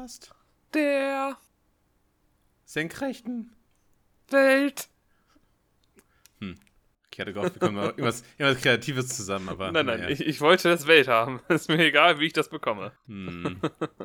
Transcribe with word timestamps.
Podcast 0.00 0.34
Der 0.72 1.36
Senkrechten. 2.64 3.54
Welt. 4.30 4.88
Ich 7.12 7.20
hatte 7.20 7.34
gehofft, 7.34 7.56
wir 7.56 7.68
kommen 7.68 7.76
irgendwas, 7.84 8.22
irgendwas 8.38 8.62
Kreatives 8.62 9.08
zusammen, 9.08 9.50
aber. 9.50 9.72
Nein, 9.72 9.84
nein, 9.84 10.08
ich, 10.08 10.20
ich 10.20 10.40
wollte 10.40 10.70
das 10.70 10.86
Welt 10.86 11.06
haben. 11.06 11.40
Ist 11.50 11.68
mir 11.68 11.84
egal, 11.84 12.18
wie 12.18 12.24
ich 12.24 12.32
das 12.32 12.48
bekomme. 12.48 12.92
Hm. 13.08 13.60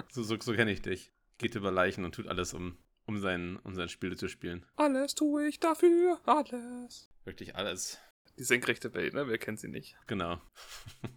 So, 0.10 0.24
so, 0.24 0.38
so 0.38 0.54
kenne 0.54 0.74
ich 0.74 0.82
dich. 0.82 1.14
Geht 1.38 1.56
über 1.56 1.72
Leichen 1.72 2.04
und 2.04 2.14
tut 2.14 2.28
alles, 2.28 2.54
um, 2.54 2.78
um, 3.06 3.18
sein, 3.20 3.58
um 3.64 3.74
sein 3.74 3.88
Spiel 3.88 4.18
zu 4.18 4.28
spielen. 4.28 4.66
Alles 4.76 5.16
tue 5.16 5.48
ich 5.48 5.62
dafür, 5.62 6.20
alles. 6.26 7.10
Wirklich 7.24 7.56
alles. 7.56 8.00
Die 8.38 8.44
senkrechte 8.44 8.94
Welt, 8.96 9.14
ne? 9.14 9.30
Wer 9.30 9.38
kennt 9.38 9.62
sie 9.62 9.70
nicht? 9.70 9.96
Genau. 10.08 10.42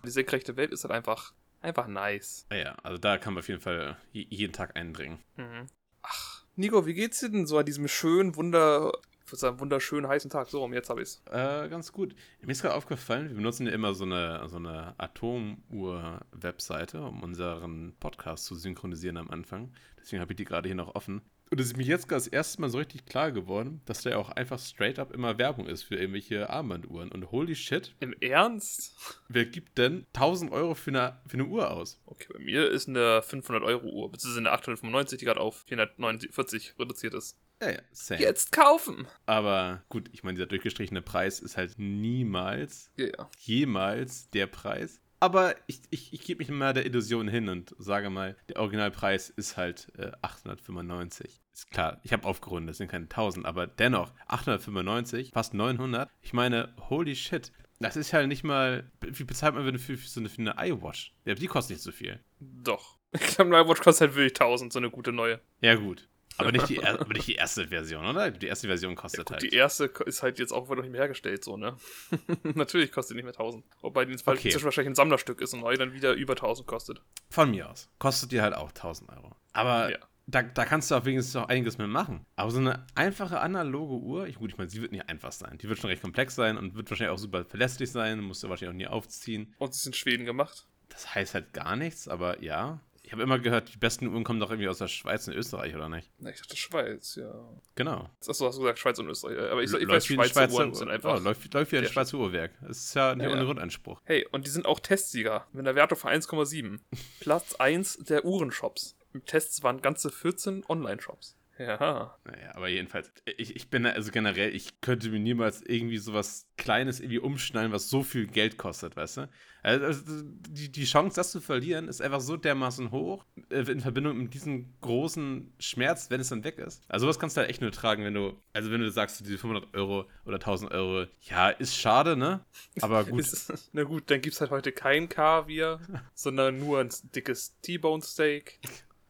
Die 0.04 0.10
senkrechte 0.10 0.56
Welt 0.56 0.70
ist 0.70 0.84
halt 0.84 0.92
einfach, 0.92 1.32
einfach 1.60 1.86
nice. 1.86 2.46
Naja, 2.50 2.76
also 2.82 2.98
da 2.98 3.18
kann 3.18 3.34
man 3.34 3.40
auf 3.42 3.48
jeden 3.48 3.60
Fall 3.60 3.96
je- 4.12 4.26
jeden 4.30 4.52
Tag 4.52 4.76
eindringen. 4.76 5.18
Mhm. 5.36 5.66
Ach, 6.02 6.44
Nico, 6.56 6.86
wie 6.86 6.94
geht's 6.94 7.20
dir 7.20 7.30
denn 7.30 7.46
so 7.46 7.58
an 7.58 7.66
diesem 7.66 7.88
schönen, 7.88 8.36
wunder, 8.36 8.92
ich 9.24 9.32
würde 9.32 9.40
sagen, 9.40 9.60
wunderschönen 9.60 10.08
heißen 10.08 10.30
Tag? 10.30 10.48
So, 10.48 10.60
rum, 10.60 10.72
jetzt 10.72 10.88
habe 10.90 11.02
ich's. 11.02 11.22
Äh, 11.26 11.68
ganz 11.68 11.92
gut. 11.92 12.14
Mir 12.40 12.52
ist 12.52 12.62
gerade 12.62 12.74
aufgefallen, 12.74 13.28
wir 13.28 13.36
benutzen 13.36 13.66
ja 13.66 13.72
immer 13.72 13.94
so 13.94 14.04
eine, 14.04 14.48
so 14.48 14.56
eine 14.56 14.94
Atomuhr-Webseite, 14.98 17.00
um 17.02 17.22
unseren 17.22 17.94
Podcast 18.00 18.46
zu 18.46 18.54
synchronisieren 18.54 19.16
am 19.16 19.30
Anfang. 19.30 19.72
Deswegen 20.00 20.20
habe 20.22 20.32
ich 20.32 20.36
die 20.36 20.44
gerade 20.44 20.68
hier 20.68 20.76
noch 20.76 20.94
offen. 20.94 21.22
Und 21.50 21.60
es 21.60 21.68
ist 21.68 21.76
mir 21.76 21.84
jetzt 21.84 22.08
gerade 22.08 22.20
das 22.20 22.28
erste 22.28 22.60
Mal 22.60 22.68
so 22.70 22.78
richtig 22.78 23.06
klar 23.06 23.32
geworden, 23.32 23.80
dass 23.86 24.02
da 24.02 24.10
ja 24.10 24.16
auch 24.18 24.30
einfach 24.30 24.58
straight 24.58 24.98
up 24.98 25.12
immer 25.12 25.38
Werbung 25.38 25.66
ist 25.66 25.82
für 25.82 25.96
irgendwelche 25.96 26.50
Armbanduhren. 26.50 27.10
Und 27.10 27.30
holy 27.30 27.54
shit, 27.54 27.94
Im 28.00 28.14
Ernst? 28.20 28.94
wer 29.28 29.46
gibt 29.46 29.78
denn 29.78 30.06
1000 30.14 30.52
Euro 30.52 30.74
für 30.74 30.90
eine, 30.90 31.20
für 31.26 31.34
eine 31.34 31.46
Uhr 31.46 31.70
aus? 31.70 32.00
Okay, 32.06 32.28
bei 32.32 32.38
mir 32.38 32.70
ist 32.70 32.88
eine 32.88 33.20
500-Euro-Uhr, 33.20 34.10
beziehungsweise 34.10 34.40
eine 34.40 34.52
895, 34.52 35.18
die 35.18 35.24
gerade 35.24 35.40
auf 35.40 35.64
449 35.66 36.74
reduziert 36.78 37.14
ist. 37.14 37.38
Ja, 37.60 37.70
ja, 37.70 37.80
same. 37.92 38.20
Jetzt 38.20 38.52
kaufen! 38.52 39.08
Aber 39.26 39.82
gut, 39.88 40.08
ich 40.12 40.22
meine, 40.22 40.36
dieser 40.36 40.46
durchgestrichene 40.46 41.02
Preis 41.02 41.40
ist 41.40 41.56
halt 41.56 41.74
niemals 41.78 42.90
Ja, 42.96 43.06
ja. 43.06 43.30
jemals 43.40 44.30
der 44.30 44.46
Preis. 44.46 45.00
Aber 45.20 45.56
ich, 45.66 45.80
ich, 45.90 46.12
ich 46.12 46.20
gebe 46.22 46.38
mich 46.38 46.48
mal 46.50 46.72
der 46.72 46.86
Illusion 46.86 47.28
hin 47.28 47.48
und 47.48 47.74
sage 47.78 48.10
mal, 48.10 48.36
der 48.48 48.60
Originalpreis 48.60 49.30
ist 49.30 49.56
halt 49.56 49.90
äh, 49.98 50.12
895. 50.22 51.40
Ist 51.52 51.70
klar, 51.70 52.00
ich 52.04 52.12
habe 52.12 52.26
aufgerundet, 52.26 52.70
das 52.70 52.78
sind 52.78 52.90
keine 52.90 53.04
1000, 53.04 53.44
aber 53.46 53.66
dennoch 53.66 54.12
895, 54.26 55.32
fast 55.32 55.54
900. 55.54 56.08
Ich 56.20 56.32
meine, 56.32 56.72
holy 56.88 57.16
shit. 57.16 57.52
Das 57.80 57.96
ist 57.96 58.10
ja 58.10 58.26
nicht 58.26 58.44
mal. 58.44 58.90
Wie 59.00 59.24
bezahlt 59.24 59.54
man 59.54 59.78
für, 59.78 59.96
für, 59.96 60.08
so 60.08 60.20
eine, 60.20 60.28
für 60.28 60.40
eine 60.40 60.54
iWatch? 60.58 61.14
Ja, 61.24 61.34
die 61.34 61.46
kostet 61.46 61.76
nicht 61.76 61.82
so 61.82 61.92
viel. 61.92 62.20
Doch. 62.40 62.98
Ich 63.10 63.36
glaube, 63.36 63.56
eine 63.56 63.64
iWatch 63.64 63.80
kostet 63.80 64.08
halt 64.08 64.16
wirklich 64.16 64.38
1000, 64.38 64.70
so 64.70 64.78
eine 64.78 64.90
gute 64.90 65.12
neue. 65.12 65.40
Ja, 65.62 65.76
gut. 65.76 66.10
Aber 66.36 66.52
nicht 66.52 66.68
die, 66.68 66.76
er- 66.82 67.00
aber 67.00 67.12
nicht 67.14 67.26
die 67.26 67.34
erste 67.34 67.68
Version, 67.68 68.04
oder? 68.06 68.30
Die 68.30 68.46
erste 68.46 68.68
Version 68.68 68.94
kostet 68.94 69.26
Gut, 69.26 69.30
halt. 69.32 69.42
die 69.42 69.48
erste 69.56 69.86
ist 70.06 70.22
halt 70.22 70.38
jetzt 70.38 70.52
auch 70.52 70.68
noch 70.68 70.82
nicht 70.82 70.90
mehr 70.92 71.00
hergestellt, 71.00 71.42
so, 71.42 71.56
ne? 71.56 71.76
Natürlich 72.54 72.92
kostet 72.92 73.14
die 73.16 73.22
nicht 73.22 73.24
mehr 73.24 73.34
1000. 73.34 73.64
Wobei 73.80 74.04
die 74.04 74.14
Okay. 74.14 74.32
inzwischen 74.48 74.64
wahrscheinlich 74.64 74.90
ein 74.92 74.94
Sammlerstück 74.94 75.40
ist 75.40 75.54
und 75.54 75.60
neu 75.60 75.76
dann 75.76 75.92
wieder 75.92 76.12
über 76.12 76.34
1000 76.34 76.66
kostet. 76.68 77.00
Von 77.30 77.50
mir 77.50 77.68
aus. 77.70 77.88
Kostet 77.98 78.32
dir 78.32 78.42
halt 78.42 78.54
auch 78.54 78.68
1000 78.72 79.10
Euro. 79.10 79.34
Aber 79.52 79.90
Ja. 79.90 79.98
da, 80.26 80.42
da 80.42 80.64
kannst 80.64 80.90
du 80.90 80.94
auch 80.94 81.04
wenigstens 81.04 81.34
noch 81.34 81.48
einiges 81.48 81.78
mit 81.78 81.88
machen. 81.88 82.24
Aber 82.36 82.50
so 82.50 82.58
eine 82.58 82.86
einfache 82.94 83.40
analoge 83.40 83.94
Uhr, 83.94 84.26
ich, 84.28 84.36
gut, 84.36 84.50
ich 84.52 84.58
meine, 84.58 84.70
sie 84.70 84.80
wird 84.80 84.92
nicht 84.92 85.08
einfach 85.08 85.32
sein. 85.32 85.58
Die 85.58 85.68
wird 85.68 85.78
schon 85.80 85.90
recht 85.90 86.02
komplex 86.02 86.34
sein 86.36 86.56
und 86.56 86.74
wird 86.76 86.88
wahrscheinlich 86.90 87.14
auch 87.14 87.18
super 87.18 87.44
verlässlich 87.44 87.90
sein. 87.90 88.20
Musst 88.20 88.42
du 88.44 88.48
wahrscheinlich 88.48 88.74
auch 88.74 88.78
nie 88.78 88.86
aufziehen. 88.86 89.54
Und 89.58 89.74
sie 89.74 89.78
ist 89.80 89.86
in 89.86 89.94
Schweden 89.94 90.24
gemacht. 90.24 90.66
Das 90.90 91.14
heißt 91.14 91.34
halt 91.34 91.52
gar 91.52 91.76
nichts, 91.76 92.08
aber 92.08 92.42
ja. 92.42 92.80
Ich 93.08 93.12
habe 93.12 93.22
immer 93.22 93.38
gehört, 93.38 93.72
die 93.72 93.78
besten 93.78 94.06
Uhren 94.08 94.22
kommen 94.22 94.38
doch 94.38 94.50
irgendwie 94.50 94.68
aus 94.68 94.76
der 94.76 94.88
Schweiz 94.88 95.26
und 95.26 95.34
Österreich, 95.34 95.74
oder 95.74 95.88
nicht? 95.88 96.10
Na, 96.18 96.28
ich 96.28 96.36
dachte 96.36 96.54
Schweiz, 96.54 97.14
ja. 97.14 97.32
Genau. 97.74 98.10
Achso, 98.20 98.46
hast 98.46 98.58
du 98.58 98.60
gesagt 98.60 98.78
Schweiz 98.78 98.98
und 98.98 99.08
Österreich. 99.08 99.50
Aber 99.50 99.62
ich, 99.62 99.72
ich 99.72 99.88
weiß, 99.88 100.10
ein 100.10 100.24
Schweizer 100.28 100.52
Uhren 100.52 100.74
sind 100.74 100.88
oh, 100.88 100.90
einfach. 100.90 101.22
läuft, 101.22 101.54
läuft 101.54 101.72
wie 101.72 101.78
ein 101.78 101.86
Schweizer 101.86 102.18
Uhrwerk. 102.18 102.52
Das 102.60 102.76
ist 102.76 102.92
ja 102.92 103.14
nicht 103.14 103.24
Ja, 103.24 103.30
ohne 103.30 103.40
ja. 103.40 103.46
Grundanspruch. 103.46 104.02
Hey, 104.04 104.26
und 104.30 104.46
die 104.46 104.50
sind 104.50 104.66
auch 104.66 104.78
Testsieger. 104.78 105.46
Mit 105.52 105.66
einer 105.66 105.74
Wertung 105.74 105.96
von 105.96 106.10
1,7. 106.10 106.80
Platz 107.20 107.54
1 107.54 108.00
der 108.00 108.26
Uhrenshops. 108.26 108.94
Im 109.14 109.24
Test 109.24 109.62
waren 109.62 109.80
ganze 109.80 110.10
14 110.10 110.64
Online-Shops. 110.68 111.37
Ja. 111.58 112.16
Naja, 112.24 112.54
aber 112.54 112.68
jedenfalls, 112.68 113.12
ich, 113.36 113.56
ich 113.56 113.68
bin 113.68 113.84
also 113.84 114.10
generell, 114.12 114.54
ich 114.54 114.80
könnte 114.80 115.08
mir 115.10 115.18
niemals 115.18 115.62
irgendwie 115.62 115.98
sowas 115.98 116.46
Kleines 116.56 117.00
irgendwie 117.00 117.18
umschneiden, 117.18 117.72
was 117.72 117.88
so 117.90 118.02
viel 118.02 118.26
Geld 118.26 118.58
kostet, 118.58 118.96
weißt 118.96 119.18
du? 119.18 119.28
Also, 119.62 119.86
also 119.86 120.22
die, 120.24 120.70
die 120.70 120.84
Chance, 120.84 121.16
das 121.16 121.32
zu 121.32 121.40
verlieren, 121.40 121.88
ist 121.88 122.00
einfach 122.00 122.20
so 122.20 122.36
dermaßen 122.36 122.90
hoch, 122.90 123.24
äh, 123.50 123.60
in 123.70 123.80
Verbindung 123.80 124.18
mit 124.18 124.34
diesem 124.34 124.72
großen 124.80 125.52
Schmerz, 125.58 126.10
wenn 126.10 126.20
es 126.20 126.28
dann 126.28 126.44
weg 126.44 126.58
ist. 126.58 126.84
Also 126.88 127.06
sowas 127.06 127.18
kannst 127.18 127.36
du 127.36 127.40
halt 127.40 127.50
echt 127.50 127.60
nur 127.60 127.72
tragen, 127.72 128.04
wenn 128.04 128.14
du, 128.14 128.40
also 128.52 128.70
wenn 128.70 128.80
du 128.80 128.90
sagst, 128.90 129.20
diese 129.20 129.38
500 129.38 129.74
Euro 129.74 130.08
oder 130.24 130.36
1000 130.36 130.70
Euro, 130.70 131.06
ja, 131.22 131.50
ist 131.50 131.76
schade, 131.76 132.16
ne? 132.16 132.44
Aber 132.80 133.04
gut. 133.04 133.20
Ist, 133.20 133.70
na 133.72 133.82
gut, 133.82 134.10
dann 134.10 134.20
gibt's 134.20 134.40
halt 134.40 134.50
heute 134.50 134.70
kein 134.70 135.08
Kaviar, 135.08 135.80
sondern 136.14 136.58
nur 136.60 136.80
ein 136.80 136.90
dickes 137.14 137.58
T-Bone 137.60 138.02
Steak. 138.02 138.60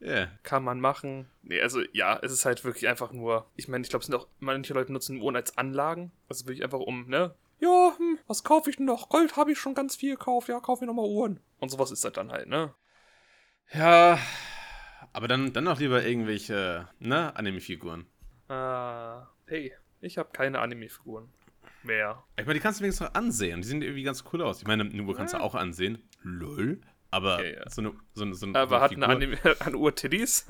Ja. 0.01 0.29
Kann 0.43 0.63
man 0.65 0.81
machen. 0.81 1.29
Nee, 1.43 1.61
also 1.61 1.81
ja, 1.93 2.19
es 2.23 2.33
ist 2.33 2.45
halt 2.45 2.65
wirklich 2.65 2.89
einfach 2.89 3.13
nur. 3.13 3.51
Ich 3.57 3.69
meine, 3.69 3.83
ich 3.83 3.91
glaube, 3.91 4.03
es 4.03 4.07
sind 4.07 4.15
auch 4.15 4.29
manche 4.39 4.75
Leute 4.75 4.93
nutzen 4.93 5.21
Uhren 5.21 5.37
als 5.37 5.59
Anlagen. 5.59 6.13
Also 6.29 6.47
wirklich 6.47 6.63
einfach 6.63 6.79
um, 6.79 7.09
ne? 7.09 7.35
Ja, 7.61 7.93
hm, 7.97 8.19
was 8.27 8.45
kaufe 8.45 8.71
ich 8.71 8.77
denn 8.77 8.87
noch? 8.87 9.09
Gold 9.09 9.37
habe 9.37 9.53
ich 9.53 9.59
schon 9.59 9.75
ganz 9.75 9.97
viel 9.97 10.13
gekauft. 10.13 10.49
Ja, 10.49 10.61
kaufe 10.61 10.85
ich 10.85 10.87
nochmal 10.87 11.07
Uhren. 11.07 11.41
Und 11.59 11.71
sowas 11.71 11.91
ist 11.91 12.05
das 12.05 12.13
dann 12.13 12.31
halt, 12.31 12.49
ne? 12.49 12.73
Ja. 13.73 14.19
Aber 15.13 15.27
dann, 15.27 15.53
dann 15.53 15.65
noch 15.65 15.81
lieber 15.81 16.05
irgendwelche, 16.05 16.89
ne, 17.01 17.35
Anime-Figuren. 17.35 18.07
Ah, 18.49 19.27
hey, 19.47 19.73
ich 20.01 20.19
habe 20.19 20.31
keine 20.33 20.61
Anime-Figuren 20.61 21.29
mehr. 21.83 22.23
Ich 22.37 22.47
meine, 22.47 22.55
die 22.55 22.61
kannst 22.61 22.81
du 22.81 22.85
wenigstens 22.85 23.09
noch 23.09 23.15
ansehen. 23.15 23.63
Die 23.63 23.69
sehen 23.69 23.83
irgendwie 23.83 24.03
ganz 24.03 24.25
cool 24.33 24.43
aus. 24.43 24.61
Ich 24.61 24.67
meine, 24.67 24.85
eine 24.85 25.03
Uhr 25.03 25.17
kannst 25.17 25.35
du 25.35 25.41
auch 25.41 25.55
ansehen. 25.55 26.03
Lol. 26.23 26.81
Aber 27.11 27.45
Ja, 27.45 27.59
ja. 27.61 27.71
so 27.71 27.81
eine, 27.81 27.93
so 28.15 28.25
eine, 28.25 28.35
so 28.35 28.47
eine 28.47 28.59
Aber 28.59 28.77
so 28.77 28.83
hat 28.83 28.91
eine, 28.93 29.07
Figur- 29.07 29.09
Anime 29.47 29.61
eine 29.61 29.77
Uhr 29.77 29.95
Titties? 29.95 30.47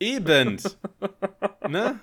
Eben. 0.00 0.60
ne? 1.68 2.00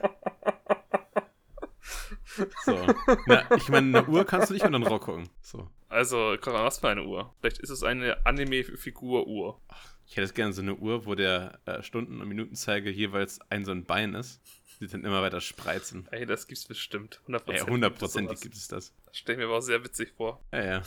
So. 2.66 2.88
Na, 3.28 3.44
ich 3.56 3.68
meine, 3.70 4.00
eine 4.00 4.08
Uhr 4.08 4.24
kannst 4.26 4.50
du 4.50 4.54
nicht 4.54 4.64
unter 4.66 4.80
den 4.80 4.88
Rock 4.88 5.04
gucken. 5.04 5.30
So. 5.42 5.68
also, 5.90 6.36
was 6.42 6.80
für 6.80 6.90
eine 6.90 7.04
Uhr? 7.04 7.34
Vielleicht 7.42 7.60
ist 7.60 7.70
es 7.70 7.84
eine 7.84 8.26
Anime-Figur-Uhr. 8.26 9.60
Ich 10.08 10.16
hätte 10.18 10.34
gerne 10.34 10.54
so 10.54 10.62
eine 10.62 10.76
Uhr, 10.76 11.06
wo 11.06 11.16
der 11.16 11.60
äh, 11.66 11.84
Stunden- 11.84 12.22
und 12.22 12.28
Minutenzeiger 12.28 12.90
jeweils 12.90 13.40
ein 13.50 13.66
so 13.66 13.72
ein 13.72 13.84
Bein 13.86 14.14
ist. 14.16 14.42
Die 14.80 14.88
dann 14.88 15.04
immer 15.04 15.22
weiter 15.22 15.42
spreizen. 15.42 16.08
Ey, 16.12 16.26
das 16.26 16.48
gibt's 16.48 16.64
bestimmt. 16.66 17.20
100%. 17.28 17.54
Ja, 17.54 17.68
hundertprozentig 17.68 18.40
gibt 18.40 18.56
es 18.56 18.70
das. 18.70 18.94
Das 19.06 19.18
stell 19.18 19.34
ich 19.36 19.40
mir 19.40 19.46
aber 19.48 19.58
auch 19.58 19.62
sehr 19.62 19.84
witzig 19.84 20.14
vor. 20.16 20.42
Ja, 20.54 20.64
ja. 20.64 20.82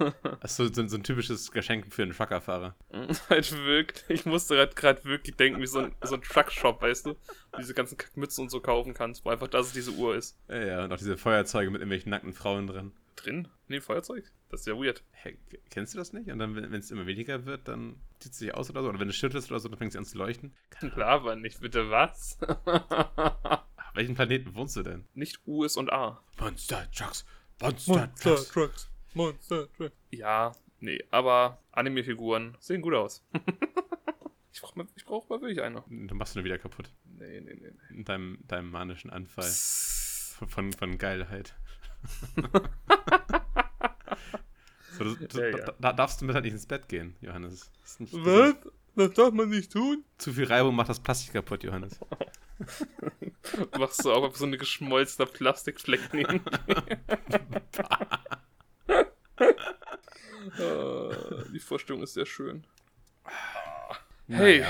Das 0.40 0.58
ist 0.58 0.74
so, 0.74 0.86
so, 0.86 0.96
ein 0.96 1.02
typisches 1.02 1.50
Geschenk 1.50 1.92
für 1.92 2.02
einen 2.02 2.12
Truckerfahrer. 2.12 2.74
halt 3.28 3.52
wirklich. 3.64 4.20
Ich 4.20 4.26
musste 4.26 4.68
gerade 4.74 5.04
wirklich 5.04 5.36
denken, 5.36 5.60
wie 5.60 5.66
so 5.66 5.80
ein, 5.80 5.94
so 6.02 6.14
ein 6.14 6.22
Truckshop, 6.22 6.80
weißt 6.82 7.06
du? 7.06 7.16
Wo 7.52 7.58
diese 7.58 7.74
ganzen 7.74 7.98
Kackmützen 7.98 8.42
und 8.42 8.50
so 8.50 8.60
kaufen 8.60 8.94
kannst, 8.94 9.24
wo 9.24 9.30
einfach 9.30 9.48
das 9.48 9.72
diese 9.72 9.92
Uhr 9.92 10.16
ist. 10.16 10.38
Ja, 10.48 10.64
ja, 10.64 10.84
und 10.84 10.92
auch 10.92 10.98
diese 10.98 11.16
Feuerzeuge 11.16 11.70
mit 11.70 11.80
irgendwelchen 11.80 12.10
nackten 12.10 12.32
Frauen 12.32 12.66
drin. 12.66 12.92
Drin? 13.16 13.48
Nee, 13.68 13.80
Feuerzeug? 13.80 14.30
Das 14.48 14.60
ist 14.60 14.66
ja 14.66 14.74
weird. 14.74 15.04
Hä, 15.12 15.36
kennst 15.70 15.94
du 15.94 15.98
das 15.98 16.12
nicht? 16.12 16.30
Und 16.30 16.38
dann, 16.38 16.54
wenn 16.56 16.72
es 16.72 16.90
immer 16.90 17.06
weniger 17.06 17.44
wird, 17.44 17.68
dann 17.68 18.00
zieht 18.18 18.32
es 18.32 18.38
sich 18.38 18.54
aus 18.54 18.70
oder 18.70 18.82
so. 18.82 18.88
Oder 18.88 19.00
wenn 19.00 19.08
du 19.08 19.14
schüttelst 19.14 19.50
oder 19.50 19.60
so, 19.60 19.68
dann 19.68 19.78
fängt 19.78 19.92
sie 19.92 19.98
an 19.98 20.04
zu 20.04 20.18
leuchten. 20.18 20.54
Laber 20.96 21.36
nicht, 21.36 21.60
bitte 21.60 21.90
was? 21.90 22.38
Ach, 22.66 23.94
welchen 23.94 24.14
Planeten 24.14 24.54
wohnst 24.54 24.76
du 24.76 24.82
denn? 24.82 25.04
nicht 25.14 25.40
U 25.46 25.64
ist 25.64 25.76
und 25.76 25.92
A. 25.92 26.22
Monster 26.38 26.90
Trucks. 26.90 27.24
Monster, 27.60 28.12
Trucks. 28.14 28.48
Trucks. 28.48 28.89
Monster 29.14 29.72
Trucks. 29.72 29.96
Ja, 30.10 30.52
nee, 30.80 31.02
aber 31.10 31.58
Anime-Figuren 31.72 32.56
sehen 32.60 32.82
gut 32.82 32.94
aus. 32.94 33.24
ich 34.52 34.60
brauch 34.60 34.74
mal, 34.76 34.86
ich 34.96 35.04
brauch 35.04 35.28
mal 35.28 35.40
wirklich 35.40 35.62
eine. 35.62 35.82
Du 35.88 36.14
machst 36.14 36.34
du 36.34 36.38
nur 36.38 36.44
wieder 36.44 36.58
kaputt. 36.58 36.90
Nee, 37.04 37.40
nee, 37.40 37.54
nee. 37.54 37.70
nee. 37.72 37.96
In 37.96 38.04
deinem, 38.04 38.38
deinem 38.46 38.70
manischen 38.70 39.10
Anfall 39.10 39.50
von, 39.50 40.48
von, 40.48 40.72
von 40.72 40.98
Geilheit. 40.98 41.54
so, 44.96 45.04
du, 45.04 45.16
du, 45.26 45.38
Ja, 45.38 45.48
ja. 45.48 45.64
Da, 45.66 45.74
da 45.78 45.92
darfst 45.92 46.20
du 46.20 46.24
mit 46.24 46.34
halt 46.34 46.44
nicht 46.44 46.54
ins 46.54 46.66
Bett 46.66 46.88
gehen, 46.88 47.16
Johannes. 47.20 47.70
Das 47.82 47.90
ist 47.92 48.00
nicht, 48.00 48.14
Was? 48.14 48.54
Das 48.96 49.12
darf 49.12 49.32
man 49.32 49.48
nicht 49.48 49.72
tun? 49.72 50.04
Zu 50.18 50.32
viel 50.32 50.44
Reibung 50.44 50.74
macht 50.74 50.88
das 50.88 51.00
Plastik 51.00 51.32
kaputt, 51.32 51.62
Johannes. 51.62 51.98
Machst 53.78 54.04
du 54.04 54.12
auch 54.12 54.34
so 54.34 54.44
eine 54.44 54.58
geschmolzene 54.58 55.26
Plastikfleck 55.26 56.00
Äh, 56.12 56.40
Die 61.52 61.58
Vorstellung 61.60 62.02
ist 62.02 62.14
sehr 62.14 62.26
schön. 62.26 62.64
Hey, 64.28 64.60
Naja. 64.60 64.68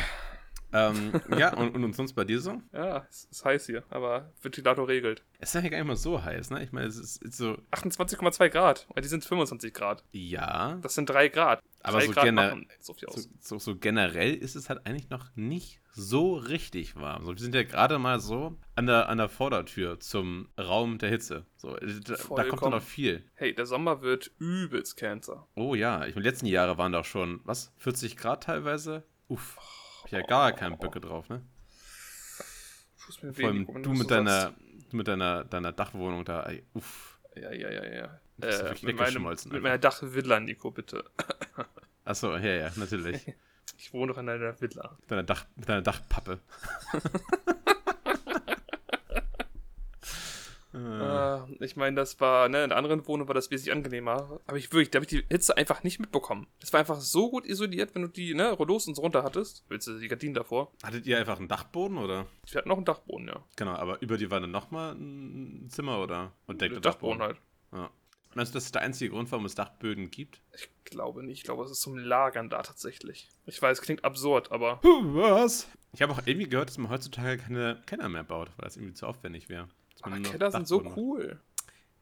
ähm, 0.91 1.21
ja, 1.37 1.53
und, 1.55 1.75
und 1.77 1.93
sonst 1.95 2.13
bei 2.15 2.25
dir 2.25 2.41
so? 2.41 2.61
ja, 2.73 3.07
es 3.11 3.25
ist 3.31 3.45
heiß 3.45 3.67
hier, 3.67 3.85
aber 3.91 4.33
Ventilator 4.43 4.89
regelt. 4.89 5.23
Es 5.39 5.55
ist 5.55 5.63
ja 5.63 5.69
gar 5.69 5.79
nicht 5.79 5.87
mal 5.87 5.97
so 5.97 6.23
heiß, 6.23 6.51
ne? 6.51 6.63
Ich 6.63 6.73
meine, 6.73 6.87
es 6.87 6.97
ist, 6.97 7.23
ist 7.23 7.37
so, 7.37 7.59
28,2 7.73 8.49
Grad, 8.49 8.87
weil 8.95 9.03
die 9.03 9.09
sind 9.09 9.25
25 9.25 9.73
Grad. 9.75 10.05
ja, 10.13 10.79
Das 10.83 10.95
sind 10.95 11.09
3 11.11 11.29
Grad. 11.29 11.63
Aber 11.83 12.01
so, 12.03 12.13
gener 12.13 12.51
machen 12.51 12.69
so 12.79 12.95
so, 12.95 13.23
so, 13.41 13.59
so 13.59 13.77
generell 13.77 14.35
ist 14.35 14.55
es 14.55 14.69
halt 14.69 14.87
eigentlich 14.87 15.09
noch 15.09 15.35
nicht 15.35 15.81
so 15.93 16.35
richtig 16.35 16.97
warm. 16.97 17.25
So, 17.25 17.33
wir 17.33 17.39
sind 17.39 17.55
ja 17.55 17.63
gerade 17.63 17.99
mal 17.99 18.21
so 18.21 18.59
an 18.75 18.87
der, 18.87 19.09
an 19.09 19.19
der 19.19 19.29
Vordertür 19.29 19.99
zum 19.99 20.49
Raum 20.59 20.99
der 20.99 21.09
Hitze. 21.09 21.47
So, 21.57 21.77
da, 21.77 22.17
da 22.37 22.45
kommt 22.45 22.73
noch 22.73 22.83
viel. 22.83 23.25
Hey, 23.35 23.55
der 23.55 23.67
Sommer 23.67 24.03
wird 24.03 24.31
übelst 24.39 24.97
Cancer. 24.97 25.49
Oh 25.55 25.75
ja, 25.75 26.05
ich 26.07 26.15
meine, 26.15 26.25
die 26.25 26.29
letzten 26.29 26.47
Jahre 26.47 26.77
waren 26.79 26.93
doch 26.93 27.05
schon, 27.05 27.41
was, 27.45 27.73
40 27.79 28.17
Grad 28.17 28.45
teilweise? 28.45 29.05
Uff, 29.29 29.57
hab 30.01 30.07
ich 30.07 30.13
ja 30.13 30.23
gar 30.23 30.53
keinen 30.53 30.79
Böcke 30.79 31.01
drauf, 31.01 31.29
ne? 31.29 31.43
Vor 33.33 33.49
allem 33.49 33.67
du 33.83 33.91
mit 33.91 34.11
deiner, 34.11 34.55
du 34.91 34.97
mit 34.97 35.09
deiner, 35.09 35.45
deiner 35.45 35.73
Dachwohnung 35.73 36.25
da, 36.25 36.43
ey, 36.45 36.65
uff. 36.75 37.19
Ja, 37.35 37.53
ja, 37.53 37.71
ja, 37.71 37.87
ja. 37.87 38.21
Äh, 38.43 38.75
mit, 38.83 38.97
meinem, 38.97 39.25
mit 39.25 39.63
meiner 39.63 39.79
Dachvilla, 39.79 40.41
Nico, 40.41 40.71
bitte. 40.71 41.05
Achso, 42.05 42.37
ja, 42.37 42.55
ja, 42.55 42.71
natürlich. 42.77 43.21
Ich 43.83 43.95
wohne 43.95 44.13
doch 44.13 44.19
in 44.19 44.29
einer 44.29 44.61
Villa. 44.61 44.99
Deine, 45.09 45.25
Dach, 45.25 45.47
deine 45.57 45.83
Dachpappe. 45.83 46.39
äh, 46.93 46.99
Äh, 50.73 51.65
ich 51.65 51.77
meine, 51.77 51.97
das 51.97 52.21
war, 52.21 52.49
ne, 52.49 52.63
in 52.63 52.69
der 52.69 52.79
anderen 52.79 53.07
Wohnung 53.09 53.27
war 53.27 53.35
das 53.35 53.51
wesentlich 53.51 53.73
angenehmer. 53.75 54.41
Aber 54.47 54.57
ich 54.57 54.73
wirklich, 54.73 54.91
da 54.91 54.99
habe 54.99 55.05
ich 55.05 55.09
die 55.11 55.25
Hitze 55.29 55.57
einfach 55.57 55.83
nicht 55.83 55.99
mitbekommen. 55.99 56.47
Das 56.61 56.73
war 56.73 56.81
einfach 56.81 57.01
so 57.01 57.31
gut 57.31 57.45
isoliert, 57.45 57.95
wenn 57.95 58.03
du 58.03 58.09
die, 58.09 58.35
ne, 58.35 58.53
Rollos 58.53 58.87
und 58.87 58.95
so 58.95 59.03
runter 59.03 59.25
hattest. 59.25 59.65
Willst 59.69 59.89
du 59.89 59.99
die 59.99 60.09
Gardinen 60.09 60.35
davor? 60.35 60.73
hattet 60.83 61.07
ihr 61.07 61.19
einfach 61.19 61.39
einen 61.39 61.49
Dachboden 61.49 61.99
oder? 61.99 62.27
Wir 62.51 62.59
hatten 62.59 62.69
noch 62.69 62.77
einen 62.77 62.85
Dachboden, 62.85 63.29
ja. 63.29 63.43
Genau, 63.57 63.73
aber 63.73 64.01
über 64.01 64.17
die 64.17 64.31
war 64.31 64.41
dann 64.41 64.51
nochmal 64.53 64.95
ein 64.95 65.69
Zimmer 65.71 65.99
oder? 65.99 66.33
Und 66.47 66.61
Der 66.61 66.69
Dachboden 66.81 67.21
halt. 67.21 67.39
Ja. 67.73 67.91
Meinst 68.35 68.55
du, 68.55 68.57
das 68.57 68.67
ist 68.67 68.75
der 68.75 68.83
einzige 68.83 69.11
Grund, 69.11 69.31
warum 69.33 69.45
es 69.45 69.57
Dachböden 69.57 70.11
gibt? 70.11 70.41
Ich 70.55 70.69
glaube 70.85 71.23
nicht. 71.25 71.39
Ich 71.39 71.45
glaube, 71.45 71.65
es 71.65 71.71
ist 71.71 71.81
zum 71.81 71.99
Lagern 71.99 72.49
da 72.49 72.63
tatsächlich. 72.63 73.29
Ich 73.47 73.61
weiß, 73.61 73.79
es 73.79 73.85
klingt 73.85 74.05
absurd, 74.05 74.53
aber 74.53 74.81
Was? 74.83 75.69
Ich 75.93 76.03
habe 76.03 76.13
auch 76.13 76.23
irgendwie 76.25 76.49
gehört, 76.49 76.69
dass 76.69 76.79
man 76.79 76.91
heutzutage 76.91 77.39
keine 77.39 77.83
Keller 77.87 78.09
mehr 78.09 78.23
baut, 78.23 78.51
weil 78.57 78.65
das 78.65 78.77
irgendwie 78.77 78.95
zu 78.95 79.07
aufwendig 79.07 79.49
wäre. 79.49 79.69
Aber 80.03 80.21
Keller 80.21 80.53
sind 80.53 80.69
so 80.69 80.83
cool. 80.97 81.41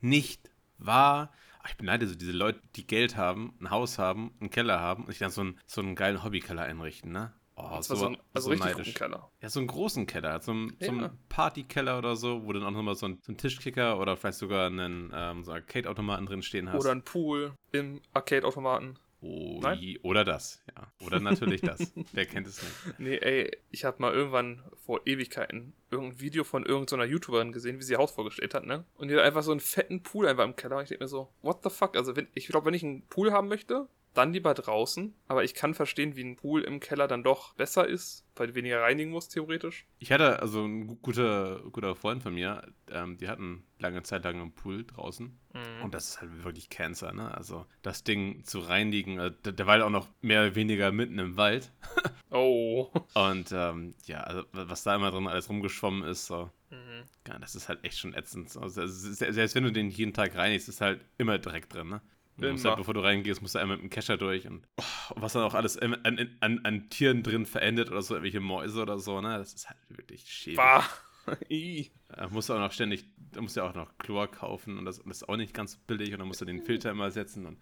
Nicht 0.00 0.50
wahr? 0.76 1.32
Ach, 1.62 1.70
ich 1.70 1.76
beneide 1.76 2.06
so 2.06 2.14
diese 2.14 2.32
Leute, 2.32 2.60
die 2.76 2.86
Geld 2.86 3.16
haben, 3.16 3.54
ein 3.60 3.70
Haus 3.70 3.98
haben, 3.98 4.34
einen 4.40 4.50
Keller 4.50 4.78
haben 4.80 5.04
und 5.04 5.10
sich 5.10 5.18
dann 5.18 5.30
so 5.30 5.40
einen, 5.40 5.58
so 5.66 5.80
einen 5.80 5.96
geilen 5.96 6.22
Hobbykeller 6.22 6.62
einrichten, 6.62 7.10
ne? 7.10 7.32
Oh, 7.60 7.70
war 7.70 7.82
so 7.82 8.06
ein, 8.06 8.16
also 8.32 8.50
richtig 8.50 8.72
guten 8.74 8.94
Keller. 8.94 9.30
Ja, 9.42 9.48
so 9.50 9.58
einen 9.58 9.66
großen 9.66 10.06
Keller, 10.06 10.40
so 10.40 10.52
einen, 10.52 10.76
so 10.80 10.86
Ja. 10.86 10.92
einen 10.92 11.18
Partykeller 11.28 11.98
oder 11.98 12.14
so, 12.16 12.44
wo 12.46 12.52
dann 12.52 12.62
auch 12.62 12.70
nochmal 12.70 12.94
so 12.94 13.06
ein, 13.06 13.18
so 13.22 13.32
ein 13.32 13.36
Tischkicker 13.36 13.98
oder 13.98 14.16
vielleicht 14.16 14.38
sogar 14.38 14.66
einen 14.68 15.12
ähm, 15.14 15.42
so 15.44 15.50
einen 15.50 15.62
Arcade-Automaten 15.62 16.26
drin 16.26 16.42
stehen 16.42 16.70
hast. 16.70 16.80
Oder 16.80 16.92
ein 16.92 17.02
Pool 17.02 17.52
im 17.72 18.00
Arcade-Automaten. 18.14 18.98
Oh, 19.20 19.58
Nein? 19.60 19.98
oder 20.02 20.22
das, 20.24 20.62
ja. 20.76 20.92
Oder 21.04 21.18
natürlich 21.18 21.60
das. 21.60 21.92
Wer 22.12 22.24
kennt 22.26 22.46
es 22.46 22.62
nicht? 22.62 22.98
Nee, 23.00 23.16
ey, 23.16 23.50
ich 23.70 23.84
habe 23.84 24.00
mal 24.00 24.12
irgendwann 24.14 24.62
vor 24.76 25.00
Ewigkeiten 25.06 25.72
irgendein 25.90 26.20
Video 26.20 26.44
von 26.44 26.64
irgendeiner 26.64 27.04
YouTuberin 27.04 27.50
gesehen, 27.50 27.78
wie 27.78 27.82
sie 27.82 27.94
ihr 27.94 27.98
Haus 27.98 28.12
vorgestellt 28.12 28.54
hat, 28.54 28.64
ne? 28.64 28.84
Und 28.96 29.08
die 29.08 29.16
hat 29.16 29.24
einfach 29.24 29.42
so 29.42 29.50
einen 29.50 29.58
fetten 29.58 30.04
Pool 30.04 30.28
einfach 30.28 30.44
im 30.44 30.54
Keller. 30.54 30.76
Und 30.76 30.84
ich 30.84 30.90
denke 30.90 31.02
mir 31.02 31.08
so, 31.08 31.32
what 31.42 31.64
the 31.64 31.70
fuck? 31.70 31.96
Also, 31.96 32.14
wenn, 32.14 32.28
ich 32.34 32.46
glaube, 32.46 32.66
wenn 32.66 32.74
ich 32.74 32.84
einen 32.84 33.02
Pool 33.08 33.32
haben 33.32 33.48
möchte, 33.48 33.88
dann 34.18 34.32
lieber 34.32 34.52
draußen. 34.54 35.14
Aber 35.28 35.44
ich 35.44 35.54
kann 35.54 35.74
verstehen, 35.74 36.16
wie 36.16 36.24
ein 36.24 36.36
Pool 36.36 36.62
im 36.62 36.80
Keller 36.80 37.08
dann 37.08 37.22
doch 37.24 37.54
besser 37.54 37.86
ist, 37.88 38.26
weil 38.36 38.48
du 38.48 38.54
weniger 38.54 38.82
reinigen 38.82 39.10
musst, 39.10 39.32
theoretisch. 39.32 39.86
Ich 39.98 40.12
hatte 40.12 40.40
also 40.42 40.64
ein 40.64 40.86
gu- 40.86 40.96
guter, 40.96 41.60
guter 41.72 41.94
Freund 41.96 42.22
von 42.22 42.34
mir, 42.34 42.62
ähm, 42.90 43.16
die 43.16 43.28
hatten 43.28 43.64
lange 43.78 44.02
Zeit 44.02 44.24
lang 44.24 44.40
einen 44.40 44.52
Pool 44.52 44.84
draußen. 44.84 45.38
Mhm. 45.54 45.84
Und 45.84 45.94
das 45.94 46.08
ist 46.10 46.20
halt 46.20 46.44
wirklich 46.44 46.68
Cancer, 46.68 47.12
ne? 47.12 47.34
Also 47.36 47.64
das 47.82 48.04
Ding 48.04 48.44
zu 48.44 48.58
reinigen, 48.60 49.18
äh, 49.18 49.32
der, 49.44 49.66
halt 49.66 49.82
auch 49.82 49.90
noch 49.90 50.08
mehr 50.20 50.42
oder 50.42 50.54
weniger 50.54 50.92
mitten 50.92 51.18
im 51.18 51.36
Wald. 51.36 51.72
Oh. 52.30 52.90
Und 53.14 53.52
ähm, 53.52 53.94
ja, 54.04 54.20
also 54.20 54.42
was 54.52 54.82
da 54.82 54.94
immer 54.94 55.10
drin 55.10 55.26
alles 55.26 55.48
rumgeschwommen 55.48 56.02
ist, 56.06 56.26
so. 56.26 56.50
Mhm. 56.70 57.04
Ja, 57.26 57.38
das 57.38 57.54
ist 57.54 57.70
halt 57.70 57.82
echt 57.84 57.96
schon 57.98 58.12
ätzend. 58.12 58.54
Also, 58.56 58.86
se- 58.86 59.32
selbst 59.32 59.54
wenn 59.54 59.64
du 59.64 59.72
den 59.72 59.88
jeden 59.88 60.12
Tag 60.12 60.36
reinigst, 60.36 60.68
ist 60.68 60.82
halt 60.82 61.00
immer 61.16 61.38
Dreck 61.38 61.70
drin, 61.70 61.88
ne? 61.88 62.02
Du 62.38 62.50
musst 62.50 62.64
halt, 62.64 62.76
bevor 62.76 62.94
du 62.94 63.00
reingehst, 63.00 63.42
musst 63.42 63.54
du 63.54 63.58
einmal 63.58 63.76
mit 63.76 63.84
dem 63.84 63.90
Kescher 63.90 64.16
durch 64.16 64.46
und 64.46 64.66
oh, 64.76 64.82
was 65.16 65.32
dann 65.32 65.42
auch 65.42 65.54
alles 65.54 65.76
an, 65.76 65.94
an, 66.04 66.36
an, 66.40 66.60
an 66.64 66.88
Tieren 66.88 67.22
drin 67.22 67.46
verendet 67.46 67.90
oder 67.90 68.02
so, 68.02 68.14
irgendwelche 68.14 68.40
Mäuse 68.40 68.80
oder 68.82 68.98
so, 68.98 69.20
ne? 69.20 69.38
Das 69.38 69.54
ist 69.54 69.68
halt 69.68 69.78
wirklich 69.88 70.24
schäbig. 70.30 70.56
Bah. 70.56 70.84
Da 72.08 72.26
musst 72.30 72.48
du 72.48 72.54
auch 72.54 72.58
noch 72.58 72.72
ständig, 72.72 73.04
da 73.18 73.42
musst 73.42 73.54
du 73.54 73.60
ja 73.60 73.68
auch 73.68 73.74
noch 73.74 73.98
Chlor 73.98 74.30
kaufen 74.30 74.78
und 74.78 74.86
das, 74.86 75.02
das 75.04 75.18
ist 75.18 75.28
auch 75.28 75.36
nicht 75.36 75.52
ganz 75.52 75.76
billig 75.76 76.12
und 76.12 76.20
dann 76.20 76.28
musst 76.28 76.40
du 76.40 76.46
den 76.46 76.62
Filter 76.62 76.90
immer 76.90 77.10
setzen 77.10 77.44
und 77.44 77.58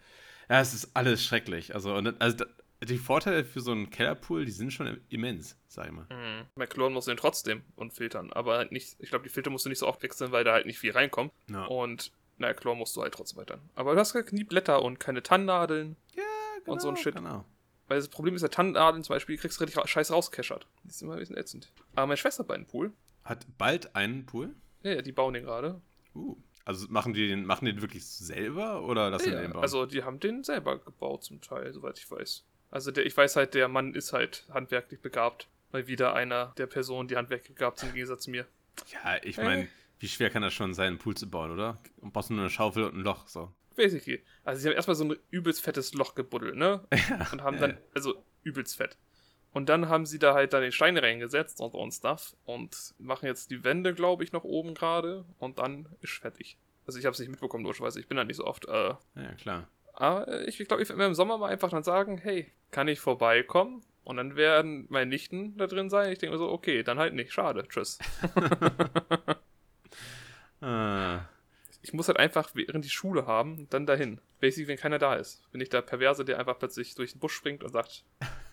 ja, 0.49 0.61
es 0.61 0.73
ist 0.73 0.95
alles 0.95 1.25
schrecklich. 1.25 1.75
Also, 1.75 1.97
und, 1.97 2.21
also 2.21 2.45
die 2.85 2.99
Vorteile 2.99 3.45
für 3.45 3.61
so 3.61 3.73
einen 3.73 3.91
Kellerpool, 3.91 4.45
die 4.45 4.53
sind 4.53 4.73
schon 4.73 5.01
immens, 5.09 5.59
sag 5.67 5.87
ich 5.87 5.93
mal. 5.93 6.07
Mhm. 6.11 6.47
McLaurin 6.55 6.93
muss 6.93 7.07
den 7.07 7.17
trotzdem 7.17 7.63
und 7.75 7.93
filtern. 7.93 8.33
Aber 8.33 8.59
halt 8.59 8.73
nicht, 8.73 8.97
ich 8.99 9.09
glaube, 9.09 9.25
die 9.25 9.31
Filter 9.31 9.51
musst 9.51 9.65
du 9.65 9.69
nicht 9.69 9.79
so 9.79 9.89
oft 9.89 10.03
wechseln, 10.03 10.33
weil 10.33 10.45
da 10.45 10.53
halt 10.53 10.67
nicht 10.67 10.79
viel 10.79 10.93
reinkommt. 10.93 11.33
Ja, 11.51 11.65
Und 11.65 12.13
na, 12.39 12.53
Chlor 12.55 12.75
musst 12.75 12.97
du 12.97 13.03
halt 13.03 13.15
trotzdem 13.15 13.39
weiter. 13.39 13.59
Aber 13.75 13.95
du 13.95 14.01
hast 14.01 14.15
halt 14.15 14.33
nie 14.33 14.45
Blätter 14.45 14.83
und 14.83 14.99
keine 15.01 15.23
Tannennadeln. 15.23 15.97
ja 16.15 16.23
und 16.67 16.81
so 16.83 16.89
ein 16.89 16.97
Shit. 16.97 17.15
Genau. 17.15 17.45
Weil 17.89 17.99
das 17.99 18.09
Problem 18.09 18.35
ist, 18.35 18.43
ja 18.43 18.49
Tannennadeln 18.49 19.05
zum 19.05 19.15
Beispiel, 19.15 19.37
die 19.37 19.41
kriegst 19.41 19.61
du 19.61 19.65
richtig 19.65 19.81
ra- 19.81 19.87
scheiß 19.87 20.11
rauskeschert. 20.11 20.67
Das 20.85 20.97
ist 20.97 21.03
immer 21.03 21.13
ein 21.15 21.21
bisschen 21.21 21.37
ätzend. 21.37 21.73
Aber 21.95 22.09
meine 22.09 22.17
Schwester 22.17 22.43
hat 22.43 22.51
einen 22.51 22.67
Pool. 22.67 22.93
Hat 23.25 23.47
bald 23.59 23.95
einen 23.95 24.27
Pool. 24.27 24.55
Ja, 24.83 24.93
ja, 24.95 25.03
die 25.03 25.13
bauen 25.13 25.35
den 25.35 25.45
gerade. 25.45 25.81
Uh. 26.15 26.37
Also 26.65 26.87
machen 26.91 27.13
die 27.13 27.29
den, 27.29 27.45
machen 27.47 27.65
den 27.67 27.81
wirklich 27.81 28.05
selber 28.05 28.83
oder 28.83 29.09
lassen 29.11 29.33
Ja, 29.33 29.41
den 29.41 29.53
bauen? 29.53 29.63
also 29.63 29.87
die 29.87 30.03
haben 30.03 30.19
den 30.19 30.43
selber 30.43 30.79
gebaut 30.81 31.23
zum 31.23 31.41
Teil, 31.41 31.73
soweit 31.73 31.99
ich 31.99 32.11
weiß. 32.11 32.45
Also 32.73 32.91
der, 32.91 33.07
ich 33.07 33.17
weiß 33.17 33.37
halt, 33.37 33.55
der 33.55 33.69
Mann 33.69 33.95
ist 33.95 34.13
halt 34.13 34.45
handwerklich 34.53 35.01
begabt. 35.01 35.47
Mal 35.71 35.87
wieder 35.87 36.15
einer 36.15 36.53
der 36.59 36.67
Personen, 36.67 37.07
die 37.09 37.17
handwerklich 37.17 37.55
begabt 37.55 37.79
sind, 37.79 37.91
im 37.91 37.95
Gegensatz 37.95 38.23
zu 38.25 38.31
mir. 38.33 38.47
ja, 38.93 39.17
ich 39.23 39.37
meine. 39.37 39.69
Wie 39.99 40.09
schwer 40.09 40.31
kann 40.31 40.43
das 40.43 40.53
schon 40.55 40.75
sein, 40.75 40.89
einen 40.89 40.99
Pool 40.99 41.17
zu 41.17 41.29
bauen, 41.29 41.51
oder? 41.51 41.79
Und 42.01 42.13
brauchst 42.13 42.31
du 42.31 42.35
nur 42.35 42.43
eine 42.45 42.51
Schaufel 42.51 42.85
und 42.85 42.95
ein 42.97 43.01
Loch, 43.03 43.27
so. 43.29 43.53
Basically. 43.77 44.23
Also 44.45 44.61
sie 44.63 44.69
haben 44.69 44.75
erstmal 44.77 44.95
so 44.95 45.05
ein 45.05 45.17
übelst 45.31 45.61
fettes 45.63 45.93
Loch 45.95 46.15
gebuddelt, 46.15 46.57
ne? 46.57 46.87
Und 47.33 47.43
haben 47.43 47.59
dann, 47.59 47.73
Ja. 47.73 47.77
also 47.95 48.15
übelst 48.43 48.77
fett. 48.77 48.97
Und 49.53 49.69
dann 49.69 49.89
haben 49.91 50.07
sie 50.07 50.19
da 50.19 50.33
halt 50.35 50.53
dann 50.55 50.63
die 50.63 50.73
Steine 50.73 51.03
reingesetzt 51.03 51.61
und 51.61 51.73
so 51.73 51.79
und 51.79 51.93
Stuff 51.93 52.35
und 52.45 52.95
machen 52.99 53.27
jetzt 53.27 53.51
die 53.51 53.65
Wände, 53.65 53.93
glaube 53.95 54.23
ich, 54.25 54.33
noch 54.33 54.45
oben 54.45 54.73
gerade 54.75 55.25
und 55.39 55.59
dann 55.59 55.87
ist 56.01 56.13
fertig. 56.13 56.57
Also 56.87 56.99
ich 56.99 57.05
habe 57.05 57.13
es 57.15 57.19
nicht 57.21 57.29
mitbekommen, 57.31 57.65
logischerweise. 57.65 58.01
Ich 58.01 58.07
bin 58.09 58.17
da 58.17 58.25
nicht 58.25 58.37
so 58.37 58.45
oft. 58.47 58.67
Äh, 58.67 58.95
Ja, 59.15 59.33
klar. 59.39 59.69
aber 59.95 60.47
ich 60.49 60.57
glaube, 60.59 60.83
ich 60.83 60.89
werde 60.89 60.99
mir 60.99 61.07
im 61.07 61.15
Sommer 61.15 61.37
mal 61.39 61.49
einfach 61.51 61.71
dann 61.71 61.83
sagen, 61.83 62.17
hey, 62.19 62.51
kann 62.71 62.89
ich 62.89 63.01
vorbeikommen? 63.01 63.83
Und 64.05 64.17
dann 64.19 64.37
werden 64.37 64.87
meine 64.89 65.07
Nichten 65.07 65.57
da 65.59 65.67
drin 65.67 65.91
sein. 65.91 66.13
Ich 66.13 66.19
denke 66.19 66.35
mir 66.35 66.39
so, 66.39 66.49
okay, 66.51 66.83
dann 66.83 66.99
halt 66.99 67.13
nicht. 67.15 67.33
Schade. 67.33 67.67
Tschüss. 67.69 67.99
Ah, 70.61 71.21
Ich 71.83 71.93
muss 71.93 72.09
halt 72.09 72.19
einfach 72.19 72.51
während 72.55 72.85
die 72.85 72.91
Schule 72.91 73.27
haben, 73.27 73.69
dann 73.71 73.87
dahin. 73.87 74.21
Basically, 74.41 74.69
wenn 74.69 74.77
keiner 74.79 74.99
da 74.99 75.15
ist. 75.15 75.49
Bin 75.53 75.61
ich 75.61 75.69
der 75.69 75.83
Perverse, 75.83 76.25
der 76.25 76.39
einfach 76.39 76.59
plötzlich 76.59 76.95
durch 76.95 77.13
den 77.13 77.21
Busch 77.21 77.35
springt 77.35 77.63
und 77.63 77.73
sagt, 77.73 78.05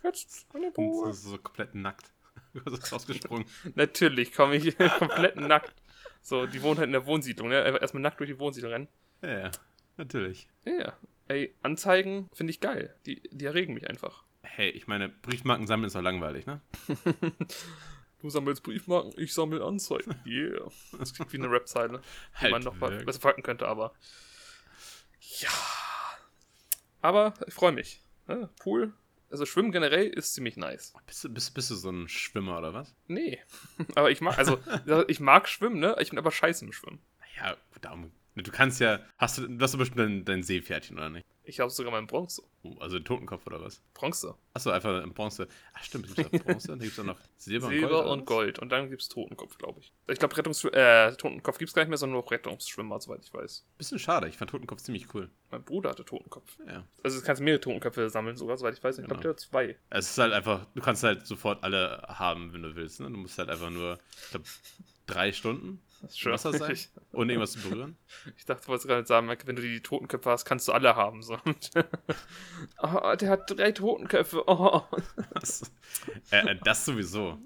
jetzt 0.04 0.46
an 0.54 0.62
den 0.62 0.72
und 0.74 0.94
so, 0.94 1.12
so 1.32 1.38
komplett 1.38 1.76
nackt. 1.76 2.12
Du 2.54 2.64
bist 2.64 2.92
rausgesprungen. 2.92 3.46
Natürlich 3.76 4.32
komme 4.34 4.56
ich 4.58 4.78
komplett 5.00 5.38
nackt. 5.38 5.74
So, 6.22 6.46
die 6.46 6.62
wohnen 6.62 6.78
halt 6.78 6.86
in 6.88 6.92
der 6.94 7.06
Wohnsiedlung, 7.08 7.50
ne? 7.50 7.64
Einfach 7.64 7.82
erstmal 7.82 8.02
nackt 8.04 8.20
durch 8.20 8.30
die 8.30 8.38
Wohnsiedlung 8.38 8.72
rennen. 8.72 8.88
Ja, 9.24 9.40
ja, 9.40 9.52
natürlich. 9.98 10.48
Ja, 10.66 10.72
ja. 10.74 10.98
Ey, 11.30 11.56
Anzeigen 11.64 12.30
finde 12.32 12.52
ich 12.52 12.60
geil. 12.60 12.96
Die, 13.08 13.22
die 13.32 13.46
erregen 13.46 13.74
mich 13.74 13.90
einfach. 13.90 14.24
Hey, 14.44 14.70
ich 14.70 14.86
meine, 14.86 15.10
Briefmarken 15.10 15.66
sammeln 15.66 15.88
ist 15.88 15.96
doch 15.96 16.02
langweilig, 16.04 16.46
ne? 16.46 16.62
Du 18.24 18.30
sammelst 18.30 18.64
Briefmarken, 18.64 19.12
ich 19.18 19.34
sammle 19.34 19.62
Anzeigen. 19.66 20.16
Yeah. 20.26 20.72
Das 20.98 21.14
klingt 21.14 21.34
wie 21.34 21.38
eine 21.38 21.52
Rap-Zeile, 21.52 22.00
die 22.00 22.40
Halt 22.40 22.52
man 22.52 22.64
noch 22.64 22.80
wirklich. 22.80 23.06
besser 23.06 23.20
packen 23.20 23.44
könnte, 23.44 23.68
aber. 23.68 23.94
Ja. 25.40 25.50
Aber 27.02 27.34
ich 27.46 27.54
freue 27.54 27.74
mich. 27.74 28.02
Ne? 28.28 28.50
Pool. 28.62 28.94
Also 29.30 29.46
Schwimmen 29.46 29.74
generell 29.74 30.08
ist 30.08 30.36
ziemlich 30.36 30.56
nice. 30.56 30.94
Bist 31.06 31.26
du, 31.26 31.34
bist, 31.34 31.54
bist 31.54 31.70
du 31.70 31.76
so 31.76 31.90
ein 31.90 32.08
Schwimmer 32.08 32.60
oder 32.60 32.74
was? 32.74 32.96
Nee. 33.08 33.42
aber 33.96 34.10
ich 34.10 34.22
mag, 34.22 34.38
also, 34.38 34.58
ich 35.10 35.20
mag 35.20 35.50
Schwimmen, 35.50 35.80
ne? 35.82 35.98
Ich 36.00 36.12
bin 36.12 36.18
aber 36.18 36.32
scheiße 36.32 36.64
im 36.64 36.72
Schwimmen. 36.72 37.02
Ja, 37.36 37.58
darum. 37.82 38.14
Du 38.36 38.52
kannst 38.52 38.80
ja. 38.80 39.02
Hast 39.18 39.38
du, 39.38 39.48
du 39.50 39.62
hast 39.62 39.78
bestimmt 39.78 40.00
dein, 40.00 40.24
dein 40.24 40.44
Seepferdchen, 40.44 40.98
oder 40.98 41.10
nicht? 41.10 41.26
Ich 41.46 41.60
habe 41.60 41.70
sogar 41.70 41.92
meinen 41.92 42.08
Bronze. 42.08 42.42
Oh, 42.64 42.76
also 42.80 42.98
den 42.98 43.04
Totenkopf 43.04 43.46
oder 43.48 43.62
was? 43.62 43.82
Bronze. 43.94 44.34
Achso, 44.54 44.70
einfach 44.70 45.04
in 45.04 45.14
Bronze. 45.14 45.48
Ach 45.74 45.84
stimmt, 45.84 46.06
es 46.08 46.16
gibt 46.32 46.46
Bronze, 46.46 46.70
dann 46.70 46.80
gibt 46.80 46.94
es 46.94 47.00
auch 47.00 47.04
noch 47.04 47.20
Silber, 47.38 47.68
Silber 47.68 47.88
und 47.88 47.92
Gold. 48.00 48.20
und 48.20 48.26
Gold. 48.26 48.60
Und 48.60 48.70
dann 48.72 48.90
gibt's 48.90 49.10
Totenkopf, 49.10 49.58
glaube 49.58 49.82
ich. 49.82 49.92
Ich 50.08 50.20
glaube, 50.20 50.38
Rettungs 50.38 50.64
äh, 50.64 51.12
Totenkopf 51.16 51.58
gibt's 51.58 51.74
gar 51.74 51.82
nicht 51.82 51.90
mehr, 51.90 51.98
sondern 51.98 52.20
nur 52.22 52.32
Rettungsschwimmer, 52.32 53.00
soweit 53.02 53.26
ich 53.26 53.34
weiß. 53.34 53.66
Bisschen 53.78 54.00
schade, 54.00 54.30
ich 54.30 54.38
fand 54.38 54.52
Totenkopf 54.52 54.82
ziemlich 54.82 55.14
cool. 55.14 55.30
Mein 55.52 55.64
Bruder 55.66 55.90
hatte 55.90 56.06
Totenkopf. 56.06 56.58
Ja. 56.66 56.88
Also 57.04 57.20
du 57.20 57.26
kannst 57.26 57.42
mehrere 57.42 57.60
Totenköpfe 57.60 58.10
sammeln, 58.10 58.38
sogar, 58.38 58.56
soweit 58.58 58.78
ich 58.78 58.84
weiß. 58.84 58.98
Ich 59.00 59.06
glaube, 59.06 59.16
Genau. 59.16 59.22
der 59.24 59.32
hat 59.32 59.40
zwei. 59.42 59.78
Es 59.90 60.10
ist 60.12 60.18
halt 60.18 60.32
einfach, 60.32 60.66
du 60.74 60.82
kannst 60.82 61.04
halt 61.04 61.28
sofort 61.28 61.62
alle 61.64 62.04
haben, 62.08 62.54
wenn 62.54 62.62
du 62.64 62.74
willst. 62.76 63.02
Ne? 63.02 63.12
Du 63.12 63.18
musst 63.18 63.38
halt 63.38 63.50
einfach 63.50 63.70
nur, 63.70 64.00
ich 64.24 64.30
glaube, 64.32 64.46
drei 65.08 65.34
Stunden 65.34 65.82
Im 66.04 66.32
Wasser 66.32 66.54
sein? 66.54 66.72
Ich, 66.72 66.90
Ohne 67.14 67.34
irgendwas 67.34 67.54
zu 67.54 67.62
berühren? 67.62 67.98
ich 68.38 68.46
dachte, 68.46 68.64
du 68.64 68.68
wolltest 68.70 68.88
gerade 68.88 69.06
sagen, 69.06 69.28
wenn 69.28 69.56
du 69.56 69.62
die 69.62 69.82
Totenköpfe 69.82 70.30
hast, 70.30 70.46
kannst 70.46 70.68
du 70.68 70.74
alle 70.74 70.96
haben. 70.96 71.24
So. 71.24 71.38
oh, 72.80 73.16
der 73.16 73.30
hat 73.30 73.50
drei 73.50 73.72
Totenköpfe. 73.72 74.44
Oh. 74.48 74.84
Das, 75.34 75.72
äh, 76.32 76.52
äh, 76.52 76.56
das 76.64 76.86
sowieso. 76.86 77.38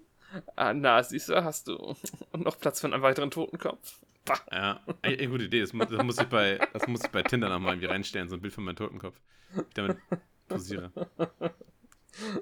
Ah, 0.55 0.73
na, 0.73 1.01
siehst 1.03 1.29
du, 1.29 1.43
hast 1.43 1.67
du. 1.67 1.95
Und 2.31 2.43
noch 2.43 2.59
Platz 2.59 2.81
für 2.81 2.87
einen 2.87 3.01
weiteren 3.01 3.31
Totenkopf. 3.31 3.99
Bah. 4.25 4.39
Ja, 4.51 4.81
eine, 5.01 5.17
eine 5.17 5.29
gute 5.29 5.45
Idee. 5.45 5.61
Das, 5.61 5.71
das, 5.71 6.03
muss 6.03 6.19
ich 6.19 6.27
bei, 6.27 6.59
das 6.73 6.87
muss 6.87 7.03
ich 7.03 7.11
bei 7.11 7.23
Tinder 7.23 7.49
nochmal 7.49 7.73
irgendwie 7.73 7.87
reinstellen, 7.87 8.27
so 8.27 8.35
ein 8.35 8.41
Bild 8.41 8.53
von 8.53 8.63
meinem 8.63 8.75
Totenkopf. 8.75 9.19
Ich 9.55 9.73
damit 9.73 9.97
posiere. 10.47 10.91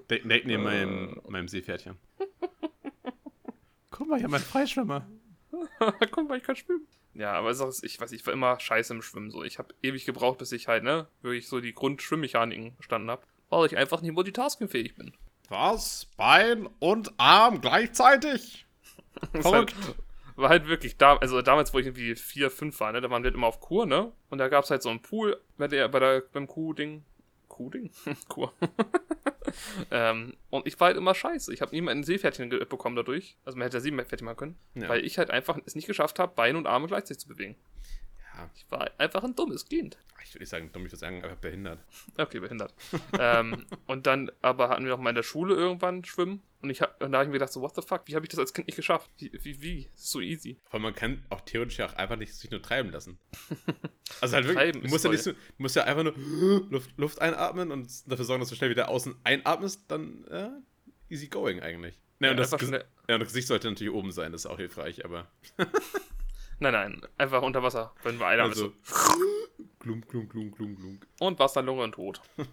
Direkt 0.09 0.25
direkt 0.25 0.47
neben 0.47 0.63
meinem, 0.63 1.21
meinem 1.27 1.47
Seepferdchen. 1.47 1.97
Guck 3.91 4.07
mal, 4.07 4.19
hier 4.19 4.29
mein 4.29 4.41
Freischwimmer. 4.41 5.07
Guck 6.11 6.29
mal, 6.29 6.37
ich 6.37 6.43
kann 6.43 6.55
schwimmen. 6.55 6.87
Ja, 7.13 7.33
aber 7.33 7.49
es 7.49 7.59
ist 7.59 7.63
auch, 7.63 7.83
ich 7.83 7.99
weiß, 7.99 8.11
ich 8.11 8.25
war 8.25 8.33
immer 8.33 8.59
scheiße 8.59 8.93
im 8.93 9.01
Schwimmen. 9.01 9.31
So. 9.31 9.43
Ich 9.43 9.57
habe 9.57 9.73
ewig 9.81 10.05
gebraucht, 10.05 10.37
bis 10.37 10.51
ich 10.51 10.67
halt, 10.67 10.83
ne, 10.83 11.07
wirklich 11.21 11.47
so 11.47 11.61
die 11.61 11.73
Grundschwimmmechaniken 11.73 12.73
verstanden 12.75 13.09
habe. 13.09 13.23
Weil 13.49 13.67
ich 13.67 13.77
einfach 13.77 14.01
nicht 14.01 14.13
multitaskingfähig 14.13 14.95
bin. 14.95 15.13
Was? 15.49 16.07
Bein 16.17 16.67
und 16.79 17.13
Arm 17.17 17.61
gleichzeitig? 17.61 18.65
Ist 19.33 19.45
halt, 19.45 19.73
war 20.35 20.49
halt 20.49 20.67
wirklich 20.67 20.97
da, 20.97 21.15
also 21.17 21.41
damals, 21.41 21.73
wo 21.73 21.79
ich 21.79 21.85
irgendwie 21.85 22.15
4, 22.15 22.51
5 22.51 22.79
war, 22.79 22.91
ne, 22.91 22.99
da 22.99 23.09
waren 23.09 23.23
wir 23.23 23.27
halt 23.27 23.35
immer 23.35 23.47
auf 23.47 23.61
Kur, 23.61 23.85
ne? 23.85 24.11
Und 24.29 24.39
da 24.39 24.49
gab 24.49 24.65
es 24.65 24.71
halt 24.71 24.83
so 24.83 24.89
einen 24.89 25.01
Pool 25.01 25.39
bei 25.57 25.67
der, 25.67 25.87
bei 25.87 25.99
der, 25.99 26.23
beim 26.33 26.47
Kuh-Ding. 26.47 27.05
Kuh-Ding? 27.55 27.89
Kur. 28.27 28.53
ähm, 29.91 30.33
und 30.49 30.67
ich 30.67 30.79
war 30.79 30.87
halt 30.87 30.97
immer 30.97 31.15
scheiße. 31.15 31.53
Ich 31.53 31.61
habe 31.61 31.73
nie 31.73 31.81
mal 31.81 31.91
ein 31.91 32.03
Seepferdchen 32.03 32.49
bekommen 32.49 32.95
dadurch. 32.95 33.37
Also 33.45 33.57
man 33.57 33.65
hätte 33.65 33.77
ja 33.77 33.81
Seepferdchen 33.81 34.25
machen 34.25 34.37
können. 34.37 34.55
Ja. 34.75 34.89
Weil 34.89 35.05
ich 35.05 35.17
halt 35.17 35.31
einfach 35.31 35.57
es 35.65 35.75
nicht 35.75 35.87
geschafft 35.87 36.19
habe, 36.19 36.33
Beine 36.35 36.57
und 36.57 36.67
Arme 36.67 36.87
gleichzeitig 36.87 37.19
zu 37.19 37.27
bewegen. 37.27 37.55
Ja, 38.35 38.49
Ich 38.55 38.69
war 38.69 38.91
einfach 38.97 39.23
ein 39.23 39.35
dummes 39.35 39.65
Kind. 39.65 39.97
ich 40.23 40.33
würde 40.33 40.39
nicht 40.39 40.49
sagen, 40.49 40.69
dumm, 40.73 40.85
ich 40.85 40.91
würde 40.91 40.99
sagen, 40.99 41.23
einfach 41.23 41.37
behindert. 41.37 41.79
Okay, 42.17 42.39
behindert. 42.39 42.73
ähm, 43.19 43.65
und 43.87 44.07
dann 44.07 44.31
aber 44.41 44.69
hatten 44.69 44.83
wir 44.83 44.91
noch 44.91 44.99
mal 44.99 45.09
in 45.09 45.15
der 45.15 45.23
Schule 45.23 45.55
irgendwann 45.55 46.03
schwimmen. 46.03 46.41
Und, 46.61 46.71
ich 46.71 46.81
hab, 46.81 47.01
und 47.01 47.11
da 47.11 47.19
habe 47.19 47.25
ich 47.25 47.29
mir 47.29 47.33
gedacht, 47.33 47.53
so, 47.53 47.61
what 47.61 47.75
the 47.75 47.81
fuck, 47.81 48.01
wie 48.05 48.15
habe 48.15 48.25
ich 48.25 48.29
das 48.29 48.39
als 48.39 48.53
Kind 48.53 48.67
nicht 48.67 48.75
geschafft? 48.75 49.09
Wie, 49.19 49.31
wie, 49.43 49.61
wie? 49.61 49.89
So 49.93 50.19
easy. 50.19 50.57
Aber 50.69 50.79
man 50.79 50.95
kann 50.95 51.23
auch 51.29 51.41
theoretisch 51.41 51.77
ja 51.77 51.85
auch 51.87 51.93
einfach 51.93 52.15
nicht 52.17 52.33
sich 52.33 52.49
nur 52.51 52.61
treiben 52.61 52.91
lassen. 52.91 53.17
Also 54.21 54.35
halt 54.35 54.47
wirklich, 54.47 54.83
du 54.83 54.87
musst 54.87 55.03
ja 55.03 55.09
nicht 55.09 55.23
so, 55.23 55.31
musst 55.57 55.75
ja 55.75 55.83
einfach 55.85 56.03
nur 56.03 56.13
Luft, 56.69 56.91
Luft 56.95 57.21
einatmen 57.21 57.71
und 57.71 57.89
dafür 58.09 58.23
sorgen, 58.23 58.39
dass 58.41 58.49
du 58.49 58.55
schnell 58.55 58.69
wieder 58.69 58.87
außen 58.87 59.15
einatmest, 59.23 59.81
dann 59.87 60.25
äh, 60.25 60.49
easy 61.09 61.27
going 61.27 61.59
eigentlich. 61.61 61.99
Ja, 62.19 62.29
und, 62.31 62.37
das, 62.37 62.51
ja, 62.51 62.57
und 62.57 63.19
das 63.19 63.27
Gesicht 63.29 63.47
sollte 63.47 63.67
natürlich 63.67 63.91
oben 63.91 64.11
sein, 64.11 64.31
das 64.31 64.41
ist 64.41 64.45
auch 64.45 64.57
hilfreich, 64.57 65.03
aber 65.03 65.27
Nein, 66.59 66.73
nein, 66.73 67.01
einfach 67.17 67.41
unter 67.41 67.61
Wasser, 67.63 67.93
wenn 68.03 68.19
wir 68.19 68.27
einer 68.27 68.43
also 68.43 68.73
glum, 69.79 70.01
glum, 70.01 70.29
glum, 70.29 70.51
glum, 70.51 70.75
glum. 70.75 70.99
Und 71.19 71.39
Wasser, 71.39 71.61
Lunge 71.61 71.83
und 71.83 71.93
Tod. 71.93 72.21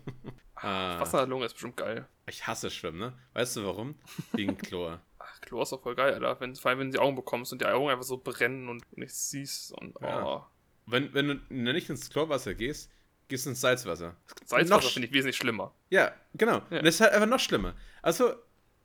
Ah, 0.55 1.01
Wasser, 1.01 1.27
Lunge 1.27 1.47
ist 1.47 1.55
bestimmt 1.55 1.77
geil. 1.77 2.07
ich 2.29 2.47
hasse 2.47 2.71
Schwimmen, 2.71 3.01
ne? 3.01 3.19
Weißt 3.33 3.57
du 3.57 3.65
warum? 3.65 3.97
Wegen 4.33 4.57
Chlor. 4.57 5.01
Ach, 5.19 5.41
Chlor 5.41 5.65
ist 5.65 5.73
doch 5.73 5.83
voll 5.83 5.97
geil, 5.97 6.15
Alter. 6.15 6.39
Wenn, 6.41 6.55
vor 6.55 6.69
allem, 6.69 6.79
wenn 6.79 6.91
du 6.93 6.99
die 6.99 7.03
Augen 7.03 7.17
bekommst 7.17 7.53
und 7.53 7.61
die 7.61 7.67
Augen 7.67 7.91
einfach 7.91 8.05
so 8.05 8.19
brennen 8.19 8.69
und 8.69 8.85
nichts 8.97 9.29
siehst. 9.31 9.73
Und, 9.73 9.97
oh. 9.97 10.05
Ja. 10.05 10.51
Wenn, 10.87 11.13
wenn 11.15 11.27
du 11.27 11.35
nicht 11.49 11.91
ins 11.91 12.11
Chlorwasser 12.11 12.55
gehst, 12.55 12.93
gehst 13.27 13.47
du 13.47 13.51
ins 13.51 13.61
Salzwasser. 13.61 14.15
Salzwasser 14.45 14.91
finde 14.91 15.09
ich 15.09 15.15
wesentlich 15.15 15.37
schlimmer. 15.37 15.75
Ja, 15.91 16.13
genau. 16.35 16.63
Ja. 16.71 16.79
Und 16.79 16.85
das 16.85 16.95
ist 16.95 17.01
halt 17.01 17.13
einfach 17.13 17.29
noch 17.29 17.41
schlimmer. 17.41 17.75
Also, 18.01 18.35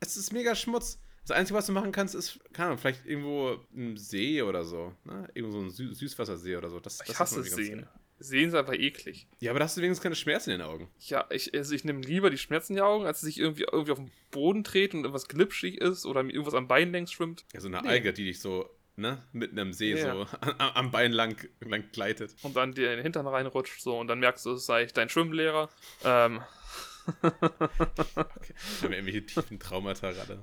es 0.00 0.16
ist 0.16 0.32
mega 0.32 0.56
Schmutz. 0.56 1.00
Das 1.28 1.36
Einzige, 1.36 1.58
was 1.58 1.66
du 1.66 1.72
machen 1.72 1.92
kannst, 1.92 2.14
ist, 2.14 2.40
keine 2.54 2.68
Ahnung, 2.68 2.78
vielleicht 2.78 3.04
irgendwo 3.04 3.58
ein 3.76 3.96
See 3.98 4.40
oder 4.42 4.64
so. 4.64 4.94
Ne? 5.04 5.28
Irgendwo 5.34 5.58
so 5.58 5.64
ein 5.64 5.70
Sü 5.70 5.92
Süßwassersee 5.94 6.56
oder 6.56 6.70
so. 6.70 6.80
Das, 6.80 6.98
das 6.98 7.06
Ich 7.06 7.12
ist 7.12 7.20
hasse 7.20 7.42
Seen. 7.42 7.86
Sehen 8.20 8.50
sind 8.50 8.58
einfach 8.58 8.72
eklig. 8.74 9.28
Ja, 9.38 9.52
aber 9.52 9.60
da 9.60 9.66
hast 9.66 9.76
du 9.76 9.80
wenigstens 9.82 10.02
keine 10.02 10.16
Schmerzen 10.16 10.50
in 10.50 10.58
den 10.58 10.66
Augen. 10.66 10.90
Ja, 11.00 11.26
ich, 11.30 11.54
also 11.54 11.72
ich 11.74 11.84
nehme 11.84 12.00
lieber 12.00 12.30
die 12.30 12.38
Schmerzen 12.38 12.72
in 12.72 12.76
die 12.76 12.82
Augen, 12.82 13.04
als 13.06 13.20
dass 13.20 13.28
ich 13.28 13.38
irgendwie, 13.38 13.64
irgendwie 13.70 13.92
auf 13.92 13.98
den 13.98 14.10
Boden 14.32 14.64
trete 14.64 14.96
und 14.96 15.04
irgendwas 15.04 15.28
glitschig 15.28 15.78
ist 15.80 16.04
oder 16.06 16.22
mir 16.24 16.32
irgendwas 16.32 16.54
am 16.54 16.66
Bein 16.66 16.90
längs 16.92 17.12
schwimmt. 17.12 17.44
Ja, 17.52 17.60
so 17.60 17.68
eine 17.68 17.82
Nee. 17.82 17.88
Alge, 17.88 18.12
die 18.12 18.24
dich 18.24 18.40
so, 18.40 18.68
ne, 18.96 19.22
mitten 19.32 19.56
im 19.58 19.72
See 19.72 19.94
Ja. 19.94 20.14
so 20.14 20.26
am, 20.40 20.70
am 20.74 20.90
Bein 20.90 21.12
lang, 21.12 21.36
lang 21.60 21.84
gleitet. 21.92 22.34
Und 22.42 22.56
dann 22.56 22.72
dir 22.72 22.90
in 22.90 22.96
den 22.96 23.02
Hintern 23.04 23.26
reinrutscht, 23.28 23.80
so, 23.82 23.98
und 24.00 24.08
dann 24.08 24.18
merkst 24.18 24.46
du, 24.46 24.52
es 24.54 24.66
sei 24.66 24.84
ich 24.84 24.94
dein 24.94 25.08
Schwimmlehrer. 25.10 25.68
Ähm, 26.04 26.40
Okay. 27.22 28.54
Wenn 28.80 28.90
wir 28.90 28.98
irgendwelche 28.98 29.24
tiefen 29.26 29.58
Traumata 29.58 30.12
gerade 30.12 30.42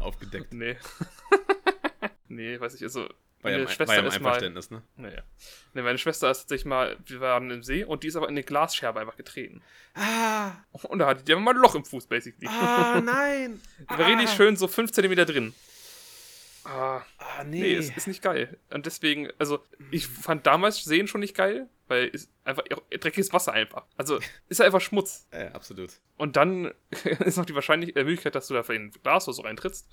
aufgedeckt. 0.00 0.52
nee. 0.52 0.76
nee, 2.28 2.58
weiß 2.60 2.74
ich, 2.74 2.82
also, 2.82 3.06
Bei 3.42 3.50
meine 3.50 3.56
einem, 3.56 3.68
Schwester 3.68 3.84
bei 3.86 3.98
einem 3.98 4.06
ist 4.08 4.20
mal, 4.20 4.28
Einverständnis, 4.30 4.70
ne? 4.70 4.82
naja. 4.96 5.22
Nee, 5.74 5.82
meine 5.82 5.98
Schwester 5.98 6.30
ist 6.30 6.38
tatsächlich 6.40 6.66
mal, 6.66 6.96
wir 7.06 7.20
waren 7.20 7.50
im 7.50 7.62
See 7.62 7.84
und 7.84 8.02
die 8.02 8.08
ist 8.08 8.16
aber 8.16 8.26
in 8.26 8.34
eine 8.34 8.42
Glasscherbe 8.42 9.00
einfach 9.00 9.16
getreten. 9.16 9.62
Ah, 9.94 10.52
Und 10.72 10.98
da 10.98 11.06
hatte 11.06 11.24
die 11.24 11.32
einfach 11.32 11.44
mal 11.44 11.54
ein 11.54 11.60
Loch 11.60 11.74
im 11.74 11.84
Fuß, 11.84 12.06
basically. 12.06 12.48
ah, 12.48 13.00
nein. 13.04 13.60
Die 13.80 13.98
war 13.98 14.06
richtig 14.06 14.28
Ah. 14.30 14.34
schön 14.36 14.56
so 14.56 14.68
5 14.68 14.92
cm 14.92 15.14
drin. 15.26 15.54
Ah, 16.68 17.02
Ah, 17.18 17.44
nee, 17.44 17.60
nee. 17.60 17.72
ist, 17.74 17.96
ist 17.96 18.06
nicht 18.06 18.22
geil. 18.22 18.58
Und 18.70 18.84
deswegen, 18.86 19.28
also, 19.38 19.64
ich 19.90 20.06
fand 20.06 20.46
damals 20.46 20.84
Seen 20.84 21.06
schon 21.08 21.20
nicht 21.20 21.34
geil, 21.36 21.68
weil 21.86 22.10
es 22.12 22.30
einfach 22.44 22.64
dreckiges 22.90 23.32
Wasser 23.32 23.52
einfach. 23.52 23.86
Also, 23.96 24.18
ist 24.48 24.58
ja 24.60 24.66
einfach 24.66 24.80
Schmutz. 24.80 25.26
äh, 25.30 25.46
absolut. 25.48 25.92
Und 26.16 26.36
dann 26.36 26.72
ist 27.24 27.36
noch 27.38 27.46
die 27.46 27.54
wahrscheinlich 27.54 27.96
äh, 27.96 28.04
Möglichkeit, 28.04 28.34
dass 28.34 28.48
du 28.48 28.54
da 28.54 28.60
in 28.72 28.86
ein 28.86 28.90
Glas 29.02 29.26
oder 29.28 29.34
so 29.34 29.42
reintrittst. 29.42 29.88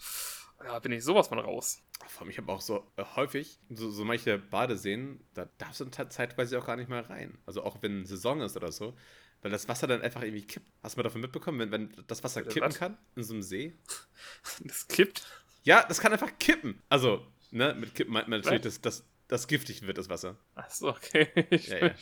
Da 0.60 0.80
bin 0.80 0.92
ich 0.92 1.04
sowas 1.04 1.28
von 1.28 1.38
raus. 1.40 1.82
Vor 2.08 2.22
allem, 2.22 2.32
ich 2.32 2.38
habe 2.38 2.52
auch 2.52 2.62
so 2.62 2.90
äh, 2.96 3.04
häufig 3.16 3.60
so, 3.70 3.92
so 3.92 4.04
manche 4.06 4.38
Badeseen, 4.38 5.20
da 5.34 5.48
darfst 5.58 5.82
du 5.82 5.86
zeitweise 5.90 6.58
auch 6.60 6.66
gar 6.66 6.78
nicht 6.78 6.90
mehr 6.90 7.10
rein. 7.10 7.38
Also 7.46 7.64
auch 7.64 7.78
wenn 7.82 8.06
Saison 8.06 8.42
ist 8.42 8.56
oder 8.56 8.72
so, 8.72 8.96
weil 9.42 9.52
das 9.52 9.68
Wasser 9.68 9.86
dann 9.86 10.02
einfach 10.02 10.24
irgendwie 10.24 10.48
kippt. 10.48 10.66
Hast 10.82 10.96
du 10.96 11.00
mal 11.00 11.04
davon 11.04 11.22
mitbekommen, 11.22 11.60
wenn, 11.60 11.72
wenn 11.72 12.04
das 12.08 12.24
Wasser 12.24 12.42
kippen 12.44 12.72
kann 12.74 12.98
in 13.16 13.24
so 13.24 13.34
einem 13.34 13.44
See? 13.44 13.78
Das 14.62 14.88
kippt. 14.88 15.28
Ja, 15.66 15.86
das 15.88 16.00
kann 16.00 16.14
einfach 16.14 16.32
kippen. 16.40 16.82
Also, 16.90 17.26
ne, 17.52 17.76
mit 17.78 17.94
kippen 17.94 18.14
meint 18.14 18.28
man 18.30 18.40
natürlich, 18.42 18.62
dass, 18.62 18.80
dass 18.82 19.06
das 19.28 19.48
giftig 19.48 19.86
wird, 19.86 19.98
das 19.98 20.08
Wasser. 20.10 20.38
Achso, 20.56 20.90
okay. 20.90 21.28
Ich, 21.50 21.68
Ja, 21.68 21.88
ja. 21.88 21.96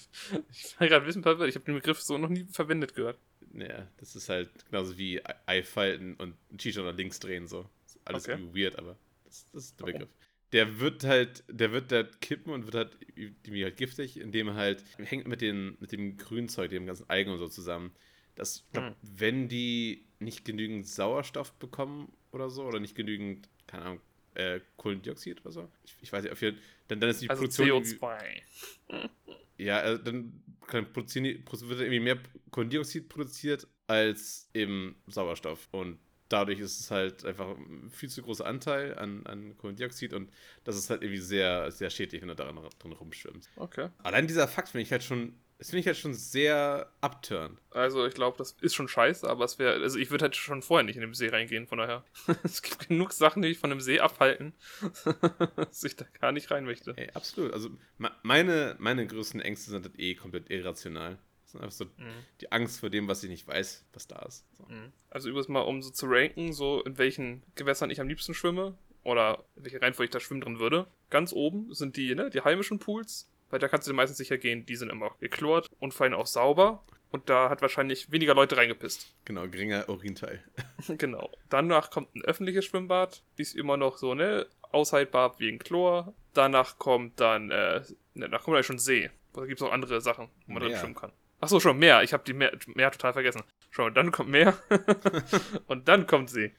ich 0.52 0.80
war 0.80 0.88
gerade 0.88 1.12
verwirrt. 1.12 1.50
Ich 1.50 1.56
habe 1.56 1.66
den 1.66 1.76
Begriff 1.76 2.02
so 2.02 2.18
noch 2.18 2.30
nie 2.30 2.46
verwendet 2.52 2.94
gehört. 2.94 3.18
Ja, 3.54 3.88
das 3.98 4.16
ist 4.16 4.30
halt 4.30 4.50
genauso 4.70 4.98
wie 4.98 5.22
Ei- 5.46 5.64
falten 5.64 6.16
und 6.16 6.36
T-Shirt 6.58 6.84
nach 6.84 6.96
links 6.96 7.20
drehen, 7.20 7.48
so. 7.48 7.70
Ist 7.86 8.00
alles 8.06 8.24
Okay. 8.28 8.38
irgendwie 8.40 8.64
weird, 8.64 8.78
aber 8.78 8.98
das, 9.26 9.46
das 9.54 9.64
ist 9.66 9.80
der? 9.80 9.86
Begriff. 9.86 10.10
Der 10.52 10.80
wird 10.80 11.04
halt, 11.04 11.44
der 11.48 11.72
wird 11.72 11.92
halt 11.92 12.20
kippen 12.22 12.52
und 12.54 12.66
wird 12.66 12.76
halt 12.76 12.98
irgendwie 13.16 13.64
halt 13.64 13.78
giftig, 13.78 14.20
indem 14.20 14.50
er 14.50 14.54
halt 14.56 14.84
hängt 14.98 15.28
mit, 15.28 15.42
den, 15.42 15.78
mit 15.80 15.92
dem 15.92 16.18
Grünzeug, 16.18 16.70
dem 16.70 16.86
ganzen 16.86 17.10
Algen 17.10 17.32
und 17.32 17.40
so 17.40 17.48
zusammen. 17.48 17.92
Das, 18.36 18.64
glaub, 18.74 18.86
Hm. 18.86 18.96
wenn 19.02 19.48
die 19.48 20.06
nicht 20.20 20.46
genügend 20.46 20.88
Sauerstoff 20.88 21.54
bekommen 21.54 22.12
oder 22.32 22.50
so, 22.50 22.64
oder 22.66 22.80
nicht 22.80 22.96
genügend, 22.96 23.50
keine 23.74 23.86
Ahnung, 23.86 24.02
äh, 24.36 24.60
Kohlendioxid 24.78 25.42
oder 25.42 25.52
so, 25.52 25.70
ich, 25.84 25.96
ich 26.02 26.12
weiß 26.14 26.24
nicht, 26.24 26.32
auf 26.32 26.42
jeden 26.42 26.58
dann, 26.88 27.00
dann 27.00 27.10
ist 27.10 27.22
die 27.22 27.30
Also 27.30 27.42
Produktion. 27.42 27.68
irgendwie- 27.68 27.96
CO2. 27.96 28.42
ja, 29.58 29.80
also 29.80 30.04
dann 30.04 30.42
kann 30.68 30.92
produzieren, 30.92 31.26
wird 31.26 31.80
irgendwie 31.80 32.00
mehr 32.00 32.18
Kohlendioxid 32.52 33.10
produziert 33.10 33.68
als 33.88 34.50
eben 34.54 34.96
Sauerstoff. 35.08 35.68
Und 35.72 35.98
dadurch 36.30 36.60
ist 36.60 36.80
es 36.80 36.90
halt 36.92 37.26
einfach 37.26 37.50
ein 37.58 37.90
viel 37.92 38.10
zu 38.10 38.22
großer 38.24 38.46
Anteil 38.46 38.98
an, 38.98 39.26
an 39.26 39.58
Kohlendioxid 39.58 40.14
und 40.14 40.32
das 40.64 40.78
ist 40.78 40.90
halt 40.90 41.02
irgendwie 41.04 41.22
sehr, 41.22 41.72
sehr 41.72 41.90
schädlich, 41.90 42.22
wenn 42.22 42.30
du 42.30 42.36
daran 42.36 42.58
drin 42.80 42.92
rumschwimmst. 42.94 43.50
Okay. 43.56 43.90
Allein 44.00 44.28
dieser 44.28 44.48
Fakt 44.48 44.70
finde 44.70 44.84
ich 44.84 44.92
halt 44.92 45.04
schon, 45.04 45.34
das 45.64 45.70
finde 45.70 45.80
ich 45.80 45.88
halt 45.88 45.96
schon 45.98 46.14
sehr 46.14 46.92
upturn. 47.00 47.58
Also 47.72 48.06
ich 48.06 48.14
glaube, 48.14 48.38
das 48.38 48.52
ist 48.60 48.76
schon 48.76 48.90
scheiße, 48.90 49.30
aber 49.30 49.46
es 49.46 49.60
wäre, 49.60 49.82
also 49.82 49.98
ich 49.98 50.12
würde 50.12 50.24
halt 50.24 50.36
schon 50.36 50.62
vorher 50.62 50.84
nicht 50.84 50.98
in 50.98 51.02
den 51.04 51.14
See 51.14 51.30
reingehen, 51.30 51.68
von 51.68 51.78
daher. 51.78 52.04
es 52.44 52.62
gibt 52.62 52.90
genug 52.90 53.14
Sachen, 53.14 53.42
die 53.42 53.48
mich 53.48 53.58
von 53.60 53.70
dem 53.70 53.80
See 53.80 54.02
abhalten, 54.02 54.54
dass 55.56 55.84
ich 55.84 55.96
da 55.96 56.06
gar 56.20 56.32
nicht 56.34 56.52
rein 56.52 56.66
möchte. 56.66 56.94
Ey, 56.98 57.10
absolut. 57.14 57.54
Also 57.54 57.70
me- 57.98 58.12
meine, 58.24 58.76
meine 58.80 59.08
größten 59.08 59.40
Ängste 59.40 59.72
sind 59.72 59.86
halt 59.86 59.98
eh 60.00 60.16
komplett 60.16 60.50
irrational. 60.50 61.18
Das 61.44 61.54
ist 61.56 61.62
einfach 61.62 61.72
so 61.72 61.86
Mhm. 61.86 62.12
die 62.42 62.52
Angst 62.52 62.80
vor 62.82 62.90
dem, 62.90 63.08
was 63.08 63.24
ich 63.24 63.30
nicht 63.30 63.48
weiß, 63.48 63.86
was 63.94 64.08
da 64.08 64.20
ist. 64.24 64.46
So. 64.58 64.66
Mhm. 64.66 64.92
Also 65.10 65.30
übrigens 65.30 65.48
mal, 65.48 65.62
um 65.62 65.82
so 65.82 65.92
zu 65.92 66.08
ranken, 66.08 66.52
so 66.52 66.82
in 66.84 66.98
welchen 66.98 67.42
Gewässern 67.56 67.90
ich 67.90 68.02
am 68.02 68.08
liebsten 68.10 68.34
schwimme 68.34 68.78
oder 69.04 69.44
in 69.56 69.64
welche 69.66 69.82
Reihenfolge 69.82 70.08
ich 70.08 70.12
da 70.12 70.20
schwimmen 70.20 70.42
drin 70.42 70.60
würde. 70.60 70.88
Ganz 71.10 71.32
oben 71.32 71.74
sind 71.74 71.96
die, 71.98 72.16
ne, 72.16 72.30
die 72.30 72.42
heimischen 72.42 72.80
Pools, 72.80 73.30
weil 73.54 73.60
da 73.60 73.68
kannst 73.68 73.86
du 73.86 73.92
dir 73.92 73.96
meistens 73.96 74.18
sicher 74.18 74.40
gehen, 74.40 74.66
die 74.66 74.76
sind 74.76 74.90
immer 74.90 75.12
geklort 75.20 75.70
und 75.78 75.94
vor 75.94 76.06
allem 76.06 76.16
auch 76.16 76.26
sauber. 76.26 76.84
Und 77.12 77.30
da 77.30 77.52
hat 77.52 77.62
wahrscheinlich 77.62 78.12
weniger 78.12 78.34
Leute 78.34 78.58
reingepisst. 78.58 79.14
Genau, 79.26 79.48
geringer 79.48 79.88
Urinteil. 79.88 80.44
genau. 80.98 81.30
Danach 81.50 81.92
kommt 81.92 82.16
ein 82.16 82.24
öffentliches 82.24 82.66
Schwimmbad, 82.66 83.22
die 83.38 83.44
ist 83.44 83.56
immer 83.56 83.78
noch 83.78 83.98
so, 83.98 84.16
ne, 84.16 84.48
aushaltbar 84.72 85.40
wegen 85.40 85.60
Chlor. 85.60 86.16
Danach 86.34 86.80
kommt 86.80 87.20
dann, 87.20 87.52
äh, 87.52 87.82
ne, 88.16 88.26
danach 88.26 88.42
kommt 88.42 88.56
eigentlich 88.56 88.66
schon 88.66 88.80
See. 88.80 89.12
Da 89.34 89.46
gibt 89.46 89.62
es 89.62 89.68
auch 89.68 89.72
andere 89.72 90.02
Sachen, 90.02 90.30
wo 90.48 90.54
man 90.54 90.64
drin 90.64 90.76
schwimmen 90.76 90.96
kann. 90.96 91.12
Achso, 91.40 91.60
schon 91.60 91.78
Meer. 91.78 92.02
Ich 92.02 92.12
habe 92.12 92.24
die 92.24 92.34
Meer, 92.34 92.58
Meer 92.74 92.90
total 92.90 93.14
vergessen. 93.14 93.44
Schon, 93.70 93.94
dann 93.94 94.12
kommt 94.12 94.30
Meer. 94.30 94.58
und 95.68 95.88
dann 95.88 96.08
kommt 96.08 96.32
See. 96.32 96.56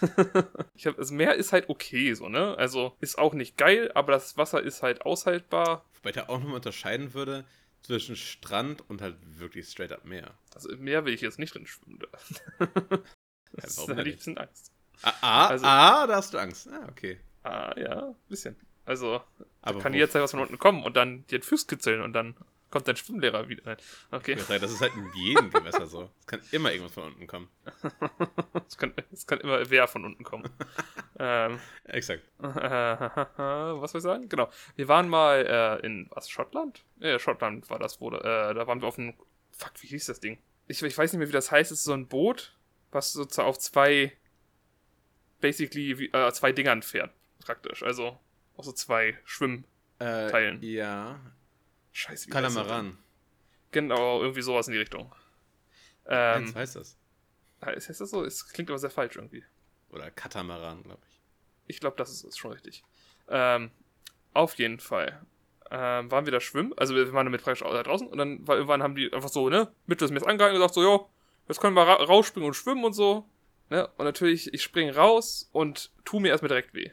ich 0.74 0.86
hab, 0.86 0.96
das 0.96 1.10
Meer 1.10 1.34
ist 1.34 1.52
halt 1.52 1.68
okay 1.68 2.12
so, 2.14 2.28
ne? 2.28 2.56
Also 2.58 2.96
ist 3.00 3.18
auch 3.18 3.34
nicht 3.34 3.56
geil, 3.56 3.90
aber 3.94 4.12
das 4.12 4.36
Wasser 4.36 4.62
ist 4.62 4.82
halt 4.82 5.02
aushaltbar. 5.02 5.84
Wobei 5.96 6.12
der 6.12 6.28
auch 6.30 6.38
nochmal 6.38 6.56
unterscheiden 6.56 7.14
würde 7.14 7.44
zwischen 7.82 8.16
Strand 8.16 8.88
und 8.88 9.00
halt 9.02 9.16
wirklich 9.38 9.68
straight 9.68 9.92
up 9.92 10.04
Meer. 10.04 10.34
Also 10.54 10.70
im 10.70 10.80
Meer 10.84 11.04
will 11.04 11.14
ich 11.14 11.20
jetzt 11.20 11.38
nicht 11.38 11.54
drin 11.54 11.66
schwimmen. 11.66 11.98
Da. 11.98 12.66
das 13.52 13.78
ist 13.78 13.78
halt 13.78 13.88
denn 13.90 13.98
ein 13.98 14.04
bisschen 14.16 14.38
Angst. 14.38 14.72
Ah, 15.02 15.12
ah, 15.20 15.46
Also- 15.48 15.66
ah, 15.66 16.06
da 16.06 16.16
hast 16.16 16.32
du 16.34 16.38
Angst. 16.38 16.68
Ah, 16.68 16.86
okay. 16.90 17.18
Ah, 17.42 17.74
ja, 17.78 18.08
ein 18.08 18.14
bisschen. 18.28 18.56
Also, 18.84 19.20
Aber 19.62 19.80
kann 19.80 19.92
wo- 19.92 19.96
jederzeit 19.96 20.22
was 20.22 20.30
von 20.32 20.40
unten 20.40 20.58
kommen 20.58 20.82
und 20.84 20.96
dann 20.96 21.26
dir 21.26 21.38
den 21.38 21.42
Fuß 21.42 21.66
kitzeln 21.66 22.02
und 22.02 22.12
dann 22.12 22.36
kommt 22.72 22.88
dein 22.88 22.96
Schwimmlehrer 22.96 23.48
wieder. 23.48 23.62
Nein. 23.64 23.76
Okay. 24.10 24.34
Das 24.34 24.72
ist 24.72 24.80
halt 24.80 24.94
in 24.96 25.08
jedem 25.14 25.50
Gewässer 25.50 25.86
so. 25.86 26.10
Es 26.20 26.26
kann 26.26 26.40
immer 26.50 26.72
irgendwas 26.72 26.94
von 26.94 27.04
unten 27.04 27.26
kommen. 27.26 27.48
Es 28.66 28.78
kann, 28.78 28.94
es 29.12 29.26
kann 29.26 29.40
immer 29.40 29.68
wer 29.70 29.86
von 29.86 30.04
unten 30.04 30.24
kommen. 30.24 30.48
ähm, 31.18 31.58
Exakt. 31.84 32.22
was 32.38 33.92
soll 33.92 33.98
ich 33.98 34.02
sagen? 34.02 34.28
Genau. 34.28 34.50
Wir 34.76 34.88
waren 34.88 35.08
mal 35.08 35.80
äh, 35.82 35.86
in 35.86 36.08
was, 36.10 36.30
Schottland? 36.30 36.84
Ja, 37.00 37.18
Schottland 37.18 37.68
war 37.68 37.78
das, 37.78 38.00
wo 38.00 38.10
äh, 38.10 38.54
da 38.54 38.66
waren 38.66 38.80
wir 38.80 38.88
auf 38.88 38.98
einem. 38.98 39.14
Fuck, 39.50 39.72
wie 39.80 39.88
hieß 39.88 40.06
das 40.06 40.20
Ding? 40.20 40.38
Ich, 40.68 40.82
ich 40.82 40.96
weiß 40.96 41.12
nicht 41.12 41.18
mehr, 41.18 41.28
wie 41.28 41.32
das 41.32 41.50
heißt. 41.50 41.70
Es 41.70 41.78
ist 41.78 41.84
so 41.84 41.92
ein 41.92 42.08
Boot, 42.08 42.56
was 42.90 43.12
sozusagen 43.12 43.48
auf 43.48 43.58
zwei 43.58 44.12
basically 45.40 45.98
wie, 45.98 46.06
äh, 46.06 46.32
zwei 46.32 46.52
Dingern 46.52 46.80
fährt, 46.80 47.12
praktisch. 47.44 47.82
Also 47.82 48.18
auf 48.56 48.64
so 48.64 48.72
zwei 48.72 49.18
Schwimm. 49.24 49.64
Äh. 50.00 50.56
Ja. 50.64 51.20
Scheiße, 51.92 52.28
wie 52.28 52.34
heißt 52.34 52.44
das 52.44 52.54
denn? 52.54 52.62
Katamaran. 52.62 52.98
Genau, 53.70 54.20
irgendwie 54.20 54.42
sowas 54.42 54.68
in 54.68 54.72
die 54.72 54.78
Richtung. 54.78 55.14
Ähm, 56.06 56.48
so 56.48 56.54
heißt 56.54 56.76
das. 56.76 56.96
heißt 57.64 58.00
das 58.00 58.10
so? 58.10 58.24
Es 58.24 58.48
klingt 58.48 58.70
aber 58.70 58.78
sehr 58.78 58.90
falsch 58.90 59.16
irgendwie. 59.16 59.44
Oder 59.90 60.10
Katamaran, 60.10 60.82
glaube 60.82 61.02
ich. 61.08 61.20
Ich 61.66 61.80
glaube, 61.80 61.96
das 61.96 62.10
ist, 62.10 62.24
ist 62.24 62.38
schon 62.38 62.52
richtig. 62.52 62.82
Ähm, 63.28 63.70
auf 64.34 64.54
jeden 64.54 64.80
Fall. 64.80 65.24
Ähm, 65.70 66.10
waren 66.10 66.26
wir 66.26 66.32
da 66.32 66.40
schwimmen, 66.40 66.74
also 66.76 66.94
wir 66.94 67.10
waren 67.14 67.24
damit 67.24 67.42
praktisch 67.42 67.66
da 67.66 67.82
draußen 67.82 68.06
und 68.06 68.18
dann 68.18 68.46
war, 68.46 68.56
irgendwann 68.56 68.82
haben 68.82 68.94
die 68.94 69.10
einfach 69.10 69.30
so, 69.30 69.48
ne, 69.48 69.72
mit 69.86 70.02
des 70.02 70.10
Meers 70.10 70.22
angehalten 70.22 70.54
und 70.56 70.60
gesagt 70.60 70.74
so, 70.74 70.82
jo, 70.82 71.08
jetzt 71.48 71.62
können 71.62 71.74
wir 71.74 71.86
ra 71.86 71.94
rausspringen 71.94 72.46
und 72.46 72.54
schwimmen 72.54 72.84
und 72.84 72.92
so. 72.92 73.26
Ne? 73.70 73.88
Und 73.96 74.04
natürlich, 74.04 74.52
ich 74.52 74.62
springe 74.62 74.94
raus 74.94 75.48
und 75.52 75.90
tu 76.04 76.20
mir 76.20 76.28
erstmal 76.28 76.48
direkt 76.48 76.74
weh. 76.74 76.90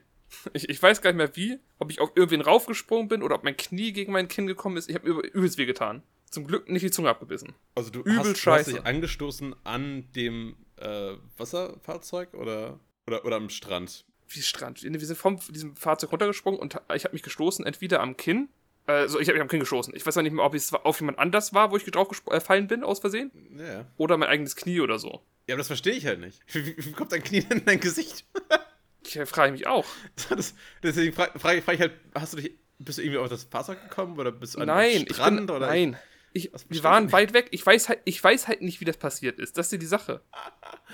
Ich, 0.54 0.70
ich 0.70 0.82
weiß 0.82 1.02
gar 1.02 1.12
nicht 1.12 1.18
mehr 1.18 1.36
wie, 1.36 1.60
ob 1.80 1.92
ich 1.92 2.00
auf 2.00 2.12
irgendwen 2.16 2.42
raufgesprungen 2.42 3.08
bin 3.08 3.24
oder 3.24 3.36
ob 3.36 3.44
mein 3.44 3.58
Knie 3.58 3.92
gegen 3.94 4.12
mein 4.12 4.28
Kinn 4.28 4.48
gekommen 4.48 4.78
ist. 4.78 4.90
Ich 4.90 4.96
habe 4.96 5.08
übel, 5.08 5.26
übelst 5.26 5.58
weh 5.58 5.66
getan. 5.66 6.04
Zum 6.30 6.46
Glück 6.46 6.70
nicht 6.70 6.84
die 6.84 6.92
Zunge 6.92 7.10
abgebissen. 7.10 7.56
Also 7.76 7.90
du 7.90 8.02
Übel 8.02 8.18
hast, 8.18 8.26
du 8.26 8.30
hast 8.32 8.40
scheiße. 8.40 8.72
dich 8.74 8.86
angestoßen 8.86 9.56
an 9.64 10.08
dem 10.16 10.56
äh, 10.78 11.14
Wasserfahrzeug 11.38 12.34
oder, 12.36 12.80
oder, 13.08 13.26
oder 13.26 13.36
am 13.38 13.50
Strand? 13.50 14.06
wie 14.32 14.44
Strand. 14.44 14.84
Wir 14.84 15.00
sind 15.00 15.16
vom 15.18 15.40
diesem 15.50 15.76
Fahrzeug 15.76 16.12
runtergesprungen 16.12 16.60
und 16.60 16.80
ich 16.94 17.04
habe 17.04 17.14
mich 17.14 17.24
gestoßen, 17.24 17.66
entweder 17.66 18.00
am 18.00 18.16
Kinn. 18.16 18.50
Also 18.86 19.20
ich 19.20 19.28
habe 19.28 19.34
mich 19.38 19.42
am 19.42 19.48
Kinn 19.48 19.60
gestoßen. 19.60 19.96
Ich 19.96 20.06
weiß 20.06 20.18
auch 20.18 20.22
nicht 20.22 20.34
mehr, 20.34 20.46
ob 20.46 20.54
es 20.54 20.72
auf 20.72 21.00
jemand 21.00 21.18
anders 21.18 21.52
war, 21.56 21.72
wo 21.72 21.78
ich 21.78 21.84
drauf 21.86 22.12
gesp- 22.12 22.30
äh, 22.32 22.36
gefallen 22.36 22.68
bin, 22.68 22.84
aus 22.84 23.00
Versehen. 23.00 23.32
Ja, 23.58 23.66
ja. 23.66 23.86
Oder 23.98 24.18
mein 24.18 24.30
eigenes 24.30 24.56
Knie 24.56 24.82
oder 24.82 25.00
so. 25.00 25.24
Ja, 25.48 25.56
aber 25.56 25.58
das 25.58 25.68
verstehe 25.68 25.94
ich 25.94 26.06
halt 26.06 26.20
nicht. 26.20 26.42
Wie, 26.54 26.64
wie, 26.64 26.86
wie 26.86 26.92
kommt 26.92 27.12
dein 27.12 27.24
Knie 27.24 27.42
denn 27.42 27.58
in 27.60 27.66
dein 27.66 27.80
Gesicht? 27.80 28.24
Ich 29.06 29.20
frage 29.30 29.52
mich 29.52 29.68
auch. 29.68 29.86
Das, 30.30 30.54
deswegen 30.84 31.14
frage 31.14 31.40
frag, 31.40 31.64
frag 31.64 31.76
ich 31.76 31.82
halt, 31.82 31.94
hast 32.14 32.34
du 32.34 32.38
dich, 32.38 32.52
bist 32.78 32.98
du 32.98 33.02
irgendwie 33.02 33.20
auf 33.20 33.30
das 33.30 33.44
Fahrzeug 33.46 33.82
gekommen 33.82 34.20
oder 34.20 34.32
bist 34.32 34.56
du 34.56 34.60
an 34.60 34.68
nein, 34.68 34.92
den 34.92 35.08
ich 35.08 35.14
Strand 35.14 35.48
bin, 35.48 35.56
oder? 35.56 35.68
nein. 35.68 35.98
Ich, 36.32 36.52
wir 36.70 36.84
waren 36.84 37.06
ich 37.06 37.08
nicht. 37.08 37.14
weit 37.14 37.34
weg. 37.34 37.48
Ich 37.50 37.66
weiß, 37.66 37.90
halt, 37.90 38.02
ich 38.06 38.24
weiß 38.24 38.48
halt 38.48 38.62
nicht, 38.62 38.80
wie 38.82 38.86
das 38.86 38.98
passiert 38.98 39.40
ist. 39.40 39.58
Das 39.58 39.66
ist 39.68 39.72
ja 39.72 39.78
die 39.80 39.88
Sache. 39.88 40.22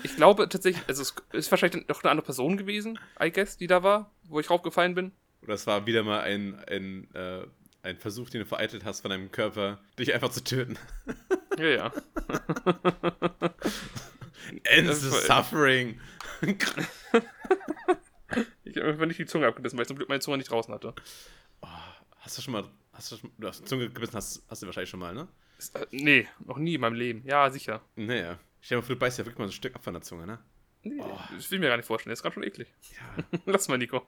Ich 0.02 0.16
glaube 0.16 0.48
tatsächlich, 0.48 0.82
also 0.88 1.02
es 1.02 1.14
ist 1.32 1.50
wahrscheinlich 1.50 1.86
noch 1.88 2.02
eine 2.02 2.10
andere 2.10 2.24
Person 2.24 2.56
gewesen, 2.56 2.98
I 3.22 3.30
guess, 3.30 3.58
die 3.58 3.66
da 3.66 3.82
war, 3.82 4.10
wo 4.24 4.40
ich 4.40 4.48
raufgefallen 4.48 4.94
bin. 4.94 5.12
Oder 5.42 5.52
es 5.54 5.66
war 5.66 5.84
wieder 5.86 6.02
mal 6.04 6.20
ein, 6.20 6.58
ein, 6.66 7.14
äh, 7.14 7.42
ein 7.82 7.98
Versuch, 7.98 8.30
den 8.30 8.40
du 8.40 8.46
vereitelt 8.46 8.84
hast 8.84 9.02
von 9.02 9.10
deinem 9.10 9.30
Körper, 9.30 9.78
dich 9.98 10.14
einfach 10.14 10.30
zu 10.30 10.42
töten. 10.42 10.78
Ja, 11.58 11.68
ja. 11.68 11.92
End 14.64 14.86
Das 14.88 15.00
the 15.00 15.08
suffering. 15.08 15.98
Ich 18.76 18.82
habe 18.82 18.92
einfach 18.92 19.06
nicht 19.06 19.18
die 19.18 19.26
Zunge 19.26 19.46
abgebissen, 19.46 19.78
weil 19.78 19.82
ich 19.84 19.88
zum 19.88 19.96
Glück 19.96 20.08
meine 20.08 20.20
Zunge 20.20 20.36
nicht 20.36 20.50
draußen 20.50 20.72
hatte. 20.72 20.94
Oh, 21.62 21.68
hast 22.18 22.36
du 22.36 22.42
schon 22.42 22.52
mal, 22.52 22.64
hast 22.92 23.10
du 23.12 23.16
schon, 23.16 23.32
du 23.38 23.48
hast 23.48 23.66
Zunge 23.66 23.88
gebissen, 23.88 24.14
hast, 24.14 24.42
hast 24.48 24.62
du 24.62 24.66
wahrscheinlich 24.66 24.90
schon 24.90 25.00
mal, 25.00 25.14
ne? 25.14 25.28
Ist, 25.58 25.74
äh, 25.74 25.86
nee, 25.90 26.28
noch 26.44 26.58
nie 26.58 26.74
in 26.74 26.80
meinem 26.82 26.94
Leben. 26.94 27.22
Ja, 27.26 27.48
sicher. 27.50 27.80
Naja. 27.96 28.38
Stell 28.60 28.76
dir 28.76 28.82
mal 28.82 28.86
vor, 28.86 28.94
du 28.96 28.98
beißt 29.00 29.18
ja 29.18 29.24
wirklich 29.24 29.38
mal 29.38 29.46
so 29.46 29.50
ein 29.50 29.52
Stück 29.52 29.74
ab 29.74 29.82
von 29.82 29.94
der 29.94 30.02
Zunge, 30.02 30.26
ne? 30.26 30.38
Nee, 30.82 31.00
Oh. 31.00 31.18
Das 31.34 31.50
will 31.50 31.56
ich 31.56 31.60
mir 31.62 31.68
gar 31.68 31.76
nicht 31.78 31.86
vorstellen. 31.86 32.10
Das 32.12 32.18
ist 32.18 32.22
gerade 32.22 32.34
schon 32.34 32.42
eklig. 32.44 32.68
Ja. 32.96 33.38
Lass 33.46 33.68
mal, 33.68 33.78
Nico. 33.78 34.02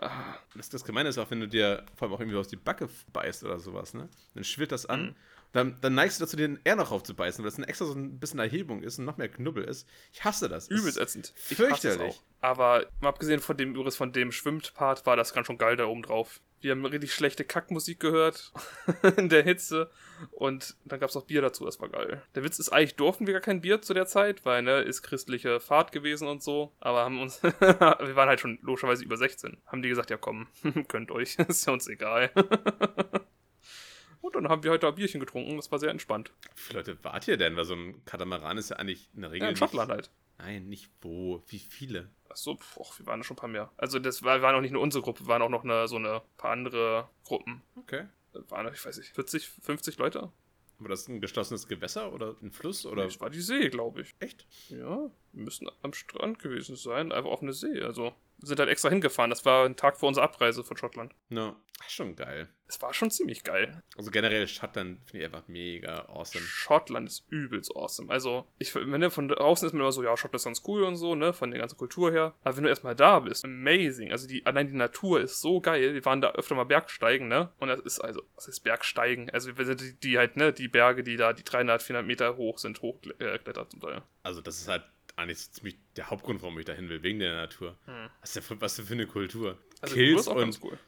Ah, 0.00 0.36
das, 0.56 0.68
das 0.70 0.84
Gemeine 0.84 1.08
ist 1.08 1.18
auch, 1.18 1.30
wenn 1.30 1.40
du 1.40 1.48
dir 1.48 1.84
vor 1.94 2.06
allem 2.06 2.14
auch 2.14 2.20
irgendwie 2.20 2.38
aus 2.38 2.48
die 2.48 2.56
Backe 2.56 2.88
beißt 3.12 3.44
oder 3.44 3.60
sowas, 3.60 3.94
ne? 3.94 4.08
Dann 4.34 4.44
schwirrt 4.44 4.72
das 4.72 4.86
an. 4.86 5.02
Mhm. 5.08 5.14
Dann, 5.56 5.78
dann 5.80 5.94
neigst 5.94 6.20
du 6.20 6.24
dazu, 6.24 6.36
den 6.36 6.60
eher 6.64 6.76
noch 6.76 6.92
aufzubeißen, 6.92 7.42
weil 7.42 7.50
das 7.50 7.56
ein 7.56 7.64
extra 7.64 7.86
so 7.86 7.94
ein 7.94 8.18
bisschen 8.20 8.40
Erhebung 8.40 8.82
ist 8.82 8.98
und 8.98 9.06
noch 9.06 9.16
mehr 9.16 9.30
Knubbel 9.30 9.64
ist. 9.64 9.88
Ich 10.12 10.22
hasse 10.22 10.50
das. 10.50 10.68
Übelst 10.68 10.98
ätzend. 10.98 11.32
Ich 11.48 11.58
hasse 11.58 11.68
es 11.68 11.80
fürchterlich. 11.80 12.14
auch. 12.14 12.22
Aber 12.42 12.84
mal 13.00 13.08
abgesehen 13.08 13.40
von 13.40 13.56
dem 13.56 13.70
übrigens 13.70 13.96
von 13.96 14.12
dem 14.12 14.32
Schwimmpart 14.32 15.06
war 15.06 15.16
das 15.16 15.32
ganz 15.32 15.46
schon 15.46 15.56
geil 15.56 15.76
da 15.76 15.86
oben 15.86 16.02
drauf. 16.02 16.42
Wir 16.60 16.72
haben 16.72 16.84
richtig 16.84 17.14
schlechte 17.14 17.42
Kackmusik 17.42 18.00
gehört 18.00 18.52
in 19.16 19.30
der 19.30 19.44
Hitze 19.44 19.90
und 20.30 20.76
dann 20.84 21.00
gab 21.00 21.08
es 21.08 21.16
auch 21.16 21.24
Bier 21.24 21.40
dazu, 21.40 21.64
das 21.64 21.80
war 21.80 21.88
geil. 21.88 22.22
Der 22.34 22.44
Witz 22.44 22.58
ist, 22.58 22.68
eigentlich 22.68 22.96
durften 22.96 23.26
wir 23.26 23.32
gar 23.32 23.40
kein 23.40 23.62
Bier 23.62 23.80
zu 23.80 23.94
der 23.94 24.04
Zeit, 24.04 24.44
weil 24.44 24.60
ne, 24.60 24.82
ist 24.82 25.00
christliche 25.00 25.58
Fahrt 25.58 25.90
gewesen 25.90 26.28
und 26.28 26.42
so, 26.42 26.74
aber 26.80 27.02
haben 27.02 27.18
uns, 27.18 27.42
wir 27.42 28.16
waren 28.16 28.28
halt 28.28 28.40
schon 28.40 28.58
logischerweise 28.60 29.04
über 29.04 29.16
16. 29.16 29.56
Haben 29.64 29.80
die 29.80 29.88
gesagt, 29.88 30.10
ja 30.10 30.18
komm, 30.18 30.48
könnt 30.88 31.10
euch, 31.10 31.38
ist 31.38 31.66
ja 31.66 31.72
uns 31.72 31.88
egal. 31.88 32.30
Und 34.26 34.34
dann 34.44 34.48
haben 34.48 34.62
wir 34.64 34.70
heute 34.70 34.86
ein 34.88 34.94
Bierchen 34.94 35.20
getrunken, 35.20 35.56
das 35.56 35.70
war 35.70 35.78
sehr 35.78 35.90
entspannt. 35.90 36.32
Wie 36.54 36.60
viele 36.60 36.78
Leute 36.80 36.98
wart 37.04 37.26
ihr 37.28 37.36
denn? 37.36 37.56
Weil 37.56 37.64
so 37.64 37.74
ein 37.74 38.04
Katamaran 38.04 38.58
ist 38.58 38.70
ja 38.70 38.76
eigentlich 38.76 39.08
in 39.14 39.22
der 39.22 39.30
Regel. 39.30 39.42
Ja, 39.44 39.48
in 39.48 39.52
nicht- 39.52 39.58
Schottland 39.58 39.90
halt. 39.90 40.10
Nein, 40.38 40.68
nicht 40.68 40.90
wo. 41.00 41.42
Wie 41.48 41.58
viele? 41.58 42.10
Achso, 42.28 42.58
och, 42.76 42.98
wir 42.98 43.06
waren 43.06 43.22
schon 43.24 43.36
ein 43.36 43.40
paar 43.40 43.48
mehr. 43.48 43.70
Also 43.78 43.98
das 43.98 44.22
war, 44.22 44.42
waren 44.42 44.54
auch 44.54 44.60
nicht 44.60 44.72
nur 44.72 44.82
unsere 44.82 45.02
Gruppe, 45.02 45.26
waren 45.26 45.40
auch 45.40 45.48
noch 45.48 45.64
eine, 45.64 45.88
so 45.88 45.96
eine 45.96 46.20
paar 46.36 46.50
andere 46.50 47.08
Gruppen. 47.24 47.62
Okay. 47.76 48.06
Das 48.34 48.50
waren, 48.50 48.70
ich 48.72 48.84
weiß 48.84 48.98
nicht, 48.98 49.14
40, 49.14 49.48
50 49.62 49.96
Leute? 49.96 50.30
War 50.78 50.88
das 50.90 51.08
ein 51.08 51.22
geschlossenes 51.22 51.68
Gewässer 51.68 52.12
oder 52.12 52.36
ein 52.42 52.52
Fluss 52.52 52.84
oder? 52.84 53.04
Das 53.04 53.18
war 53.18 53.30
die 53.30 53.40
See, 53.40 53.70
glaube 53.70 54.02
ich. 54.02 54.14
Echt? 54.20 54.46
Ja, 54.68 55.10
wir 55.32 55.42
müssen 55.42 55.70
am 55.80 55.94
Strand 55.94 56.38
gewesen 56.38 56.76
sein, 56.76 57.12
einfach 57.12 57.30
offene 57.30 57.54
See. 57.54 57.80
Also 57.80 58.12
wir 58.36 58.46
sind 58.48 58.58
halt 58.60 58.68
extra 58.68 58.90
hingefahren. 58.90 59.30
Das 59.30 59.46
war 59.46 59.64
ein 59.64 59.76
Tag 59.76 59.96
vor 59.96 60.08
unserer 60.08 60.24
Abreise 60.24 60.62
von 60.64 60.76
Schottland. 60.76 61.14
No. 61.30 61.56
Ach, 61.82 61.88
schon 61.88 62.14
geil. 62.14 62.50
Es 62.68 62.82
war 62.82 62.92
schon 62.92 63.10
ziemlich 63.10 63.44
geil. 63.44 63.82
Also 63.96 64.10
generell 64.10 64.46
Schottland 64.48 64.98
finde 65.04 65.18
ich 65.18 65.24
einfach 65.32 65.46
mega 65.48 66.06
awesome. 66.08 66.44
Schottland 66.44 67.08
ist 67.08 67.26
übelst 67.30 67.74
awesome. 67.76 68.10
Also, 68.10 68.46
ich 68.58 68.72
finde, 68.72 69.10
von 69.10 69.28
draußen 69.28 69.66
ist 69.66 69.72
man 69.72 69.80
immer 69.80 69.92
so, 69.92 70.02
ja, 70.02 70.16
Schottland 70.16 70.40
ist 70.40 70.44
ganz 70.44 70.62
cool 70.66 70.82
und 70.82 70.96
so, 70.96 71.14
ne, 71.14 71.32
von 71.32 71.50
der 71.50 71.60
ganzen 71.60 71.76
Kultur 71.76 72.10
her. 72.10 72.34
Aber 72.42 72.56
wenn 72.56 72.64
du 72.64 72.68
erstmal 72.68 72.96
da 72.96 73.20
bist, 73.20 73.44
amazing. 73.44 74.10
Also, 74.10 74.26
die, 74.26 74.44
allein 74.46 74.68
die 74.68 74.74
Natur 74.74 75.20
ist 75.20 75.40
so 75.40 75.60
geil. 75.60 75.94
Wir 75.94 76.04
waren 76.04 76.20
da 76.20 76.32
öfter 76.32 76.54
mal 76.54 76.64
Bergsteigen, 76.64 77.28
ne? 77.28 77.52
Und 77.58 77.68
das 77.68 77.80
ist 77.80 78.00
also, 78.00 78.22
was 78.34 78.48
ist 78.48 78.60
Bergsteigen? 78.60 79.30
Also, 79.30 79.56
wir 79.56 79.64
sind 79.64 79.80
die, 79.80 79.94
die 80.00 80.18
halt, 80.18 80.36
ne, 80.36 80.52
die 80.52 80.68
Berge, 80.68 81.02
die 81.02 81.16
da, 81.16 81.32
die 81.32 81.44
300, 81.44 81.82
400 81.82 82.06
Meter 82.06 82.36
hoch 82.36 82.58
sind, 82.58 82.82
hochgeklettert 82.82 83.70
zum 83.70 83.80
Teil. 83.80 84.02
Also 84.22 84.40
das 84.40 84.60
ist 84.60 84.68
halt 84.68 84.82
eigentlich 85.16 85.38
so 85.40 85.52
ziemlich 85.52 85.78
der 85.96 86.10
Hauptgrund, 86.10 86.42
warum 86.42 86.58
ich 86.58 86.64
da 86.64 86.72
hin 86.72 86.88
will, 86.88 87.02
wegen 87.02 87.18
der 87.18 87.34
Natur. 87.34 87.76
Hm. 87.86 88.10
Was 88.20 88.30
ist 88.30 88.36
denn 88.36 88.42
für, 88.42 88.60
was 88.60 88.80
für 88.80 88.92
eine 88.92 89.06
Kultur? 89.06 89.58
Also, 89.80 89.94
Kills 89.94 90.22
ist 90.22 90.28
auch 90.28 90.34
und 90.34 90.40
ganz 90.40 90.60
cool. 90.62 90.78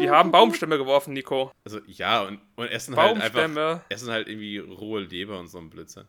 Die 0.00 0.10
haben 0.10 0.30
Baumstämme 0.32 0.78
geworfen, 0.78 1.12
Nico. 1.12 1.52
also 1.64 1.80
ja 1.86 2.22
und, 2.22 2.40
und 2.56 2.66
essen 2.68 2.96
halt 2.96 3.16
einfach 3.16 3.40
Baumstämme. 3.40 3.82
essen 3.88 4.10
halt 4.10 4.28
irgendwie 4.28 4.58
rohe 4.58 5.00
Leber 5.02 5.38
und 5.38 5.48
so 5.48 5.58
ein 5.58 5.70
Blödsinn. 5.70 6.06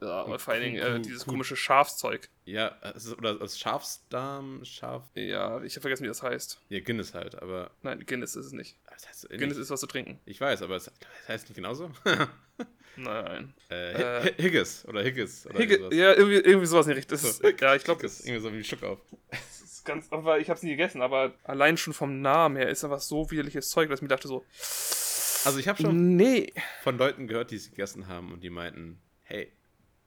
Ja, 0.00 0.22
und 0.22 0.40
vor 0.40 0.54
allen 0.54 0.62
Dingen 0.62 0.76
äh, 0.78 1.00
dieses 1.00 1.24
komische 1.26 1.56
Schafszeug. 1.56 2.28
Ja, 2.44 2.76
es 2.94 3.06
ist, 3.06 3.18
oder 3.18 3.40
als 3.40 3.58
Schafsdarm, 3.58 4.64
Schaf. 4.64 5.04
Ja, 5.14 5.62
ich 5.62 5.74
habe 5.74 5.80
vergessen, 5.82 6.04
wie 6.04 6.08
das 6.08 6.22
heißt. 6.22 6.60
Ja, 6.68 6.80
Guinness 6.80 7.14
halt, 7.14 7.40
aber 7.42 7.70
Nein, 7.82 8.04
Guinness 8.06 8.36
ist 8.36 8.46
es 8.46 8.52
nicht. 8.52 8.76
das 8.90 9.08
heißt 9.08 9.28
Guinness 9.30 9.56
ist 9.58 9.70
was 9.70 9.80
zu 9.80 9.86
trinken. 9.86 10.18
Ich 10.26 10.40
weiß, 10.40 10.62
aber 10.62 10.76
es 10.76 10.84
das 10.84 10.94
heißt 11.28 11.48
nicht 11.48 11.56
genauso. 11.56 11.90
Nein. 12.98 13.52
äh, 13.70 13.92
Äh, 13.92 14.22
Hi- 14.22 14.42
Higgis 14.42 14.86
oder 14.88 15.02
Higgis 15.02 15.46
oder 15.46 15.58
Higge, 15.58 15.76
sowas. 15.78 15.94
ja, 15.94 16.14
irgendwie, 16.14 16.36
irgendwie 16.36 16.66
sowas. 16.66 16.86
Das 17.08 17.22
ist, 17.24 17.38
So, 17.42 17.48
ja, 17.48 17.74
ich 17.74 17.84
glaube, 17.84 18.00
Higgis, 18.00 18.20
irgendwie 18.24 18.40
so 18.42 18.52
wie 18.54 18.64
Schluck 18.64 18.82
auf. 18.84 18.98
Ganz, 19.86 20.12
aber 20.12 20.38
ich 20.40 20.48
habe 20.50 20.56
es 20.58 20.62
nie 20.62 20.70
gegessen, 20.70 21.00
aber 21.02 21.34
allein 21.44 21.76
schon 21.76 21.92
vom 21.94 22.20
Namen 22.20 22.56
her 22.56 22.68
ist 22.68 22.84
einfach 22.84 23.00
so 23.00 23.30
widerliches 23.30 23.70
Zeug, 23.70 23.88
dass 23.88 23.98
ich 23.98 24.02
mir 24.02 24.08
dachte 24.08 24.28
so, 24.28 24.44
Also 25.44 25.58
ich 25.58 25.68
habe 25.68 25.80
schon 25.80 26.16
nee. 26.16 26.52
von 26.82 26.98
Leuten 26.98 27.26
gehört, 27.26 27.50
die 27.50 27.56
es 27.56 27.70
gegessen 27.70 28.08
haben 28.08 28.32
und 28.32 28.42
die 28.42 28.50
meinten, 28.50 29.00
hey, 29.22 29.52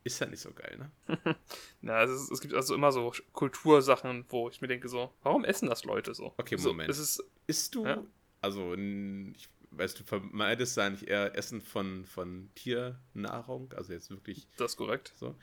ist 0.03 0.19
ja 0.19 0.27
nicht 0.27 0.41
so 0.41 0.51
geil, 0.53 0.77
ne? 0.77 1.35
Na, 1.81 2.03
es, 2.03 2.09
ist, 2.11 2.31
es 2.31 2.41
gibt 2.41 2.53
also 2.53 2.73
immer 2.75 2.91
so 2.91 3.11
Kultursachen, 3.33 4.25
wo 4.29 4.49
ich 4.49 4.61
mir 4.61 4.67
denke 4.67 4.87
so, 4.87 5.13
warum 5.23 5.43
essen 5.45 5.69
das 5.69 5.83
Leute 5.83 6.13
so? 6.13 6.33
Okay, 6.37 6.57
so, 6.57 6.69
Moment. 6.69 6.89
Es 6.89 6.97
ist, 6.99 7.23
Isst 7.47 7.75
du, 7.75 7.85
Ja. 7.85 8.03
also 8.41 8.73
ich 8.75 9.49
weiß, 9.71 9.95
du 9.95 10.03
vermeidest 10.03 10.77
da 10.77 10.89
nicht 10.89 11.03
eher 11.03 11.35
Essen 11.35 11.61
von, 11.61 12.05
von 12.05 12.49
Tiernahrung, 12.55 13.73
also 13.73 13.93
jetzt 13.93 14.09
wirklich 14.09 14.47
das 14.57 14.71
ist 14.71 14.77
korrekt. 14.77 15.13
so, 15.15 15.35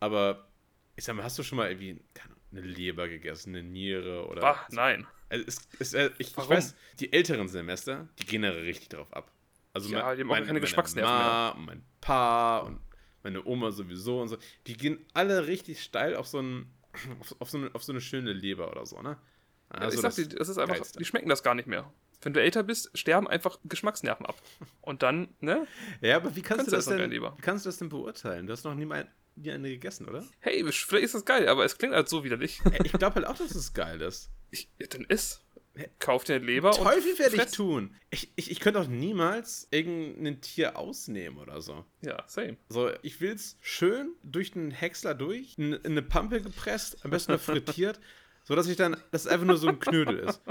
aber 0.00 0.48
ich 0.96 1.04
sag 1.04 1.16
mal, 1.16 1.24
hast 1.24 1.38
du 1.38 1.42
schon 1.42 1.56
mal 1.56 1.68
irgendwie 1.70 2.00
keine 2.14 2.32
Ahnung, 2.34 2.41
eine 2.52 2.60
Leber 2.60 3.08
gegessen, 3.08 3.54
eine 3.54 3.62
Niere 3.62 4.26
oder. 4.28 4.40
Bah, 4.40 4.66
nein. 4.70 5.06
Also 5.28 5.44
es, 5.46 5.68
es, 5.78 5.94
äh, 5.94 6.10
ich, 6.18 6.36
ich 6.36 6.48
weiß, 6.48 6.74
die 7.00 7.12
älteren 7.12 7.48
Semester, 7.48 8.08
die 8.20 8.26
gehen 8.26 8.42
da 8.42 8.50
richtig 8.50 8.90
drauf 8.90 9.12
ab. 9.12 9.32
Also 9.72 9.88
Ja, 9.90 10.04
mein- 10.04 10.16
die 10.16 10.22
haben 10.22 10.30
auch 10.30 10.34
mein- 10.34 10.46
keine 10.46 10.60
Geschmacksnerven 10.60 11.10
Ma 11.10 11.48
und 11.50 11.64
mein 11.64 11.84
Pa 12.00 12.58
und 12.58 12.80
meine 13.22 13.44
Oma 13.46 13.70
sowieso 13.70 14.20
und 14.20 14.28
so. 14.28 14.36
Die 14.66 14.76
gehen 14.76 15.04
alle 15.14 15.46
richtig 15.46 15.82
steil 15.82 16.14
auf 16.16 16.26
so, 16.26 16.40
ein, 16.40 16.70
auf, 17.20 17.34
auf, 17.40 17.50
so, 17.50 17.58
eine, 17.58 17.74
auf 17.74 17.82
so 17.82 17.92
eine 17.92 18.00
schöne 18.02 18.32
Leber 18.32 18.70
oder 18.70 18.84
so, 18.84 19.00
ne? 19.00 19.16
Also 19.70 19.94
ich 19.96 20.02
sag 20.02 20.14
dir, 20.14 20.28
das 20.36 20.50
ist 20.50 20.58
einfach, 20.58 20.74
Geilste. 20.74 20.98
die 20.98 21.04
schmecken 21.06 21.30
das 21.30 21.42
gar 21.42 21.54
nicht 21.54 21.66
mehr. 21.66 21.90
Wenn 22.20 22.34
du 22.34 22.42
älter 22.42 22.62
bist, 22.62 22.90
sterben 22.96 23.26
einfach 23.26 23.58
Geschmacksnerven 23.64 24.26
ab. 24.26 24.40
Und 24.82 25.02
dann, 25.02 25.30
ne? 25.40 25.66
Ja, 26.02 26.16
aber 26.16 26.36
wie 26.36 26.42
kannst, 26.42 26.66
Kannst 26.66 26.72
du 26.72 26.76
das 26.76 26.84
das 26.84 26.96
denn, 26.96 27.10
wie 27.10 27.20
kannst 27.40 27.64
du 27.64 27.68
das 27.70 27.78
denn 27.78 27.88
beurteilen? 27.88 28.46
Du 28.46 28.52
hast 28.52 28.64
noch 28.64 28.74
nie, 28.74 28.84
mal, 28.84 29.10
nie 29.36 29.50
eine 29.50 29.68
gegessen, 29.68 30.08
oder? 30.08 30.24
Hey, 30.40 30.64
vielleicht 30.70 31.04
ist 31.04 31.14
das 31.14 31.24
geil, 31.24 31.48
aber 31.48 31.64
es 31.64 31.78
klingt 31.78 31.94
halt 31.94 32.08
so 32.08 32.24
widerlich. 32.24 32.60
Ich 32.84 32.92
glaube 32.92 33.16
halt 33.16 33.26
auch, 33.26 33.36
dass 33.36 33.54
es 33.54 33.72
geil 33.72 34.00
ist. 34.00 34.30
Ich, 34.50 34.68
ja, 34.78 34.86
dann 34.86 35.04
iss. 35.04 35.40
Kauf 35.98 36.24
dir 36.24 36.38
Leber 36.38 36.78
und. 36.78 36.84
Teufel 36.84 37.18
werde 37.18 37.36
ich 37.36 37.50
tun. 37.50 37.96
Ich, 38.10 38.30
ich, 38.36 38.50
ich 38.50 38.60
könnte 38.60 38.78
auch 38.78 38.88
niemals 38.88 39.68
irgendein 39.70 40.42
Tier 40.42 40.76
ausnehmen 40.76 41.38
oder 41.38 41.62
so. 41.62 41.86
Ja, 42.02 42.22
same. 42.26 42.58
So, 42.68 42.90
ich 43.00 43.22
will's 43.22 43.56
schön 43.62 44.12
durch 44.22 44.50
den 44.50 44.70
Häcksler 44.70 45.14
durch, 45.14 45.54
in, 45.56 45.72
in 45.72 45.92
eine 45.92 46.02
Pampe 46.02 46.42
gepresst, 46.42 47.02
am 47.04 47.10
besten 47.10 47.38
frittiert, 47.38 48.00
so 48.44 48.54
dass 48.54 48.68
ich 48.68 48.76
dann, 48.76 48.98
dass 49.12 49.22
es 49.22 49.26
einfach 49.28 49.46
nur 49.46 49.56
so 49.56 49.68
ein 49.68 49.78
Knödel 49.78 50.18
ist. 50.18 50.42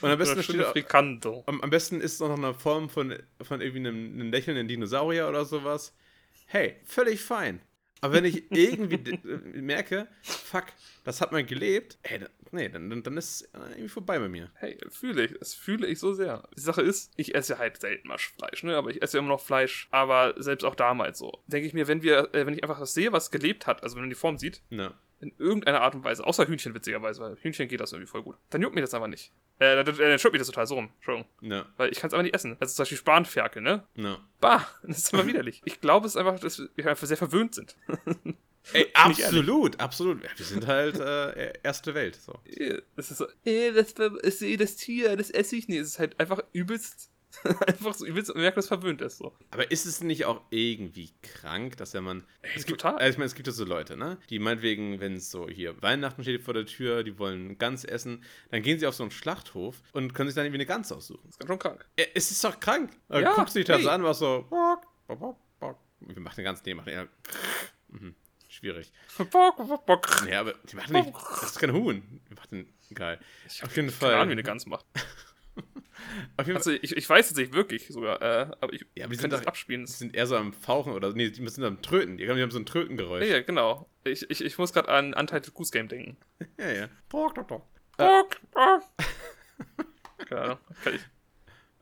Und 0.00 0.10
am 0.10 0.18
besten 0.18 0.42
steht, 0.42 0.94
am, 0.94 1.60
am 1.60 1.70
besten 1.70 2.00
ist 2.00 2.14
es 2.14 2.20
noch 2.20 2.36
eine 2.36 2.54
Form 2.54 2.88
von, 2.88 3.14
von 3.42 3.60
irgendwie 3.60 3.88
einem, 3.88 4.12
einem 4.14 4.30
lächelnden 4.30 4.68
Dinosaurier 4.68 5.28
oder 5.28 5.44
sowas. 5.44 5.94
Hey, 6.46 6.76
völlig 6.84 7.22
fein. 7.22 7.60
Aber 8.00 8.14
wenn 8.14 8.24
ich 8.24 8.50
irgendwie 8.52 9.10
äh, 9.10 9.60
merke, 9.60 10.06
fuck, 10.22 10.66
das 11.04 11.20
hat 11.20 11.32
man 11.32 11.46
gelebt, 11.46 11.98
ey, 12.02 12.20
nee, 12.52 12.68
dann, 12.68 13.02
dann, 13.02 13.16
ist 13.16 13.40
es 13.42 13.48
irgendwie 13.52 13.88
vorbei 13.88 14.18
bei 14.18 14.28
mir. 14.28 14.50
Hey, 14.54 14.78
fühle 14.90 15.24
ich. 15.24 15.38
Das 15.38 15.54
fühle 15.54 15.86
ich 15.86 15.98
so 15.98 16.12
sehr. 16.12 16.48
Die 16.56 16.60
Sache 16.60 16.82
ist, 16.82 17.12
ich 17.16 17.34
esse 17.34 17.54
ja 17.54 17.58
halt 17.58 17.80
selten 17.80 18.08
mal 18.08 18.18
Fleisch, 18.18 18.62
ne? 18.62 18.76
Aber 18.76 18.90
ich 18.90 19.02
esse 19.02 19.16
ja 19.16 19.20
immer 19.20 19.30
noch 19.30 19.40
Fleisch. 19.40 19.88
Aber 19.90 20.34
selbst 20.36 20.64
auch 20.64 20.74
damals 20.74 21.18
so. 21.18 21.32
Denke 21.46 21.66
ich 21.66 21.74
mir, 21.74 21.88
wenn 21.88 22.02
wir, 22.02 22.34
äh, 22.34 22.46
wenn 22.46 22.54
ich 22.54 22.62
einfach 22.62 22.78
das 22.78 22.94
sehe, 22.94 23.12
was 23.12 23.30
gelebt 23.30 23.66
hat, 23.66 23.82
also 23.82 23.96
wenn 23.96 24.02
man 24.02 24.10
die 24.10 24.16
Form 24.16 24.38
sieht, 24.38 24.62
Na, 24.70 24.94
in 25.20 25.32
irgendeiner 25.38 25.80
Art 25.80 25.94
und 25.94 26.04
Weise, 26.04 26.26
außer 26.26 26.46
Hühnchen 26.46 26.74
witzigerweise, 26.74 27.20
weil 27.20 27.36
Hühnchen 27.36 27.68
geht 27.68 27.80
das 27.80 27.92
irgendwie 27.92 28.10
voll 28.10 28.22
gut. 28.22 28.36
Dann 28.50 28.62
juckt 28.62 28.74
mir 28.74 28.82
das 28.82 28.94
aber 28.94 29.08
nicht. 29.08 29.32
Äh, 29.58 29.82
dann, 29.82 29.96
dann 29.96 30.18
stört 30.18 30.32
mich 30.32 30.40
das 30.40 30.48
total 30.48 30.66
so 30.66 30.74
rum. 30.74 30.90
Entschuldigung. 30.96 31.30
na, 31.40 31.66
Weil 31.76 31.90
ich 31.90 31.98
kann 31.98 32.08
es 32.08 32.14
aber 32.14 32.22
nicht 32.22 32.34
essen. 32.34 32.56
Also 32.60 32.74
zum 32.74 32.82
Beispiel 32.82 32.98
Spanferkel, 32.98 33.62
ne? 33.62 33.84
na. 33.94 34.18
Bah, 34.40 34.66
das 34.82 34.98
ist 34.98 35.12
immer 35.12 35.26
widerlich. 35.26 35.62
Ich 35.64 35.80
glaube 35.80 36.06
es 36.06 36.14
ist 36.14 36.16
einfach, 36.16 36.38
dass 36.38 36.62
wir 36.74 36.86
einfach 36.86 37.06
sehr 37.06 37.16
verwöhnt 37.16 37.54
sind. 37.54 37.76
Ey, 38.72 38.90
absolut, 38.94 39.78
absolut. 39.78 40.24
Ja, 40.24 40.30
Wir 40.36 40.44
sind 40.44 40.66
halt 40.66 40.98
äh, 40.98 41.52
erste 41.62 41.94
Welt. 41.94 42.16
So. 42.16 42.40
Das 42.96 43.10
ist 43.12 43.18
so, 43.18 43.26
äh, 43.44 43.72
das, 43.72 43.92
ist 43.92 44.60
das 44.60 44.76
Tier, 44.76 45.16
das 45.16 45.30
esse 45.30 45.54
ich 45.54 45.68
nicht. 45.68 45.78
Es 45.78 45.88
ist 45.88 45.98
halt 46.00 46.18
einfach 46.18 46.42
übelst, 46.52 47.10
einfach 47.66 47.94
so 47.94 48.06
übelst 48.06 48.34
merkwürdig 48.34 48.68
verwöhnt 48.68 49.00
ist 49.00 49.18
so. 49.18 49.34
Aber 49.50 49.70
ist 49.70 49.86
es 49.86 50.02
nicht 50.02 50.24
auch 50.24 50.40
irgendwie 50.50 51.10
krank, 51.22 51.76
dass 51.76 51.94
wenn 51.94 52.04
man. 52.04 52.24
es 52.42 52.66
gibt, 52.66 52.80
total. 52.80 52.98
Also 52.98 53.10
ich 53.12 53.18
meine, 53.18 53.26
es 53.26 53.34
gibt 53.34 53.46
ja 53.46 53.52
so 53.52 53.64
Leute, 53.64 53.96
ne? 53.96 54.18
Die 54.30 54.38
meinetwegen, 54.38 55.00
wenn 55.00 55.14
es 55.14 55.30
so 55.30 55.48
hier 55.48 55.80
Weihnachten 55.82 56.22
steht 56.22 56.42
vor 56.42 56.54
der 56.54 56.66
Tür, 56.66 57.02
die 57.04 57.18
wollen 57.18 57.58
Gans 57.58 57.84
essen, 57.84 58.24
dann 58.50 58.62
gehen 58.62 58.78
sie 58.78 58.86
auf 58.86 58.94
so 58.94 59.02
einen 59.04 59.10
Schlachthof 59.10 59.82
und 59.92 60.14
können 60.14 60.28
sich 60.28 60.34
dann 60.36 60.44
irgendwie 60.46 60.58
eine 60.58 60.66
Gans 60.66 60.90
aussuchen. 60.92 61.20
Das 61.24 61.32
ist 61.34 61.38
ganz 61.40 61.50
schön 61.50 61.58
krank. 61.58 61.86
Äh, 61.96 62.06
Es 62.14 62.30
ist 62.30 62.42
doch 62.44 62.58
krank. 62.60 62.90
Dann 63.08 63.22
Ja, 63.22 63.34
guckst 63.34 63.54
du 63.54 63.58
dich 63.60 63.66
das 63.66 63.80
hey. 63.80 63.88
an, 63.88 64.02
was 64.02 64.18
so. 64.18 64.46
Wir 66.00 66.20
machen 66.20 66.34
eine 66.38 66.44
Gans, 66.44 66.62
nee, 66.64 66.74
machen 66.74 66.88
eher. 66.90 67.08
Mhm. 67.88 68.14
Schwierig. 68.48 68.92
Nee, 70.24 70.34
aber 70.34 70.54
die 70.70 70.76
machen 70.76 70.92
nicht. 70.92 71.12
Das 71.14 71.42
ist 71.50 71.58
kein 71.58 71.72
Huhn. 71.72 72.20
Die 72.30 72.34
machen 72.34 72.72
geil. 72.94 73.18
Auf 73.62 73.76
jeden 73.76 73.90
Fall. 73.90 74.10
Keine 74.10 74.20
Ahnung, 74.22 74.28
wie 74.30 74.32
eine 74.32 74.42
Gans 74.42 74.66
macht. 74.66 74.86
Auf 76.36 76.46
jeden 76.46 76.56
Also 76.56 76.70
Fall. 76.70 76.78
ich, 76.82 76.96
ich 76.96 77.08
weiß 77.08 77.30
es 77.30 77.36
nicht 77.36 77.52
wirklich 77.52 77.88
sogar, 77.88 78.20
äh, 78.22 78.50
aber 78.60 78.72
ich 78.72 78.86
Ja, 78.94 79.04
aber 79.04 79.12
die 79.12 79.16
sind 79.16 79.22
könnte 79.30 79.36
das 79.38 79.46
abspielen. 79.46 79.84
Die 79.86 79.90
sind 79.92 80.14
eher 80.14 80.26
so 80.26 80.36
am 80.36 80.52
Fauchen 80.52 80.92
oder. 80.92 81.12
Nee, 81.12 81.30
die 81.30 81.48
sind 81.48 81.64
am 81.64 81.80
Tröten. 81.82 82.16
Die 82.18 82.28
haben, 82.28 82.36
die 82.36 82.42
haben 82.42 82.50
so 82.50 82.58
ein 82.58 82.66
Trötengeräusch. 82.66 83.24
Ja, 83.24 83.36
ja, 83.36 83.42
genau. 83.42 83.88
Ich, 84.04 84.28
ich, 84.30 84.44
ich 84.44 84.58
muss 84.58 84.72
gerade 84.72 84.88
an 84.88 85.14
Untitled 85.14 85.52
Goose 85.54 85.70
Game 85.72 85.88
denken. 85.88 86.16
Ja, 86.58 86.70
ja. 86.70 86.88
Bock, 87.08 87.34
bock, 87.34 87.46
bock. 87.48 87.66
Bock, 87.96 88.36
bock. 88.52 88.82
Keine 90.28 90.40
Ahnung. 90.40 90.58
Ich, 90.92 91.00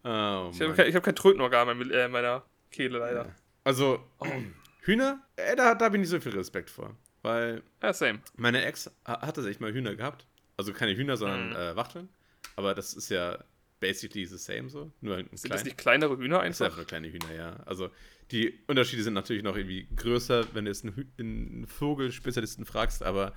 Oh, 0.06 0.50
ich 0.52 0.60
habe 0.60 0.74
kein, 0.74 0.94
hab 0.94 1.02
kein 1.02 1.16
Trötenorgan 1.16 1.68
in 1.70 1.78
meiner- 1.78 1.94
äh, 1.94 2.04
in 2.04 2.10
meiner 2.12 2.44
Kehle 2.70 2.98
leider. 2.98 3.34
Also, 3.64 4.04
Hühner, 4.82 5.26
äh, 5.36 5.56
da, 5.56 5.74
da 5.74 5.88
bin 5.88 6.02
ich 6.02 6.10
so 6.10 6.20
viel 6.20 6.36
Respekt 6.36 6.68
vor. 6.68 6.94
Weil 7.22 7.62
Ja, 7.82 7.94
same. 7.94 8.20
meine 8.36 8.62
Ex 8.66 8.90
ha- 9.06 9.22
hatte 9.26 9.42
sich 9.42 9.60
mal 9.60 9.72
Hühner 9.72 9.94
gehabt. 9.94 10.26
Also 10.58 10.74
keine 10.74 10.94
Hühner, 10.94 11.16
sondern 11.16 11.50
Mhm. 11.50 11.56
äh, 11.56 11.76
Wachteln. 11.76 12.10
Aber 12.54 12.74
das 12.74 12.92
ist 12.92 13.08
ja 13.08 13.42
basically 13.80 14.24
the 14.26 14.38
same 14.38 14.68
so. 14.68 14.92
Nur 15.00 15.16
halt 15.16 15.32
ein 15.32 15.36
Sind 15.36 15.50
das 15.52 15.60
klein. 15.60 15.64
nicht 15.66 15.78
kleinere 15.78 16.16
Hühner 16.16 16.42
Das 16.42 16.56
sind 16.58 16.66
einfach? 16.66 16.66
einfach 16.66 16.76
nur 16.78 16.86
kleine 16.86 17.12
Hühner, 17.12 17.32
ja. 17.34 17.56
Also 17.66 17.90
die 18.30 18.58
Unterschiede 18.66 19.02
sind 19.02 19.14
natürlich 19.14 19.42
noch 19.42 19.56
irgendwie 19.56 19.86
größer, 19.96 20.54
wenn 20.54 20.64
du 20.64 20.70
jetzt 20.70 20.84
einen, 20.84 21.12
einen 21.18 21.66
Vogelspezialisten 21.66 22.64
fragst, 22.64 23.02
aber 23.02 23.34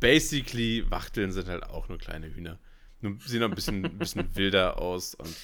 basically 0.00 0.88
Wachteln 0.90 1.32
sind 1.32 1.48
halt 1.48 1.64
auch 1.64 1.88
nur 1.88 1.98
kleine 1.98 2.32
Hühner. 2.34 2.58
Nur 3.00 3.18
sehen 3.20 3.40
noch 3.40 3.48
ein 3.48 3.54
bisschen, 3.54 3.84
ein 3.84 3.98
bisschen 3.98 4.28
wilder 4.36 4.78
aus 4.78 5.14
und 5.14 5.34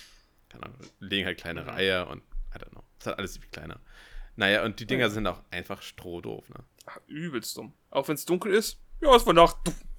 keine 0.48 0.64
Ahnung, 0.66 0.78
legen 1.00 1.26
halt 1.26 1.38
kleinere. 1.38 1.72
Eier 1.72 2.08
und 2.08 2.22
I 2.54 2.58
don't 2.58 2.70
know. 2.70 2.82
Das 2.98 3.00
ist 3.00 3.06
halt 3.06 3.18
alles 3.18 3.38
viel 3.38 3.48
kleiner. 3.50 3.80
Naja, 4.36 4.64
und 4.64 4.78
die 4.78 4.86
Dinger 4.86 5.06
Ja. 5.06 5.10
sind 5.10 5.26
auch 5.26 5.42
einfach 5.50 5.82
strohdoof, 5.82 6.48
ne? 6.50 6.64
Ach, 6.86 6.98
übelst 7.08 7.56
dumm. 7.56 7.72
Auch 7.90 8.06
wenn 8.08 8.14
es 8.14 8.24
dunkel 8.24 8.54
ist. 8.54 8.78
Ja, 9.00 9.14
es 9.16 9.26
war 9.26 9.34
Nacht. 9.34 9.56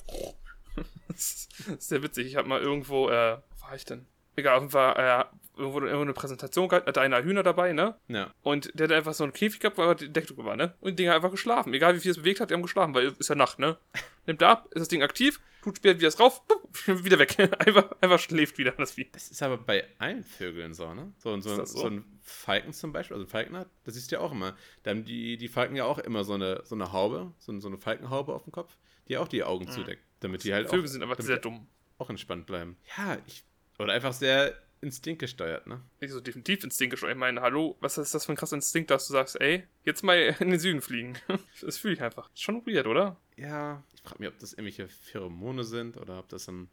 das 1.09 1.47
ist 1.67 1.89
sehr 1.89 2.01
witzig. 2.01 2.25
Ich 2.27 2.35
habe 2.37 2.47
mal 2.47 2.61
irgendwo, 2.61 3.09
äh, 3.09 3.37
wo 3.57 3.61
war 3.67 3.75
ich 3.75 3.85
denn? 3.85 4.07
Egal, 4.39 4.55
auf 4.55 4.61
jeden 4.63 4.71
Fall, 4.71 4.95
äh, 4.97 5.59
irgendwo, 5.59 5.79
irgendwo 5.81 6.01
eine 6.01 6.13
Präsentation 6.13 6.69
gehabt, 6.69 6.87
hatte 6.87 7.01
einer 7.01 7.21
Hühner 7.23 7.43
dabei, 7.43 7.73
ne? 7.73 7.95
Ja. 8.07 8.33
Und 8.41 8.71
der 8.73 8.87
hat 8.87 8.93
einfach 8.95 9.13
so 9.13 9.23
einen 9.25 9.33
Käfig 9.33 9.59
gehabt, 9.59 9.77
weil 9.77 9.93
die 9.95 10.11
Decke 10.11 10.27
drüber 10.27 10.45
war, 10.45 10.55
ne? 10.55 10.73
Und 10.79 10.91
die 10.91 10.95
Dinger 11.03 11.15
einfach 11.15 11.31
geschlafen. 11.31 11.73
Egal 11.73 11.95
wie 11.95 11.99
viel 11.99 12.11
es 12.11 12.17
bewegt 12.17 12.39
hat, 12.39 12.49
die 12.49 12.53
haben 12.53 12.61
geschlafen, 12.61 12.93
weil 12.93 13.07
es 13.07 13.17
ist 13.17 13.27
ja 13.29 13.35
Nacht, 13.35 13.59
ne? 13.59 13.77
Nimmt 14.25 14.41
ab, 14.43 14.67
ist 14.71 14.79
das 14.79 14.87
Ding 14.87 15.03
aktiv, 15.03 15.39
tut 15.63 15.77
später 15.77 15.97
wieder 15.99 16.07
es 16.07 16.19
rauf, 16.19 16.41
wieder 16.85 17.19
weg. 17.19 17.35
einfach, 17.59 17.91
einfach 17.99 18.19
schläft 18.19 18.57
wieder 18.57 18.71
das 18.71 18.93
Vieh. 18.93 19.09
Das 19.11 19.29
ist 19.29 19.41
aber 19.43 19.57
bei 19.57 19.83
allen 19.97 20.23
Vögeln 20.23 20.73
so, 20.73 20.93
ne? 20.93 21.11
So, 21.17 21.37
so, 21.41 21.55
so? 21.57 21.65
so 21.65 21.87
ein 21.87 22.05
Falken 22.21 22.71
zum 22.71 22.93
Beispiel, 22.93 23.15
also 23.15 23.25
ein 23.25 23.29
Falkner, 23.29 23.65
das 23.83 23.95
siehst 23.95 24.11
du 24.11 24.15
ja 24.15 24.21
auch 24.21 24.31
immer. 24.31 24.55
Da 24.83 24.91
haben 24.91 25.03
die, 25.03 25.37
die 25.37 25.47
Falken 25.49 25.75
ja 25.75 25.83
auch 25.83 25.97
immer 25.99 26.23
so 26.23 26.33
eine, 26.35 26.61
so 26.63 26.75
eine 26.75 26.93
Haube, 26.93 27.33
so, 27.37 27.59
so 27.59 27.67
eine 27.67 27.77
Falkenhaube 27.77 28.33
auf 28.33 28.43
dem 28.43 28.51
Kopf, 28.53 28.77
die 29.09 29.17
auch 29.17 29.27
die 29.27 29.43
Augen 29.43 29.67
zudeckt, 29.67 30.03
damit 30.21 30.43
die 30.45 30.53
halt 30.53 30.67
Mhm. 30.67 30.69
Vögel 30.69 30.85
auch, 30.85 30.87
sind 30.89 31.03
aber 31.03 31.15
damit 31.15 31.25
sehr 31.25 31.35
die 31.37 31.41
dumm. 31.41 31.67
auch 31.97 32.09
entspannt 32.09 32.45
bleiben. 32.45 32.77
Ja, 32.97 33.17
ich. 33.27 33.43
Oder 33.79 33.93
einfach 33.93 34.13
sehr 34.13 34.55
instinktgesteuert, 34.81 35.67
ne? 35.67 35.81
Nicht 35.99 36.11
so 36.11 36.19
definitiv 36.21 36.63
Instinkt 36.63 36.91
gesteuert. 36.91 37.13
Ich 37.15 37.19
meine, 37.19 37.41
hallo, 37.41 37.75
was 37.81 37.97
ist 37.97 38.13
das 38.13 38.25
für 38.25 38.33
ein 38.33 38.37
krasser 38.37 38.55
Instinkt, 38.55 38.89
dass 38.91 39.07
du 39.07 39.13
sagst, 39.13 39.39
ey, 39.41 39.63
jetzt 39.83 40.03
mal 40.03 40.15
in 40.39 40.49
den 40.51 40.59
Süden 40.59 40.81
fliegen? 40.81 41.17
das 41.61 41.77
fühle 41.77 41.93
ich 41.95 42.01
einfach. 42.01 42.29
Ist 42.33 42.41
schon 42.41 42.65
weird, 42.65 42.87
oder? 42.87 43.17
Ja, 43.35 43.83
ich 43.93 44.01
frage 44.01 44.19
mich, 44.19 44.29
ob 44.29 44.39
das 44.39 44.53
irgendwelche 44.53 44.87
Pheromone 44.87 45.63
sind 45.63 45.97
oder 45.97 46.19
ob 46.19 46.29
das 46.29 46.45
dann 46.45 46.69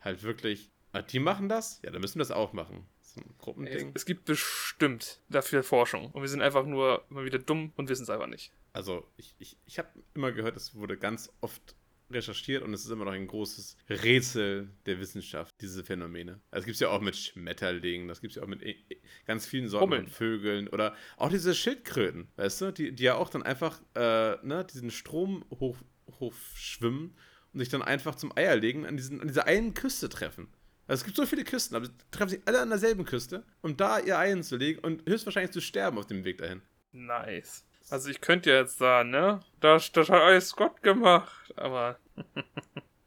halt 0.00 0.22
wirklich. 0.22 0.70
Ah, 0.92 1.02
die 1.02 1.20
machen 1.20 1.48
das? 1.48 1.80
Ja, 1.84 1.90
dann 1.90 2.00
müssen 2.00 2.16
wir 2.16 2.20
das 2.24 2.30
auch 2.30 2.52
machen. 2.52 2.86
So 3.00 3.20
ein 3.20 3.26
Es, 3.30 3.38
Gruppending. 3.38 3.92
es 3.94 4.04
gibt 4.06 4.24
bestimmt 4.24 5.20
dafür 5.28 5.62
Forschung. 5.62 6.10
Und 6.12 6.22
wir 6.22 6.28
sind 6.28 6.42
einfach 6.42 6.64
nur 6.64 7.04
immer 7.10 7.24
wieder 7.24 7.38
dumm 7.38 7.72
und 7.76 7.88
wissen 7.88 8.02
es 8.04 8.10
einfach 8.10 8.26
nicht. 8.26 8.52
Also, 8.72 9.06
ich, 9.16 9.34
ich, 9.38 9.56
ich 9.66 9.78
habe 9.78 9.88
immer 10.14 10.32
gehört, 10.32 10.56
es 10.56 10.74
wurde 10.74 10.96
ganz 10.96 11.32
oft 11.40 11.74
recherchiert 12.10 12.62
und 12.62 12.74
es 12.74 12.84
ist 12.84 12.90
immer 12.90 13.04
noch 13.04 13.12
ein 13.12 13.26
großes 13.26 13.76
Rätsel 13.88 14.70
der 14.86 15.00
Wissenschaft, 15.00 15.54
diese 15.60 15.84
Phänomene. 15.84 16.40
Also, 16.50 16.60
das 16.60 16.64
gibt 16.64 16.74
es 16.74 16.80
ja 16.80 16.88
auch 16.88 17.00
mit 17.00 17.16
Schmetterlingen, 17.16 18.08
das 18.08 18.20
gibt 18.20 18.32
es 18.32 18.36
ja 18.36 18.42
auch 18.42 18.48
mit 18.48 18.62
äh, 18.62 18.76
äh, 18.88 18.96
ganz 19.26 19.46
vielen 19.46 19.68
Sorten 19.68 19.84
Hummeln. 19.84 20.06
von 20.06 20.12
Vögeln 20.12 20.68
oder 20.68 20.94
auch 21.16 21.30
diese 21.30 21.54
Schildkröten, 21.54 22.28
weißt 22.36 22.60
du, 22.60 22.72
die, 22.72 22.92
die 22.92 23.04
ja 23.04 23.14
auch 23.14 23.30
dann 23.30 23.42
einfach 23.42 23.80
äh, 23.94 24.36
ne, 24.44 24.66
diesen 24.70 24.90
Strom 24.90 25.44
hoch, 25.50 25.76
hochschwimmen 26.18 27.16
und 27.52 27.60
sich 27.60 27.68
dann 27.68 27.82
einfach 27.82 28.14
zum 28.14 28.36
Eierlegen 28.36 28.86
an, 28.86 28.96
diesen, 28.96 29.20
an 29.20 29.28
dieser 29.28 29.46
einen 29.46 29.74
Küste 29.74 30.08
treffen. 30.08 30.48
Also 30.86 31.02
es 31.02 31.04
gibt 31.04 31.16
so 31.16 31.24
viele 31.24 31.44
Küsten, 31.44 31.76
aber 31.76 31.88
treffen 32.10 32.30
sich 32.30 32.40
alle 32.46 32.60
an 32.60 32.68
derselben 32.68 33.04
Küste, 33.04 33.44
um 33.62 33.76
da 33.76 34.00
ihr 34.00 34.18
Ei 34.18 34.30
hinzulegen 34.30 34.82
und 34.82 35.08
höchstwahrscheinlich 35.08 35.52
zu 35.52 35.60
sterben 35.60 35.98
auf 35.98 36.06
dem 36.06 36.24
Weg 36.24 36.38
dahin. 36.38 36.62
Nice. 36.90 37.64
Also 37.90 38.08
ich 38.10 38.20
könnte 38.20 38.50
ja 38.50 38.56
jetzt 38.60 38.78
sagen, 38.78 39.10
ne? 39.10 39.40
Das, 39.60 39.90
das 39.92 40.08
hat 40.08 40.20
alles 40.22 40.54
Gott 40.56 40.82
gemacht. 40.82 41.52
Aber 41.56 41.98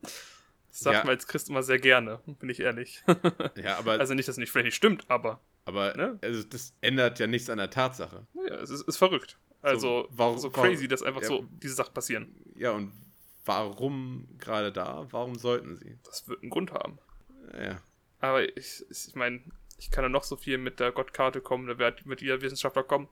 das 0.01 0.79
sagt 0.79 0.95
Ja. 0.97 1.03
man 1.03 1.09
als 1.15 1.27
Christ 1.27 1.49
immer 1.49 1.63
sehr 1.63 1.79
gerne, 1.79 2.19
bin 2.25 2.49
ich 2.49 2.59
ehrlich. 2.59 3.03
Ja, 3.55 3.77
aber 3.77 3.93
also 3.99 4.13
nicht, 4.13 4.27
dass 4.27 4.33
es 4.35 4.39
nicht 4.39 4.51
vielleicht 4.51 4.65
nicht 4.65 4.75
stimmt, 4.75 5.05
aber 5.09 5.39
Aber 5.65 5.95
Ne? 5.95 6.19
also 6.21 6.43
das 6.43 6.73
ändert 6.81 7.19
ja 7.19 7.27
nichts 7.27 7.49
an 7.49 7.57
der 7.57 7.69
Tatsache. 7.69 8.25
naja, 8.33 8.55
es 8.55 8.69
ist, 8.69 8.81
ist 8.87 8.97
verrückt. 8.97 9.37
Also 9.61 10.07
warum- 10.11 10.37
so 10.37 10.53
warum- 10.53 10.69
crazy, 10.69 10.87
dass 10.87 11.03
einfach 11.03 11.21
ja. 11.21 11.27
so 11.27 11.47
diese 11.49 11.75
Sachen 11.75 11.93
passieren. 11.93 12.35
Ja, 12.55 12.71
und 12.71 12.91
warum 13.45 14.27
gerade 14.37 14.71
da? 14.73 15.07
Warum 15.11 15.35
sollten 15.35 15.77
sie? 15.77 15.97
Das 16.03 16.27
wird 16.27 16.41
einen 16.41 16.49
Grund 16.49 16.71
haben. 16.73 16.99
Ja. 17.57 17.81
Aber 18.19 18.43
ich, 18.57 18.83
ich 18.89 19.15
meine, 19.15 19.41
ich 19.77 19.91
kann 19.91 20.03
ja 20.03 20.09
noch 20.09 20.23
so 20.23 20.35
viel 20.35 20.57
mit 20.57 20.79
der 20.79 20.91
Gottkarte 20.91 21.39
kommen, 21.41 21.67
da 21.67 21.77
wird 21.77 22.05
mit 22.05 22.21
jeder 22.21 22.41
Wissenschaftler 22.41 22.83
kommen. 22.83 23.07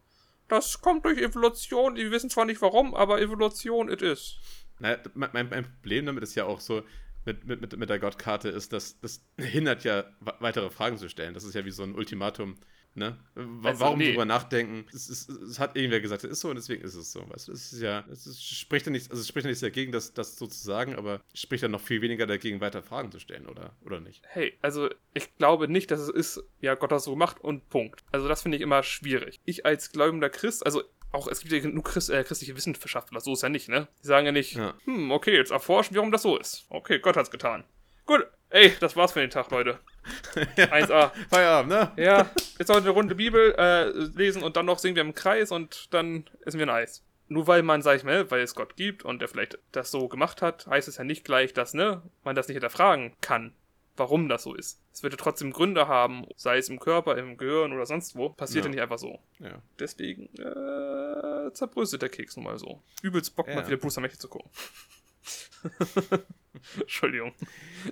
Das 0.52 0.82
kommt 0.82 1.06
durch 1.06 1.18
Evolution. 1.18 1.96
Die 1.96 2.12
wissen 2.12 2.30
zwar 2.30 2.46
nicht 2.46 2.62
warum, 2.62 2.94
aber 2.94 3.22
Evolution 3.22 3.90
it 3.90 4.02
is. 4.02 4.38
Na, 4.80 4.98
mein, 5.14 5.48
mein 5.50 5.64
Problem 5.64 6.06
damit 6.06 6.24
ist 6.24 6.36
ja 6.36 6.46
auch 6.46 6.60
so, 6.60 6.84
mit, 7.26 7.46
mit, 7.46 7.78
mit, 7.78 7.90
der 7.90 8.00
Gottkarte 8.00 8.50
ist, 8.50 8.74
dass 8.74 9.00
das 9.00 9.24
hindert 9.38 9.84
ja, 9.84 10.06
weitere 10.40 10.70
Fragen 10.70 10.98
zu 10.98 11.08
stellen. 11.08 11.34
Das 11.34 11.44
ist 11.44 11.54
ja 11.54 11.66
wie 11.66 11.72
so 11.72 11.84
ein 11.84 11.96
Ultimatum. 11.96 12.56
Ne? 12.94 13.18
Wa- 13.36 13.70
Also, 13.70 13.80
Warum 13.82 14.00
nee. 14.00 14.10
drüber 14.12 14.26
nachdenken? 14.26 14.86
Es, 14.94 15.08
ist, 15.10 15.30
es 15.30 15.60
hat 15.60 15.78
irgendwer 15.78 16.02
gesagt, 16.02 16.26
es 16.26 16.32
ist 16.32 16.42
so 16.42 16.50
und 16.50 16.56
deswegen 16.58 16.84
ist 16.84 16.96
es 16.96 17.12
so. 17.14 17.24
Weißt 17.30 17.48
du, 17.48 17.54
es 17.54 17.72
ist 17.72 17.82
ja, 17.82 18.04
es 18.12 18.28
ist, 18.28 18.44
spricht 18.44 18.86
ja 18.86 18.92
nicht, 18.92 19.10
also 19.10 19.22
es 19.22 19.28
spricht 19.30 19.46
ja 19.46 19.50
nichts 19.50 19.62
dagegen, 19.62 19.94
das, 19.94 20.14
das 20.14 20.38
so 20.38 20.46
zu 20.46 20.58
sagen, 20.62 20.96
aber 20.96 21.22
es 21.34 21.40
spricht 21.42 21.64
ja 21.64 21.70
noch 21.70 21.80
viel 21.80 22.02
weniger 22.02 22.28
dagegen, 22.28 22.60
weiter 22.60 22.84
Fragen 22.84 23.10
zu 23.12 23.20
stellen, 23.20 23.48
oder, 23.48 23.72
oder 23.86 24.02
nicht? 24.02 24.22
Hey, 24.28 24.58
also 24.62 24.90
ich 25.14 25.34
glaube 25.38 25.70
nicht, 25.70 25.90
dass 25.90 26.02
es 26.02 26.10
ist, 26.10 26.44
ja, 26.60 26.76
Gott 26.76 26.92
hat 26.92 26.98
es 27.00 27.06
so 27.06 27.12
gemacht 27.12 27.38
und 27.40 27.70
Punkt. 27.70 28.04
Also 28.12 28.28
das 28.28 28.42
finde 28.42 28.58
ich 28.58 28.62
immer 28.64 28.84
schwierig. 28.84 29.40
Ich 29.46 29.66
als 29.66 29.92
gläubender 29.94 30.30
Christ, 30.30 30.66
also 30.66 30.84
auch, 31.14 31.28
es 31.30 31.40
gibt 31.40 31.54
ja 31.54 31.60
genug 31.60 31.86
Christ, 31.86 32.10
äh, 32.10 32.24
christliche 32.26 32.56
Wissenschaftler, 32.58 33.22
so 33.22 33.32
ist 33.34 33.44
ja 33.44 33.50
nicht, 33.50 33.70
ne? 33.70 33.88
Die 34.04 34.08
sagen 34.08 34.26
ja 34.26 34.32
nicht, 34.34 34.56
Ja. 34.56 34.74
hm, 34.84 35.12
okay, 35.12 35.36
jetzt 35.36 35.52
erforschen, 35.52 35.96
warum 35.96 36.12
das 36.12 36.24
so 36.24 36.38
ist. 36.38 36.66
Okay, 36.70 37.00
Gott 37.00 37.16
hat's 37.16 37.32
getan. 37.32 37.64
Gut, 38.06 38.26
ey, 38.50 38.74
das 38.80 38.96
war's 38.98 39.12
für 39.14 39.20
den 39.22 39.30
Tag, 39.30 39.50
Leute. 39.52 39.80
1a. 40.36 41.12
Feierabend, 41.30 41.72
ne? 41.72 41.92
Ja, 42.04 42.30
jetzt 42.62 42.70
heute 42.70 42.82
eine 42.82 42.90
Runde 42.92 43.16
Bibel 43.16 43.54
äh, 43.58 43.90
lesen 43.90 44.44
und 44.44 44.56
dann 44.56 44.66
noch 44.66 44.80
singen 44.80 44.96
wir 44.96 45.02
im 45.04 45.14
Kreis 45.16 45.52
und 45.52 45.94
dann 45.94 46.30
essen 46.46 46.60
wir 46.60 46.66
ein 46.68 46.70
Eis. 46.70 47.04
Nur 47.28 47.48
weil 47.48 47.64
man, 47.64 47.82
sag 47.82 47.96
ich 47.98 48.04
mal, 48.04 48.30
weil 48.30 48.42
es 48.42 48.56
Gott 48.56 48.76
gibt 48.76 49.04
und 49.04 49.22
er 49.22 49.28
vielleicht 49.28 49.58
das 49.72 49.90
so 49.92 50.08
gemacht 50.08 50.42
hat, 50.42 50.68
heißt 50.68 50.88
es 50.88 50.98
ja 50.98 51.04
nicht 51.04 51.24
gleich, 51.24 51.54
dass 51.54 51.74
ne, 51.74 52.02
man 52.24 52.36
das 52.36 52.48
nicht 52.48 52.56
hinterfragen 52.56 53.14
kann, 53.22 53.54
warum 53.96 54.28
das 54.28 54.44
so 54.44 54.54
ist. 54.54 54.82
Es 54.94 55.02
wird 55.02 55.14
ja 55.14 55.18
trotzdem 55.18 55.52
Gründe 55.54 55.88
haben, 55.88 56.26
sei 56.36 56.58
es 56.58 56.68
im 56.68 56.80
Körper, 56.80 57.18
im 57.18 57.38
Gehirn 57.38 57.72
oder 57.72 57.86
sonst 57.86 58.16
wo. 58.16 58.30
Passiert 58.30 58.66
ja, 58.66 58.70
Ja. 58.70 58.76
nicht 58.76 58.82
einfach 58.84 58.98
so. 59.00 59.20
Ja. 59.40 59.62
Deswegen 59.80 60.26
äh, 60.38 61.54
zerbröselt 61.54 62.02
der 62.02 62.10
Keks 62.10 62.36
nun 62.36 62.46
mal 62.46 62.60
so. 62.60 62.82
Übelst 63.02 63.34
Bock, 63.36 63.48
Ja. 63.48 63.56
mal 63.56 63.66
wieder 63.66 63.78
Bruce 63.78 63.98
Mächte 64.02 64.18
zu 64.18 64.28
gucken. 64.28 64.52
Entschuldigung. 66.80 67.34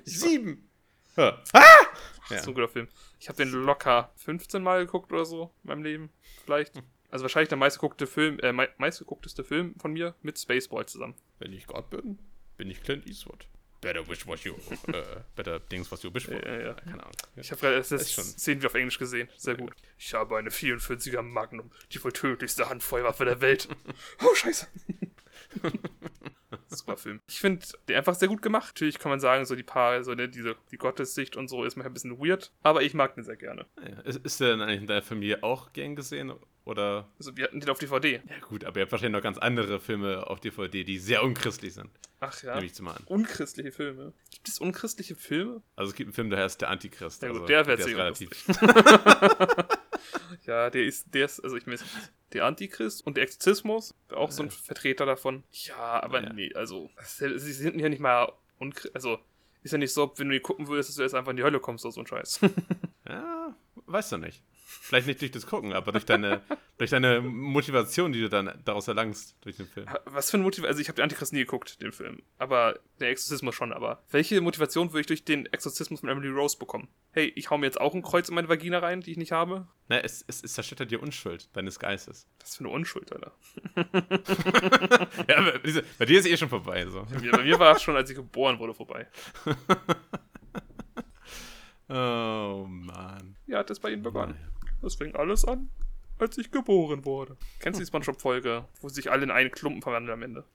Sieben! 0.04 0.70
Ja. 1.16 1.42
Ach, 2.30 2.36
Ja. 2.36 2.42
so 2.44 2.52
ein 2.52 2.54
guter 2.54 2.70
Film. 2.70 2.88
Ich 3.20 3.28
habe 3.30 3.38
den 3.38 3.52
locker 3.52 4.12
15 4.18 4.62
Mal 4.64 4.86
geguckt 4.86 5.12
oder 5.12 5.26
so 5.26 5.52
in 5.64 5.68
meinem 5.70 5.84
Leben. 5.84 6.10
Vielleicht. 6.46 6.74
Also 7.12 7.24
wahrscheinlich 7.24 7.50
der 7.50 7.58
meistgeguckte 7.58 8.06
Film, 8.08 8.40
äh, 8.40 8.52
mei- 8.54 8.70
meistgeguckteste 8.78 9.44
Film 9.44 9.74
von 9.80 9.92
mir 9.94 10.14
mit 10.22 10.38
Spaceball 10.40 10.86
zusammen. 10.86 11.16
Wenn 11.40 11.54
ich 11.54 11.66
Gott 11.68 11.90
bin, 11.90 12.20
bin 12.58 12.70
ich 12.70 12.84
Clint 12.84 13.08
Eastwood. 13.08 13.48
Better 13.82 14.06
wish 14.10 14.28
what 14.28 14.42
you, 14.42 14.54
äh, 14.88 15.02
better 15.38 15.66
things 15.70 15.90
what 15.90 16.04
you 16.04 16.14
wish 16.14 16.26
for. 16.26 16.34
Ja, 16.46 16.60
ja. 16.60 16.74
Keine 16.74 17.02
Ahnung. 17.02 17.16
Ich 17.38 17.50
habe 17.50 17.62
gerade 17.62 17.78
das 17.78 17.90
Szenen 17.90 18.62
wie 18.62 18.66
auf 18.68 18.74
Englisch 18.76 19.00
gesehen. 19.00 19.30
Sehr 19.38 19.56
gut. 19.56 19.72
Ich 19.98 20.14
habe 20.14 20.38
eine 20.38 20.50
44er 20.50 21.22
Magnum, 21.22 21.72
die 21.94 22.04
wohl 22.04 22.12
tödlichste 22.12 22.68
Handfeuerwaffe 22.70 23.24
der 23.26 23.40
Welt. 23.42 23.70
Oh, 24.22 24.36
scheiße. 24.36 24.68
Super 26.68 26.98
Film. 26.98 27.22
Ich 27.28 27.40
finde 27.40 27.66
den 27.88 27.98
einfach 27.98 28.16
sehr 28.16 28.28
gut 28.28 28.42
gemacht. 28.42 28.70
Natürlich 28.70 29.00
kann 29.00 29.10
man 29.10 29.20
sagen, 29.20 29.46
so 29.46 29.56
die 29.56 29.64
paar, 29.64 30.04
so 30.04 30.14
ne, 30.14 30.30
diese, 30.30 30.56
die 30.72 30.78
Gottessicht 30.78 31.36
und 31.36 31.48
so 31.48 31.64
ist 31.64 31.76
mir 31.76 31.86
ein 31.86 31.94
bisschen 31.94 32.20
weird, 32.20 32.52
aber 32.64 32.82
ich 32.82 32.94
mag 32.94 33.16
den 33.16 33.24
sehr 33.24 33.36
gerne. 33.36 33.66
Ja. 33.78 34.00
Ist, 34.02 34.24
ist 34.26 34.40
der 34.40 34.52
denn 34.52 34.62
eigentlich 34.62 34.82
in 34.82 34.88
deiner 34.88 35.02
Familie 35.02 35.44
auch 35.44 35.74
gern 35.74 35.96
gesehen? 35.96 36.34
Oder? 36.66 37.10
Also 37.18 37.36
wir 37.36 37.46
hatten 37.46 37.60
den 37.60 37.70
auf 37.70 37.80
DVD. 37.80 38.22
Ja, 38.28 38.40
gut, 38.48 38.64
aber 38.64 38.78
ihr 38.78 38.84
habt 38.84 38.92
wahrscheinlich 38.92 39.18
noch 39.18 39.24
ganz 39.24 39.38
andere 39.38 39.80
Filme 39.80 40.28
auf 40.28 40.40
DVD, 40.40 40.84
die 40.84 41.00
sehr 41.00 41.24
unchristlich 41.24 41.74
sind. 41.74 41.90
Ach 42.20 42.44
ja. 42.44 42.56
Nehme 42.56 42.68
ich 42.68 42.74
zu 42.74 42.84
mal 42.84 42.96
an. 42.96 43.04
Unchristliche 43.06 43.72
Filme. 43.72 44.14
Gibt 44.32 44.48
es 44.48 44.60
unchristliche 44.60 45.16
Filme? 45.16 45.62
Also 45.76 45.90
es 45.92 45.96
gibt 45.96 46.08
einen 46.08 46.14
Film, 46.14 46.30
der 46.30 46.40
heißt 46.40 46.62
Der 46.62 46.70
Antichrist. 46.70 47.22
Ja, 47.24 47.30
gut, 47.30 47.38
also, 47.38 47.48
der 47.48 47.66
wär 47.66 47.78
ist 47.78 47.86
sicher 47.86 47.98
relativ. 47.98 48.30
Ja, 50.46 50.70
der 50.70 50.84
ist, 50.84 51.14
der 51.14 51.26
ist, 51.26 51.40
also 51.42 51.56
ich 51.58 51.66
meine, 51.66 51.80
der 52.34 52.46
Antichrist 52.46 53.06
und 53.06 53.18
der 53.18 53.24
Exorzismus, 53.24 53.94
auch 54.12 54.32
so 54.32 54.44
ein. 54.44 54.52
Vertreter 54.52 55.06
davon. 55.06 55.44
Ja, 55.52 56.02
aber 56.04 56.22
Ja. 56.24 56.34
nee, 56.34 56.54
also, 56.54 56.90
sie 57.18 57.52
sind 57.54 57.80
ja 57.80 57.90
nicht 57.90 58.00
mal, 58.00 58.32
also, 58.94 59.20
ist 59.64 59.72
ja 59.72 59.78
nicht 59.78 59.94
so, 59.94 60.14
wenn 60.18 60.30
du 60.30 60.34
die 60.34 60.40
gucken 60.40 60.68
würdest, 60.68 60.90
dass 60.90 60.96
du 60.98 61.02
jetzt 61.04 61.16
einfach 61.16 61.32
in 61.32 61.38
die 61.38 61.44
Hölle 61.44 61.60
kommst 61.60 61.86
oder 61.86 61.92
so 61.94 62.02
ein 62.02 62.08
Scheiß. 62.08 62.40
Ja, 63.08 63.56
weißt 63.88 64.12
du 64.12 64.18
nicht. 64.18 64.44
Vielleicht 64.90 65.06
nicht 65.06 65.22
durch 65.22 65.30
das 65.30 65.46
Gucken, 65.46 65.74
aber 65.74 65.92
durch 65.92 66.06
deine, 66.06 66.42
durch 66.80 66.90
deine 66.90 67.22
Motivation, 67.22 68.12
die 68.12 68.22
du 68.22 68.28
dann 68.28 68.60
daraus 68.66 68.88
erlangst 68.88 69.36
durch 69.42 69.56
den 69.56 69.68
Film. 69.68 69.86
Was 70.06 70.32
für 70.32 70.40
ein 70.40 70.42
Motiv, 70.42 70.64
also 70.64 70.82
ich 70.82 70.88
habe 70.88 70.96
den 70.96 71.04
Antichrist 71.04 71.32
nie 71.32 71.42
geguckt, 71.42 71.80
den 71.80 71.92
Film, 71.92 72.24
aber 72.40 72.80
der 73.00 73.10
Exorzismus 73.10 73.54
schon, 73.54 73.72
aber 73.72 74.02
welche 74.10 74.42
Motivation 74.42 74.92
würde 74.92 75.02
ich 75.02 75.06
durch 75.06 75.24
den 75.24 75.46
Exorzismus 75.46 76.00
von 76.00 76.10
Emily 76.10 76.30
Rose 76.30 76.58
bekommen? 76.58 76.88
Hey, 77.12 77.32
ich 77.36 77.52
hau 77.52 77.60
mir 77.60 77.68
jetzt 77.68 77.80
auch 77.80 77.94
ein 77.94 78.02
Kreuz 78.02 78.30
in 78.30 78.36
meine 78.36 78.50
Vagina 78.50 78.80
rein, 78.80 79.02
die 79.02 79.12
ich 79.12 79.18
nicht 79.18 79.32
habe? 79.32 79.68
Na, 79.90 80.00
es, 80.00 80.26
es, 80.28 80.44
es 80.44 80.54
zerstört 80.54 80.90
die 80.90 80.98
Unschuld 80.98 81.56
deines 81.56 81.78
Geistes. 81.78 82.28
Das 82.40 82.50
ist 82.50 82.56
für 82.58 82.64
eine 82.64 82.74
Unschuld, 82.74 83.12
Alter. 83.14 83.32
Ja, 85.28 85.58
diese, 85.60 85.84
bei 86.00 86.06
dir 86.06 86.18
ist 86.18 86.26
eh 86.26 86.36
schon 86.36 86.50
vorbei. 86.50 86.88
So. 86.88 87.06
Bei 87.14 87.20
mir, 87.20 87.32
bei 87.32 87.44
mir 87.44 87.60
war 87.60 87.76
es 87.76 87.84
schon, 87.84 87.96
als 87.96 88.10
ich 88.10 88.16
geboren 88.16 88.58
wurde, 88.58 88.74
vorbei. 88.74 89.06
Oh, 91.90 92.66
Mann. 92.68 93.36
Wie 93.46 93.56
hat 93.56 93.70
es 93.70 93.80
bei 93.80 93.92
Ihnen 93.92 94.02
begonnen? 94.02 94.36
Das 94.82 94.96
fing 94.96 95.16
alles 95.16 95.46
an, 95.46 95.70
als 96.18 96.38
ich 96.38 96.52
geboren 96.52 97.06
wurde. 97.06 97.36
Kennst 97.60 97.80
du 97.80 97.84
die 97.84 97.88
Spongebob-Folge, 97.88 98.66
wo 98.82 98.90
sich 98.90 99.12
alle 99.12 99.24
in 99.24 99.32
einen 99.32 99.52
Klumpen 99.52 99.82
verwandeln 99.82 100.14
am 100.14 100.24
Ende? 100.24 100.46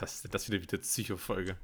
Das, 0.00 0.22
das 0.30 0.50
wieder 0.50 0.62
wieder 0.62 0.78
Psycho-Folge. 0.78 1.56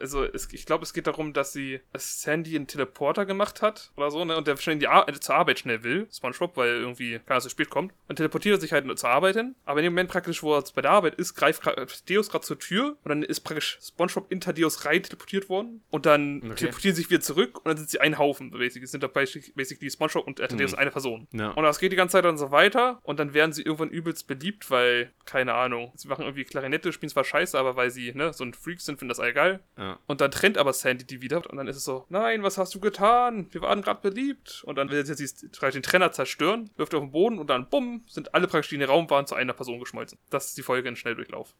Also, 0.00 0.24
es, 0.24 0.52
ich 0.52 0.66
glaube, 0.66 0.84
es 0.84 0.92
geht 0.92 1.06
darum, 1.06 1.32
dass 1.32 1.52
sie, 1.52 1.80
dass 1.92 2.22
Sandy 2.22 2.54
einen 2.56 2.66
Teleporter 2.66 3.26
gemacht 3.26 3.62
hat 3.62 3.90
oder 3.96 4.10
so, 4.10 4.24
ne? 4.24 4.36
Und 4.36 4.46
der 4.46 4.56
schnell 4.56 4.74
in 4.74 4.80
die 4.80 4.88
Ar 4.88 5.08
äh, 5.08 5.12
zur 5.18 5.34
Arbeit 5.34 5.58
schnell 5.58 5.82
will, 5.82 6.06
Spongebob, 6.12 6.56
weil 6.56 6.68
irgendwie 6.76 7.18
keiner 7.26 7.40
zu 7.40 7.48
spät 7.48 7.70
kommt. 7.70 7.92
Und 8.08 8.16
teleportiert 8.16 8.56
er 8.56 8.60
sich 8.60 8.72
halt 8.72 8.86
zur 8.98 9.08
Arbeit 9.10 9.36
hin. 9.36 9.54
Aber 9.64 9.80
in 9.80 9.84
dem 9.84 9.92
Moment 9.94 10.10
praktisch, 10.10 10.42
wo 10.42 10.54
er 10.56 10.64
bei 10.74 10.82
der 10.82 10.90
Arbeit 10.92 11.14
ist, 11.16 11.34
greift 11.34 11.62
gra- 11.62 11.86
Deus 12.12 12.30
gerade 12.30 12.44
zur 12.44 12.58
Tür 12.58 12.96
und 13.02 13.08
dann 13.08 13.22
ist 13.22 13.40
praktisch 13.40 13.78
Spongebob 13.82 14.30
in 14.30 14.40
Thaddeus 14.40 14.84
rein 14.84 15.02
teleportiert 15.02 15.48
worden. 15.48 15.82
Und 15.90 16.06
dann 16.06 16.38
Okay. 16.44 16.54
teleportieren 16.56 16.94
sie 16.96 17.02
sich 17.02 17.10
wieder 17.10 17.20
zurück 17.20 17.56
und 17.58 17.66
dann 17.68 17.76
sind 17.76 17.90
sie 17.90 18.00
ein 18.00 18.18
Haufen. 18.18 18.50
Basically. 18.50 18.86
Sind 18.86 19.02
da 19.02 19.08
basically 19.08 19.90
Spongebob 19.90 20.26
und 20.26 20.40
äh, 20.40 20.48
Thaddeus 20.48 20.72
Mhm. 20.72 20.78
eine 20.78 20.90
Person. 20.90 21.28
Ja. 21.32 21.50
Und 21.50 21.64
das 21.64 21.78
geht 21.78 21.92
die 21.92 21.96
ganze 21.96 22.12
Zeit 22.12 22.24
dann 22.24 22.38
so 22.38 22.50
weiter 22.50 23.00
und 23.02 23.18
dann 23.18 23.34
werden 23.34 23.52
sie 23.52 23.62
irgendwann 23.62 23.90
übelst 23.90 24.26
beliebt, 24.26 24.70
weil, 24.70 25.12
keine 25.24 25.54
Ahnung, 25.54 25.92
sie 25.96 26.08
machen 26.08 26.22
irgendwie 26.24 26.44
Klarinette, 26.44 26.92
spielen 26.92 27.10
zwar 27.10 27.24
scheiße, 27.24 27.58
aber 27.58 27.71
weil 27.76 27.90
sie, 27.90 28.12
ne, 28.14 28.32
so 28.32 28.44
ein 28.44 28.54
Freak 28.54 28.80
sind, 28.80 28.98
finden 28.98 29.08
das 29.10 29.20
all 29.20 29.32
geil. 29.32 29.60
Ja. 29.76 29.98
Und 30.06 30.20
dann 30.20 30.30
trennt 30.30 30.58
aber 30.58 30.72
Sandy 30.72 31.04
die 31.06 31.20
wieder 31.22 31.38
und 31.50 31.56
dann 31.56 31.66
ist 31.68 31.76
es 31.76 31.84
so, 31.84 32.06
nein, 32.08 32.42
was 32.42 32.58
hast 32.58 32.74
du 32.74 32.80
getan? 32.80 33.46
Wir 33.50 33.60
waren 33.62 33.82
gerade 33.82 34.00
beliebt. 34.00 34.62
Und 34.66 34.76
dann 34.76 34.90
will 34.90 35.04
sie 35.04 35.14
den 35.72 35.82
Trenner 35.82 36.12
zerstören, 36.12 36.70
wirft 36.76 36.94
auf 36.94 37.02
den 37.02 37.10
Boden 37.12 37.38
und 37.38 37.48
dann 37.50 37.68
bumm, 37.68 38.04
sind 38.08 38.34
alle 38.34 38.46
praktisch, 38.48 38.68
die 38.70 38.76
in 38.76 38.80
den 38.80 38.90
Raum 38.90 39.08
waren, 39.10 39.26
zu 39.26 39.34
einer 39.34 39.52
Person 39.52 39.78
geschmolzen. 39.80 40.18
Das 40.30 40.46
ist 40.48 40.58
die 40.58 40.62
Folge 40.62 40.88
in 40.88 40.96
Schnelldurchlauf. 40.96 41.54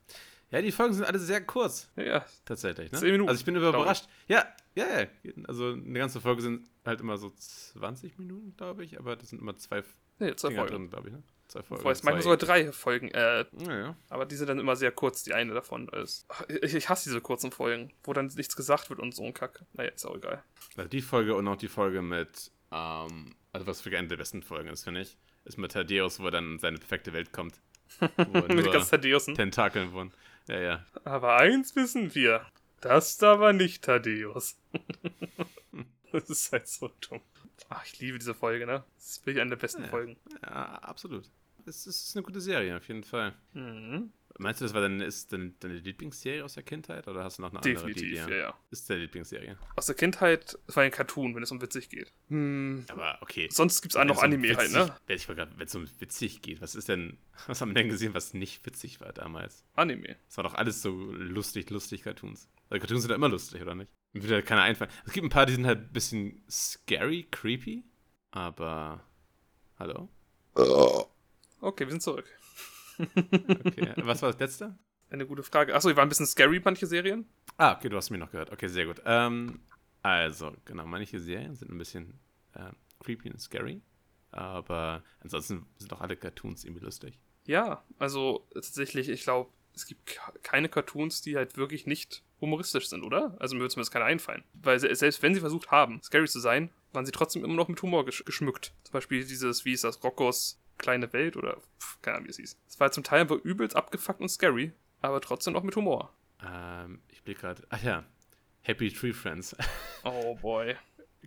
ja, 0.51 0.61
die 0.63 0.73
Folgen 0.73 0.95
sind 0.95 1.05
alle 1.05 1.19
sehr 1.19 1.41
kurz, 1.45 1.91
Ja, 1.97 2.03
ja. 2.05 2.27
tatsächlich. 2.45 2.93
Ne? 2.93 2.99
Zehn 2.99 3.13
Minuten, 3.13 3.29
Also 3.31 3.41
ich 3.41 3.45
bin 3.45 3.55
glaub 3.55 3.75
ich. 3.75 3.81
überrascht. 3.81 4.09
Ja, 4.29 4.45
ja, 4.75 4.85
ja. 5.01 5.33
Also 5.49 5.73
eine 5.73 5.99
ganze 5.99 6.21
Folge 6.21 6.43
sind 6.43 6.69
halt 6.85 7.01
immer 7.01 7.17
so 7.17 7.31
20 7.31 8.19
Minuten, 8.19 8.55
glaube 8.57 8.85
ich, 8.85 8.99
aber 8.99 9.17
das 9.17 9.31
sind 9.31 9.41
immer 9.41 9.57
zwei 9.57 9.83
Nee, 10.19 10.35
zwei 10.37 10.55
Folgen. 10.55 10.71
drin, 10.73 10.91
glaube 10.91 11.09
ich. 11.09 11.15
Ne? 11.15 11.23
Zwei 11.53 11.63
Folgen. 11.63 11.91
Ist 11.91 12.03
manchmal 12.05 12.23
sogar 12.23 12.37
drei 12.39 12.73
Folgen, 12.73 13.11
äh, 13.11 13.45
Ja, 13.67 13.79
ja. 13.79 13.97
aber 14.09 14.25
die 14.25 14.37
sind 14.37 14.49
dann 14.49 14.59
immer 14.59 14.75
sehr 14.75 14.91
kurz, 14.91 15.23
die 15.23 15.35
eine 15.35 15.53
davon 15.53 15.87
ist. 15.89 16.27
Ich, 16.49 16.75
ich 16.75 16.89
hasse 16.89 17.11
diese 17.11 17.21
kurzen 17.21 17.53
Folgen, 17.53 17.93
wo 18.05 18.15
dann 18.15 18.29
nichts 18.29 18.57
gesagt 18.57 18.89
wird 18.89 19.01
und 19.01 19.15
so 19.15 19.23
ein 19.25 19.35
Kack. 19.35 19.63
Naja, 19.75 19.91
ist 19.91 20.07
auch 20.07 20.17
egal. 20.17 20.43
Die 20.91 21.03
Folge 21.03 21.35
und 21.35 21.47
auch 21.49 21.57
die 21.57 21.69
Folge 21.69 22.01
mit, 22.01 22.51
ähm, 22.71 23.35
also 23.53 23.67
was 23.67 23.83
für 23.83 23.97
eine 23.97 24.09
der 24.09 24.17
besten 24.17 24.43
Folgen 24.43 24.71
ist, 24.71 24.85
finde 24.85 25.03
ich, 25.03 25.19
ist 25.45 25.59
mit 25.59 25.73
Thaddeus, 25.73 26.21
wo 26.21 26.25
er 26.27 26.31
dann 26.31 26.53
in 26.53 26.59
seine 26.59 26.79
perfekte 26.79 27.13
Welt 27.13 27.33
kommt. 27.33 27.61
Wo 28.17 28.41
Mit 28.55 28.73
ganzen 28.73 28.91
Thaddeus. 28.91 29.27
Tentakeln 29.27 29.93
wohnen. 29.93 30.15
Ja, 30.49 30.59
ja. 30.59 30.87
Aber 31.05 31.37
eins 31.37 31.77
wissen 31.77 32.15
wir. 32.15 32.47
Das 32.81 33.19
da 33.19 33.39
war 33.39 33.53
nicht 33.53 33.85
Thaddeus. 33.85 34.57
das 36.13 36.31
ist 36.31 36.51
halt 36.53 36.67
so 36.67 36.91
dumm. 37.07 37.21
Ach, 37.69 37.85
ich 37.85 37.99
liebe 37.99 38.19
diese 38.19 38.33
Folge, 38.35 38.65
ne? 38.65 38.83
Das 38.97 39.09
ist 39.11 39.27
wirklich 39.27 39.43
eine 39.43 39.51
der 39.51 39.57
besten 39.57 39.83
Ja. 39.83 39.89
Folgen. 39.89 40.17
Ja, 40.43 40.79
absolut. 40.79 41.31
Es 41.67 41.87
ist 41.87 42.17
eine 42.17 42.23
gute 42.23 42.41
Serie, 42.41 42.77
auf 42.77 42.87
jeden 42.89 43.05
Fall. 43.05 43.35
Mhm. 43.53 44.13
Meinst 44.39 44.61
du, 44.63 44.65
das 44.65 44.73
war 44.73 44.81
deine, 44.81 45.05
ist 45.05 45.31
deine, 45.33 45.51
deine 45.61 45.75
Lieblingsserie 45.75 46.43
aus 46.43 46.55
der 46.55 46.63
Kindheit 46.63 47.07
oder 47.07 47.23
hast 47.23 47.37
du 47.37 47.43
noch 47.43 47.51
eine 47.51 47.59
andere? 47.59 47.75
Definitiv, 47.75 48.13
ja, 48.29 48.35
ja. 48.35 48.55
Ist 48.71 48.89
deine 48.89 49.01
Lieblingsserie? 49.03 49.59
Aus 49.77 49.87
der 49.87 49.95
Kindheit, 49.95 50.59
es 50.67 50.75
war 50.75 50.83
ein 50.85 50.91
Cartoon, 50.91 51.35
wenn 51.35 51.43
es 51.43 51.53
um 51.53 51.61
witzig 51.61 51.91
geht. 51.91 52.11
Hm. 52.29 52.85
Aber 52.89 53.19
okay. 53.21 53.49
Sonst 53.53 53.83
gibt's 53.83 53.95
auch 53.95 54.05
noch 54.07 54.23
Anime 54.23 54.49
halt, 54.57 54.71
witzig- 54.71 54.87
ne? 54.87 54.97
Wenn 55.07 55.17
ich 55.17 55.29
mal 55.29 55.35
grad- 55.35 55.59
wenn 55.59 55.67
es 55.67 55.75
um 55.75 55.87
witzig 56.01 56.41
geht, 56.41 56.63
was 56.63 56.75
ist 56.75 56.89
denn, 56.89 57.19
was 57.47 57.61
haben 57.61 57.69
wir 57.71 57.75
denn 57.75 57.91
gesehen, 57.91 58.15
was 58.15 58.33
nicht 58.33 58.65
witzig 58.65 59.01
war 59.03 59.13
damals? 59.13 59.67
Anime. 59.75 60.17
Es 60.29 60.37
war 60.39 60.45
doch 60.45 60.55
alles 60.55 60.81
so 60.81 60.91
lustig, 60.91 61.69
lustig 61.69 62.03
Cartoons. 62.03 62.49
Weil 62.71 62.81
Cartoons 62.81 63.03
sind 63.03 63.11
ja 63.11 63.17
immer 63.17 63.29
lustig, 63.29 63.61
oder 63.61 63.75
nicht? 63.75 63.91
Mir 64.15 64.23
wird 64.23 64.33
ja 64.33 64.41
keiner 64.43 64.63
einfallen. 64.63 64.91
Es 65.05 65.13
gibt 65.13 65.27
ein 65.27 65.31
paar, 65.31 65.45
die 65.45 65.53
sind 65.55 65.67
halt 65.67 65.79
ein 65.81 65.93
bisschen 65.93 66.43
scary, 66.51 67.27
creepy, 67.31 67.85
aber. 68.31 69.05
Hallo? 69.79 70.09
Okay, 71.63 71.85
wir 71.85 71.91
sind 71.91 72.03
zurück. 72.03 72.29
Okay. 72.99 73.95
Was 73.99 74.21
war 74.23 74.33
das 74.33 74.41
letzte? 74.41 74.77
Eine 75.11 75.27
gute 75.27 75.43
Frage. 75.43 75.75
Achso, 75.75 75.89
die 75.89 75.97
waren 75.97 76.07
ein 76.07 76.09
bisschen 76.09 76.27
scary, 76.27 76.61
manche 76.65 76.87
Serien. 76.87 77.29
Ah, 77.57 77.77
okay, 77.77 77.89
du 77.89 77.97
hast 77.97 78.11
mich 78.11 78.21
noch 78.21 78.31
gehört. 78.31 78.51
Okay, 78.51 78.67
sehr 78.69 78.87
gut. 78.87 79.01
Ähm, 79.05 79.61
also, 80.03 80.53
genau, 80.65 80.87
manche 80.87 81.21
Serien 81.21 81.55
sind 81.55 81.71
ein 81.71 81.79
bisschen 81.79 82.19
äh, 82.55 82.71
creepy 83.01 83.31
und 83.31 83.41
scary. 83.41 83.81
Aber 84.31 85.03
ansonsten 85.21 85.67
sind 85.79 85.93
doch 85.93 86.01
alle 86.01 86.17
Cartoons 86.17 86.65
irgendwie 86.65 86.85
lustig. 86.85 87.19
Ja, 87.47 87.85
also 87.99 88.47
tatsächlich, 88.55 89.09
ich 89.09 89.23
glaube, 89.23 89.51
es 89.75 89.87
gibt 89.87 90.07
ke- 90.07 90.39
keine 90.43 90.69
Cartoons, 90.69 91.23
die 91.23 91.37
halt 91.37 91.57
wirklich 91.57 91.87
nicht 91.87 92.23
humoristisch 92.41 92.89
sind, 92.89 93.05
oder? 93.05 93.37
Also 93.39 93.55
mir 93.55 93.61
würde 93.61 93.73
zumindest 93.75 93.93
keine 93.93 94.07
einfallen. 94.07 94.43
Weil 94.55 94.79
se- 94.81 94.95
selbst 94.95 95.23
wenn 95.23 95.35
sie 95.35 95.41
versucht 95.41 95.71
haben, 95.71 96.03
scary 96.03 96.27
zu 96.27 96.41
sein, 96.41 96.71
waren 96.93 97.07
sie 97.07 97.13
trotzdem 97.13 97.45
immer 97.45 97.55
noch 97.55 97.69
mit 97.69 97.81
Humor 97.83 98.05
gesch 98.05 98.25
geschmückt. 98.25 98.73
Zum 98.85 98.93
Beispiel 98.93 99.25
dieses, 99.25 99.65
wie 99.65 99.73
ist 99.73 99.85
das, 99.85 100.03
Roccos 100.03 100.59
kleine 100.83 101.13
Welt 101.15 101.37
oder 101.37 101.57
pf, 101.81 102.03
keine 102.03 102.17
Ahnung, 102.19 102.27
wie 102.27 102.31
es 102.31 102.37
hieß. 102.37 102.59
Es 102.69 102.79
war 102.81 102.93
zum 102.93 103.05
Teil 103.05 103.21
einfach 103.23 103.37
übelst 103.37 103.75
abgefuckt 103.77 104.21
und 104.21 104.29
scary, 104.29 104.73
aber 105.01 105.21
trotzdem 105.23 105.55
noch 105.55 105.63
mit 105.63 105.75
Humor. 105.77 106.13
Ähm, 106.45 107.01
ich 107.09 107.23
blick 107.23 107.39
gerade. 107.41 107.63
Ach 107.71 107.83
ja. 107.83 108.05
Happy 108.61 108.93
Tree 108.93 109.13
Friends. 109.13 109.57
Oh 110.05 110.35
boy. 110.35 110.75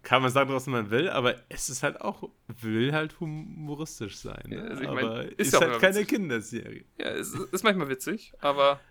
Kann 0.03 0.21
man 0.21 0.29
sagen, 0.29 0.53
was 0.53 0.67
man 0.67 0.89
will, 0.91 1.09
aber 1.09 1.35
es 1.47 1.69
ist 1.69 1.81
halt 1.81 2.01
auch, 2.01 2.29
will 2.47 2.91
halt 2.91 3.17
humoristisch 3.21 4.17
sein. 4.17 4.43
Ne? 4.47 4.57
Ja, 4.57 4.63
also 4.63 4.83
ich 4.83 4.89
mein, 4.89 5.05
aber 5.05 5.23
ist 5.23 5.39
ist, 5.39 5.53
ja 5.53 5.61
halt 5.61 5.79
keine 5.79 5.95
witzig. 5.95 6.07
Kinderserie. 6.09 6.85
Ja, 6.99 7.07
es 7.07 7.33
ist 7.33 7.53
ist 7.53 7.63
manchmal 7.63 7.87
witzig, 7.87 8.33
aber 8.39 8.81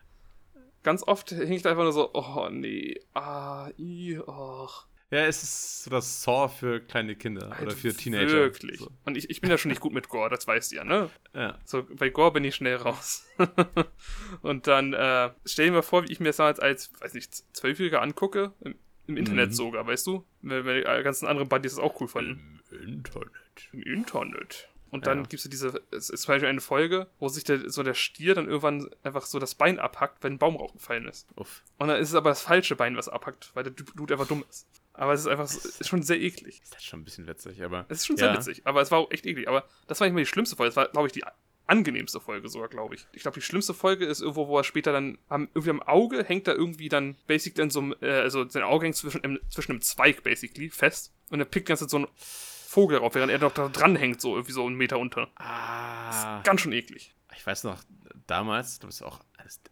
ganz 0.82 1.02
oft 1.02 1.30
hänge 1.30 1.54
ich 1.54 1.60
da 1.62 1.70
einfach 1.70 1.82
nur 1.82 1.92
so, 1.92 2.10
oh 2.14 2.48
nee, 2.50 2.98
ah, 3.12 3.68
i, 3.78 4.18
och. 4.18 4.88
Ja, 5.14 5.26
es 5.26 5.42
ist 5.44 5.84
so 5.84 5.90
das 5.90 6.22
Saw 6.24 6.48
für 6.48 6.80
kleine 6.80 7.14
Kinder 7.14 7.46
oder 7.46 7.56
Halt 7.58 7.72
für 7.74 7.94
Teenager. 7.94 8.32
Wirklich. 8.32 8.80
So. 8.80 8.90
Und 9.04 9.16
ich, 9.16 9.30
ich 9.30 9.40
bin 9.40 9.48
ja 9.50 9.58
schon 9.58 9.68
nicht 9.68 9.80
gut 9.80 9.92
mit 9.92 10.08
Gore, 10.08 10.28
das 10.28 10.46
weißt 10.46 10.72
du 10.72 10.76
ja, 10.76 10.84
ne? 10.84 11.08
Ja. 11.34 11.56
So, 11.64 11.84
bei 11.84 12.08
Gore 12.10 12.32
bin 12.32 12.42
ich 12.44 12.56
schnell 12.56 12.76
raus. 12.76 13.24
und 14.42 14.66
dann 14.66 14.92
äh, 14.92 15.30
stell 15.44 15.66
dir 15.66 15.72
mal 15.72 15.82
vor, 15.82 16.02
wie 16.04 16.12
ich 16.12 16.18
mir 16.20 16.26
das 16.30 16.36
damals 16.38 16.58
als, 16.58 16.90
weiß 17.00 17.14
nicht, 17.14 17.32
Zwölfjähriger 17.54 18.02
angucke. 18.02 18.52
Im, 18.60 18.74
im 19.06 19.16
Internet 19.16 19.50
Mhm. 19.50 19.54
sogar, 19.54 19.86
weißt 19.86 20.06
du? 20.06 20.24
Weil, 20.42 20.64
weil 20.64 20.78
die 20.82 21.02
ganzen 21.04 21.26
anderen 21.26 21.48
Buddies 21.48 21.76
das 21.76 21.78
auch 21.84 22.00
cool 22.00 22.08
fanden. 22.08 22.60
Im 22.72 22.82
Internet. 22.82 23.30
Im 23.72 23.82
Internet. 23.82 24.68
Und 24.90 25.06
dann 25.06 25.18
Ja. 25.18 25.22
gibt 25.24 25.44
es 25.44 25.50
diese, 25.50 25.80
es 25.90 26.08
ist 26.08 26.22
zum 26.22 26.34
Beispiel 26.34 26.48
eine 26.48 26.60
Folge, 26.60 27.08
wo 27.18 27.28
sich 27.28 27.44
der, 27.44 27.68
so 27.68 27.82
der 27.82 27.94
Stier 27.94 28.34
dann 28.34 28.46
irgendwann 28.46 28.88
einfach 29.02 29.26
so 29.26 29.38
das 29.38 29.54
Bein 29.54 29.78
abhackt, 29.78 30.22
wenn 30.22 30.34
ein 30.34 30.38
Baum 30.38 30.56
raufgefallen 30.56 31.06
ist. 31.08 31.26
Uff. 31.36 31.62
Und 31.78 31.88
dann 31.88 32.00
ist 32.00 32.10
es 32.10 32.14
aber 32.14 32.30
das 32.30 32.42
falsche 32.42 32.76
Bein, 32.76 32.96
was 32.96 33.08
abhackt, 33.08 33.50
weil 33.54 33.64
der 33.64 33.72
Dude 33.72 34.14
einfach 34.14 34.28
dumm 34.28 34.44
ist. 34.48 34.66
Aber 34.94 35.12
es 35.12 35.20
ist 35.20 35.26
einfach 35.26 35.46
so, 35.48 35.68
ist 35.68 35.88
schon 35.88 36.02
sehr 36.02 36.20
eklig. 36.20 36.60
Ist 36.62 36.74
das 36.74 36.84
schon 36.84 37.00
ein 37.00 37.04
bisschen 37.04 37.26
witzig, 37.26 37.62
aber. 37.62 37.84
Es 37.88 37.98
ist 38.00 38.06
schon 38.06 38.16
sehr 38.16 38.28
Ja. 38.28 38.36
witzig, 38.36 38.62
aber 38.64 38.80
es 38.80 38.90
war 38.90 38.98
auch 39.00 39.10
echt 39.10 39.26
eklig. 39.26 39.48
Aber 39.48 39.64
das 39.88 40.00
war 40.00 40.06
nicht 40.06 40.14
mal 40.14 40.20
die 40.20 40.26
schlimmste 40.26 40.54
Folge. 40.56 40.70
Es 40.70 40.76
war, 40.76 40.88
glaube 40.88 41.08
ich, 41.08 41.12
die 41.12 41.24
angenehmste 41.66 42.20
Folge 42.20 42.48
sogar, 42.48 42.68
glaube 42.68 42.94
ich. 42.94 43.06
Ich 43.12 43.22
glaube, 43.22 43.36
die 43.36 43.40
schlimmste 43.42 43.72
Folge 43.74 44.04
ist 44.04 44.20
irgendwo, 44.20 44.46
wo 44.48 44.58
er 44.58 44.64
später 44.64 44.92
dann 44.92 45.18
am, 45.28 45.48
irgendwie 45.54 45.70
am 45.70 45.82
Auge 45.82 46.22
hängt 46.22 46.46
da 46.46 46.52
irgendwie 46.52 46.88
dann 46.90 47.16
basically 47.26 47.62
in 47.64 47.70
so 47.70 47.80
einem, 47.80 47.94
äh, 48.02 48.10
also 48.10 48.46
sein 48.48 48.62
Auge 48.62 48.84
hängt 48.84 48.96
zwischen, 48.96 49.24
einem- 49.24 49.40
zwischen 49.48 49.72
einem 49.72 49.80
Zweig 49.80 50.22
basically 50.22 50.68
fest 50.70 51.12
und 51.30 51.40
er 51.40 51.46
pickt 51.46 51.68
Zeit 51.68 51.88
so 51.90 51.96
einen 51.96 52.06
Vogel 52.16 52.98
darauf, 52.98 53.14
während 53.14 53.32
er 53.32 53.38
noch 53.38 53.52
da 53.54 53.68
dran 53.68 53.96
hängt, 53.96 54.20
so 54.20 54.34
irgendwie 54.34 54.52
so 54.52 54.66
einen 54.66 54.76
Meter 54.76 54.98
unter. 54.98 55.30
Ah. 55.36 56.42
Ganz 56.42 56.60
schön 56.60 56.72
eklig. 56.72 57.14
Ich 57.36 57.46
weiß 57.46 57.64
noch, 57.64 57.78
damals, 58.26 58.78
das 58.78 58.96
ist 58.96 59.02
auch 59.02 59.20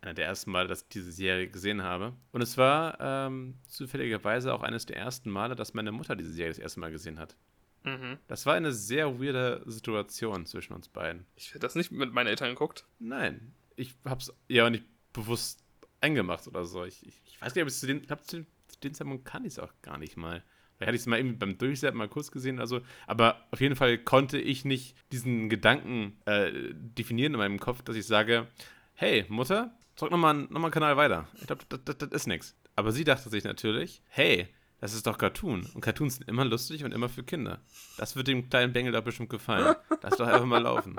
einer 0.00 0.14
der 0.14 0.26
ersten 0.26 0.50
Male, 0.50 0.68
dass 0.68 0.82
ich 0.82 0.88
diese 0.88 1.12
Serie 1.12 1.48
gesehen 1.48 1.82
habe. 1.82 2.12
Und 2.32 2.42
es 2.42 2.56
war 2.58 2.98
ähm, 3.00 3.58
zufälligerweise 3.68 4.52
auch 4.54 4.62
eines 4.62 4.86
der 4.86 4.96
ersten 4.96 5.30
Male, 5.30 5.56
dass 5.56 5.74
meine 5.74 5.92
Mutter 5.92 6.16
diese 6.16 6.32
Serie 6.32 6.50
das 6.50 6.58
erste 6.58 6.80
Mal 6.80 6.90
gesehen 6.92 7.18
hat. 7.18 7.36
Mhm. 7.84 8.18
Das 8.28 8.46
war 8.46 8.54
eine 8.54 8.72
sehr 8.72 9.20
weirde 9.20 9.62
Situation 9.66 10.46
zwischen 10.46 10.72
uns 10.74 10.88
beiden. 10.88 11.26
Ich 11.36 11.48
hätte 11.50 11.60
das 11.60 11.74
nicht 11.74 11.90
mit 11.90 12.12
meinen 12.12 12.28
Eltern 12.28 12.50
geguckt. 12.50 12.86
Nein, 12.98 13.52
ich 13.76 13.94
hab's 14.04 14.32
ja 14.48 14.66
auch 14.66 14.70
nicht 14.70 14.84
bewusst 15.12 15.64
eingemacht 16.00 16.46
oder 16.46 16.64
so. 16.64 16.84
Ich, 16.84 17.06
ich, 17.06 17.20
ich 17.26 17.40
weiß 17.42 17.54
gar 17.54 17.60
nicht, 17.60 17.62
ob 17.62 17.68
ich 17.68 17.74
es 17.74 17.80
zu 17.80 17.86
den, 17.86 18.00
ich 18.02 18.06
glaub, 18.06 18.22
zu, 18.24 18.36
den- 18.36 18.46
zu 18.68 18.78
den 18.80 18.94
Zeitpunkt 18.94 19.24
kann 19.24 19.44
ich 19.44 19.54
es 19.54 19.58
auch 19.58 19.72
gar 19.82 19.98
nicht 19.98 20.16
mal. 20.16 20.42
Vielleicht 20.82 20.88
hatte 20.88 20.96
ich 20.96 21.02
es 21.02 21.06
mal 21.06 21.18
irgendwie 21.18 21.36
beim 21.36 21.58
Durchsetzen 21.58 21.96
mal 21.96 22.08
kurz 22.08 22.32
gesehen 22.32 22.58
oder. 22.58 22.80
Aber 23.06 23.46
auf 23.52 23.60
jeden 23.60 23.76
Fall 23.76 23.98
konnte 23.98 24.38
ich 24.38 24.64
nicht 24.64 24.96
diesen 25.12 25.48
Gedanken 25.48 26.16
äh, 26.24 26.50
definieren 26.72 27.34
in 27.34 27.38
meinem 27.38 27.60
Kopf, 27.60 27.82
dass 27.82 27.94
ich 27.94 28.04
sage, 28.04 28.48
hey, 28.94 29.24
Mutter, 29.28 29.76
drück 29.94 30.10
nochmal 30.10 30.34
noch 30.34 30.50
mal 30.50 30.64
einen 30.64 30.70
Kanal 30.72 30.96
weiter. 30.96 31.28
Ich 31.40 31.46
glaube, 31.46 31.62
das, 31.68 31.80
das, 31.84 31.98
das 31.98 32.10
ist 32.10 32.26
nichts. 32.26 32.56
Aber 32.74 32.90
sie 32.90 33.04
dachte 33.04 33.30
sich 33.30 33.44
natürlich, 33.44 34.02
hey, 34.08 34.48
das 34.80 34.92
ist 34.92 35.06
doch 35.06 35.18
Cartoon. 35.18 35.64
Und 35.72 35.82
Cartoons 35.82 36.16
sind 36.16 36.28
immer 36.28 36.44
lustig 36.44 36.82
und 36.82 36.92
immer 36.92 37.08
für 37.08 37.22
Kinder. 37.22 37.60
Das 37.96 38.16
wird 38.16 38.26
dem 38.26 38.50
kleinen 38.50 38.72
Bengel 38.72 38.92
doch 38.92 39.04
bestimmt 39.04 39.30
gefallen. 39.30 39.76
Lass 40.02 40.16
doch 40.16 40.26
einfach 40.26 40.46
mal 40.46 40.62
laufen. 40.62 40.96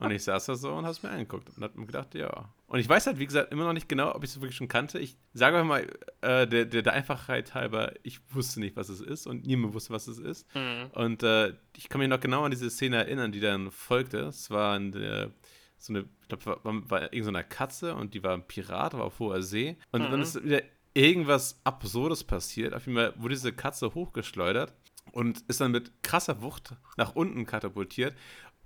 Und 0.00 0.10
ich 0.12 0.22
saß 0.24 0.46
da 0.46 0.54
so 0.54 0.72
und 0.74 0.86
hab's 0.86 1.02
mir 1.02 1.10
angeguckt 1.10 1.48
und 1.56 1.62
hab 1.62 1.74
mir 1.76 1.86
gedacht, 1.86 2.14
ja. 2.14 2.52
Und 2.66 2.78
ich 2.78 2.88
weiß 2.88 3.06
halt, 3.06 3.18
wie 3.18 3.26
gesagt, 3.26 3.52
immer 3.52 3.64
noch 3.64 3.72
nicht 3.72 3.88
genau, 3.88 4.14
ob 4.14 4.22
ich 4.24 4.30
es 4.30 4.40
wirklich 4.40 4.56
schon 4.56 4.68
kannte. 4.68 4.98
Ich 4.98 5.16
sage 5.32 5.56
einfach 5.56 5.68
mal, 5.68 5.82
äh, 6.20 6.46
der, 6.46 6.64
der, 6.66 6.82
der 6.82 6.92
Einfachheit 6.92 7.54
halber, 7.54 7.92
ich 8.02 8.20
wusste 8.34 8.60
nicht, 8.60 8.76
was 8.76 8.88
es 8.88 9.00
ist 9.00 9.26
und 9.26 9.46
niemand 9.46 9.74
wusste, 9.74 9.92
was 9.92 10.06
es 10.06 10.18
ist. 10.18 10.46
Mhm. 10.54 10.90
Und 10.92 11.22
äh, 11.22 11.54
ich 11.76 11.88
kann 11.88 11.98
mich 12.00 12.08
noch 12.08 12.20
genau 12.20 12.44
an 12.44 12.50
diese 12.50 12.70
Szene 12.70 12.96
erinnern, 12.96 13.32
die 13.32 13.40
dann 13.40 13.70
folgte. 13.70 14.18
Es 14.20 14.50
war 14.50 14.74
eine, 14.76 15.32
so 15.78 15.92
eine, 15.92 16.04
ich 16.22 16.28
glaube, 16.28 16.46
war, 16.46 16.64
war, 16.64 16.90
war 16.90 17.00
irgendeine 17.02 17.22
so 17.24 17.28
eine 17.30 17.44
Katze 17.44 17.94
und 17.94 18.14
die 18.14 18.22
war 18.22 18.34
ein 18.34 18.46
Pirat, 18.46 18.94
war 18.94 19.04
auf 19.04 19.18
hoher 19.18 19.42
See. 19.42 19.76
Und 19.92 20.02
dann 20.02 20.14
Mhm. 20.14 20.22
ist 20.22 20.44
wieder 20.44 20.62
irgendwas 20.94 21.60
Absurdes 21.64 22.24
passiert. 22.24 22.74
Auf 22.74 22.86
jeden 22.86 22.96
Fall 22.98 23.14
wurde 23.16 23.34
diese 23.34 23.52
Katze 23.52 23.94
hochgeschleudert 23.94 24.72
und 25.12 25.40
ist 25.48 25.60
dann 25.60 25.70
mit 25.70 26.02
krasser 26.02 26.42
Wucht 26.42 26.74
nach 26.96 27.14
unten 27.14 27.46
katapultiert 27.46 28.14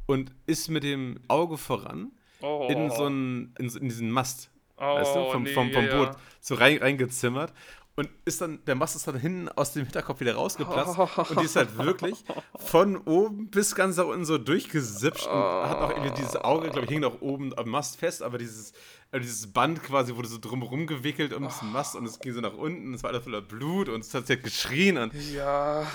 und 0.07 0.33
ist 0.47 0.69
mit 0.69 0.83
dem 0.85 1.21
Auge 1.29 1.57
voran 1.59 2.12
Oh. 2.43 2.67
in 2.69 2.91
so 2.91 3.05
einen, 3.05 3.55
in, 3.59 3.69
in 3.69 3.88
diesen 3.88 4.11
Mast, 4.11 4.51
oh, 4.77 4.83
weißt 4.83 5.15
du, 5.15 5.31
vom, 5.31 5.45
nee, 5.45 5.53
vom, 5.53 5.71
vom 5.71 5.85
Boot 5.88 6.09
ja. 6.09 6.17
so 6.41 6.57
rein, 6.57 6.79
reingezimmert. 6.79 7.53
Und 7.95 8.09
ist 8.25 8.41
dann, 8.41 8.65
der 8.65 8.75
Mast 8.75 8.97
ist 8.97 9.07
dann 9.07 9.19
hinten 9.19 9.51
aus 9.51 9.75
dem 9.75 9.85
Hinterkopf 9.85 10.19
wieder 10.21 10.35
rausgeplatzt. 10.35 10.99
und 10.99 11.41
die 11.41 11.45
ist 11.45 11.57
halt 11.57 11.77
wirklich 11.77 12.25
von 12.57 12.97
oben 12.97 13.49
bis 13.51 13.75
ganz 13.75 13.99
nach 13.99 14.07
unten 14.07 14.25
so 14.25 14.38
durchgesipscht 14.38 15.27
und 15.27 15.33
hat 15.35 15.77
auch 15.79 15.91
irgendwie 15.91 16.11
dieses 16.15 16.37
Auge, 16.37 16.71
glaube 16.71 16.87
ich, 16.87 16.91
hing 16.91 17.01
noch 17.01 17.21
oben 17.21 17.57
am 17.59 17.69
Mast 17.69 17.99
fest, 17.99 18.23
aber 18.23 18.38
dieses, 18.38 18.73
äh, 19.12 19.21
dieses 19.21 19.53
Band 19.53 19.83
quasi 19.83 20.17
wurde 20.17 20.27
so 20.29 20.38
drumherum 20.38 20.87
gewickelt 20.87 21.35
um 21.35 21.47
diesen 21.47 21.71
Mast 21.71 21.95
und 21.95 22.07
es 22.07 22.19
ging 22.19 22.33
so 22.33 22.41
nach 22.41 22.55
unten, 22.55 22.95
es 22.95 23.03
war 23.03 23.11
alles 23.11 23.25
voller 23.25 23.43
Blut 23.43 23.91
und 23.91 24.01
es 24.01 24.12
hat 24.15 24.27
sich 24.27 24.37
halt 24.37 24.45
geschrien 24.45 24.97
und 24.97 25.12
Ja, 25.31 25.87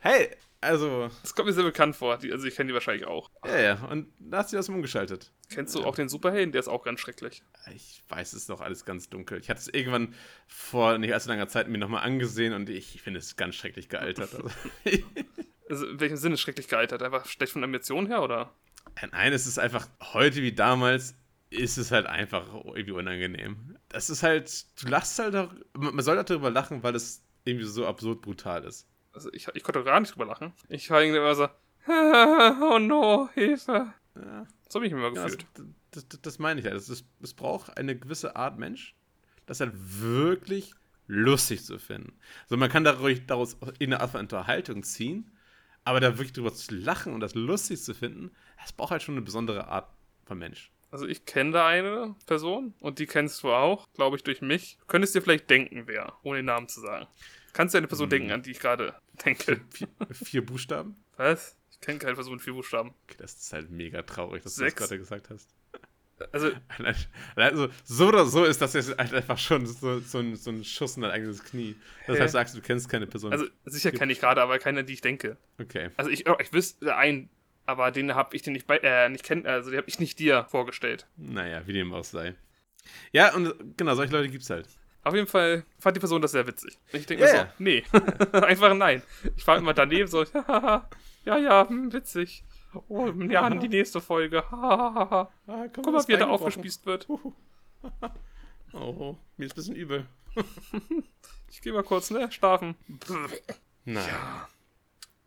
hey, 0.00 0.28
also, 0.62 1.10
das 1.22 1.34
kommt 1.34 1.48
mir 1.48 1.52
sehr 1.52 1.64
bekannt 1.64 1.96
vor. 1.96 2.16
Die, 2.18 2.32
also 2.32 2.46
ich 2.46 2.54
kenne 2.54 2.68
die 2.68 2.74
wahrscheinlich 2.74 3.06
auch. 3.06 3.30
ja, 3.44 3.60
ja, 3.60 3.84
und 3.90 4.12
da 4.18 4.38
hat 4.38 4.48
sie 4.48 4.56
das 4.56 4.68
umgeschaltet. 4.68 5.32
Kennst 5.50 5.74
du 5.74 5.84
auch 5.84 5.94
den 5.94 6.08
Superhelden? 6.08 6.52
Der 6.52 6.60
ist 6.60 6.68
auch 6.68 6.84
ganz 6.84 7.00
schrecklich. 7.00 7.42
Ich 7.74 8.02
weiß, 8.08 8.32
es 8.32 8.42
ist 8.42 8.48
noch 8.48 8.60
alles 8.60 8.84
ganz 8.84 9.10
dunkel. 9.10 9.38
Ich 9.40 9.50
hatte 9.50 9.60
es 9.60 9.68
irgendwann 9.68 10.14
vor 10.46 10.98
nicht 10.98 11.12
allzu 11.12 11.28
langer 11.28 11.48
Zeit 11.48 11.68
mir 11.68 11.78
nochmal 11.78 12.04
angesehen 12.04 12.54
und 12.54 12.70
ich, 12.70 13.02
finde 13.02 13.18
es 13.18 13.36
ganz 13.36 13.56
schrecklich 13.56 13.88
gealtert. 13.88 14.30
Also, 14.34 14.50
Also 15.68 15.86
in 15.86 16.00
welchem 16.00 16.16
Sinne 16.16 16.36
schrecklich 16.36 16.68
gealtert? 16.68 17.02
Einfach 17.02 17.24
schlecht 17.24 17.52
von 17.52 17.62
der 17.62 17.68
Emotion 17.68 18.06
her, 18.06 18.22
oder? 18.22 18.54
Nein, 19.10 19.32
es 19.32 19.46
ist 19.46 19.58
einfach 19.58 19.88
heute 20.12 20.42
wie 20.42 20.52
damals, 20.52 21.14
ist 21.48 21.78
es 21.78 21.90
halt 21.90 22.06
einfach 22.06 22.46
irgendwie 22.52 22.92
unangenehm. 22.92 23.78
Das 23.88 24.10
ist 24.10 24.22
halt, 24.22 24.66
du 24.82 24.88
lachst 24.88 25.18
halt 25.18 25.34
auch, 25.34 25.50
man 25.72 26.04
soll 26.04 26.16
halt 26.16 26.28
darüber 26.28 26.50
lachen, 26.50 26.82
weil 26.82 26.94
es 26.94 27.24
irgendwie 27.44 27.66
so 27.66 27.86
absurd 27.86 28.20
brutal 28.20 28.64
ist. 28.64 28.86
Also 29.12 29.32
ich, 29.32 29.48
ich 29.54 29.62
konnte 29.62 29.82
gar 29.84 30.00
nicht 30.00 30.14
drüber 30.14 30.26
lachen. 30.26 30.52
Ich 30.68 30.90
war 30.90 31.02
irgendwie 31.02 31.18
immer 31.18 31.34
so, 31.34 31.48
oh 31.88 32.78
no, 32.78 33.28
Hilfe. 33.34 33.92
Ja, 34.14 34.46
So 34.68 34.78
habe 34.78 34.86
ich 34.86 34.92
mich 34.92 35.02
immer 35.02 35.14
ja, 35.14 35.24
das, 35.24 35.38
gefühlt. 35.38 35.46
das, 35.90 36.08
das, 36.08 36.20
das 36.22 36.38
meine 36.38 36.60
ich 36.60 36.66
halt. 36.66 36.76
Es, 36.76 37.04
es 37.20 37.34
braucht 37.34 37.76
eine 37.76 37.96
gewisse 37.96 38.36
Art 38.36 38.58
Mensch, 38.58 38.94
das 39.46 39.60
halt 39.60 39.72
wirklich 39.74 40.74
lustig 41.06 41.64
zu 41.64 41.78
finden. 41.78 42.12
Also 42.44 42.56
man 42.56 42.70
kann 42.70 42.84
daraus, 42.84 43.10
daraus 43.26 43.56
eine 43.80 44.00
Art 44.00 44.10
von 44.10 44.20
Unterhaltung 44.20 44.82
ziehen, 44.82 45.30
aber 45.84 46.00
da 46.00 46.12
wirklich 46.12 46.32
drüber 46.32 46.54
zu 46.54 46.74
lachen 46.74 47.12
und 47.12 47.20
das 47.20 47.34
lustig 47.34 47.82
zu 47.82 47.94
finden, 47.94 48.30
das 48.60 48.72
braucht 48.72 48.92
halt 48.92 49.02
schon 49.02 49.16
eine 49.16 49.22
besondere 49.22 49.68
Art 49.68 49.88
von 50.24 50.38
Mensch. 50.38 50.70
Also 50.90 51.06
ich 51.06 51.24
kenne 51.24 51.52
da 51.52 51.66
eine 51.66 52.14
Person 52.26 52.74
und 52.78 52.98
die 52.98 53.06
kennst 53.06 53.42
du 53.42 53.50
auch, 53.50 53.88
glaube 53.94 54.16
ich, 54.16 54.22
durch 54.24 54.42
mich. 54.42 54.76
Du 54.80 54.86
könntest 54.86 55.14
dir 55.14 55.22
vielleicht 55.22 55.48
denken, 55.48 55.84
wer, 55.86 56.12
ohne 56.22 56.38
den 56.40 56.46
Namen 56.46 56.68
zu 56.68 56.80
sagen. 56.80 57.06
Kannst 57.52 57.74
du 57.74 57.78
eine 57.78 57.86
Person 57.88 58.06
Hm. 58.06 58.10
denken, 58.10 58.30
an 58.32 58.42
die 58.42 58.50
ich 58.52 58.60
gerade 58.60 58.94
denke? 59.24 59.60
Vier, 59.70 59.88
vier 60.12 60.44
Buchstaben? 60.46 60.96
Was? 61.16 61.56
Ich 61.70 61.80
kenne 61.80 61.98
keine 61.98 62.14
Person 62.14 62.34
mit 62.34 62.42
vier 62.42 62.52
Buchstaben. 62.54 62.94
Okay, 63.04 63.16
das 63.18 63.34
ist 63.34 63.52
halt 63.52 63.70
mega 63.70 64.02
traurig, 64.02 64.42
dass 64.42 64.54
Sechs. 64.54 64.74
du 64.74 64.80
das 64.80 64.88
gerade 64.90 64.98
gesagt 65.00 65.30
hast. 65.30 65.48
Also, 66.30 66.52
Also, 67.34 67.68
so 67.84 68.06
oder 68.08 68.24
so 68.26 68.44
ist 68.44 68.60
das 68.62 68.74
jetzt 68.74 68.96
halt 68.96 69.12
einfach 69.12 69.38
schon 69.38 69.66
so, 69.66 69.98
so, 69.98 70.18
ein, 70.18 70.36
so 70.36 70.50
ein 70.50 70.62
Schuss 70.64 70.94
in 70.96 71.02
dein 71.02 71.10
eigenes 71.10 71.42
Knie. 71.42 71.74
Das 72.06 72.20
heißt, 72.20 72.32
sagst 72.32 72.54
du, 72.54 72.60
du 72.60 72.66
kennst 72.66 72.88
keine 72.88 73.06
Person. 73.08 73.32
also 73.32 73.46
sicher 73.64 73.90
kenne 73.90 74.12
ich 74.12 74.20
gerade, 74.20 74.40
aber 74.40 74.58
keine, 74.60 74.84
die 74.84 74.92
ich 74.92 75.00
denke. 75.00 75.36
okay. 75.60 75.90
Also 75.96 76.10
ich, 76.10 76.28
oh, 76.28 76.36
ich 76.40 76.52
wüsste 76.52 76.94
einen, 76.96 77.28
aber 77.66 77.90
den 77.90 78.14
habe 78.14 78.36
ich 78.36 78.42
den 78.42 78.52
nicht 78.52 78.68
bei, 78.68 78.78
äh, 78.78 79.08
nicht 79.08 79.24
kennen, 79.24 79.46
also 79.46 79.70
den 79.70 79.78
habe 79.78 79.88
ich 79.88 79.98
nicht 79.98 80.18
dir 80.20 80.46
vorgestellt. 80.48 81.08
Naja, 81.16 81.66
wie 81.66 81.72
dem 81.72 81.92
auch 81.92 82.04
sei. 82.04 82.36
Ja, 83.10 83.34
und 83.34 83.76
genau, 83.76 83.94
solche 83.96 84.12
Leute 84.12 84.28
gibt's 84.28 84.50
halt. 84.50 84.68
Auf 85.04 85.14
jeden 85.14 85.26
Fall 85.26 85.64
fand 85.78 85.96
die 85.96 86.00
Person 86.00 86.22
das 86.22 86.32
sehr 86.32 86.46
witzig. 86.46 86.78
Ich 86.92 87.06
denke 87.06 87.24
Ja, 87.26 87.32
mir 87.32 87.36
ja. 87.36 87.44
so, 87.44 87.52
nee, 87.58 87.84
einfach 88.46 88.72
nein. 88.74 89.02
Ich 89.36 89.46
war 89.46 89.56
immer 89.58 89.74
daneben 89.74 90.08
so, 90.08 90.22
ja, 90.34 90.88
ja, 91.24 91.36
ja, 91.38 91.68
hm, 91.68 91.92
witzig. 91.92 92.44
Oh, 92.88 93.06
ja, 93.08 93.50
die 93.50 93.68
nächste 93.68 94.00
Folge. 94.00 94.44
Ah, 94.52 95.28
Guck 95.74 95.86
mal, 95.92 96.06
wie 96.08 96.12
er 96.12 96.18
da 96.18 96.28
aufgespießt 96.28 96.86
wird. 96.86 97.06
Oh, 98.72 99.16
mir 99.36 99.44
ist 99.46 99.52
ein 99.52 99.56
bisschen 99.56 99.76
übel. 99.76 100.06
Ich 101.50 101.60
gehe 101.60 101.72
mal 101.72 101.82
kurz, 101.82 102.10
ne, 102.10 102.30
schlafen. 102.32 102.76
Naja. 103.84 104.48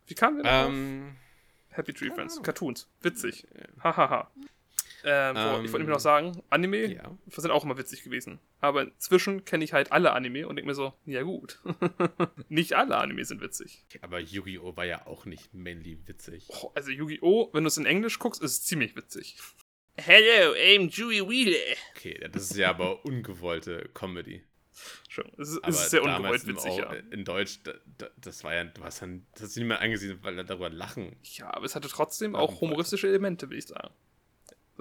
Wie 0.08 0.16
kam 0.16 0.38
denn 0.38 0.46
ähm, 0.50 1.16
Happy 1.70 1.94
Tree 1.94 2.10
Friends? 2.10 2.36
Ahnung. 2.36 2.44
Cartoons. 2.46 2.88
Witzig. 3.02 3.46
Hahaha. 3.84 4.32
Äh, 5.06 5.34
wo, 5.36 5.39
Ähm, 5.39 5.66
ich 5.66 5.72
wollte 5.72 5.78
nämlich 5.80 5.88
noch 5.93 5.99
sagen, 5.99 6.41
Anime 6.49 6.88
Ja. 6.88 7.16
sind 7.28 7.51
auch 7.51 7.64
immer 7.64 7.78
witzig 7.78 8.03
gewesen. 8.03 8.39
Aber 8.60 8.82
inzwischen 8.82 9.45
kenne 9.45 9.64
ich 9.64 9.72
halt 9.74 9.91
alle 9.91 10.14
Anime 10.14 10.47
und 10.47 10.56
denke 10.56 10.68
mir 10.68 10.74
so, 10.76 10.93
ja 11.06 11.22
gut. 11.22 11.60
nicht 12.49 12.74
alle 12.74 12.97
Anime 12.97 13.24
sind 13.24 13.39
witzig. 13.41 13.86
Aber 14.01 14.20
Yu-Gi-Oh! 14.20 14.76
war 14.76 14.86
ja 14.86 15.06
auch 15.06 15.26
nicht 15.26 15.53
mainly 15.53 15.99
witzig. 16.08 16.47
Oh, 16.49 16.72
also 16.74 16.89
Yu-Gi-Oh!, 16.91 17.51
wenn 17.53 17.64
du 17.64 17.68
es 17.68 17.78
in 17.78 17.86
Englisch 17.86 18.18
guckst, 18.20 18.41
ist 18.41 18.51
es 18.51 18.64
ziemlich 18.66 18.95
witzig. 18.95 19.38
Hello, 19.97 20.53
I'm 20.56 20.89
Dewey 20.93 21.22
Wheeler. 21.30 21.76
Okay, 21.95 22.20
das 22.32 22.51
ist 22.51 22.58
ja 22.58 22.70
aber 22.70 23.06
ungewollte 23.06 23.89
Comedy. 23.93 24.43
Schon. 25.08 25.32
Es 25.38 25.49
ist, 25.51 25.60
es 25.66 25.80
ist 25.84 25.89
sehr 25.91 26.01
damals 26.01 26.43
ungewollt 26.43 26.47
witzig, 26.47 26.72
Au- 26.72 26.80
ja. 26.80 26.93
In 27.12 27.24
Deutsch, 27.24 27.60
da, 27.64 27.74
da, 27.97 28.10
das 28.18 28.43
war 28.43 28.53
ja, 28.53 28.66
du 28.66 28.84
hast 28.84 29.01
dann, 29.01 29.26
das 29.34 29.43
hast 29.43 29.56
du 29.56 29.62
nicht 29.62 29.70
mehr 29.70 29.80
angesehen, 29.80 30.20
weil 30.22 30.38
er 30.38 30.43
darüber 30.43 30.70
lachen. 30.70 31.16
Ja, 31.24 31.53
aber 31.53 31.66
es 31.66 31.76
hatte 31.76 31.88
trotzdem 31.88 32.36
auch 32.36 32.60
humoristische 32.60 33.08
Elemente, 33.08 33.49
will 33.49 33.58
ich 33.58 33.68
sagen. 33.68 33.93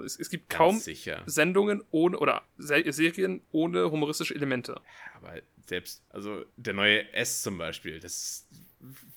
Es, 0.03 0.19
es 0.19 0.29
gibt 0.29 0.49
Ganz 0.49 0.57
kaum 0.57 0.79
sicher. 0.79 1.23
Sendungen 1.25 1.83
ohne 1.91 2.17
oder 2.19 2.43
Se 2.57 2.83
Serien 2.91 3.41
ohne 3.51 3.91
humoristische 3.91 4.35
Elemente. 4.35 4.81
Aber 5.15 5.33
selbst, 5.67 6.03
also 6.09 6.43
der 6.57 6.73
neue 6.73 7.11
S 7.13 7.41
zum 7.41 7.57
Beispiel, 7.57 7.99
das 7.99 8.13
ist 8.13 8.47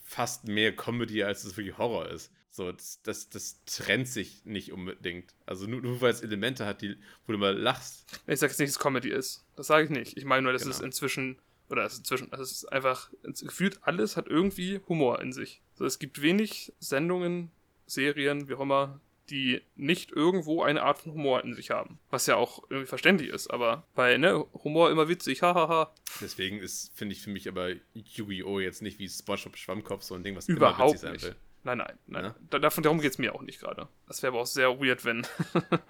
fast 0.05 0.47
mehr 0.49 0.74
Comedy, 0.74 1.22
als 1.22 1.45
es 1.45 1.57
wirklich 1.57 1.76
Horror 1.79 2.09
ist. 2.09 2.33
So, 2.51 2.72
das, 2.72 3.01
das, 3.03 3.29
das 3.29 3.61
trennt 3.66 4.09
sich 4.09 4.45
nicht 4.45 4.72
unbedingt. 4.72 5.35
Also 5.47 5.66
nur, 5.66 5.81
nur 5.81 6.01
weil 6.01 6.11
es 6.11 6.22
Elemente 6.22 6.64
hat, 6.66 6.83
die, 6.83 6.97
wo 7.26 7.33
du 7.33 7.39
mal 7.39 7.57
lachst. 7.57 8.20
Ich 8.26 8.41
sage 8.41 8.51
jetzt 8.51 8.59
nicht, 8.59 8.68
dass 8.70 8.76
es 8.76 8.83
Comedy 8.83 9.11
ist. 9.11 9.45
Das 9.57 9.66
sage 9.68 9.85
ich 9.85 9.91
nicht. 9.91 10.16
Ich 10.16 10.24
meine 10.24 10.43
nur, 10.43 10.53
dass 10.53 10.64
es 10.64 10.76
Genau. 10.79 10.87
inzwischen, 10.87 11.39
oder 11.68 11.85
es 11.85 11.93
ist 11.93 11.99
inzwischen, 12.01 12.33
es 12.33 12.41
ist 12.41 12.64
einfach, 12.72 13.11
es- 13.22 13.43
gefühlt 13.43 13.79
alles 13.83 14.16
hat 14.16 14.26
irgendwie 14.26 14.81
Humor 14.89 15.20
in 15.20 15.33
sich. 15.33 15.61
So, 15.74 15.85
es 15.85 15.99
gibt 16.01 16.20
wenig 16.22 16.72
Sendungen, 16.81 17.51
Serien, 17.87 18.49
wie 18.49 18.55
auch 18.55 18.61
immer, 18.61 19.01
die 19.31 19.62
nicht 19.76 20.12
irgendwo 20.12 20.62
eine 20.62 20.83
Art 20.83 20.99
von 20.99 21.12
Humor 21.12 21.45
in 21.45 21.55
sich 21.55 21.70
haben. 21.70 21.99
Was 22.11 22.26
ja 22.26 22.37
auch 22.37 22.62
irgendwie 22.70 22.87
verständlich 22.87 23.31
ist, 23.31 23.49
aber 23.49 23.87
bei, 23.95 24.16
ne, 24.16 24.45
Humor 24.64 24.91
immer 24.91 25.09
witzig, 25.09 25.43
hahaha. 25.43 25.93
Deswegen 26.20 26.59
ist, 26.61 26.93
finde 26.97 27.14
ich 27.14 27.22
für 27.22 27.31
mich 27.31 27.49
aber 27.49 27.70
Yu-Gi-Oh! 27.95 28.61
jetzt 28.61 28.83
nicht 28.83 28.99
wie 28.99 29.09
SpongeBob 29.09 29.57
Schwammkopf 29.57 30.03
so 30.03 30.14
ein 30.14 30.22
Ding, 30.24 30.37
was 30.37 30.49
Überhaupt 30.49 30.79
immer 30.79 30.89
witzig 30.89 31.01
sein 31.01 31.12
nicht. 31.12 31.24
will. 31.24 31.37
Nein, 31.64 31.79
nein, 31.79 31.99
nein. 32.07 32.24
Ja? 32.24 32.35
Da, 32.51 32.59
davon, 32.61 32.83
darum 32.85 33.01
geht 33.01 33.11
es 33.12 33.18
mir 33.18 33.35
auch 33.35 33.43
nicht 33.43 33.61
gerade. 33.61 33.89
Das 34.07 34.22
wäre 34.22 34.33
aber 34.33 34.41
auch 34.43 34.47
sehr 34.47 34.81
weird, 34.81 35.05
wenn 35.05 35.26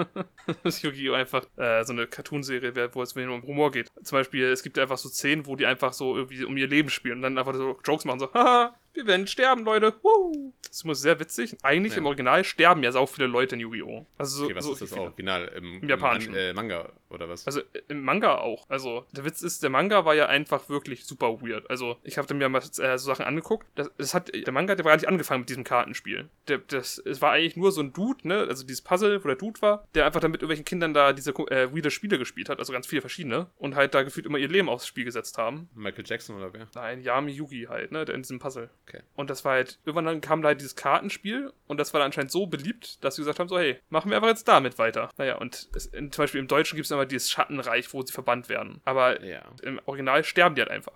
Yu-Gi-Oh! 0.64 1.14
einfach 1.14 1.44
äh, 1.56 1.84
so 1.84 1.92
eine 1.92 2.06
Cartoonserie 2.06 2.74
wäre, 2.74 2.94
wo 2.94 3.02
es 3.02 3.14
nur 3.14 3.34
um 3.34 3.42
Humor 3.42 3.70
geht. 3.70 3.88
Zum 4.02 4.16
Beispiel, 4.18 4.46
es 4.46 4.62
gibt 4.62 4.78
einfach 4.78 4.98
so 4.98 5.08
Szenen, 5.08 5.46
wo 5.46 5.56
die 5.56 5.66
einfach 5.66 5.92
so 5.92 6.16
irgendwie 6.16 6.44
um 6.44 6.56
ihr 6.56 6.66
Leben 6.68 6.88
spielen 6.90 7.16
und 7.16 7.22
dann 7.22 7.38
einfach 7.38 7.54
so 7.54 7.78
Jokes 7.84 8.04
machen, 8.04 8.18
so, 8.18 8.32
haha, 8.34 8.74
wir 8.98 9.06
werden 9.06 9.26
sterben, 9.26 9.64
Leute. 9.64 9.94
Woo! 10.02 10.52
Das 10.66 10.84
ist 10.84 11.00
sehr 11.00 11.18
witzig. 11.20 11.56
Eigentlich 11.62 11.92
Ja. 11.94 11.98
im 11.98 12.06
Original 12.06 12.44
sterben 12.44 12.82
ja 12.82 12.92
sau 12.92 13.06
viele 13.06 13.26
Leute 13.28 13.54
in 13.54 13.60
Yu-Gi-Oh! 13.60 14.04
Also 14.18 14.36
so, 14.38 14.44
Okay, 14.44 14.54
was 14.56 14.64
so 14.64 14.72
ist 14.72 14.82
das. 14.82 14.92
Original? 14.92 15.48
Im, 15.56 15.80
Im 15.82 15.88
Japanischen. 15.88 16.34
An, 16.34 16.40
äh, 16.40 16.52
Manga 16.52 16.92
oder 17.10 17.28
was? 17.28 17.46
Also 17.46 17.60
äh, 17.60 17.82
im 17.88 18.02
Manga 18.02 18.38
auch. 18.38 18.68
Also 18.68 19.06
der 19.12 19.24
Witz 19.24 19.42
ist, 19.42 19.62
der 19.62 19.70
Manga 19.70 20.04
war 20.04 20.14
ja 20.14 20.26
einfach 20.26 20.68
wirklich 20.68 21.04
super 21.04 21.40
weird. 21.40 21.68
Also 21.70 21.96
ich 22.02 22.18
habe 22.18 22.32
mir 22.34 22.48
mal 22.48 22.58
äh, 22.58 22.98
so 22.98 23.06
Sachen 23.06 23.24
angeguckt. 23.24 23.66
Das, 23.74 23.90
das 23.96 24.14
hat 24.14 24.30
der 24.34 24.52
Manga, 24.52 24.74
der 24.74 24.84
war 24.84 24.92
gar 24.92 24.96
nicht 24.96 25.08
angefangen 25.08 25.40
mit 25.40 25.48
diesem 25.48 25.64
Kartenspiel. 25.64 26.28
Der, 26.48 26.58
das, 26.58 26.98
es 26.98 27.20
war 27.22 27.32
eigentlich 27.32 27.56
nur 27.56 27.72
so 27.72 27.80
ein 27.80 27.92
Dude, 27.92 28.26
ne? 28.26 28.46
Also 28.48 28.64
dieses 28.64 28.82
Puzzle, 28.82 29.22
wo 29.22 29.28
der 29.28 29.36
Dude 29.36 29.60
war, 29.62 29.86
der 29.94 30.06
einfach 30.06 30.20
dann 30.20 30.30
mit 30.30 30.40
irgendwelchen 30.40 30.64
Kindern 30.64 30.94
da 30.94 31.12
diese 31.12 31.30
äh, 31.32 31.74
weirde 31.74 31.90
Spiele 31.90 32.18
gespielt 32.18 32.48
hat, 32.48 32.58
also 32.58 32.72
ganz 32.72 32.86
viele 32.86 33.00
verschiedene 33.00 33.48
und 33.56 33.74
halt 33.74 33.94
da 33.94 34.02
gefühlt 34.02 34.26
immer 34.26 34.38
ihr 34.38 34.48
Leben 34.48 34.68
aufs 34.68 34.86
Spiel 34.86 35.04
gesetzt 35.04 35.38
haben. 35.38 35.68
Michael 35.74 36.04
Jackson 36.06 36.36
oder 36.36 36.52
wer? 36.52 36.68
Nein, 36.74 37.02
Yami 37.02 37.32
Yugi 37.32 37.66
halt, 37.68 37.92
ne? 37.92 38.04
Der 38.04 38.14
in 38.14 38.22
diesem 38.22 38.38
Puzzle. 38.38 38.70
Okay. 38.86 39.02
Und 39.14 39.30
das 39.30 39.44
war 39.44 39.52
halt, 39.52 39.78
irgendwann 39.84 40.06
dann 40.06 40.20
kam 40.20 40.42
da 40.42 40.48
halt 40.48 40.60
dieses 40.60 40.76
Kartenspiel 40.76 41.52
und 41.66 41.78
das 41.78 41.92
war 41.92 42.00
dann 42.00 42.06
anscheinend 42.06 42.30
so 42.30 42.46
beliebt, 42.46 43.02
dass 43.04 43.16
sie 43.16 43.22
gesagt 43.22 43.38
haben, 43.38 43.48
so, 43.48 43.58
hey, 43.58 43.78
machen 43.88 44.10
wir 44.10 44.16
einfach 44.16 44.28
jetzt 44.28 44.48
damit 44.48 44.78
weiter. 44.78 45.10
Naja, 45.16 45.36
und 45.36 45.68
es, 45.74 45.86
in, 45.86 46.10
zum 46.12 46.22
Beispiel 46.22 46.40
im 46.40 46.48
Deutschen 46.48 46.76
gibt 46.76 46.86
es 46.86 46.90
immer 46.98 47.06
dieses 47.06 47.30
Schattenreich, 47.30 47.92
wo 47.94 48.02
sie 48.02 48.12
verbannt 48.12 48.48
werden. 48.48 48.80
Aber 48.84 49.22
Ja. 49.24 49.42
im 49.62 49.80
Original 49.86 50.24
sterben 50.24 50.54
die 50.54 50.62
halt 50.62 50.70
einfach. 50.70 50.92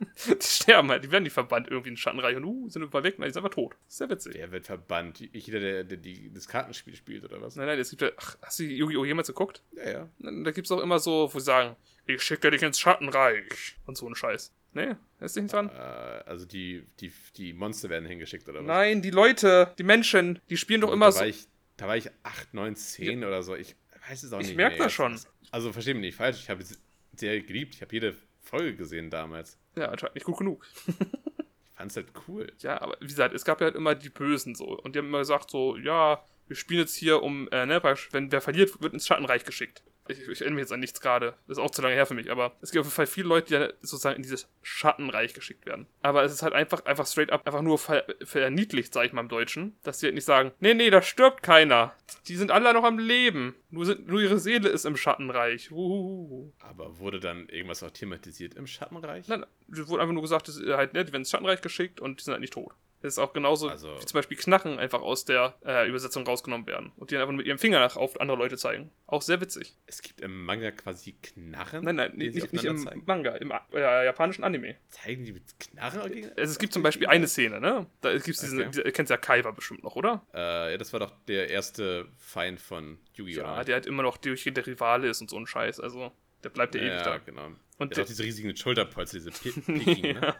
die 0.26 0.36
sterben 0.46 0.90
halt, 0.90 1.04
die 1.04 1.10
werden 1.10 1.24
nicht 1.24 1.32
verbannt 1.32 1.68
irgendwie 1.68 1.90
in 1.90 1.96
Schattenreich 1.96 2.36
und 2.36 2.44
uh, 2.44 2.68
sind 2.68 2.82
überall 2.82 3.02
weg, 3.02 3.18
nein, 3.18 3.28
die 3.28 3.32
sind 3.32 3.44
einfach 3.44 3.54
tot. 3.54 3.72
Das 3.72 3.94
ist 3.94 3.98
sehr 3.98 4.10
witzig. 4.10 4.34
Wer 4.36 4.52
wird 4.52 4.66
verbannt? 4.66 5.18
Jeder, 5.20 5.58
der, 5.60 5.84
der 5.84 5.98
die, 5.98 6.32
das 6.32 6.46
Kartenspiel 6.46 6.94
spielt 6.94 7.24
oder 7.24 7.40
was? 7.42 7.56
Nein, 7.56 7.66
nein, 7.66 7.78
es 7.78 7.90
gibt 7.90 8.02
ja, 8.02 8.10
ach, 8.16 8.36
hast 8.42 8.60
du 8.60 8.64
Yu-Gi-Oh! 8.64 9.04
jemals 9.04 9.26
geguckt? 9.28 9.62
Ja, 9.72 9.90
ja. 9.90 10.08
Da 10.20 10.50
gibt 10.52 10.66
es 10.66 10.70
auch 10.70 10.80
immer 10.80 10.98
so, 11.00 11.28
wo 11.32 11.38
sie 11.38 11.44
sagen, 11.44 11.76
ich 12.06 12.22
schicke 12.22 12.50
dich 12.50 12.62
ins 12.62 12.78
Schattenreich 12.78 13.76
und 13.86 13.96
so 13.96 14.08
ein 14.08 14.14
Scheiß. 14.14 14.54
Nee, 14.72 14.94
ist 15.20 15.36
nicht 15.36 15.52
dran? 15.52 15.68
Äh, 15.70 15.72
also 16.26 16.46
die, 16.46 16.86
die, 17.00 17.12
die 17.36 17.52
Monster 17.52 17.88
werden 17.88 18.06
hingeschickt 18.06 18.48
oder 18.48 18.60
was? 18.60 18.66
Nein, 18.66 19.02
die 19.02 19.10
Leute, 19.10 19.74
die 19.78 19.82
Menschen, 19.82 20.40
die 20.48 20.56
spielen 20.56 20.80
doch 20.80 20.88
Gut, 20.88 20.94
immer 20.96 21.06
da 21.06 21.12
so. 21.12 21.24
ich, 21.24 21.48
da 21.76 21.88
war 21.88 21.96
ich 21.96 22.10
8, 22.22 22.54
9, 22.54 22.76
10 22.76 23.24
oder 23.24 23.42
so. 23.42 23.56
Ich 23.56 23.74
weiß 24.08 24.22
es 24.22 24.32
auch 24.32 24.40
Ich 24.40 24.48
nicht 24.48 24.56
merk 24.56 24.74
mehr 24.74 24.84
das 24.84 24.92
schon. 24.92 25.18
Also 25.50 25.72
versteh 25.72 25.94
mich 25.94 26.02
nicht 26.02 26.16
falsch, 26.16 26.40
ich 26.40 26.50
habe 26.50 26.62
die 26.62 26.74
Serie 27.18 27.42
geliebt. 27.42 27.74
Ich 27.74 27.82
habe 27.82 27.92
jede 27.92 28.16
Folge 28.40 28.76
gesehen 28.76 29.10
damals. 29.10 29.58
Ja, 29.76 29.86
anscheinend 29.86 30.14
nicht 30.14 30.24
gut 30.24 30.38
genug. 30.38 30.66
Ich 31.70 31.80
fand's 31.80 31.94
halt 31.94 32.08
cool. 32.26 32.52
Ja, 32.58 32.82
aber 32.82 32.96
wie 32.98 33.06
gesagt, 33.06 33.32
es 33.32 33.44
gab 33.44 33.60
ja 33.60 33.66
halt 33.66 33.76
immer 33.76 33.94
die 33.94 34.08
Bösen 34.08 34.56
so. 34.56 34.64
Und 34.64 34.96
die 34.96 34.98
haben 34.98 35.06
immer 35.06 35.20
gesagt 35.20 35.48
so, 35.48 35.76
ja, 35.76 36.24
wir 36.48 36.56
spielen 36.56 36.80
jetzt 36.80 36.96
hier 36.96 37.22
um, 37.22 37.48
äh, 37.52 37.66
ne, 37.66 37.80
wenn 38.10 38.32
wer 38.32 38.40
verliert, 38.40 38.82
wird 38.82 38.94
ins 38.94 39.06
Schattenreich 39.06 39.44
geschickt. 39.44 39.84
Ich, 40.08 40.20
ich 40.28 40.40
erinnere 40.40 40.54
mich 40.56 40.62
jetzt 40.62 40.72
an 40.72 40.80
nichts 40.80 41.00
gerade. 41.00 41.34
Das 41.46 41.58
ist 41.58 41.62
auch 41.62 41.70
zu 41.70 41.82
lange 41.82 41.94
her 41.94 42.06
für 42.06 42.14
mich, 42.14 42.30
aber 42.30 42.56
es 42.60 42.70
gibt 42.70 42.80
auf 42.80 42.86
jeden 42.86 42.94
Fall 42.94 43.06
viele 43.06 43.28
Leute, 43.28 43.46
die 43.46 43.54
ja 43.54 43.68
sozusagen 43.80 44.16
in 44.16 44.22
dieses 44.22 44.48
Schattenreich 44.62 45.34
geschickt 45.34 45.66
werden. 45.66 45.86
Aber 46.02 46.22
es 46.22 46.32
ist 46.32 46.42
halt 46.42 46.54
einfach, 46.54 46.84
einfach 46.84 47.06
straight 47.06 47.30
up, 47.30 47.46
einfach 47.46 47.62
nur 47.62 47.78
ver 47.78 48.04
verniedlicht, 48.22 48.92
sag 48.92 49.06
ich 49.06 49.12
mal 49.12 49.20
im 49.20 49.28
Deutschen, 49.28 49.76
dass 49.82 50.00
sie 50.00 50.06
halt 50.06 50.14
nicht 50.14 50.24
sagen, 50.24 50.52
nee, 50.60 50.74
nee, 50.74 50.90
da 50.90 51.02
stirbt 51.02 51.42
keiner. 51.42 51.94
Die 52.26 52.36
sind 52.36 52.50
alle 52.50 52.72
noch 52.72 52.84
am 52.84 52.98
Leben. 52.98 53.54
Nur, 53.70 53.86
sind, 53.86 54.08
nur 54.08 54.20
ihre 54.20 54.38
Seele 54.38 54.68
ist 54.68 54.86
im 54.86 54.96
Schattenreich. 54.96 55.70
Uhuhu. 55.70 56.52
Aber 56.60 56.98
wurde 56.98 57.20
dann 57.20 57.48
irgendwas 57.48 57.82
auch 57.82 57.90
thematisiert 57.90 58.54
im 58.54 58.66
Schattenreich? 58.66 59.28
Nein, 59.28 59.44
es 59.70 59.88
wurde 59.88 60.02
einfach 60.02 60.14
nur 60.14 60.22
gesagt, 60.22 60.48
dass 60.48 60.60
halt, 60.60 60.94
ne, 60.94 61.04
die 61.04 61.12
werden 61.12 61.22
ins 61.22 61.30
Schattenreich 61.30 61.60
geschickt 61.60 62.00
und 62.00 62.20
die 62.20 62.24
sind 62.24 62.32
halt 62.32 62.40
nicht 62.40 62.52
tot. 62.54 62.72
Das 63.00 63.14
ist 63.14 63.18
auch 63.18 63.32
genauso, 63.32 63.68
Also- 63.68 63.94
wie 64.00 64.04
zum 64.06 64.18
Beispiel 64.18 64.36
Knachen 64.36 64.78
einfach 64.78 65.00
aus 65.02 65.24
der 65.24 65.54
äh, 65.64 65.88
Übersetzung 65.88 66.26
rausgenommen 66.26 66.66
werden 66.66 66.92
und 66.96 67.10
die 67.10 67.14
dann 67.14 67.22
einfach 67.22 67.34
mit 67.34 67.46
ihrem 67.46 67.58
Finger 67.58 67.78
nach 67.78 67.96
auf 67.96 68.20
andere 68.20 68.36
Leute 68.36 68.56
zeigen. 68.56 68.90
Auch 69.06 69.22
sehr 69.22 69.40
witzig. 69.40 69.76
Es 69.86 70.02
gibt 70.02 70.20
im 70.20 70.44
Manga 70.44 70.70
quasi 70.72 71.12
Knarren? 71.22 71.84
Nein, 71.84 71.96
nein, 71.96 72.12
die 72.18 72.30
nicht, 72.30 72.52
nicht, 72.52 72.64
im 72.64 72.78
zeigen? 72.78 73.02
Manga, 73.06 73.36
im 73.36 73.52
äh, 73.72 74.04
japanischen 74.04 74.42
Anime. 74.42 74.74
Zeigen 74.88 75.24
die 75.24 75.32
mit 75.32 75.44
Knarren? 75.60 76.00
Also 76.00 76.52
es 76.52 76.58
gibt 76.58 76.72
zum 76.72 76.82
Beispiel 76.82 77.06
eine 77.06 77.28
Szene, 77.28 77.60
ne? 77.60 77.86
Da 78.00 78.12
gibt's 78.18 78.40
diesen, 78.40 78.58
Okay. 78.58 78.68
diese, 78.70 78.82
ihr 78.82 78.92
kennt 78.92 79.10
ja 79.10 79.16
Kaiba 79.16 79.52
bestimmt 79.52 79.84
noch, 79.84 79.94
oder? 79.94 80.26
Äh, 80.34 80.72
ja, 80.72 80.76
das 80.78 80.92
war 80.92 81.00
doch 81.00 81.12
der 81.28 81.50
erste 81.50 82.08
Feind 82.16 82.60
von 82.60 82.98
Yu-Gi-Oh! 83.14 83.42
Ja, 83.42 83.64
der 83.64 83.76
halt 83.76 83.86
immer 83.86 84.02
noch 84.02 84.16
durchgehend 84.16 84.56
der 84.56 84.66
Rivale 84.66 85.08
ist 85.08 85.20
und 85.20 85.30
so 85.30 85.36
ein 85.38 85.46
Scheiß. 85.46 85.78
Also, 85.78 86.10
der 86.42 86.48
bleibt 86.50 86.74
ja, 86.74 86.80
ewig 86.80 86.90
ja, 86.92 87.02
da. 87.04 87.18
genau. 87.18 87.50
Und 87.78 87.90
der 87.90 87.96
der- 87.96 88.04
hat 88.04 88.08
diese 88.10 88.22
riesigen 88.24 88.56
Schulterpolster, 88.56 89.18
diese 89.18 89.30
Pi- 89.30 89.52
Peking, 89.60 90.14
ne? 90.20 90.34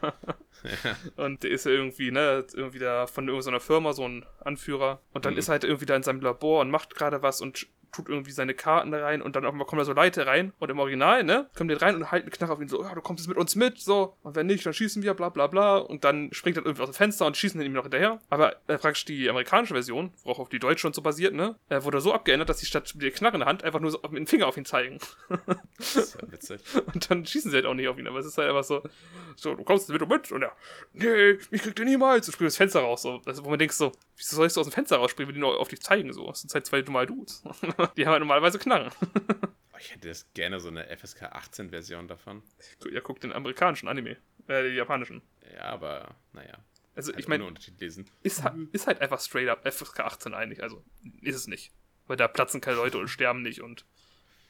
Und 1.17 1.43
der 1.45 1.51
ist 1.51 1.67
ja 1.67 1.73
irgendwie, 1.73 2.11
ne, 2.11 2.45
irgendwie 2.53 2.79
da 2.81 3.07
von 3.07 3.29
irgendeiner 3.29 3.61
Firma 3.61 3.93
so 3.93 4.07
ein 4.07 4.27
Anführer. 4.41 5.01
Und 5.13 5.25
dann 5.25 5.35
Mhm. 5.35 5.39
ist 5.39 5.49
er 5.49 5.53
halt 5.53 5.65
irgendwie 5.65 5.87
da 5.87 5.95
in 5.97 6.03
seinem 6.03 6.21
Labor 6.21 6.61
und 6.61 6.71
macht 6.71 6.95
gerade 6.97 7.23
was 7.23 7.41
und 7.41 7.67
tut 7.93 8.09
irgendwie 8.09 8.31
seine 8.31 8.55
Karten 8.55 8.91
da 8.91 9.03
rein 9.03 9.23
und 9.23 9.37
dann 9.37 9.45
auf 9.45 9.53
einmal 9.53 9.67
kommen 9.67 9.79
da 9.79 9.85
so 9.85 9.93
Leute 9.93 10.27
rein 10.27 10.53
und 10.59 10.71
im 10.71 10.79
Original, 10.79 11.25
ne, 11.25 11.49
kommen 11.57 11.69
die 11.69 11.75
rein 11.75 11.95
und 11.95 12.11
halten 12.11 12.31
Knarre 12.31 12.53
auf 12.53 12.61
ihn 12.61 12.69
so, 12.69 12.83
ja, 12.83 12.95
du 12.95 13.01
kommst 13.01 13.23
jetzt 13.23 13.29
mit 13.29 13.39
uns 13.39 13.57
mit, 13.57 13.79
so, 13.79 14.17
und 14.23 14.37
wenn 14.37 14.47
nicht, 14.47 14.65
dann 14.67 14.75
schießen 14.75 15.03
wir, 15.03 15.15
bla 15.15 15.29
bla 15.29 15.47
bla 15.47 15.79
und 15.79 16.05
dann 16.05 16.29
springt 16.33 16.57
er 16.57 16.65
irgendwie 16.65 16.83
aus 16.83 16.91
dem 16.91 16.95
Fenster 16.95 17.27
und 17.27 17.37
schießen 17.37 17.61
ihm 17.61 17.73
noch 17.73 17.83
hinterher. 17.83 18.21
Aber 18.31 18.57
äh, 18.67 18.79
praktisch 18.79 19.05
die 19.05 19.29
amerikanische 19.29 19.75
Version, 19.75 20.13
worauf 20.25 20.39
auf 20.41 20.49
die 20.49 20.59
deutsche 20.59 20.87
und 20.87 20.95
so 20.95 21.03
basiert, 21.03 21.35
ne, 21.35 21.57
äh, 21.69 21.83
wurde 21.83 22.01
so 22.01 22.13
abgeändert, 22.13 22.49
dass 22.49 22.59
die 22.59 22.67
statt 22.67 22.91
mit 22.95 23.03
der 23.03 23.11
Knarre 23.11 23.35
in 23.35 23.41
der 23.41 23.49
Hand 23.49 23.65
einfach 23.65 23.81
nur 23.81 23.91
so 23.91 24.01
mit 24.11 24.19
dem 24.19 24.27
Finger 24.27 24.47
auf 24.47 24.57
ihn 24.57 24.65
zeigen. 24.65 24.99
Das 25.79 25.97
ist 25.97 26.21
ja 26.21 26.33
witzig. 26.33 26.61
Und 26.95 27.11
dann 27.11 27.25
schießen 27.25 27.51
sie 27.51 27.57
halt 27.57 27.67
auch 27.67 27.75
nicht 27.75 27.89
auf 27.89 27.99
ihn, 27.99 28.07
aber 28.07 28.19
es 28.19 28.27
ist 28.27 28.39
halt 28.39 28.49
einfach 28.49 28.65
so, 28.65 28.83
so, 29.37 29.55
du 29.55 29.65
kommst 29.65 29.89
jetzt 29.89 29.93
mit 29.93 30.03
und 30.03 30.09
mit 30.09 30.33
und 30.33 30.43
er, 30.43 30.53
nee, 30.93 31.39
ich 31.51 31.63
krieg 31.63 31.77
den 31.77 31.87
niemals 31.87 32.27
und 32.27 32.33
springt 32.33 32.49
das 32.49 32.57
Fenster 32.57 32.81
raus, 32.81 33.03
so, 33.03 33.21
also, 33.25 33.45
wo 33.45 33.51
man 33.51 33.59
denkt 33.59 33.75
so, 33.75 33.93
wieso 34.17 34.37
sollst 34.37 34.57
du 34.57 34.61
aus 34.61 34.67
dem 34.67 34.73
Fenster 34.73 34.97
rausspringen, 34.97 35.29
wenn 35.29 35.35
die 35.35 35.41
nur 35.41 35.59
auf 35.59 35.69
dich 35.69 35.81
zeigen, 35.81 36.13
so, 36.13 36.27
das 36.27 36.41
sind 36.41 36.53
halt 36.53 36.67
zwei 36.67 36.83
dumme 36.83 37.07
Dudes. 37.07 37.43
die 37.97 38.05
haben 38.05 38.13
halt 38.13 38.21
normalerweise 38.21 38.59
Knarren. 38.59 38.93
Ich 39.81 39.93
hätte 39.93 40.09
das 40.09 40.27
gerne 40.35 40.59
so 40.59 40.69
eine 40.69 40.85
FSK 40.97 41.23
18 41.23 41.71
Version 41.71 42.09
davon. 42.09 42.43
ja, 42.91 43.01
guck 43.01 43.21
den 43.21 43.33
amerikanischen 43.33 43.89
Anime, 43.89 44.17
äh, 44.49 44.63
den 44.65 44.75
japanischen. 44.75 45.23
Ja, 45.55 45.67
aber 45.67 46.17
naja. 46.33 46.59
Also, 46.97 47.13
Halt 47.13 47.21
ich 47.21 47.29
meine, 47.29 47.49
ist, 48.23 48.43
ist 48.73 48.87
halt 48.89 49.01
einfach 49.01 49.21
straight 49.21 49.49
up 49.49 49.65
FSK 49.73 50.01
18 50.01 50.35
eigentlich, 50.35 50.63
also, 50.65 50.83
ist 51.23 51.37
es 51.37 51.47
nicht. 51.47 51.71
Weil 52.09 52.17
da 52.17 52.27
platzen 52.27 52.61
keine 52.61 52.79
Leute 52.79 52.99
und 52.99 53.07
sterben 53.07 53.43
nicht 53.43 53.61
und 53.61 53.85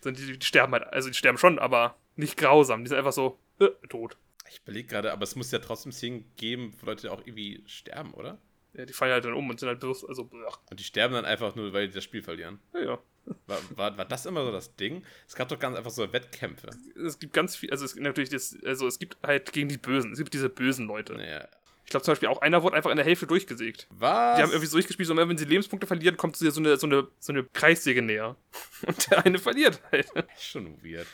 sind 0.00 0.18
die, 0.18 0.38
die 0.38 0.46
sterben 0.46 0.72
halt, 0.72 0.84
also 0.84 1.08
die 1.08 1.14
sterben 1.14 1.36
schon, 1.36 1.58
aber 1.58 1.98
nicht 2.16 2.38
grausam, 2.38 2.84
die 2.84 2.88
sind 2.88 2.96
einfach 2.96 3.12
so, 3.12 3.38
äh, 3.60 3.68
tot. 3.88 4.16
Ich 4.48 4.60
überlege 4.62 4.88
gerade, 4.88 5.12
aber 5.12 5.24
es 5.24 5.36
muss 5.36 5.50
ja 5.50 5.58
trotzdem 5.58 5.92
Szenen 5.92 6.24
geben, 6.36 6.72
wo 6.80 6.86
Leute 6.86 7.12
auch 7.12 7.20
irgendwie 7.20 7.62
sterben, 7.66 8.14
oder? 8.14 8.38
Ja, 8.72 8.86
die 8.86 8.92
fallen 8.94 9.12
halt 9.12 9.24
dann 9.24 9.34
um 9.34 9.50
und 9.50 9.60
sind 9.60 9.68
halt 9.68 9.80
bloß, 9.80 10.06
also, 10.06 10.24
blech. 10.24 10.54
Und 10.70 10.80
die 10.80 10.84
sterben 10.84 11.12
dann 11.14 11.26
einfach 11.26 11.54
nur, 11.54 11.72
weil 11.74 11.88
die 11.88 11.94
das 11.94 12.04
Spiel 12.04 12.22
verlieren. 12.22 12.60
ja, 12.72 12.80
ja. 12.80 12.98
War, 13.46 13.58
war, 13.76 13.98
war 13.98 14.04
das 14.04 14.26
immer 14.26 14.44
so 14.44 14.52
das 14.52 14.76
Ding? 14.76 15.04
Es 15.26 15.34
gab 15.34 15.48
doch 15.48 15.58
ganz 15.58 15.76
einfach 15.76 15.90
so 15.90 16.12
Wettkämpfe. 16.12 16.68
es 16.96 17.18
gibt 17.18 17.32
ganz 17.32 17.56
viel, 17.56 17.70
also 17.70 17.84
es 17.84 17.94
gibt 17.94 18.04
natürlich 18.04 18.30
das, 18.30 18.56
also 18.64 18.86
es 18.86 18.98
gibt 18.98 19.16
halt 19.22 19.52
gegen 19.52 19.68
die 19.68 19.78
Bösen, 19.78 20.12
es 20.12 20.18
gibt 20.18 20.34
diese 20.34 20.48
bösen 20.48 20.86
Leute. 20.86 21.14
Naja. 21.14 21.48
Ich 21.84 21.90
glaube 21.90 22.04
zum 22.04 22.12
Beispiel 22.12 22.28
auch 22.28 22.42
einer 22.42 22.62
wurde 22.62 22.76
einfach 22.76 22.90
in 22.90 22.96
der 22.96 23.06
Hälfte 23.06 23.26
durchgesägt. 23.26 23.86
Was? 23.90 24.36
Die 24.36 24.42
haben 24.42 24.50
irgendwie 24.50 24.66
so 24.66 24.76
durchgespielt, 24.76 25.06
so 25.06 25.14
immer 25.14 25.26
wenn 25.26 25.38
sie 25.38 25.46
Lebenspunkte 25.46 25.86
verlieren, 25.86 26.18
kommt 26.18 26.36
so 26.36 26.44
eine, 26.44 26.76
so 26.76 26.86
eine, 26.86 27.08
so 27.18 27.32
eine 27.32 27.44
Kreissäge 27.44 28.02
näher. 28.02 28.36
Und 28.86 29.10
der 29.10 29.24
eine 29.24 29.38
verliert 29.38 29.80
halt. 29.90 30.06
Schon 30.38 30.82
weird. 30.84 31.06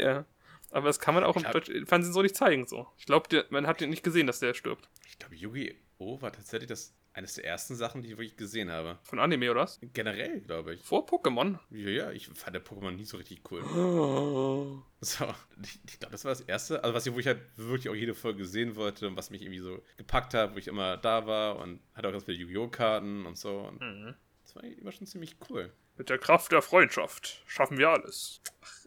Ja. 0.00 0.24
Aber 0.70 0.86
das 0.86 1.00
kann 1.00 1.14
man 1.14 1.22
auch 1.22 1.36
im 1.36 1.42
Klar. 1.42 1.52
deutschen 1.52 1.86
Fernsehen 1.86 2.14
so 2.14 2.22
nicht 2.22 2.34
zeigen. 2.34 2.66
So. 2.66 2.86
Ich 2.96 3.04
glaube, 3.04 3.44
man 3.50 3.66
hat 3.66 3.82
den 3.82 3.90
nicht 3.90 4.02
gesehen, 4.02 4.26
dass 4.26 4.40
der 4.40 4.54
stirbt. 4.54 4.88
Ich 5.06 5.18
glaube, 5.18 5.34
Yu-Gi-Oh! 5.34 6.22
war 6.22 6.32
tatsächlich 6.32 6.68
das 6.68 6.94
eines 7.14 7.34
der 7.34 7.44
ersten 7.44 7.74
Sachen, 7.74 8.02
die 8.02 8.08
ich 8.10 8.16
wirklich 8.18 8.36
gesehen 8.36 8.70
habe. 8.70 8.98
Von 9.02 9.18
Anime 9.18 9.50
oder 9.50 9.60
was? 9.62 9.78
Generell, 9.92 10.40
glaube 10.40 10.74
ich. 10.74 10.82
Vor 10.82 11.06
Pokémon. 11.06 11.58
Ja, 11.70 11.88
ja, 11.90 12.10
ich 12.10 12.28
fand 12.28 12.54
der 12.54 12.64
Pokémon 12.64 12.92
nie 12.92 13.04
so 13.04 13.16
richtig 13.18 13.42
cool. 13.50 13.62
Oh. 13.62 14.82
So, 15.04 15.24
ich, 15.64 15.80
ich 15.84 15.98
glaube, 15.98 16.12
das 16.12 16.24
war 16.24 16.30
das 16.30 16.42
erste, 16.42 16.84
also 16.84 16.94
was 16.94 17.04
ich, 17.04 17.12
wo 17.12 17.18
ich 17.18 17.26
halt 17.26 17.40
wirklich 17.56 17.88
auch 17.88 17.94
jede 17.94 18.14
Folge 18.14 18.44
sehen 18.44 18.76
wollte 18.76 19.08
und 19.08 19.16
was 19.16 19.30
mich 19.30 19.42
irgendwie 19.42 19.58
so 19.58 19.82
gepackt 19.96 20.32
hat, 20.32 20.54
wo 20.54 20.58
ich 20.58 20.68
immer 20.68 20.96
da 20.96 21.26
war 21.26 21.56
und 21.58 21.80
hatte 21.94 22.06
auch 22.06 22.12
ganz 22.12 22.22
viele 22.22 22.38
Yu-Gi-Oh! 22.38 22.68
Karten 22.68 23.26
und 23.26 23.36
so. 23.36 23.58
Und 23.62 23.80
Mhm. 23.80 24.14
das 24.44 24.54
war 24.54 24.62
immer 24.62 24.92
schon 24.92 25.08
ziemlich 25.08 25.34
cool. 25.50 25.72
Mit 26.02 26.10
der 26.10 26.18
Kraft 26.18 26.50
der 26.50 26.62
Freundschaft 26.62 27.44
schaffen 27.46 27.78
wir 27.78 27.90
alles. 27.90 28.40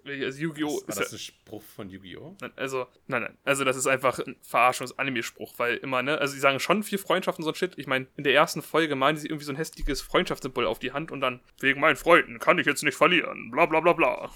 Also 0.05 0.37
Yu-Gi-Oh! 0.37 0.79
ist 0.79 0.99
das 0.99 1.11
ja, 1.11 1.15
ein 1.15 1.17
Spruch 1.17 1.63
von 1.63 1.89
Yu-Gi-Oh? 1.89 2.35
Nein, 2.41 2.51
Also, 2.57 2.87
nein, 3.07 3.21
nein. 3.21 3.37
Also, 3.45 3.63
das 3.63 3.77
ist 3.77 3.87
einfach 3.87 4.19
ein 4.19 4.35
Verarschungs-Anime-Spruch, 4.41 5.53
weil 5.55 5.77
immer, 5.77 6.03
ne? 6.03 6.17
Also, 6.17 6.33
sie 6.33 6.41
sagen 6.41 6.59
schon 6.59 6.83
viel 6.83 6.97
Freundschaft 6.97 7.39
und 7.39 7.45
so 7.45 7.51
ein 7.51 7.55
Shit. 7.55 7.71
Ich 7.77 7.87
meine, 7.87 8.07
in 8.17 8.25
der 8.25 8.33
ersten 8.33 8.61
Folge 8.61 8.97
malen 8.97 9.15
sie 9.15 9.27
irgendwie 9.27 9.45
so 9.45 9.53
ein 9.53 9.55
hässliches 9.55 10.01
Freundschaftssymbol 10.01 10.65
auf 10.65 10.79
die 10.79 10.91
Hand 10.91 11.09
und 11.09 11.21
dann, 11.21 11.39
wegen 11.61 11.79
meinen 11.79 11.95
Freunden 11.95 12.37
kann 12.37 12.59
ich 12.59 12.65
jetzt 12.65 12.83
nicht 12.83 12.97
verlieren. 12.97 13.49
Bla, 13.49 13.65
bla, 13.65 13.79
bla, 13.79 13.93
bla. 13.93 14.29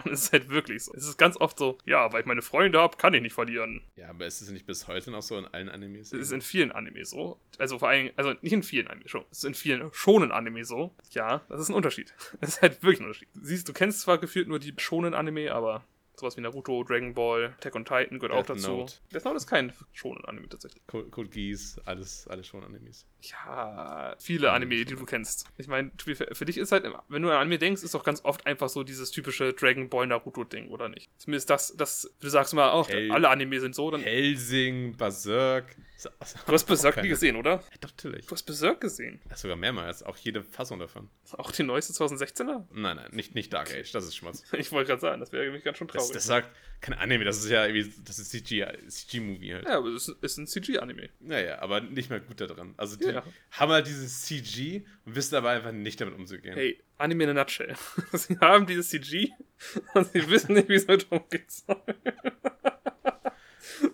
Und 0.04 0.12
es 0.12 0.24
ist 0.24 0.32
halt 0.32 0.48
wirklich 0.48 0.84
so. 0.84 0.92
Es 0.94 1.06
ist 1.06 1.16
ganz 1.16 1.36
oft 1.36 1.58
so, 1.58 1.78
ja, 1.84 2.12
weil 2.12 2.20
ich 2.20 2.26
meine 2.26 2.42
Freunde 2.42 2.80
habe, 2.80 2.96
kann 2.96 3.14
ich 3.14 3.22
nicht 3.22 3.34
verlieren. 3.34 3.82
Ja, 3.96 4.10
aber 4.10 4.26
ist 4.26 4.40
es 4.40 4.50
nicht 4.50 4.66
bis 4.66 4.88
heute 4.88 5.10
noch 5.10 5.22
so 5.22 5.38
in 5.38 5.46
allen 5.46 5.68
Animes? 5.68 6.10
Das 6.10 6.20
ist 6.20 6.32
in 6.32 6.40
vielen 6.40 6.72
Anime 6.72 7.04
so. 7.04 7.38
Also 7.58 7.78
vor 7.78 7.88
allem, 7.88 8.10
also 8.16 8.34
nicht 8.42 8.52
in 8.52 8.62
vielen 8.62 8.88
Anime 8.88 9.08
schon. 9.08 9.24
Es 9.30 9.38
ist 9.38 9.44
in 9.44 9.54
vielen 9.54 9.92
schonen 9.92 10.32
Anime 10.32 10.64
so. 10.64 10.94
Ja, 11.10 11.42
das 11.48 11.60
ist 11.60 11.68
ein 11.68 11.74
Unterschied. 11.74 12.14
Das 12.40 12.50
ist 12.50 12.62
halt 12.62 12.82
wirklich 12.82 13.00
ein 13.00 13.04
Unterschied. 13.04 13.28
Siehst, 13.42 13.68
du 13.68 13.72
kennst 13.72 14.00
zwar 14.00 14.18
gefühlt 14.18 14.48
nur 14.48 14.58
die 14.58 14.72
schonen 14.78 15.14
Anime, 15.14 15.52
aber 15.52 15.84
sowas 16.20 16.36
wie 16.36 16.40
Naruto, 16.40 16.84
Dragon 16.84 17.12
Ball, 17.14 17.54
Attack 17.58 17.74
on 17.74 17.84
Titan 17.84 18.18
gehört 18.18 18.32
auch 18.32 18.46
Death 18.46 18.56
dazu. 18.56 18.70
Note. 18.76 18.94
Death 19.12 19.24
Note 19.24 19.36
ist 19.36 19.46
kein 19.46 19.72
schonen 19.92 20.24
Anime 20.24 20.48
tatsächlich. 20.48 20.86
Code, 20.86 21.08
Code 21.10 21.28
Geass, 21.30 21.80
alles, 21.84 22.26
alles 22.28 22.46
schon 22.46 22.62
Animes. 22.64 23.06
Ja, 23.22 24.14
viele 24.18 24.52
Anime, 24.52 24.76
die 24.84 24.94
du 24.94 25.04
kennst. 25.04 25.46
Ich 25.58 25.66
meine, 25.68 25.90
für 26.32 26.44
dich 26.44 26.56
ist 26.58 26.72
halt, 26.72 26.84
wenn 27.08 27.22
du 27.22 27.28
an 27.30 27.36
Anime 27.36 27.58
denkst, 27.58 27.82
ist 27.82 27.94
doch 27.94 28.04
ganz 28.04 28.24
oft 28.24 28.46
einfach 28.46 28.68
so 28.68 28.82
dieses 28.84 29.10
typische 29.10 29.52
Dragon 29.52 29.88
Ball 29.88 30.06
Naruto-Ding, 30.06 30.68
oder 30.68 30.88
nicht? 30.88 31.10
Zumindest 31.18 31.50
das, 31.50 31.74
das, 31.76 32.10
du 32.20 32.28
sagst 32.28 32.54
mal, 32.54 32.70
auch 32.70 32.88
Hell- 32.88 33.10
alle 33.12 33.28
Anime 33.28 33.60
sind 33.60 33.74
so, 33.74 33.90
dann. 33.90 34.00
Helsing, 34.02 34.96
Berserk. 34.96 35.76
Du 36.46 36.52
hast 36.54 36.64
Berserk 36.64 37.02
nie 37.02 37.10
gesehen, 37.10 37.36
oder? 37.36 37.56
Ja, 37.56 37.62
natürlich. 37.82 38.24
Du 38.24 38.32
hast 38.32 38.44
Berserk 38.44 38.80
gesehen. 38.80 39.20
Ja, 39.28 39.36
sogar 39.36 39.56
mehrmals, 39.56 40.02
auch 40.02 40.16
jede 40.16 40.42
Fassung 40.42 40.78
davon. 40.78 41.10
Auch 41.32 41.50
die 41.52 41.62
neueste 41.62 41.92
2016er? 41.92 42.64
Nein, 42.72 42.96
nein, 42.96 43.10
nicht, 43.12 43.34
nicht 43.34 43.52
Dark 43.52 43.70
Age, 43.78 43.92
das 43.92 44.04
ist 44.06 44.16
Schmutz. 44.16 44.42
Ich 44.54 44.72
wollte 44.72 44.88
gerade 44.88 45.00
sagen, 45.02 45.20
das 45.20 45.30
wäre 45.30 45.44
nämlich 45.44 45.62
ganz 45.62 45.76
schön 45.76 45.88
Das, 45.88 45.96
traurig. 45.96 46.09
Das 46.14 46.24
sagt 46.24 46.48
kein 46.80 46.94
Anime, 46.98 47.24
das 47.24 47.38
ist 47.44 47.50
ja 47.50 47.66
irgendwie, 47.66 47.92
das 48.04 48.18
ist 48.18 48.30
CG, 48.30 48.66
CG-Movie 48.88 49.52
halt. 49.52 49.64
ja, 49.66 49.76
aber 49.76 49.88
es 49.88 50.08
ist, 50.08 50.38
ein 50.38 50.46
CG-Anime. 50.46 51.10
Naja, 51.20 51.58
aber 51.60 51.80
nicht 51.82 52.08
mehr 52.08 52.20
gut 52.20 52.40
da 52.40 52.46
dran. 52.46 52.72
Also 52.78 52.96
die 52.96 53.04
Ja. 53.04 53.22
haben 53.50 53.70
halt 53.70 53.86
dieses 53.86 54.22
CG 54.22 54.86
und 55.04 55.14
wissen 55.14 55.34
aber 55.34 55.50
einfach 55.50 55.72
nicht 55.72 56.00
damit 56.00 56.14
umzugehen. 56.14 56.54
Hey, 56.54 56.82
Anime 56.96 57.24
in 57.24 57.30
a 57.30 57.34
nutshell. 57.34 57.74
Sie 58.14 58.38
haben 58.38 58.64
dieses 58.66 58.88
CG 58.88 59.28
und 59.92 60.10
sie 60.10 60.26
wissen 60.30 60.54
nicht, 60.54 60.68
wie 60.70 60.74
es 60.76 60.86
mit 60.86 61.10
umgehen 61.12 61.44
soll. 61.48 61.82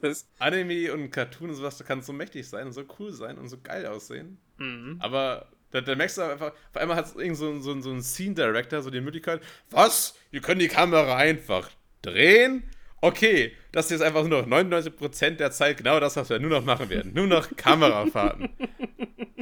Das, 0.00 0.28
Anime 0.38 0.92
und 0.92 1.10
Cartoon 1.10 1.50
und 1.50 1.56
sowas, 1.56 1.78
da 1.78 1.84
kann 1.84 2.02
so 2.02 2.12
mächtig 2.12 2.48
sein 2.48 2.66
und 2.66 2.72
so 2.72 2.84
cool 2.98 3.12
sein 3.12 3.38
und 3.38 3.48
so 3.48 3.58
geil 3.60 3.86
aussehen. 3.86 4.38
mhm. 4.58 4.96
Aber 5.00 5.50
da, 5.70 5.80
da 5.80 5.94
merkst 5.94 6.18
du 6.18 6.22
einfach, 6.22 6.52
auf 6.70 6.76
einmal 6.76 6.96
hat 6.96 7.14
irgend 7.16 7.36
so, 7.36 7.50
ein- 7.50 7.62
so, 7.62 7.78
so 7.80 7.90
ein 7.90 8.02
Scene 8.02 8.34
Director 8.34 8.82
so 8.82 8.90
die 8.90 9.00
Möglichkeit, 9.00 9.42
was? 9.70 10.16
Wir 10.30 10.40
können 10.40 10.60
die 10.60 10.68
Kamera 10.68 11.16
einfach 11.16 11.70
drehen? 12.06 12.62
Okay, 13.00 13.52
das 13.72 13.86
ist 13.86 13.90
jetzt 13.92 14.02
einfach 14.02 14.24
nur 14.24 14.42
noch 14.42 14.48
99% 14.48 15.30
der 15.36 15.50
Zeit 15.50 15.76
genau 15.76 16.00
das, 16.00 16.16
was 16.16 16.30
wir 16.30 16.38
nur 16.38 16.50
noch 16.50 16.64
machen 16.64 16.88
werden. 16.88 17.12
Nur 17.14 17.26
noch 17.26 17.54
Kamerafahrten. 17.56 18.48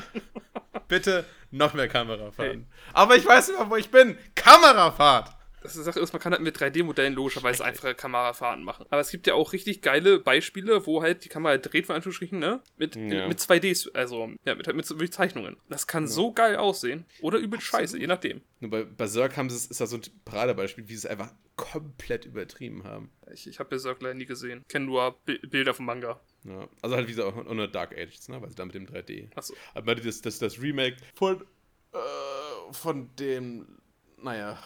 Bitte 0.88 1.24
noch 1.50 1.72
mehr 1.74 1.88
Kamerafahrten. 1.88 2.66
Aber 2.92 3.16
ich 3.16 3.24
weiß 3.24 3.50
immer, 3.50 3.70
wo 3.70 3.76
ich 3.76 3.90
bin. 3.90 4.18
Kamerafahrt! 4.34 5.30
Das 5.64 5.76
ist 5.76 5.84
Sache 5.86 5.98
ist, 5.98 6.12
man 6.12 6.20
kann 6.20 6.32
halt 6.32 6.42
mit 6.42 6.56
3D-Modellen 6.58 7.14
logischerweise 7.14 7.64
einfache 7.64 7.94
Kamerafahrten 7.94 8.62
machen. 8.62 8.84
Aber 8.90 9.00
es 9.00 9.10
gibt 9.10 9.26
ja 9.26 9.32
auch 9.32 9.54
richtig 9.54 9.80
geile 9.80 10.18
Beispiele, 10.18 10.86
wo 10.86 11.02
halt 11.02 11.24
die 11.24 11.30
Kamera 11.30 11.56
dreht, 11.56 11.86
von 11.86 11.96
Anführungsstrichen, 11.96 12.38
ne? 12.38 12.60
Mit, 12.76 12.96
Ja. 12.96 13.26
mit 13.28 13.38
2D, 13.40 13.88
also, 13.94 14.30
ja, 14.44 14.54
mit, 14.54 14.66
mit, 14.74 14.90
mit 15.00 15.14
Zeichnungen. 15.14 15.56
Das 15.70 15.86
kann 15.86 16.06
so 16.06 16.32
geil 16.32 16.56
aussehen. 16.56 17.06
Oder 17.22 17.38
übel 17.38 17.62
scheiße, 17.62 17.98
je 17.98 18.06
nachdem. 18.06 18.42
Nur 18.60 18.70
bei 18.72 18.84
Berserk 18.84 19.38
haben 19.38 19.48
sie 19.48 19.56
es, 19.56 19.66
ist 19.66 19.80
das 19.80 19.88
so 19.88 19.96
ein 19.96 20.02
Paradebeispiel, 20.26 20.84
wie 20.86 20.92
sie 20.92 20.98
es 20.98 21.06
einfach 21.06 21.32
komplett 21.56 22.26
übertrieben 22.26 22.84
haben. 22.84 23.10
Ich, 23.32 23.46
ich 23.46 23.58
habe 23.58 23.70
Berserk 23.70 24.02
leider 24.02 24.14
nie 24.14 24.26
gesehen. 24.26 24.62
Kenne 24.68 24.84
nur 24.84 25.12
Bi 25.24 25.38
Bilder 25.38 25.72
vom 25.72 25.86
Manga. 25.86 26.20
Ja, 26.44 26.68
also 26.82 26.94
halt 26.94 27.08
wie 27.08 27.12
gesagt 27.12 27.34
auch 27.34 27.46
ohne 27.46 27.70
Dark 27.70 27.92
Ages, 27.96 28.28
ne? 28.28 28.42
Weil 28.42 28.50
sie 28.50 28.56
da 28.56 28.66
mit 28.66 28.74
dem 28.74 28.86
3D. 28.86 29.34
Achso. 29.34 29.54
Aber 29.72 29.94
das, 29.94 30.20
das, 30.20 30.38
das 30.38 30.60
Remake 30.60 30.96
von, 31.14 31.40
äh, 31.92 32.72
von 32.72 33.08
dem, 33.16 33.78
naja, 34.22 34.58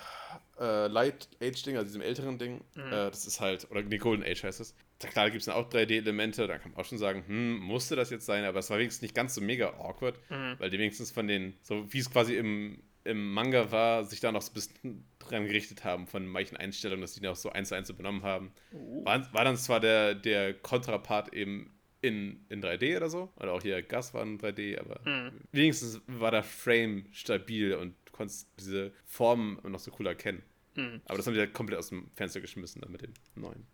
äh, 0.61 0.87
Light 0.89 1.29
Age 1.43 1.63
Ding, 1.63 1.77
also 1.77 1.87
diesem 1.87 2.01
älteren 2.03 2.39
Ding, 2.39 2.61
äh, 2.77 2.91
das 2.91 3.27
ist 3.27 3.41
halt, 3.41 3.71
oder 3.71 3.83
nee, 3.83 3.99
Golden 3.99 4.25
Age 4.25 4.43
heißt 4.45 4.61
es. 4.61 4.75
Da, 4.99 5.09
klar, 5.09 5.27
da 5.27 5.31
gibt 5.31 5.41
es 5.41 5.47
dann 5.47 5.55
auch 5.55 5.71
3D-Elemente, 5.71 6.47
da 6.49 6.59
kann 6.59 6.73
man 6.73 6.81
auch 6.81 6.85
schon 6.89 6.99
sagen, 6.99 7.23
hm, 7.27 7.59
musste 7.59 7.95
das 7.95 8.11
jetzt 8.11 8.27
sein, 8.27 8.45
aber 8.45 8.59
es 8.59 8.69
war 8.71 8.79
wenigstens 8.79 9.03
nicht 9.03 9.15
ganz 9.15 9.35
so 9.35 9.41
mega 9.41 9.69
awkward, 9.79 10.19
Mhm. 10.31 10.57
weil 10.59 10.71
die 10.71 10.79
wenigstens 10.79 11.11
von 11.13 11.29
den, 11.29 11.55
so 11.63 11.87
wie 11.93 11.99
es 11.99 12.11
quasi 12.11 12.35
im, 12.37 12.83
im 13.05 13.33
Manga 13.33 13.71
war, 13.71 14.05
sich 14.05 14.19
da 14.21 14.33
noch 14.33 14.43
so 14.43 14.51
ein 14.51 14.55
bisschen 14.55 15.05
dran 15.21 15.47
gerichtet 15.47 15.85
haben 15.85 16.07
von 16.09 16.27
manchen 16.27 16.57
Einstellungen, 16.57 17.01
dass 17.03 17.13
die 17.15 17.21
noch 17.21 17.37
so 17.37 17.51
eins 17.51 17.69
zu 17.69 17.75
eins 17.77 17.89
übernommen 17.91 18.23
haben. 18.25 18.53
Uh. 18.73 19.05
War, 19.05 19.33
war 19.33 19.45
dann 19.45 19.57
zwar 19.57 19.79
der, 19.81 20.15
der 20.17 20.53
Kontrapart 20.55 21.33
eben 21.33 21.73
in, 22.01 22.45
in 22.49 22.63
3D 22.63 22.97
oder 22.97 23.09
so, 23.09 23.33
oder 23.37 23.53
auch 23.53 23.63
hier 23.63 23.81
Gas 23.83 24.15
war 24.15 24.23
in 24.25 24.39
3D, 24.39 24.79
aber 24.79 25.01
Mhm. 25.09 25.41
wenigstens 25.53 26.01
war 26.07 26.31
der 26.33 26.43
Frame 26.43 27.07
stabil 27.13 27.75
und 27.75 27.95
du 28.05 28.13
konntest 28.13 28.49
diese 28.59 28.93
Formen 29.05 29.59
noch 29.65 29.79
so 29.81 29.93
cool 29.99 30.07
erkennen. 30.09 30.43
Mhm. 30.79 31.03
Aber 31.07 31.17
das 31.17 31.27
haben 31.27 31.35
die 31.35 31.41
halt 31.41 31.53
komplett 31.53 31.79
aus 31.79 31.89
dem 31.89 32.09
Fenster 32.15 32.41
geschmissen 32.41 32.81
dann 32.81 32.93
mit 32.93 33.03
dem 33.03 33.13
neuen. 33.35 33.67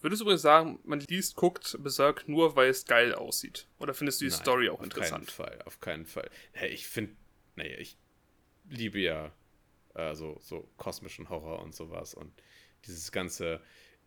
Würdest 0.00 0.20
du 0.20 0.24
übrigens 0.24 0.42
sagen, 0.42 0.78
man 0.84 1.00
liest, 1.00 1.34
guckt 1.34 1.76
Berserk 1.80 2.28
nur, 2.28 2.54
weil 2.56 2.68
es 2.68 2.84
geil 2.84 3.14
aussieht? 3.14 3.66
Oder 3.78 3.92
findest 3.94 4.20
du 4.20 4.26
die 4.26 4.30
Nein, 4.30 4.40
Story 4.40 4.68
auch 4.68 4.78
auf 4.78 4.84
interessant? 4.84 5.26
keinen 5.26 5.48
Fall, 5.48 5.62
auf 5.64 5.80
keinen 5.80 6.06
Fall. 6.06 6.30
Hey, 6.52 6.68
ich 6.70 6.86
finde, 6.86 7.16
naja, 7.56 7.76
ich 7.78 7.96
liebe 8.68 9.00
ja 9.00 9.32
äh, 9.94 10.14
so, 10.14 10.38
so 10.40 10.68
kosmischen 10.76 11.28
Horror 11.28 11.60
und 11.62 11.74
sowas 11.74 12.14
und 12.14 12.32
dieses 12.86 13.10
ganze, 13.10 13.60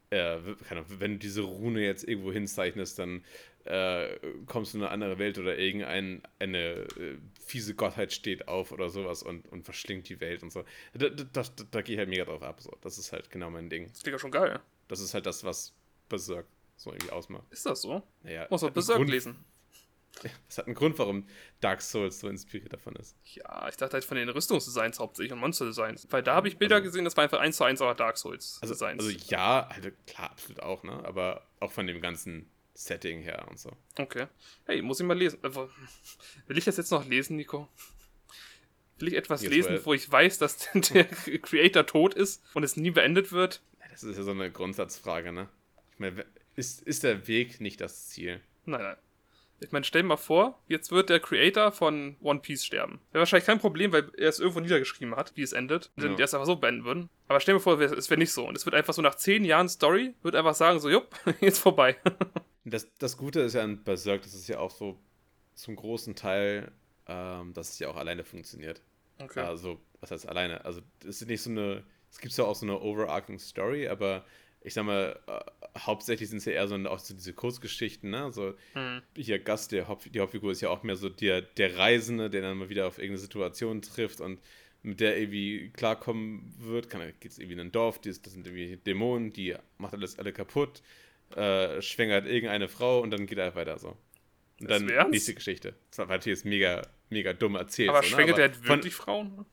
äh, 0.10 0.40
keine 0.70 0.82
Ahnung, 0.82 1.00
wenn 1.00 1.14
du 1.14 1.18
diese 1.18 1.42
Rune 1.42 1.82
jetzt 1.82 2.08
irgendwo 2.08 2.32
hinzeichnest, 2.32 3.00
dann 3.00 3.26
äh, 3.68 4.20
kommst 4.46 4.74
du 4.74 4.78
in 4.78 4.84
eine 4.84 4.92
andere 4.92 5.20
Welt 5.20 5.38
oder 5.38 5.58
irgendeine 5.58 6.22
eine, 6.40 6.58
äh, 6.98 7.18
fiese 7.46 7.76
Gottheit 7.76 8.14
steht 8.14 8.48
auf 8.48 8.72
oder 8.72 8.90
sowas 8.90 9.24
und, 9.24 9.48
und 9.50 9.64
verschlingt 9.64 10.10
die 10.10 10.20
Welt 10.20 10.44
und 10.44 10.52
so. 10.52 10.64
Da, 10.94 11.10
da, 11.10 11.24
da, 11.32 11.44
da 11.72 11.82
gehe 11.82 11.96
ich 11.96 12.00
halt 12.00 12.10
mega 12.10 12.26
drauf 12.26 12.42
ab. 12.44 12.62
So. 12.62 12.76
Das 12.82 12.98
ist 12.98 13.12
halt 13.12 13.30
genau 13.30 13.50
mein 13.50 13.70
Ding. 13.70 13.88
Das 13.90 14.02
klingt 14.02 14.14
ja 14.14 14.20
schon 14.20 14.32
geil. 14.32 14.60
Das 14.88 15.00
ist 15.00 15.14
halt 15.14 15.26
das, 15.26 15.44
was 15.44 15.74
Berserk 16.10 16.46
so 16.76 16.92
irgendwie 16.92 17.12
ausmacht. 17.12 17.46
Ist 17.50 17.66
das 17.66 17.82
so? 17.82 18.02
Naja, 18.24 18.48
Muss 18.50 18.62
man 18.62 18.74
Berserk 18.74 18.98
Grund- 18.98 19.10
lesen. 19.10 19.44
Es 20.50 20.58
hat 20.58 20.66
einen 20.66 20.74
Grund, 20.74 20.98
warum 20.98 21.28
Dark 21.62 21.80
Souls 21.80 22.20
so 22.20 22.28
inspiriert 22.28 22.74
davon 22.74 22.96
ist. 22.96 23.16
Ja, 23.36 23.68
ich 23.70 23.76
dachte 23.78 23.94
halt 23.94 24.04
von 24.04 24.18
den 24.18 24.30
Rüstungsdesigns 24.30 24.98
hauptsächlich 25.00 25.32
und 25.32 25.38
Monsterdesigns. 25.38 26.08
Weil 26.10 26.24
da 26.24 26.34
habe 26.34 26.48
ich 26.48 26.58
Bilder 26.58 26.78
Also- 26.78 26.86
gesehen, 26.88 27.06
das 27.06 27.16
war 27.16 27.24
einfach 27.26 27.40
1 27.40 27.58
zu 27.58 27.64
1 27.66 27.82
auch 27.82 27.94
Dark 27.94 28.18
Souls 28.18 28.58
Also, 28.62 28.74
Designs. 28.74 29.04
also 29.06 29.16
ja, 29.28 29.68
also 29.68 29.90
klar, 30.08 30.32
absolut 30.32 30.62
auch, 30.64 30.82
ne? 30.82 31.04
Aber 31.06 31.46
auch 31.60 31.72
von 31.72 31.86
dem 31.86 32.02
ganzen 32.02 32.50
Setting 32.80 33.22
her 33.24 33.44
und 33.50 33.58
so. 33.60 33.72
okay. 33.98 34.28
Hey, 34.68 34.84
muss 34.84 35.00
ich 35.00 35.06
mal 35.08 35.18
lesen. 35.18 35.40
Äh, 35.44 35.50
Will 36.48 36.58
ich 36.60 36.66
das 36.66 36.78
jetzt 36.78 36.92
noch 36.92 37.08
lesen, 37.08 37.36
Nico? 37.36 37.68
Will 39.00 39.08
ich 39.08 39.16
etwas 39.16 39.42
Jetzt 39.42 39.52
lesen, 39.52 39.80
wo 39.84 39.94
ich 39.96 40.12
weiß, 40.12 40.38
dass 40.38 40.70
der 40.94 41.06
Creator 41.06 41.88
tot 41.88 42.14
ist 42.14 42.44
und 42.54 42.62
es 42.64 42.78
nie 42.78 42.92
beendet 42.92 43.32
wird? 43.32 43.62
Das 43.90 44.04
ist 44.04 44.16
ja 44.18 44.22
so 44.24 44.30
eine 44.32 44.52
Grundsatzfrage, 44.52 45.32
ne? 45.32 45.50
Ich 45.94 46.00
meine, 46.00 46.24
ist, 46.56 46.82
ist 46.84 47.02
der 47.04 47.28
Weg 47.28 47.60
nicht 47.62 47.82
das 47.82 48.10
Ziel? 48.10 48.42
Nein, 48.66 48.84
nein. 48.84 48.98
Ich 49.60 49.72
meine, 49.72 49.84
stell 49.84 50.04
dir 50.04 50.10
mal 50.10 50.18
vor, 50.18 50.62
jetzt 50.68 50.92
wird 50.92 51.10
der 51.10 51.20
Creator 51.20 51.72
von 51.72 52.16
One 52.22 52.42
Piece 52.42 52.64
sterben. 52.64 53.00
Wäre 53.12 53.22
wahrscheinlich 53.22 53.48
kein 53.48 53.58
Problem, 53.58 53.92
weil 53.92 54.12
er 54.16 54.30
es 54.30 54.40
irgendwo 54.40 54.60
niedergeschrieben 54.60 55.16
hat, 55.16 55.36
wie 55.36 55.42
es 55.42 55.52
endet. 55.52 55.90
Und 55.96 56.04
Ja. 56.04 56.14
die 56.16 56.22
es 56.22 56.36
einfach 56.36 56.46
so 56.46 56.58
beenden 56.58 56.86
würden. 56.86 57.10
Aber 57.28 57.40
stell 57.40 57.54
dir 57.56 57.60
mal 57.60 57.64
vor, 57.64 57.82
es 57.82 58.10
wäre 58.12 58.20
nicht 58.20 58.32
so. 58.34 58.48
Und 58.48 58.56
es 58.56 58.66
wird 58.68 58.76
einfach 58.76 58.94
so 58.94 59.02
nach 59.02 59.16
zehn 59.16 59.44
Jahren 59.46 59.68
Story, 59.68 60.14
wird 60.22 60.36
einfach 60.36 60.54
sagen, 60.54 60.80
so, 60.80 60.92
jupp, 60.92 61.16
jetzt 61.42 61.58
vorbei. 61.58 61.98
Das, 62.70 62.88
das 62.98 63.18
Gute 63.18 63.42
ist 63.42 63.54
ja 63.54 63.64
an 63.64 63.84
Berserk, 63.84 64.22
das 64.24 64.34
ist 64.34 64.48
ja 64.48 64.60
auch 64.60 64.72
so 64.72 65.00
zum 65.56 65.76
großen 65.76 66.16
Teil, 66.16 66.72
ähm, 67.08 67.54
dass 67.54 67.70
es 67.70 67.80
ja 67.80 67.90
auch 67.90 67.96
alleine 67.96 68.24
funktioniert. 68.24 68.82
Okay. 69.20 69.40
Also, 69.40 69.80
was 70.00 70.12
heißt 70.12 70.28
alleine? 70.28 70.64
Also, 70.66 70.82
es 71.02 71.22
ist 71.22 71.28
nicht 71.28 71.42
so 71.42 71.50
eine, 71.50 71.84
es 72.12 72.20
gibt 72.20 72.36
ja 72.38 72.44
auch 72.44 72.56
so 72.56 72.66
eine 72.66 72.80
overarching 72.80 73.40
Story, 73.40 73.88
aber 73.88 74.26
ich 74.62 74.74
sag 74.74 74.86
mal, 74.86 75.18
äh, 75.28 75.80
hauptsächlich 75.80 76.30
sind 76.30 76.40
es 76.40 76.46
ja 76.46 76.54
eher 76.54 76.68
so, 76.68 76.76
auch 76.76 77.00
so 77.00 77.14
diese 77.14 77.34
Kurzgeschichten, 77.34 78.10
ne? 78.10 78.32
So, 78.32 78.54
Hm. 78.74 79.02
hier 79.16 79.40
Gast, 79.40 79.72
der 79.72 79.88
Haupt, 79.88 80.14
die 80.14 80.20
Hauptfigur 80.20 80.52
ist 80.52 80.62
ja 80.62 80.70
auch 80.70 80.84
mehr 80.84 80.96
so 80.96 81.10
der, 81.10 81.42
der 81.42 81.78
Reisende, 81.78 82.30
der 82.30 82.42
dann 82.42 82.58
mal 82.58 82.70
wieder 82.70 82.88
auf 82.88 82.98
irgendeine 82.98 83.20
Situation 83.20 83.82
trifft 83.82 84.20
und 84.22 84.40
mit 84.84 85.00
der 85.00 85.18
irgendwie 85.20 85.70
klarkommen 85.72 86.54
wird. 86.60 86.90
Geht 86.90 87.32
es 87.32 87.40
irgendwie 87.40 87.54
in 87.54 87.60
ein 87.60 87.72
Dorf, 87.72 88.00
das, 88.00 88.22
das 88.22 88.34
sind 88.34 88.46
irgendwie 88.46 88.78
Dämonen, 88.78 89.32
die 89.32 89.56
macht 89.78 89.94
alles 89.94 90.20
alle 90.20 90.34
kaputt, 90.34 90.82
äh, 91.36 91.82
schwängert 91.82 92.26
irgendeine 92.26 92.68
Frau 92.68 93.00
und 93.02 93.12
dann 93.12 93.26
geht 93.26 93.38
er 93.38 93.56
weiter 93.56 93.78
so. 93.80 93.98
Und 94.60 94.70
Das 94.70 94.80
dann 94.80 94.88
wär's? 94.90 95.10
nächste 95.10 95.34
Geschichte. 95.34 95.76
Das 95.90 96.00
war 96.00 96.06
natürlich 96.08 96.40
jetzt 96.40 96.46
mega, 96.46 96.82
mega 97.10 97.34
dumm 97.34 97.56
erzählt. 97.56 97.90
Aber 97.90 98.02
so, 98.04 98.10
ne? 98.10 98.16
schwängert 98.16 98.38
er 98.40 98.46
Aber 98.46 98.54
halt 98.56 98.66
von- 98.66 98.78
wirklich 98.78 98.96
Frauen? 98.96 99.46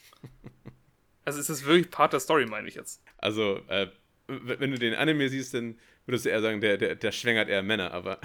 also 1.24 1.40
ist 1.40 1.48
das 1.50 1.64
wirklich 1.64 1.90
Part 1.90 2.12
der 2.12 2.20
Story, 2.20 2.46
meine 2.46 2.68
ich 2.68 2.74
jetzt. 2.74 3.02
Also, 3.18 3.60
äh, 3.68 3.88
wenn 4.28 4.70
du 4.70 4.78
den 4.78 4.94
Anime 4.94 5.28
siehst, 5.28 5.54
dann 5.54 5.78
würdest 6.06 6.24
du 6.26 6.30
eher 6.30 6.40
sagen, 6.42 6.60
der, 6.60 6.76
der, 6.78 6.94
der 6.96 7.12
schwängert 7.12 7.48
eher 7.48 7.62
Männer, 7.62 7.92
aber. 7.92 8.18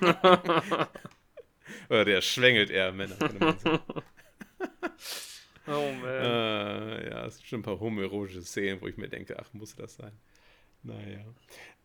Oder 1.88 2.04
der 2.04 2.20
schwängelt 2.20 2.70
eher 2.70 2.92
Männer. 2.92 3.16
Oh 5.68 5.92
man. 5.92 6.10
äh, 6.10 7.10
ja, 7.10 7.24
es 7.26 7.36
sind 7.36 7.46
schon 7.46 7.60
ein 7.60 7.62
paar 7.62 7.78
homoerotische 7.78 8.42
Szenen, 8.42 8.80
wo 8.80 8.88
ich 8.88 8.96
mir 8.96 9.08
denke, 9.08 9.38
ach, 9.38 9.46
muss 9.52 9.76
das 9.76 9.94
sein? 9.94 10.10
Naja. 10.82 11.24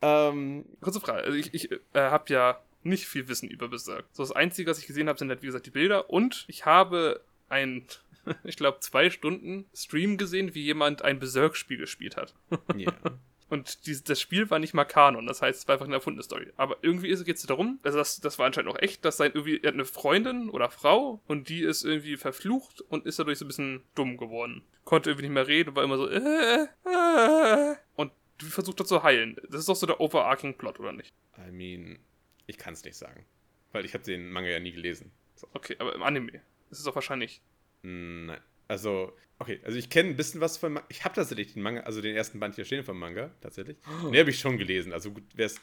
Ähm, 0.01 0.65
Kurze 0.81 0.99
Frage. 0.99 1.23
Also 1.23 1.37
ich, 1.37 1.53
ich 1.53 1.71
äh, 1.71 1.77
habe 1.93 2.31
ja 2.31 2.59
nicht 2.83 3.05
viel 3.05 3.27
Wissen 3.27 3.49
über 3.49 3.67
Berserk. 3.67 4.05
So 4.11 4.23
das 4.23 4.31
Einzige, 4.31 4.69
was 4.69 4.79
ich 4.79 4.87
gesehen 4.87 5.09
habe, 5.09 5.19
sind 5.19 5.29
halt, 5.29 5.41
wie 5.41 5.47
gesagt, 5.47 5.65
die 5.65 5.71
Bilder. 5.71 6.09
Und 6.09 6.45
ich 6.47 6.65
habe 6.65 7.21
ein, 7.49 7.85
ich 8.43 8.57
glaube, 8.57 8.79
zwei 8.79 9.09
Stunden 9.09 9.65
Stream 9.73 10.17
gesehen, 10.17 10.55
wie 10.55 10.63
jemand 10.63 11.01
ein 11.01 11.19
Berserk-Spiel 11.19 11.77
gespielt 11.77 12.17
hat. 12.17 12.33
ja. 12.75 12.93
Und 13.49 13.87
dies, 13.87 14.03
das 14.03 14.19
Spiel 14.19 14.49
war 14.49 14.59
nicht 14.59 14.73
mal 14.73 14.83
Kanon, 14.83 15.25
das 15.25 15.41
heißt, 15.41 15.61
es 15.61 15.67
war 15.67 15.73
einfach 15.73 15.85
eine 15.85 15.95
erfundene 15.95 16.23
Story. 16.23 16.51
Aber 16.57 16.77
irgendwie 16.81 17.15
geht 17.23 17.37
es 17.37 17.45
darum, 17.45 17.79
also 17.81 17.97
das, 17.97 18.19
das 18.19 18.37
war 18.37 18.45
anscheinend 18.45 18.69
auch 18.69 18.79
echt, 18.79 19.05
dass 19.05 19.15
sein 19.15 19.31
irgendwie, 19.33 19.61
er 19.61 19.69
hat 19.69 19.75
eine 19.75 19.85
Freundin 19.85 20.49
oder 20.49 20.69
Frau 20.69 21.21
und 21.27 21.47
die 21.47 21.61
ist 21.61 21.85
irgendwie 21.85 22.17
verflucht 22.17 22.81
und 22.81 23.05
ist 23.05 23.19
dadurch 23.19 23.39
so 23.39 23.45
ein 23.45 23.47
bisschen 23.47 23.83
dumm 23.95 24.17
geworden. 24.17 24.63
Konnte 24.83 25.11
irgendwie 25.11 25.27
nicht 25.27 25.33
mehr 25.33 25.47
reden 25.47 25.69
und 25.69 25.75
war 25.77 25.83
immer 25.85 25.97
so, 25.97 26.09
äh, 26.09 26.63
äh, 26.63 27.75
und 27.95 28.11
die 28.11 28.16
versucht 28.45 28.79
das 28.79 28.87
zu 28.87 29.03
heilen. 29.03 29.35
Das 29.49 29.59
ist 29.61 29.69
doch 29.69 29.75
so 29.75 29.85
der 29.85 29.99
overarching 29.99 30.57
Plot, 30.57 30.79
oder 30.79 30.91
nicht? 30.93 31.13
I 31.37 31.51
mean, 31.51 31.99
ich 32.45 32.57
kann 32.57 32.73
es 32.73 32.83
nicht 32.83 32.95
sagen. 32.97 33.25
Weil 33.71 33.85
ich 33.85 33.93
habe 33.93 34.03
den 34.03 34.29
Manga 34.31 34.49
ja 34.49 34.59
nie 34.59 34.71
gelesen. 34.71 35.11
So. 35.35 35.47
Okay, 35.53 35.75
aber 35.79 35.93
im 35.95 36.03
Anime 36.03 36.31
ist 36.69 36.79
es 36.79 36.83
doch 36.83 36.95
wahrscheinlich. 36.95 37.41
Nein. 37.83 38.39
Also, 38.67 39.13
okay, 39.39 39.59
also 39.63 39.77
ich 39.77 39.89
kenne 39.89 40.09
ein 40.09 40.15
bisschen 40.15 40.41
was 40.41 40.57
von. 40.57 40.79
Ich 40.89 41.05
habe 41.05 41.15
tatsächlich 41.15 41.53
den 41.53 41.61
Manga, 41.63 41.81
also 41.81 42.01
den 42.01 42.15
ersten 42.15 42.39
Band 42.39 42.55
hier 42.55 42.65
stehen 42.65 42.83
vom 42.83 42.97
Manga, 42.99 43.31
tatsächlich. 43.41 43.77
Oh. 44.03 44.07
Den 44.11 44.19
habe 44.19 44.29
ich 44.29 44.39
schon 44.39 44.57
gelesen. 44.57 44.91
Also 44.93 45.11
gut, 45.11 45.23
wäre 45.35 45.47
es 45.47 45.61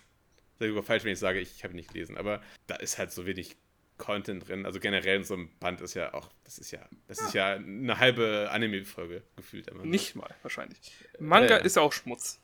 sogar 0.59 0.83
falsch, 0.83 1.05
wenn 1.05 1.13
ich 1.13 1.19
sage, 1.19 1.41
ich 1.41 1.65
habe 1.65 1.75
ihn 1.75 1.77
nicht 1.77 1.93
gelesen. 1.93 2.17
Aber 2.17 2.41
da 2.67 2.77
ist 2.77 2.97
halt 2.99 3.13
so 3.13 3.27
wenig 3.27 3.57
Content 3.99 4.49
drin. 4.49 4.65
Also 4.65 4.81
generell 4.81 5.17
in 5.19 5.25
so 5.25 5.35
einem 5.35 5.51
Band 5.61 5.81
ist 5.81 5.95
ja 5.95 6.15
auch, 6.15 6.31
das 6.45 6.59
ist 6.59 6.71
ja, 6.71 6.89
das 7.09 7.21
ist 7.21 7.35
ja 7.35 7.55
eine 7.55 7.99
halbe 7.99 8.49
Anime-Folge 8.51 9.23
gefühlt 9.37 9.69
immer. 9.69 9.85
Nicht 9.85 10.15
mal, 10.17 10.35
wahrscheinlich. 10.43 10.93
Manga 11.19 11.59
Äh. 11.59 11.67
ist 11.67 11.77
ja 11.77 11.83
auch 11.83 11.93
Schmutz. 11.93 12.41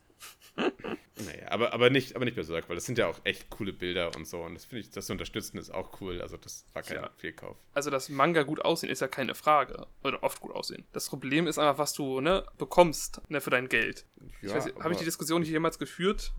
Naja, 1.25 1.49
aber, 1.49 1.73
aber 1.73 1.89
nicht, 1.89 2.15
aber 2.15 2.25
nicht 2.25 2.35
Berserk, 2.35 2.67
weil 2.69 2.75
das 2.75 2.85
sind 2.85 2.97
ja 2.97 3.07
auch 3.07 3.19
echt 3.23 3.49
coole 3.49 3.73
Bilder 3.73 4.15
und 4.15 4.27
so. 4.27 4.41
Und 4.41 4.55
das 4.55 4.65
finde 4.65 4.81
ich, 4.81 4.91
das 4.91 5.05
zu 5.05 5.13
unterstützen 5.13 5.57
ist 5.57 5.69
auch 5.71 6.01
cool. 6.01 6.21
Also 6.21 6.37
das 6.37 6.65
war 6.73 6.81
kein 6.81 6.97
Ja. 6.97 7.09
Fehlkauf. 7.17 7.57
Also, 7.73 7.89
dass 7.89 8.09
Manga 8.09 8.43
gut 8.43 8.63
aussehen, 8.63 8.89
ist 8.89 9.01
ja 9.01 9.07
keine 9.07 9.35
Frage. 9.35 9.87
Oder 10.03 10.23
oft 10.23 10.39
gut 10.41 10.51
aussehen. 10.51 10.85
Das 10.93 11.09
Problem 11.09 11.47
ist 11.47 11.57
einfach, 11.57 11.77
was 11.77 11.93
du 11.93 12.21
ne, 12.21 12.45
bekommst 12.57 13.21
ne, 13.29 13.41
für 13.41 13.49
dein 13.49 13.69
Geld. 13.69 14.05
Nicht, 14.41 14.53
habe 14.53 14.93
ich 14.93 14.99
die 14.99 15.05
Diskussion 15.05 15.43
hier 15.43 15.53
jemals 15.53 15.77
geführt? 15.77 16.33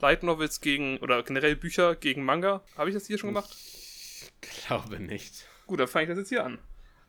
Light 0.00 0.22
Novels 0.24 0.60
gegen, 0.60 0.98
oder 0.98 1.22
generell 1.22 1.54
Bücher 1.54 1.94
gegen 1.94 2.24
Manga? 2.24 2.62
Habe 2.76 2.90
ich 2.90 2.94
das 2.94 3.06
hier 3.06 3.18
schon 3.18 3.30
gemacht? 3.30 3.54
Ich 3.54 4.66
glaube 4.66 4.98
nicht. 4.98 5.46
Gut, 5.66 5.78
dann 5.78 5.88
fange 5.88 6.04
ich 6.04 6.08
das 6.08 6.18
jetzt 6.18 6.28
hier 6.30 6.44
an. 6.44 6.58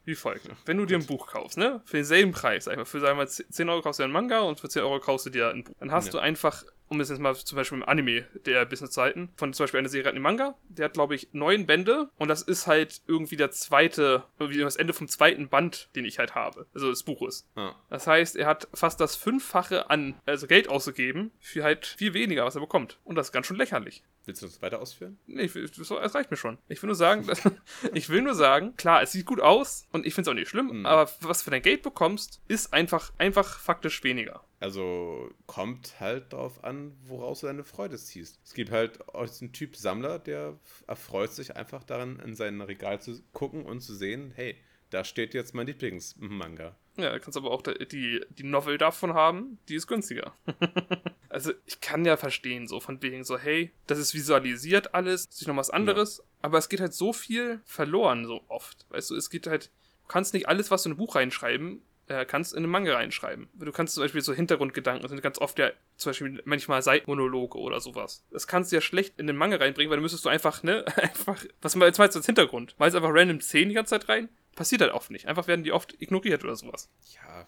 Wie 0.06 0.16
folgt. 0.16 0.47
Wenn 0.66 0.78
du 0.78 0.86
dir 0.86 0.97
ein 0.97 1.06
Buch 1.06 1.28
kaufst, 1.28 1.58
ne? 1.58 1.82
Für 1.86 1.97
denselben 1.97 2.34
Preis, 2.34 2.66
sag 2.66 2.74
ich 2.74 2.78
mal, 2.78 2.86
für 2.86 2.99
sagen 2.99 3.18
wir, 3.18 3.26
10 3.28 3.70
Euro 3.70 3.82
kaufst 3.82 3.99
du 3.99 4.04
dir 4.04 4.06
einen 4.06 4.14
Manga 4.14 4.39
und 4.39 4.60
für 4.60 4.68
10 4.68 4.82
Euro 4.84 4.99
kaufst 4.99 5.26
du 5.26 5.30
dir 5.30 5.49
ein 5.49 5.64
Buch. 5.64 5.74
Dann 5.80 5.91
hast 5.91 6.08
Ja. 6.08 6.12
du 6.14 6.20
einfach, 6.20 6.64
um 6.94 7.00
das 7.00 7.10
jetzt 7.10 7.20
mal 7.20 7.36
zum 7.36 7.56
Beispiel 7.56 7.78
im 7.80 7.84
Anime 7.84 8.26
der 8.46 8.66
Businesszeiten, 8.66 9.30
von 9.36 9.52
zum 9.54 9.64
Beispiel 9.64 9.80
einer 9.80 9.89
Serie 9.89 10.08
hat 10.08 10.14
einen 10.16 10.24
Manga, 10.24 10.56
der 10.70 10.86
hat, 10.86 10.94
glaube 10.94 11.16
ich, 11.16 11.30
neun 11.34 11.66
Bände 11.66 12.10
und 12.18 12.28
das 12.30 12.41
ist 12.44 12.68
halt 12.68 13.02
irgendwie 13.08 13.36
der 13.36 13.52
zweite, 13.52 14.24
irgendwie 14.39 14.60
das 14.60 14.76
Ende 14.76 14.94
vom 14.94 15.08
zweiten 15.08 15.50
Band, 15.50 15.89
den 15.96 16.06
ich 16.06 16.20
halt 16.20 16.36
habe. 16.36 16.68
Also 16.74 16.89
des 16.89 17.04
Buches. 17.04 17.50
Ah, 17.56 17.74
Das 17.89 18.08
heißt, 18.08 18.36
er 18.36 18.48
hat 18.48 18.68
fast 18.74 19.00
das 19.02 19.16
Fünffache 19.16 19.89
an 19.89 20.16
also 20.26 20.48
Geld 20.48 20.68
ausgegeben 20.70 21.32
für 21.39 21.64
halt 21.64 21.86
viel 21.86 22.14
weniger, 22.14 22.46
was 22.46 22.56
er 22.56 22.62
bekommt. 22.62 23.00
Und 23.04 23.16
das 23.16 23.28
ist 23.28 23.32
ganz 23.34 23.48
schön 23.48 23.58
lächerlich. 23.58 24.04
willst 24.26 24.41
du 24.41 24.46
das 24.46 24.62
weiter 24.62 24.80
ausführen? 24.80 25.18
Nee, 25.28 25.44
ich 25.44 25.54
das 25.54 26.16
reicht 26.16 26.32
mir 26.32 26.38
schon. 26.38 26.58
Ich 26.70 26.82
will 26.82 26.88
nur 26.88 26.96
sagen, 26.96 27.28
ich 27.94 28.10
will 28.10 28.22
nur 28.22 28.36
sagen, 28.36 28.76
klar, 28.78 29.02
es 29.02 29.12
sieht 29.12 29.26
gut 29.26 29.41
aus 29.41 29.88
und 29.91 30.06
ich 30.06 30.14
finde 30.14 30.30
es 30.30 30.32
auch 30.32 30.38
nicht 30.39 30.50
schlimm, 30.50 30.68
Mhm. 30.80 30.86
aber 30.86 31.10
was 31.22 31.39
du 31.39 31.46
für 31.46 31.52
dein 31.52 31.62
Geld 31.62 31.82
bekommst, 31.82 32.41
ist 32.48 32.72
einfach, 32.74 33.12
einfach 33.18 33.60
faktisch 33.60 34.04
weniger. 34.04 34.44
Also 34.64 35.30
kommt 35.45 35.99
halt 35.99 36.32
darauf 36.32 36.64
an, 36.64 36.95
woraus 37.05 37.41
du 37.41 37.47
deine 37.47 37.66
Freude 37.66 37.97
ziehst. 37.97 38.39
Es 38.45 38.53
gibt 38.53 38.72
halt 38.72 39.05
auch 39.09 39.26
diesen 39.26 39.51
Typ 39.51 39.76
Sammler, 39.76 40.20
der 40.20 40.57
erfreut 40.88 41.34
sich 41.34 41.57
einfach 41.57 41.84
daran, 41.84 42.18
in 42.22 42.34
sein 42.34 42.61
Regal 42.61 43.01
zu 43.01 43.22
gucken 43.34 43.66
und 43.66 43.82
zu 43.82 43.93
sehen, 43.93 44.32
hey, 44.34 44.55
da 44.89 45.03
steht 45.03 45.34
jetzt 45.34 45.53
mein 45.53 45.68
Lieblingsmanga. 45.68 46.78
Ja, 46.95 47.11
du 47.11 47.20
kannst 47.20 47.36
aber 47.36 47.51
auch 47.51 47.61
die, 47.61 48.22
die 48.30 48.43
Novel 48.43 48.78
davon 48.78 49.14
haben, 49.14 49.59
die 49.68 49.76
ist 49.76 49.88
günstiger. 49.88 50.34
also 51.28 51.51
ich 51.66 51.82
kann 51.82 52.05
ja 52.05 52.16
verstehen, 52.16 52.66
so 52.66 52.80
von 52.80 53.01
wegen 53.01 53.26
so, 53.26 53.38
hey, 53.38 53.74
das 53.86 53.99
ist 53.99 54.14
visualisiert 54.14 54.95
alles, 54.95 55.28
das 55.28 55.41
ist 55.41 55.47
noch 55.49 55.57
was 55.57 55.72
anderes, 55.72 56.24
aber 56.41 56.57
es 56.57 56.70
geht 56.70 56.80
halt 56.80 56.93
so 56.93 57.11
viel 57.11 57.59
verloren 57.66 58.26
so 58.26 58.41
oft. 58.47 58.86
Weißt 58.91 59.09
du, 59.09 59.16
es 59.18 59.30
geht 59.30 59.45
halt, 59.45 59.72
du 60.03 60.07
kannst 60.07 60.34
nicht 60.34 60.47
alles, 60.47 60.72
was 60.72 60.84
du 60.84 60.89
in 60.89 60.93
ein 60.93 60.97
Buch 60.99 61.16
reinschreiben, 61.16 61.82
äh, 62.14 62.26
kannst 62.26 62.53
in 62.53 62.59
eine 62.59 62.68
Manga 62.68 62.93
reinschreiben. 62.93 63.49
Du 63.53 63.72
kannst 63.72 63.95
zum 63.95 64.03
Beispiel 64.03 64.22
so 64.22 64.34
Hintergrundgedanken, 64.34 65.07
sind 65.09 65.22
ganz 65.22 65.39
oft 65.39 65.57
ja 65.59 65.72
zum 65.97 66.09
Beispiel 66.11 66.41
manchmal 66.45 66.82
Seitenmonologe 66.82 67.57
oder 67.57 67.82
sowas. 67.82 68.26
Das 68.32 68.47
kannst 68.47 68.72
du 68.72 68.76
ja 68.78 68.82
schlecht 68.82 69.20
in 69.20 69.28
den 69.28 69.36
Manga 69.36 69.57
reinbringen, 69.57 69.89
weil 69.89 69.97
dann 69.97 70.03
müsstest 70.03 70.26
du 70.26 70.30
einfach, 70.30 70.64
ne, 70.64 70.86
einfach, 70.97 71.43
was 71.61 71.74
jetzt 71.76 71.97
meinst 71.97 72.16
du 72.16 72.20
als 72.20 72.26
Hintergrund? 72.26 72.76
Malst 72.78 72.95
einfach 72.95 73.11
random 73.11 73.41
Szenen 73.41 73.70
die 73.70 73.76
ganze 73.76 73.91
Zeit 73.91 74.07
rein? 74.09 74.30
Passiert 74.55 74.82
halt 74.82 74.93
oft 74.93 75.09
nicht. 75.11 75.28
Einfach 75.28 75.47
werden 75.47 75.64
die 75.64 75.72
oft 75.72 75.99
ignoriert 76.01 76.43
oder 76.43 76.55
sowas. 76.55 76.89
Ja, 77.16 77.47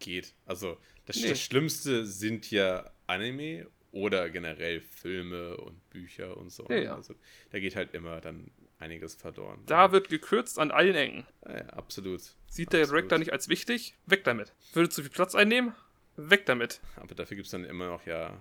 geht. 0.00 0.34
Also 0.46 0.76
das, 1.06 1.16
Nee. 1.16 1.28
das 1.28 1.40
Schlimmste 1.40 2.04
sind 2.06 2.50
ja 2.50 2.90
Anime 3.06 3.66
oder 3.92 4.30
generell 4.30 4.80
Filme 4.80 5.56
und 5.58 5.88
Bücher 5.90 6.36
und 6.36 6.50
so. 6.50 6.66
Ja, 6.68 6.76
ja. 6.76 6.94
Also 6.94 7.14
da 7.50 7.58
geht 7.60 7.76
halt 7.76 7.94
immer 7.94 8.20
dann 8.20 8.50
einiges 8.82 9.14
verloren. 9.14 9.62
Da 9.66 9.92
wird 9.92 10.08
gekürzt 10.08 10.58
an 10.58 10.70
allen 10.70 10.94
Ecken. 10.94 11.26
ja, 11.46 11.58
ja, 11.58 11.66
absolut. 11.70 12.20
Sieht 12.48 12.72
der 12.72 12.80
Absolut. 12.82 12.90
Director 13.00 13.18
nicht 13.18 13.32
als 13.32 13.48
wichtig? 13.48 13.96
Weg 14.06 14.24
damit. 14.24 14.52
Würde 14.74 14.90
zu 14.90 15.02
viel 15.02 15.10
Platz 15.10 15.34
einnehmen? 15.34 15.72
Weg 16.16 16.44
damit. 16.46 16.80
Aber 16.96 17.14
dafür 17.14 17.36
gibt 17.36 17.46
es 17.46 17.52
dann 17.52 17.64
immer 17.64 17.86
noch 17.86 18.04
ja 18.04 18.38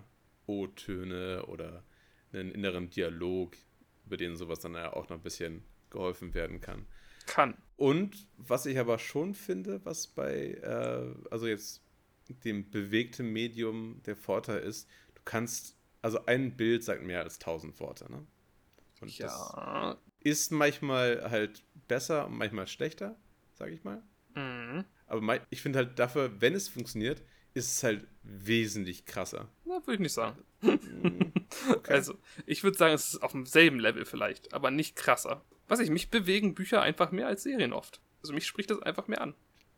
O-Töne 0.47 1.45
oder 1.45 1.83
einen 2.33 2.51
inneren 2.51 2.89
Dialog, 2.89 3.55
über 4.05 4.17
den 4.17 4.35
sowas 4.35 4.59
dann 4.59 4.73
ja 4.73 4.91
auch 4.93 5.07
noch 5.09 5.17
ein 5.17 5.23
bisschen 5.23 5.63
geholfen 5.89 6.33
werden 6.33 6.59
kann. 6.59 6.85
Kann. 7.27 7.55
Und 7.77 8.27
was 8.37 8.65
ich 8.65 8.77
aber 8.79 8.99
schon 8.99 9.33
finde, 9.35 9.79
was 9.85 10.07
bei, 10.07 10.53
äh, 10.61 11.29
also 11.29 11.47
jetzt 11.47 11.81
dem 12.43 12.69
bewegten 12.69 13.31
Medium 13.31 14.01
der 14.05 14.15
Vorteil 14.15 14.59
ist, 14.59 14.89
du 15.15 15.21
kannst, 15.23 15.77
also 16.01 16.25
ein 16.25 16.55
Bild 16.57 16.83
sagt 16.83 17.03
mehr 17.03 17.21
als 17.21 17.39
tausend 17.39 17.79
Worte, 17.79 18.11
ne? 18.11 18.25
Und 19.01 19.17
Ja. 19.17 19.97
Ist 20.23 20.51
manchmal 20.51 21.29
halt 21.29 21.63
besser 21.87 22.27
und 22.27 22.37
manchmal 22.37 22.67
schlechter, 22.67 23.17
sag 23.53 23.71
ich 23.71 23.83
mal. 23.83 24.01
Mhm. 24.35 24.85
Aber 25.07 25.39
ich 25.49 25.61
finde 25.61 25.79
halt 25.79 25.99
dafür, 25.99 26.39
wenn 26.39 26.53
es 26.53 26.69
funktioniert, 26.69 27.21
ist 27.53 27.71
es 27.71 27.83
halt 27.83 28.07
wesentlich 28.23 29.05
krasser. 29.05 29.49
Na, 29.65 29.81
würde 29.85 29.95
ich 29.95 29.99
nicht 29.99 30.13
sagen. 30.13 30.41
Mm, 30.61 31.33
okay. 31.69 31.93
Also, 31.93 32.17
ich 32.45 32.63
würde 32.63 32.77
sagen, 32.77 32.93
es 32.93 33.13
ist 33.13 33.21
auf 33.21 33.33
demselben 33.33 33.79
Level 33.79 34.05
vielleicht, 34.05 34.53
aber 34.53 34.71
nicht 34.71 34.95
krasser. 34.95 35.43
Was 35.67 35.79
ich, 35.79 35.89
mich 35.89 36.09
bewegen 36.09 36.55
Bücher 36.55 36.81
einfach 36.81 37.11
mehr 37.11 37.27
als 37.27 37.43
Serien 37.43 37.73
oft. 37.73 38.01
Also 38.21 38.33
mich 38.33 38.45
spricht 38.45 38.71
das 38.71 38.81
einfach 38.81 39.07
mehr 39.07 39.21
an. 39.21 39.33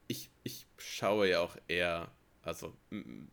ich, 0.08 0.30
ich 0.44 0.68
schaue 0.78 1.30
ja 1.30 1.40
auch 1.40 1.58
eher, 1.68 2.12
also 2.42 2.78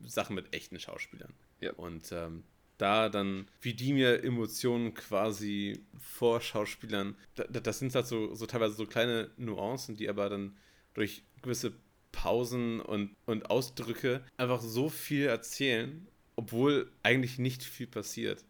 Sachen 0.03 0.35
mit 0.35 0.55
echten 0.55 0.79
Schauspielern. 0.79 1.33
Ja. 1.59 1.73
Und 1.73 2.11
ähm, 2.11 2.43
da 2.81 3.09
dann, 3.09 3.47
wie 3.61 3.73
die 3.73 3.93
mir 3.93 4.23
Emotionen 4.23 4.93
quasi 4.93 5.79
vor 5.99 6.41
Schauspielern, 6.41 7.15
da, 7.35 7.43
da- 7.45 7.59
das 7.59 7.79
sind 7.79 7.93
halt 7.95 8.07
so, 8.07 8.33
so 8.35 8.45
teilweise 8.45 8.73
so 8.75 8.85
kleine 8.85 9.29
Nuancen, 9.37 9.95
die 9.95 10.09
aber 10.09 10.29
dann 10.29 10.57
durch 10.93 11.23
gewisse 11.41 11.73
Pausen 12.11 12.81
und, 12.81 13.15
und 13.25 13.49
Ausdrücke 13.49 14.23
einfach 14.37 14.61
so 14.61 14.89
viel 14.89 15.25
erzählen, 15.27 16.07
obwohl 16.35 16.91
eigentlich 17.03 17.39
nicht 17.39 17.63
viel 17.63 17.87
passiert. 17.87 18.43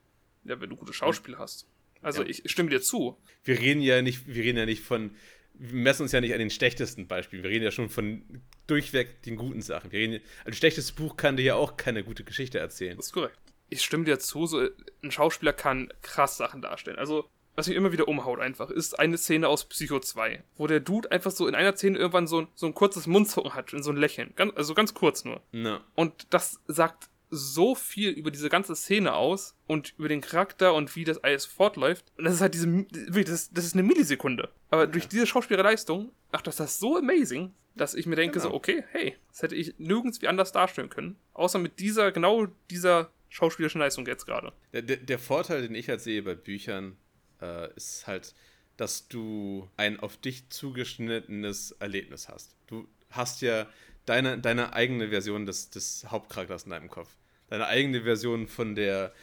Ja, 0.43 0.59
wenn 0.59 0.69
du 0.69 0.75
gute 0.75 0.93
Schauspieler 0.93 1.37
hast. 1.37 1.67
Also 2.01 2.23
Ja. 2.23 2.29
ich 2.29 2.43
stimme 2.49 2.69
dir 2.69 2.81
zu. 2.81 3.17
Wir 3.43 3.59
reden 3.59 3.81
ja 3.81 4.01
nicht, 4.01 4.25
wir 4.27 4.43
reden 4.43 4.57
ja 4.57 4.65
nicht 4.65 4.81
von 4.81 5.11
wir 5.53 5.73
messen 5.73 6.03
uns 6.03 6.11
ja 6.13 6.21
nicht 6.21 6.33
an 6.33 6.39
den 6.39 6.49
schlechtesten 6.49 7.07
Beispielen. 7.07 7.43
Wir 7.43 7.51
reden 7.51 7.63
ja 7.65 7.69
schon 7.71 7.89
von 7.89 8.23
durchweg 8.65 9.21
den 9.23 9.35
guten 9.35 9.61
Sachen. 9.61 9.91
Wir 9.91 9.99
reden, 9.99 10.13
also 10.39 10.49
das 10.49 10.57
schlechteste 10.57 10.93
Buch 10.93 11.17
kann 11.17 11.37
dir 11.37 11.43
ja 11.43 11.55
auch 11.55 11.77
keine 11.77 12.03
gute 12.03 12.23
Geschichte 12.23 12.57
erzählen. 12.57 12.95
Das 12.97 13.07
ist 13.07 13.11
korrekt. 13.11 13.37
Ich 13.71 13.81
stimme 13.83 14.03
dir 14.05 14.19
zu, 14.19 14.45
so 14.45 14.61
ein 15.03 15.11
Schauspieler 15.11 15.53
kann 15.53 15.91
krass 16.03 16.37
Sachen 16.37 16.61
darstellen. 16.61 16.99
Also, 16.99 17.25
was 17.55 17.67
mich 17.67 17.75
immer 17.75 17.91
wieder 17.91 18.07
umhaut 18.07 18.39
einfach, 18.39 18.69
ist 18.69 18.99
eine 18.99 19.17
Szene 19.17 19.47
aus 19.47 19.65
Psycho 19.65 19.99
2, 19.99 20.43
wo 20.57 20.67
der 20.67 20.79
Dude 20.81 21.11
einfach 21.11 21.31
so 21.31 21.47
in 21.47 21.55
einer 21.55 21.75
Szene 21.75 21.97
irgendwann 21.97 22.27
so, 22.27 22.47
so 22.53 22.65
ein 22.67 22.73
kurzes 22.73 23.07
Mundzucken 23.07 23.53
hat, 23.55 23.71
so 23.75 23.89
ein 23.91 23.97
Lächeln. 23.97 24.33
Ganz, 24.35 24.53
also 24.55 24.73
ganz 24.73 24.93
kurz 24.93 25.25
nur. 25.25 25.41
No. 25.51 25.79
Und 25.95 26.27
das 26.29 26.59
sagt 26.67 27.09
so 27.29 27.75
viel 27.75 28.09
über 28.11 28.29
diese 28.29 28.49
ganze 28.49 28.75
Szene 28.75 29.13
aus 29.13 29.55
und 29.67 29.93
über 29.97 30.09
den 30.09 30.19
Charakter 30.19 30.73
und 30.73 30.93
wie 30.97 31.05
das 31.05 31.23
alles 31.23 31.45
fortläuft. 31.45 32.11
Und 32.17 32.25
das 32.25 32.33
ist 32.35 32.41
halt 32.41 32.53
diese, 32.53 32.85
das, 32.91 33.29
ist- 33.29 33.57
das 33.57 33.65
ist 33.65 33.73
eine 33.73 33.83
Millisekunde. 33.83 34.49
Aber 34.69 34.85
durch 34.85 35.07
diese 35.07 35.25
Schauspielerleistung 35.27 36.11
macht 36.33 36.45
das 36.47 36.57
das 36.57 36.77
so 36.79 36.97
amazing, 36.97 37.53
dass 37.75 37.93
ich 37.95 38.05
mir 38.05 38.17
denke 38.17 38.39
Genau. 38.39 38.49
so, 38.51 38.55
okay, 38.55 38.83
hey, 38.91 39.15
das 39.29 39.43
hätte 39.43 39.55
ich 39.55 39.75
nirgends 39.77 40.21
wie 40.21 40.27
anders 40.27 40.51
darstellen 40.51 40.89
können. 40.89 41.15
Außer 41.33 41.57
mit 41.57 41.79
dieser, 41.79 42.11
genau 42.11 42.47
dieser 42.69 43.11
schauspielerischen 43.31 43.79
Leistung 43.79 44.05
jetzt 44.05 44.25
gerade. 44.25 44.53
Der, 44.73 44.83
der, 44.83 44.97
der 44.97 45.17
Vorteil, 45.17 45.63
den 45.63 45.73
ich 45.73 45.89
halt 45.89 46.01
sehe 46.01 46.21
bei 46.21 46.35
Büchern, 46.35 46.97
äh, 47.41 47.73
ist 47.75 48.05
halt, 48.05 48.35
dass 48.77 49.07
du 49.07 49.69
ein 49.77 49.99
auf 49.99 50.17
dich 50.17 50.49
zugeschnittenes 50.49 51.71
Erlebnis 51.79 52.29
hast. 52.29 52.55
Du 52.67 52.87
hast 53.09 53.41
ja 53.41 53.67
deine, 54.05 54.37
deine 54.37 54.73
eigene 54.73 55.09
Version 55.09 55.45
des, 55.45 55.69
des 55.69 56.05
Hauptcharakters 56.11 56.65
in 56.65 56.71
deinem 56.71 56.89
Kopf. 56.89 57.15
Deine 57.47 57.67
eigene 57.67 58.03
Version 58.03 58.47
von 58.47 58.75
der, 58.75 59.13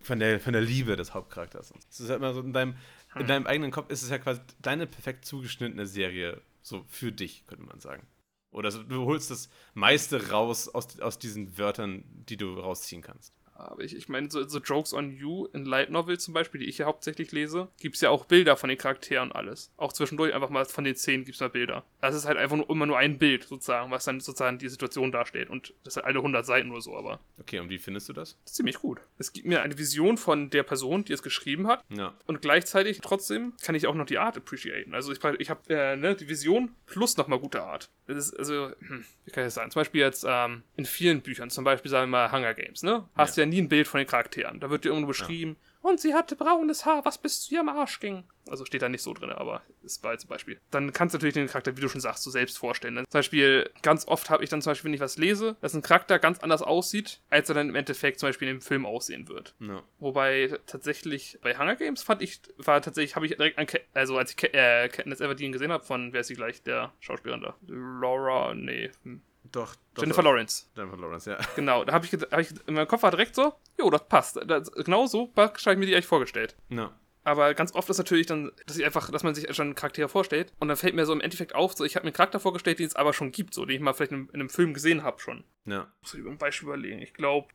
von 0.00 0.18
der, 0.18 0.38
von 0.38 0.52
der 0.52 0.62
Liebe 0.62 0.96
des 0.96 1.14
Hauptcharakters. 1.14 1.72
Es 1.90 2.00
ist 2.00 2.10
halt 2.10 2.18
immer 2.18 2.34
so 2.34 2.40
in 2.40 2.52
deinem, 2.52 2.76
in 3.18 3.26
deinem 3.26 3.46
eigenen 3.46 3.70
Kopf 3.70 3.90
ist 3.90 4.02
es 4.02 4.10
ja 4.10 4.18
quasi 4.18 4.40
deine 4.60 4.86
perfekt 4.86 5.24
zugeschnittene 5.24 5.86
Serie, 5.86 6.42
so 6.60 6.84
für 6.88 7.10
dich, 7.10 7.46
könnte 7.46 7.64
man 7.64 7.80
sagen. 7.80 8.06
Oder 8.50 8.70
so, 8.70 8.82
du 8.82 9.04
holst 9.04 9.30
das 9.30 9.48
meiste 9.74 10.30
raus 10.30 10.68
aus, 10.68 11.00
aus 11.00 11.18
diesen 11.18 11.56
Wörtern, 11.58 12.04
die 12.06 12.36
du 12.36 12.58
rausziehen 12.58 13.02
kannst. 13.02 13.35
Aber 13.58 13.82
ich, 13.82 13.96
ich 13.96 14.08
meine, 14.08 14.30
so, 14.30 14.46
so 14.46 14.58
Jokes 14.58 14.92
on 14.92 15.16
You 15.16 15.46
in 15.52 15.64
Light 15.64 15.90
Novel 15.90 16.18
zum 16.18 16.34
Beispiel, 16.34 16.60
die 16.60 16.66
ich 16.68 16.78
ja 16.78 16.86
hauptsächlich 16.86 17.32
lese, 17.32 17.68
gibt 17.80 17.96
es 17.96 18.00
ja 18.00 18.10
auch 18.10 18.24
Bilder 18.24 18.56
von 18.56 18.68
den 18.68 18.78
Charakteren 18.78 19.30
und 19.30 19.36
alles. 19.36 19.70
Auch 19.76 19.92
zwischendurch 19.92 20.34
einfach 20.34 20.50
mal 20.50 20.64
von 20.64 20.84
den 20.84 20.96
Szenen 20.96 21.24
gibt 21.24 21.36
es 21.36 21.40
mal 21.40 21.48
Bilder. 21.50 21.84
Das 22.00 22.14
ist 22.14 22.26
halt 22.26 22.38
einfach 22.38 22.56
nur, 22.56 22.68
immer 22.70 22.86
nur 22.86 22.98
ein 22.98 23.18
Bild 23.18 23.44
sozusagen, 23.44 23.90
was 23.90 24.04
dann 24.04 24.20
sozusagen 24.20 24.58
die 24.58 24.68
Situation 24.68 25.12
darstellt. 25.12 25.50
Und 25.50 25.74
das 25.84 25.94
sind 25.94 26.04
alle 26.04 26.18
100 26.18 26.44
Seiten 26.44 26.70
oder 26.70 26.80
so, 26.80 26.96
aber 26.96 27.20
Okay, 27.38 27.58
und 27.60 27.70
wie 27.70 27.78
findest 27.78 28.08
du 28.08 28.12
das? 28.12 28.36
ziemlich 28.44 28.76
gut. 28.76 29.00
Es 29.18 29.32
gibt 29.32 29.46
mir 29.46 29.62
eine 29.62 29.78
Vision 29.78 30.16
von 30.16 30.50
der 30.50 30.62
Person, 30.62 31.04
die 31.04 31.12
es 31.12 31.22
geschrieben 31.22 31.66
hat. 31.66 31.84
Ja. 31.90 32.14
Und 32.26 32.42
gleichzeitig 32.42 33.00
trotzdem 33.00 33.52
kann 33.62 33.74
ich 33.74 33.86
auch 33.86 33.94
noch 33.94 34.06
die 34.06 34.18
Art 34.18 34.36
appreciaten. 34.36 34.94
Also 34.94 35.12
ich, 35.12 35.20
ich 35.38 35.50
habe 35.50 35.60
äh, 35.68 35.96
ne, 35.96 36.14
die 36.14 36.28
Vision 36.28 36.74
plus 36.86 37.16
nochmal 37.16 37.38
gute 37.38 37.62
Art. 37.62 37.90
Das 38.06 38.16
ist, 38.16 38.38
also, 38.38 38.70
hm, 38.78 39.04
wie 39.24 39.30
kann 39.32 39.42
ich 39.42 39.46
das 39.48 39.54
sagen? 39.54 39.70
Zum 39.70 39.80
Beispiel 39.80 40.00
jetzt 40.00 40.24
ähm, 40.28 40.62
in 40.76 40.84
vielen 40.84 41.22
Büchern, 41.22 41.50
zum 41.50 41.64
Beispiel 41.64 41.90
sagen 41.90 42.10
wir 42.10 42.18
mal 42.18 42.32
Hunger 42.32 42.54
Games, 42.54 42.82
ne? 42.82 43.08
Hast 43.16 43.36
Ja. 43.36 43.42
ja. 43.42 43.46
nie 43.50 43.60
ein 43.60 43.68
Bild 43.68 43.88
von 43.88 43.98
den 43.98 44.06
Charakteren. 44.06 44.60
Da 44.60 44.70
wird 44.70 44.84
dir 44.84 44.90
irgendwo 44.90 45.08
beschrieben, 45.08 45.56
und 45.86 46.00
sie 46.00 46.14
hatte 46.14 46.36
braunes 46.36 46.84
Haar, 46.84 47.04
was 47.04 47.18
bis 47.18 47.42
zu 47.42 47.54
ihrem 47.54 47.68
Arsch 47.68 48.00
ging. 48.00 48.24
Also 48.48 48.64
steht 48.64 48.82
da 48.82 48.88
nicht 48.88 49.02
so 49.02 49.12
drin, 49.12 49.30
aber 49.30 49.62
ist 49.82 50.02
bei 50.02 50.16
zum 50.16 50.28
Beispiel. 50.28 50.60
Dann 50.70 50.92
kannst 50.92 51.14
du 51.14 51.18
natürlich 51.18 51.34
den 51.34 51.48
Charakter, 51.48 51.76
wie 51.76 51.80
du 51.80 51.88
schon 51.88 52.00
sagst, 52.00 52.22
so 52.22 52.30
selbst 52.30 52.58
vorstellen. 52.58 52.96
Zum 52.96 53.04
Beispiel, 53.10 53.70
ganz 53.82 54.06
oft 54.06 54.30
habe 54.30 54.44
ich 54.44 54.50
dann 54.50 54.62
zum 54.62 54.70
Beispiel, 54.70 54.88
wenn 54.88 54.94
ich 54.94 55.00
was 55.00 55.16
lese, 55.16 55.56
dass 55.60 55.74
ein 55.74 55.82
Charakter 55.82 56.18
ganz 56.18 56.38
anders 56.40 56.62
aussieht, 56.62 57.20
als 57.28 57.48
er 57.48 57.56
dann 57.56 57.68
im 57.68 57.74
Endeffekt 57.74 58.20
zum 58.20 58.28
Beispiel 58.28 58.48
in 58.48 58.56
dem 58.56 58.62
Film 58.62 58.86
aussehen 58.86 59.28
wird. 59.28 59.54
ja. 59.60 59.82
Wobei 59.98 60.58
tatsächlich 60.66 61.38
bei 61.42 61.58
Hunger 61.58 61.76
Games 61.76 62.02
fand 62.02 62.22
ich, 62.22 62.40
war 62.58 62.80
tatsächlich, 62.80 63.16
habe 63.16 63.26
ich 63.26 63.36
direkt 63.36 63.58
an, 63.58 63.66
Ka 63.66 63.78
also 63.94 64.16
als 64.16 64.30
ich 64.30 64.36
Ka 64.36 64.46
äh, 64.48 64.88
Katniss 64.88 65.20
Everdeen 65.20 65.52
gesehen 65.52 65.72
habe, 65.72 65.84
von, 65.84 66.12
wer 66.12 66.20
ist 66.20 66.28
sie 66.28 66.34
gleich, 66.34 66.62
der 66.62 66.92
Schauspielerin 67.00 67.42
da? 67.42 67.56
Laura, 67.66 68.54
nee, 68.54 68.90
hm. 69.02 69.22
Doch, 69.52 69.74
doch. 69.94 70.02
Jennifer 70.02 70.22
doch. 70.22 70.30
Lawrence. 70.30 70.66
Jennifer 70.74 70.96
Lawrence, 70.96 71.30
ja. 71.30 71.38
Genau, 71.56 71.84
da 71.84 71.92
habe 71.92 72.06
ich, 72.06 72.12
hab 72.12 72.38
ich, 72.38 72.48
in 72.66 72.74
meinem 72.74 72.88
Kopf 72.88 73.02
war 73.02 73.10
direkt 73.10 73.34
so, 73.34 73.54
jo, 73.78 73.90
das 73.90 74.06
passt. 74.08 74.38
Das, 74.46 74.70
genau 74.72 75.06
so 75.06 75.32
habe 75.36 75.52
ich 75.56 75.66
mir 75.66 75.86
die 75.86 75.94
eigentlich 75.94 76.06
vorgestellt. 76.06 76.56
ja. 76.68 76.92
Aber 77.26 77.54
ganz 77.54 77.74
oft 77.74 77.90
ist 77.90 77.98
natürlich 77.98 78.26
dann, 78.26 78.52
dass 78.66 78.76
ich 78.76 78.84
einfach, 78.84 79.10
dass 79.10 79.24
man 79.24 79.34
sich 79.34 79.52
schon 79.52 79.66
einen 79.66 79.74
Charakter 79.74 80.08
vorstellt 80.08 80.52
und 80.60 80.68
dann 80.68 80.76
fällt 80.76 80.94
mir 80.94 81.04
so 81.06 81.12
im 81.12 81.20
Endeffekt 81.20 81.56
auf, 81.56 81.74
so 81.74 81.84
ich 81.84 81.96
habe 81.96 82.04
mir 82.04 82.10
einen 82.10 82.14
Charakter 82.14 82.38
vorgestellt, 82.38 82.78
den 82.78 82.86
es 82.86 82.94
aber 82.94 83.12
schon 83.12 83.32
gibt, 83.32 83.52
so 83.52 83.64
den 83.64 83.74
ich 83.74 83.82
mal 83.82 83.94
vielleicht 83.94 84.12
in, 84.12 84.28
in 84.28 84.34
einem 84.34 84.48
Film 84.48 84.74
gesehen 84.74 85.02
habe 85.02 85.20
schon. 85.20 85.42
Ja. 85.64 85.90
Muss 86.02 86.14
ich 86.14 86.20
über 86.20 86.30
ein 86.30 86.38
Beispiel 86.38 86.68
überlegen. 86.68 87.02
Ich 87.02 87.14
glaube, 87.14 87.48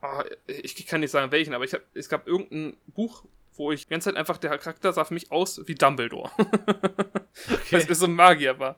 ich 0.47 0.85
kann 0.87 0.99
nicht 0.99 1.11
sagen 1.11 1.31
welchen, 1.31 1.53
aber 1.53 1.63
ich 1.63 1.73
hab, 1.73 1.83
es 1.93 2.09
gab 2.09 2.27
irgendein 2.27 2.75
Buch, 2.87 3.23
wo 3.53 3.71
ich 3.71 3.85
die 3.85 3.91
ganze 3.91 4.09
Zeit 4.09 4.17
einfach, 4.17 4.37
der 4.39 4.57
Charakter 4.57 4.91
sah 4.91 5.05
für 5.05 5.13
mich 5.13 5.31
aus 5.31 5.61
wie 5.65 5.75
Dumbledore. 5.75 6.31
Weil 7.71 7.85
es 7.89 7.99
so 7.99 8.07
ein 8.07 8.13
Magier 8.13 8.59
war. 8.59 8.77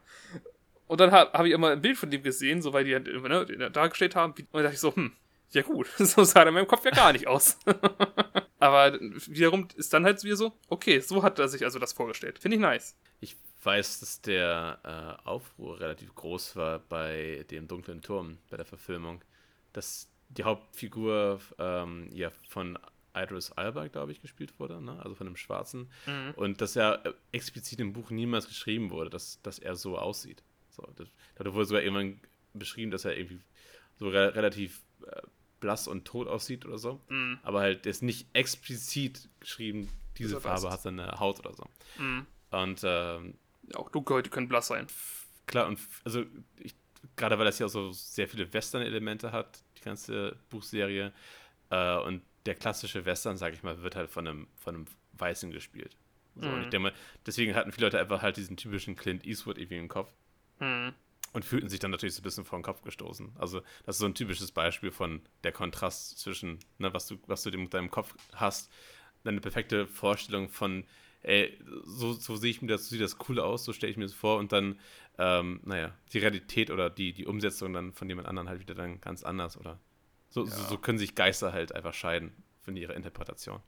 Und 0.88 0.99
dann 0.99 1.11
habe 1.11 1.31
hab 1.38 1.45
ich 1.45 1.51
immer 1.51 1.69
ein 1.69 1.81
Bild 1.81 1.97
von 1.97 2.11
dem 2.11 2.23
gesehen, 2.23 2.61
so 2.61 2.73
weil 2.73 2.84
die 2.84 2.93
halt, 2.93 3.07
ne, 3.07 3.71
dargestellt 3.71 4.15
haben. 4.15 4.34
Und 4.34 4.47
dann 4.51 4.63
dachte 4.63 4.75
ich 4.75 4.79
so, 4.79 4.95
hm, 4.95 5.13
ja 5.51 5.61
gut, 5.61 5.88
so 5.97 6.23
sah 6.23 6.41
der 6.41 6.49
in 6.49 6.55
meinem 6.55 6.67
Kopf 6.67 6.86
ja 6.86 6.91
gar 6.91 7.13
nicht 7.13 7.27
aus. 7.27 7.57
Aber 8.59 8.93
wiederum 8.99 9.67
ist 9.75 9.93
dann 9.93 10.05
halt 10.05 10.23
wieder 10.23 10.36
so, 10.36 10.53
okay, 10.69 10.99
so 10.99 11.23
hat 11.23 11.39
er 11.39 11.47
sich 11.47 11.63
also 11.63 11.79
das 11.79 11.93
vorgestellt. 11.93 12.39
Finde 12.39 12.55
ich 12.55 12.61
nice. 12.61 12.95
Ich 13.19 13.36
weiß, 13.63 13.99
dass 13.99 14.21
der 14.21 14.79
äh, 15.25 15.27
Aufruhr 15.27 15.79
relativ 15.79 16.13
groß 16.15 16.55
war 16.55 16.79
bei 16.79 17.45
dem 17.51 17.67
dunklen 17.67 18.01
Turm, 18.01 18.38
bei 18.49 18.57
der 18.57 18.65
Verfilmung. 18.65 19.23
Dass 19.73 20.09
die 20.29 20.43
Hauptfigur 20.43 21.39
ähm, 21.57 22.09
ja 22.13 22.31
von 22.47 22.77
Idris 23.15 23.51
Alba, 23.51 23.88
glaube 23.88 24.11
ich, 24.11 24.21
gespielt 24.21 24.59
wurde, 24.59 24.81
ne? 24.81 24.99
also 25.03 25.15
von 25.15 25.27
dem 25.27 25.36
Schwarzen. 25.36 25.91
Und 26.36 26.61
dass 26.61 26.75
er 26.75 27.05
äh, 27.05 27.13
explizit 27.31 27.79
im 27.79 27.93
Buch 27.93 28.09
niemals 28.09 28.47
geschrieben 28.47 28.89
wurde, 28.89 29.09
dass, 29.09 29.41
dass 29.41 29.59
er 29.59 29.75
so 29.75 29.97
aussieht. 29.97 30.43
So, 30.76 30.88
das, 30.95 31.07
da 31.36 31.53
wurde 31.53 31.65
sogar 31.65 31.84
irgendwann 31.84 32.19
beschrieben, 32.53 32.91
dass 32.91 33.05
er 33.05 33.17
irgendwie 33.17 33.39
so 33.97 34.09
re 34.09 34.36
relativ 34.36 34.82
äh, 35.07 35.21
blass 35.59 35.88
und 35.88 36.05
tot 36.05 36.28
aussieht 36.28 36.65
oder 36.65 36.78
so. 36.78 36.99
Mhm. 37.09 37.39
Aber 37.43 37.61
halt, 37.61 37.86
der 37.86 37.91
ist 37.91 38.03
nicht 38.03 38.28
explizit 38.34 39.30
geschrieben, 39.39 39.89
diese 40.17 40.39
Farbe 40.39 40.69
hat 40.69 40.82
seine 40.82 41.19
Haut 41.19 41.39
oder 41.39 41.53
so. 41.53 41.65
Mhm. 41.97 42.26
Und 42.51 42.82
ähm, 42.84 43.36
Ja, 43.71 43.80
Auch 43.80 43.89
Dunkelhäute 43.89 44.30
können 44.30 44.47
blass 44.49 44.67
sein. 44.67 44.88
klar, 45.47 45.67
und 45.67 45.80
also 46.03 46.26
ich, 46.59 46.76
gerade 47.15 47.38
weil 47.38 47.45
das 47.45 47.59
ja 47.59 47.65
auch 47.65 47.69
so 47.71 47.91
sehr 47.91 48.28
viele 48.28 48.51
Western-Elemente 48.53 49.32
hat, 49.32 49.63
die 49.78 49.82
ganze 49.82 50.38
Buchserie, 50.49 51.11
äh, 51.69 51.97
und 51.97 52.21
der 52.45 52.55
klassische 52.55 53.05
Western, 53.05 53.38
sag 53.38 53.53
ich 53.53 53.63
mal, 53.63 53.82
wird 53.84 53.95
halt 53.95 54.09
von 54.09 54.28
einem, 54.28 54.47
von 54.57 54.76
einem 54.76 54.86
Weißen 55.13 55.51
gespielt. 55.51 55.95
So, 56.36 56.47
Und 56.47 56.55
Mhm. 56.57 56.63
ich 56.63 56.69
denke 56.69 56.89
mal, 56.89 56.93
deswegen 57.26 57.55
hatten 57.55 57.71
viele 57.71 57.88
Leute 57.88 57.99
einfach 57.99 58.21
halt 58.21 58.38
diesen 58.38 58.57
typischen 58.57 58.95
Clint 58.95 59.26
Eastwood 59.26 59.57
irgendwie 59.57 59.78
im 59.78 59.88
Kopf 59.88 60.11
Mhm. 60.64 60.93
und 61.34 61.43
fühlten 61.45 61.68
sich 61.70 61.80
dann 61.80 61.91
natürlich 61.91 62.16
so 62.16 62.22
ein 62.22 62.24
bisschen 62.24 62.45
vor 62.45 62.59
den 62.59 62.64
Kopf 62.64 62.82
gestoßen. 62.84 63.32
Also, 63.38 63.61
das 63.86 63.95
ist 63.95 63.99
so 63.99 64.05
ein 64.05 64.14
typisches 64.16 64.51
Beispiel 64.51 64.91
von 64.91 65.22
der 65.43 65.51
Kontrast 65.51 66.20
zwischen, 66.20 66.59
ne, 66.78 66.93
was 66.93 67.07
du, 67.07 67.18
was 67.28 67.43
du 67.43 67.49
in 67.49 67.70
deinem 67.70 67.89
Kopf 67.91 68.16
hast, 68.34 68.72
eine 69.26 69.41
perfekte 69.41 69.88
Vorstellung 69.88 70.49
von, 70.49 70.84
ey, 71.24 71.57
so, 71.86 72.14
so 72.14 72.36
sehe 72.36 72.51
ich 72.51 72.61
mir 72.61 72.68
das, 72.68 72.84
so 72.84 72.89
sieht 72.89 73.01
das 73.01 73.18
cool 73.28 73.39
aus, 73.39 73.64
so 73.64 73.74
stelle 73.74 73.89
ich 73.91 73.97
mir 73.97 74.03
das 74.05 74.14
vor 74.14 74.38
und 74.38 74.51
dann, 74.51 74.78
ähm, 75.18 75.61
naja, 75.64 75.95
die 76.11 76.20
Realität 76.20 76.70
oder 76.70 76.89
die, 76.89 77.14
die 77.14 77.26
Umsetzung 77.26 77.74
dann 77.74 77.93
von 77.93 78.09
jemand 78.09 78.28
anderen 78.28 78.49
halt 78.49 78.59
wieder 78.59 78.76
dann 78.76 78.99
ganz 79.01 79.24
anders 79.24 79.57
oder 79.57 79.80
so, 80.30 80.45
so, 80.45 80.61
Ja. 80.61 80.68
so 80.70 80.78
können 80.78 80.97
sich 80.97 81.16
Geister 81.16 81.53
halt 81.53 81.74
einfach 81.74 81.93
scheiden 81.93 82.34
von 82.61 82.76
ihrer 82.76 82.95
Interpretation. 82.95 83.61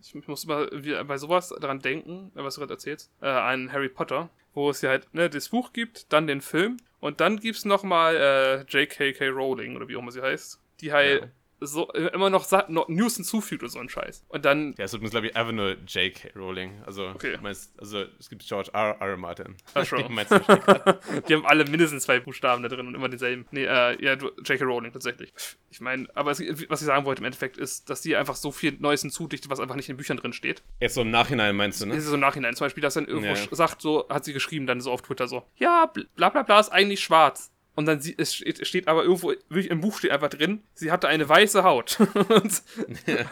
Ich 0.00 0.14
muss 0.28 0.44
immer 0.44 0.66
bei 1.04 1.18
sowas 1.18 1.54
daran 1.60 1.80
denken, 1.80 2.30
was 2.34 2.54
du 2.54 2.60
gerade 2.60 2.74
erzählst, 2.74 3.10
äh, 3.20 3.26
an 3.26 3.72
Harry 3.72 3.88
Potter, 3.88 4.30
wo 4.54 4.70
es 4.70 4.80
ja 4.82 4.90
halt 4.90 5.12
ne, 5.14 5.28
das 5.28 5.48
Buch 5.48 5.72
gibt, 5.72 6.12
dann 6.12 6.26
den 6.26 6.40
Film 6.40 6.78
und 7.00 7.20
dann 7.20 7.38
gibt's 7.38 7.64
nochmal 7.64 8.16
äh, 8.16 8.62
J.K.K. 8.62 9.28
Rowling 9.28 9.76
oder 9.76 9.88
wie 9.88 9.96
auch 9.96 10.00
immer 10.00 10.12
sie 10.12 10.22
heißt, 10.22 10.60
die 10.80 10.92
halt 10.92 11.22
Ja. 11.22 11.28
So 11.60 11.92
äh, 11.92 12.06
immer 12.14 12.30
noch, 12.30 12.46
noch 12.68 12.88
News 12.88 13.16
hinzufügt 13.16 13.62
und 13.62 13.68
so 13.68 13.78
ein 13.78 13.88
Scheiß. 13.88 14.24
Und 14.28 14.44
dann, 14.44 14.74
Ja, 14.78 14.84
es 14.84 14.92
wird 14.92 15.10
glaube 15.10 15.26
ich, 15.28 15.36
einfach 15.36 15.52
nur 15.52 15.76
J.K. 15.86 16.30
Rowling. 16.36 16.82
Also, 16.86 17.08
Okay. 17.08 17.36
meinst, 17.42 17.72
also 17.80 18.04
es 18.18 18.28
gibt 18.28 18.46
George 18.46 18.70
R. 18.72 18.96
R. 19.00 19.16
Martin. 19.16 19.56
Ach 19.74 19.84
du, 19.88 19.96
die 21.28 21.34
haben 21.34 21.46
alle 21.46 21.64
mindestens 21.64 22.04
zwei 22.04 22.20
Buchstaben 22.20 22.62
da 22.62 22.68
drin 22.68 22.86
und 22.86 22.94
immer 22.94 23.08
denselben. 23.08 23.46
Nee, 23.50 23.64
äh, 23.64 24.02
ja, 24.04 24.14
J.K. 24.14 24.64
Rowling 24.64 24.92
tatsächlich. 24.92 25.32
Ich 25.70 25.80
meine, 25.80 26.06
aber 26.14 26.30
es, 26.30 26.40
was 26.68 26.80
ich 26.80 26.86
sagen 26.86 27.04
wollte 27.04 27.20
im 27.20 27.26
Endeffekt 27.26 27.56
ist, 27.58 27.90
dass 27.90 28.00
die 28.02 28.16
einfach 28.16 28.36
so 28.36 28.50
viel 28.52 28.76
Neues 28.78 29.02
hinzudichtet, 29.02 29.50
was 29.50 29.60
einfach 29.60 29.74
nicht 29.76 29.88
in 29.88 29.94
den 29.94 29.98
Büchern 29.98 30.16
drin 30.16 30.32
steht. 30.32 30.62
Jetzt 30.80 30.94
so 30.94 31.02
im 31.02 31.10
Nachhinein 31.10 31.56
meinst 31.56 31.80
du, 31.80 31.86
ne? 31.86 31.94
Ist 31.96 32.06
so 32.06 32.14
im 32.14 32.20
Nachhinein. 32.20 32.54
Zum 32.54 32.64
Beispiel, 32.66 32.82
dass 32.82 32.94
dann 32.94 33.06
irgendwo 33.06 33.32
Ja. 33.34 33.46
sagt, 33.50 33.82
so, 33.82 34.08
hat 34.08 34.24
sie 34.24 34.32
geschrieben, 34.32 34.66
dann 34.66 34.80
so 34.80 34.90
auf 34.92 35.02
Twitter 35.02 35.28
so, 35.28 35.42
ja, 35.56 35.90
bl- 35.94 36.06
bla 36.16 36.28
bla 36.30 36.42
bla 36.42 36.60
ist 36.60 36.70
eigentlich 36.70 37.00
schwarz. 37.00 37.50
Und 37.78 37.86
dann 37.86 38.00
sie, 38.00 38.16
es 38.18 38.34
steht, 38.34 38.88
aber 38.88 39.04
irgendwo, 39.04 39.28
wirklich 39.28 39.70
im 39.70 39.80
Buch 39.80 39.98
steht 39.98 40.10
einfach 40.10 40.30
drin, 40.30 40.64
sie 40.74 40.90
hatte 40.90 41.06
eine 41.06 41.28
weiße 41.28 41.62
Haut. 41.62 42.00
und, 42.14 42.62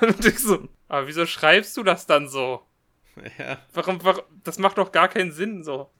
und 0.00 0.24
ich 0.24 0.38
so, 0.38 0.68
aber 0.86 1.08
wieso 1.08 1.26
schreibst 1.26 1.76
du 1.76 1.82
das 1.82 2.06
dann 2.06 2.28
so? 2.28 2.64
Ja. 3.38 3.58
Warum, 3.74 4.04
warum, 4.04 4.22
das 4.44 4.60
macht 4.60 4.78
doch 4.78 4.92
gar 4.92 5.08
keinen 5.08 5.32
Sinn 5.32 5.64
so. 5.64 5.90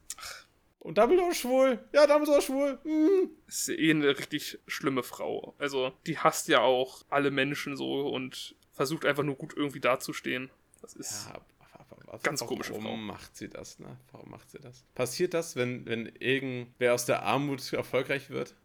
Und 0.79 0.97
Dumbledore 0.97 1.33
schwul. 1.35 1.77
Ja, 1.91 2.07
Dumbledore 2.07 2.41
schwul. 2.41 2.79
Hm. 2.83 3.31
ist 3.47 3.67
eh 3.67 3.91
eine 3.91 4.17
richtig 4.17 4.59
schlimme 4.65 5.03
Frau. 5.03 5.53
Also, 5.57 5.91
die 6.05 6.17
hasst 6.17 6.47
ja 6.47 6.61
auch 6.61 7.03
alle 7.09 7.31
Menschen 7.31 7.75
so 7.75 8.07
und 8.07 8.55
versucht 8.71 9.05
einfach 9.05 9.23
nur 9.23 9.35
gut 9.35 9.57
irgendwie 9.57 9.81
dazustehen. 9.81 10.49
Das 10.81 10.93
ist. 10.93 11.27
Ja, 11.27 11.41
was, 11.89 12.21
Ganz 12.23 12.41
warum 12.41 12.55
komische 12.55 12.73
Frau. 12.73 12.83
Warum 12.83 13.05
macht 13.07 13.35
sie 13.35 13.49
das, 13.49 13.79
ne? 13.79 13.97
Warum 14.11 14.31
macht 14.31 14.49
sie 14.51 14.59
das? 14.59 14.83
Passiert 14.95 15.33
das, 15.33 15.55
wenn, 15.55 15.85
wenn 15.85 16.05
irgendwer 16.19 16.93
aus 16.93 17.05
der 17.05 17.23
Armut 17.23 17.71
erfolgreich 17.73 18.29
wird? 18.29 18.55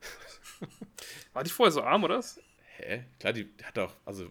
War 1.33 1.45
die 1.45 1.51
vorher 1.51 1.73
so 1.73 1.83
arm, 1.83 2.05
oder? 2.05 2.23
Hä? 2.77 3.05
Klar, 3.19 3.33
die 3.33 3.49
hat 3.63 3.79
auch, 3.79 3.95
also 4.05 4.31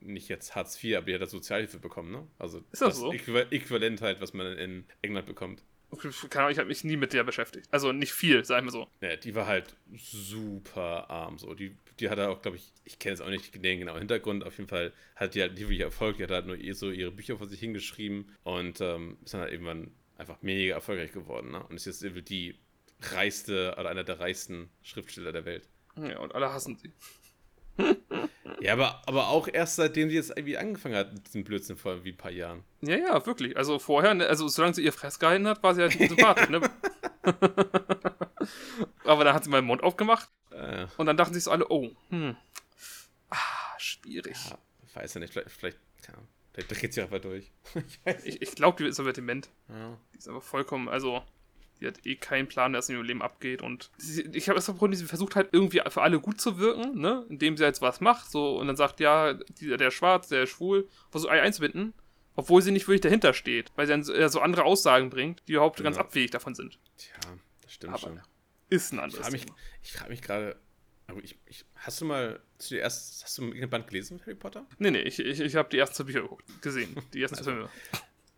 nicht 0.00 0.28
jetzt 0.28 0.54
Hartz 0.54 0.82
IV, 0.82 0.96
aber 0.98 1.06
die 1.06 1.14
hat 1.18 1.28
Sozialhilfe 1.28 1.78
bekommen, 1.78 2.12
ne? 2.12 2.26
Also 2.38 2.62
Ist 2.72 2.82
das 2.82 2.96
so? 2.96 3.10
Äquival- 3.10 3.50
Äquivalent 3.52 4.00
halt, 4.02 4.20
was 4.20 4.32
man 4.34 4.56
in 4.58 4.84
England 5.02 5.26
bekommt. 5.26 5.62
Keine 6.30 6.44
Ahnung, 6.44 6.52
ich 6.52 6.58
habe 6.58 6.68
mich 6.68 6.84
nie 6.84 6.96
mit 6.96 7.12
der 7.12 7.24
beschäftigt. 7.24 7.68
Also 7.70 7.92
nicht 7.92 8.12
viel, 8.12 8.44
sagen 8.44 8.66
wir 8.66 8.72
so. 8.72 8.88
Ja, 9.00 9.16
die 9.16 9.34
war 9.34 9.46
halt 9.46 9.76
super 9.96 11.08
arm, 11.10 11.38
so. 11.38 11.54
Die, 11.54 11.76
die 12.00 12.10
hatte 12.10 12.28
auch, 12.28 12.42
glaube 12.42 12.56
ich, 12.56 12.72
ich 12.84 12.98
kenne 12.98 13.12
jetzt 13.12 13.20
auch 13.20 13.30
nicht 13.30 13.54
den 13.54 13.78
genauen 13.78 13.98
Hintergrund, 13.98 14.44
auf 14.44 14.56
jeden 14.58 14.68
Fall 14.68 14.92
hat 15.14 15.34
die 15.34 15.40
halt 15.40 15.54
nie 15.54 15.60
wirklich 15.60 15.80
Erfolg, 15.80 16.16
die 16.16 16.24
hat 16.24 16.30
halt 16.30 16.46
nur 16.46 16.58
eh 16.58 16.72
so 16.72 16.90
ihre 16.90 17.12
Bücher 17.12 17.38
vor 17.38 17.46
sich 17.46 17.60
hingeschrieben 17.60 18.30
und 18.42 18.80
ähm, 18.80 19.18
ist 19.24 19.34
dann 19.34 19.42
halt 19.42 19.52
irgendwann 19.52 19.92
einfach 20.18 20.42
mega 20.42 20.74
erfolgreich 20.74 21.12
geworden, 21.12 21.52
ne? 21.52 21.62
Und 21.64 21.76
ist 21.76 21.86
jetzt 21.86 22.02
irgendwie 22.02 22.22
die 22.22 22.58
reichste 23.00 23.74
oder 23.78 23.90
einer 23.90 24.04
der 24.04 24.18
reichsten 24.18 24.70
Schriftsteller 24.82 25.32
der 25.32 25.44
Welt. 25.44 25.68
Ja, 25.96 26.18
und 26.18 26.34
alle 26.34 26.52
hassen 26.52 26.76
sie. 26.76 26.92
Ja, 28.66 28.72
aber, 28.72 29.00
aber 29.06 29.28
auch 29.28 29.46
erst 29.46 29.76
seitdem 29.76 30.08
sie 30.10 30.16
jetzt 30.16 30.30
irgendwie 30.30 30.58
angefangen 30.58 30.96
hat 30.96 31.12
mit 31.12 31.24
diesem 31.28 31.44
Blödsinn 31.44 31.76
vor 31.76 32.02
wie 32.02 32.10
ein 32.10 32.16
paar 32.16 32.32
Jahren. 32.32 32.64
Ja, 32.80 32.96
ja, 32.96 33.24
wirklich. 33.24 33.56
Also 33.56 33.78
vorher, 33.78 34.12
ne, 34.14 34.26
also 34.26 34.48
solange 34.48 34.74
sie 34.74 34.82
ihr 34.82 34.92
Fress 34.92 35.20
gehalten 35.20 35.46
hat, 35.46 35.62
war 35.62 35.74
sie 35.76 35.82
halt 35.82 35.92
sympathisch, 35.92 36.48
ne? 36.48 36.60
Aber 39.04 39.22
dann 39.24 39.34
hat 39.34 39.44
sie 39.44 39.50
mal 39.50 39.60
den 39.60 39.66
Mund 39.66 39.82
aufgemacht 39.84 40.28
Äh, 40.50 40.86
und 40.96 41.06
dann 41.06 41.16
dachten 41.16 41.34
sich 41.34 41.44
so 41.44 41.50
alle, 41.52 41.68
oh, 41.68 41.90
hm. 42.10 42.36
Ah, 43.30 43.78
schwierig. 43.78 44.36
ja, 44.50 44.58
weiß 44.94 45.14
ja 45.14 45.20
nicht, 45.20 45.32
vielleicht, 45.32 45.50
vielleicht, 45.50 45.78
ja, 46.08 46.14
vielleicht 46.52 46.70
dreht 46.70 46.92
sie 46.92 47.02
einfach 47.02 47.20
durch. 47.20 47.52
ich. 48.04 48.26
Ich, 48.26 48.42
ich 48.42 48.54
glaube, 48.56 48.82
die 48.82 48.88
ist 48.88 48.98
aber 48.98 49.12
dement. 49.12 49.48
Ja. 49.68 49.96
Die 50.12 50.18
ist 50.18 50.28
aber 50.28 50.40
vollkommen, 50.40 50.88
also, 50.88 51.22
die 51.80 51.86
hat 51.86 52.04
eh 52.06 52.16
keinen 52.16 52.48
Plan, 52.48 52.72
was 52.72 52.88
in 52.88 52.96
ihrem 52.96 53.04
Leben 53.06 53.22
abgeht. 53.22 53.62
Und 53.62 53.90
sie, 53.98 54.22
ich 54.32 54.48
habe 54.48 54.56
das 54.56 54.66
Problem, 54.66 54.94
sie 54.94 55.04
versucht 55.06 55.36
halt 55.36 55.48
irgendwie 55.52 55.80
für 55.88 56.02
alle 56.02 56.20
gut 56.20 56.40
zu 56.40 56.58
wirken, 56.58 56.98
ne? 57.00 57.26
Indem 57.28 57.56
sie 57.56 57.64
jetzt 57.64 57.82
was 57.82 58.00
macht, 58.00 58.30
so, 58.30 58.58
und 58.58 58.66
dann 58.66 58.76
sagt, 58.76 59.00
ja, 59.00 59.34
die, 59.34 59.76
der 59.76 59.88
ist 59.88 59.94
schwarz, 59.94 60.28
der 60.28 60.44
ist 60.44 60.50
schwul, 60.50 60.88
versucht 61.10 61.30
alle 61.30 61.42
einzubinden. 61.42 61.92
Obwohl 62.38 62.60
sie 62.60 62.70
nicht 62.70 62.86
wirklich 62.86 63.00
dahinter 63.00 63.32
steht, 63.32 63.72
weil 63.76 63.86
sie 63.86 63.92
dann 63.92 64.02
so, 64.30 64.40
andere 64.40 64.64
Aussagen 64.64 65.08
bringt, 65.08 65.42
die 65.48 65.52
überhaupt 65.52 65.82
ganz 65.82 65.96
Genau. 65.96 66.06
abwegig 66.06 66.30
davon 66.32 66.54
sind. 66.54 66.78
Tja, 66.98 67.14
das 67.62 67.72
stimmt 67.72 67.94
Aber 67.94 67.98
schon. 68.02 68.20
Ist 68.68 68.92
ein 68.92 68.96
Ich 68.96 69.02
anderes 69.04 69.20
frage 69.22 69.32
mich, 69.32 69.46
ich 69.82 69.92
frag 69.92 70.08
mich 70.10 70.22
gerade, 70.22 70.56
aber 71.06 71.22
ich, 71.22 71.38
ich, 71.46 71.64
hast 71.76 72.00
du 72.00 72.04
mal 72.04 72.40
hast 72.58 72.70
du 72.70 72.74
die 72.74 72.80
erst, 72.80 73.22
hast 73.24 73.38
du 73.38 73.42
irgendein 73.44 73.70
Band 73.70 73.86
gelesen, 73.86 74.20
Harry 74.22 74.34
Potter? 74.34 74.66
Nee, 74.78 74.90
nee, 74.90 75.00
ich, 75.02 75.18
ich, 75.18 75.40
ich 75.40 75.54
habe 75.56 75.68
die 75.70 75.78
ersten 75.78 75.94
zwei 75.96 76.04
Bücher 76.04 76.28
gesehen. 76.60 76.94
Die 77.14 77.22
ersten 77.22 77.38
Also, 77.38 77.50
Filme. 77.52 77.68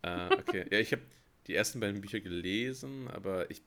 Äh, 0.01 0.33
okay. 0.35 0.65
ja, 0.71 0.79
ich 0.79 0.93
habe 0.93 1.01
die 1.49 1.55
ersten 1.55 1.79
beiden 1.79 1.99
Bücher 2.01 2.19
gelesen, 2.21 3.07
aber 3.09 3.49
ich 3.51 3.61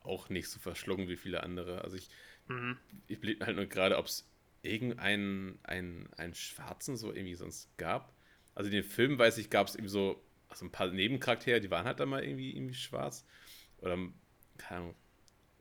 auch 0.00 0.28
nicht 0.28 0.48
so 0.48 0.58
verschlungen 0.60 1.08
wie 1.08 1.16
viele 1.16 1.42
andere. 1.42 1.82
Also 1.82 1.96
ich, 1.96 2.08
Mhm. 2.48 2.76
ich 3.08 3.20
blieb 3.20 3.44
halt 3.44 3.56
nur 3.56 3.66
gerade, 3.66 3.96
ob 3.98 4.06
es 4.06 4.26
irgendeinen 4.62 5.58
einen, 5.64 6.08
einen 6.16 6.34
Schwarzen 6.34 6.96
so 6.96 7.12
irgendwie 7.12 7.34
sonst 7.34 7.76
gab. 7.76 8.14
Also 8.54 8.68
in 8.68 8.74
den 8.76 8.84
Filmen, 8.84 9.18
weiß 9.18 9.38
ich, 9.38 9.50
gab 9.50 9.66
es 9.66 9.74
irgendwie 9.74 9.90
so 9.90 10.22
also 10.48 10.64
ein 10.66 10.70
paar 10.72 10.88
Nebencharaktere, 10.88 11.60
die 11.60 11.70
waren 11.70 11.86
halt 11.86 11.98
dann 12.00 12.08
mal 12.10 12.22
irgendwie, 12.22 12.54
irgendwie 12.54 12.74
schwarz. 12.74 13.26
Oder, 13.78 13.96
keine 14.58 14.80
Ahnung. 14.82 14.94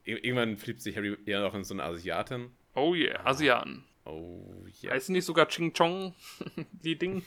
Ir- 0.05 0.23
Irgendwann 0.23 0.57
fliebt 0.57 0.81
sich 0.81 0.95
Harry 0.95 1.17
eher 1.25 1.41
noch 1.41 1.55
in 1.55 1.63
so 1.63 1.73
eine 1.73 1.83
Asiatin. 1.83 2.51
Oh 2.75 2.93
yeah, 2.93 3.25
Asiaten. 3.25 3.83
Oh, 4.05 4.65
ja. 4.81 4.91
Heißt 4.91 5.09
nicht 5.09 5.25
sogar 5.25 5.47
Ching 5.47 5.73
Chong, 5.73 6.13
die 6.83 6.97
Ding? 6.97 7.23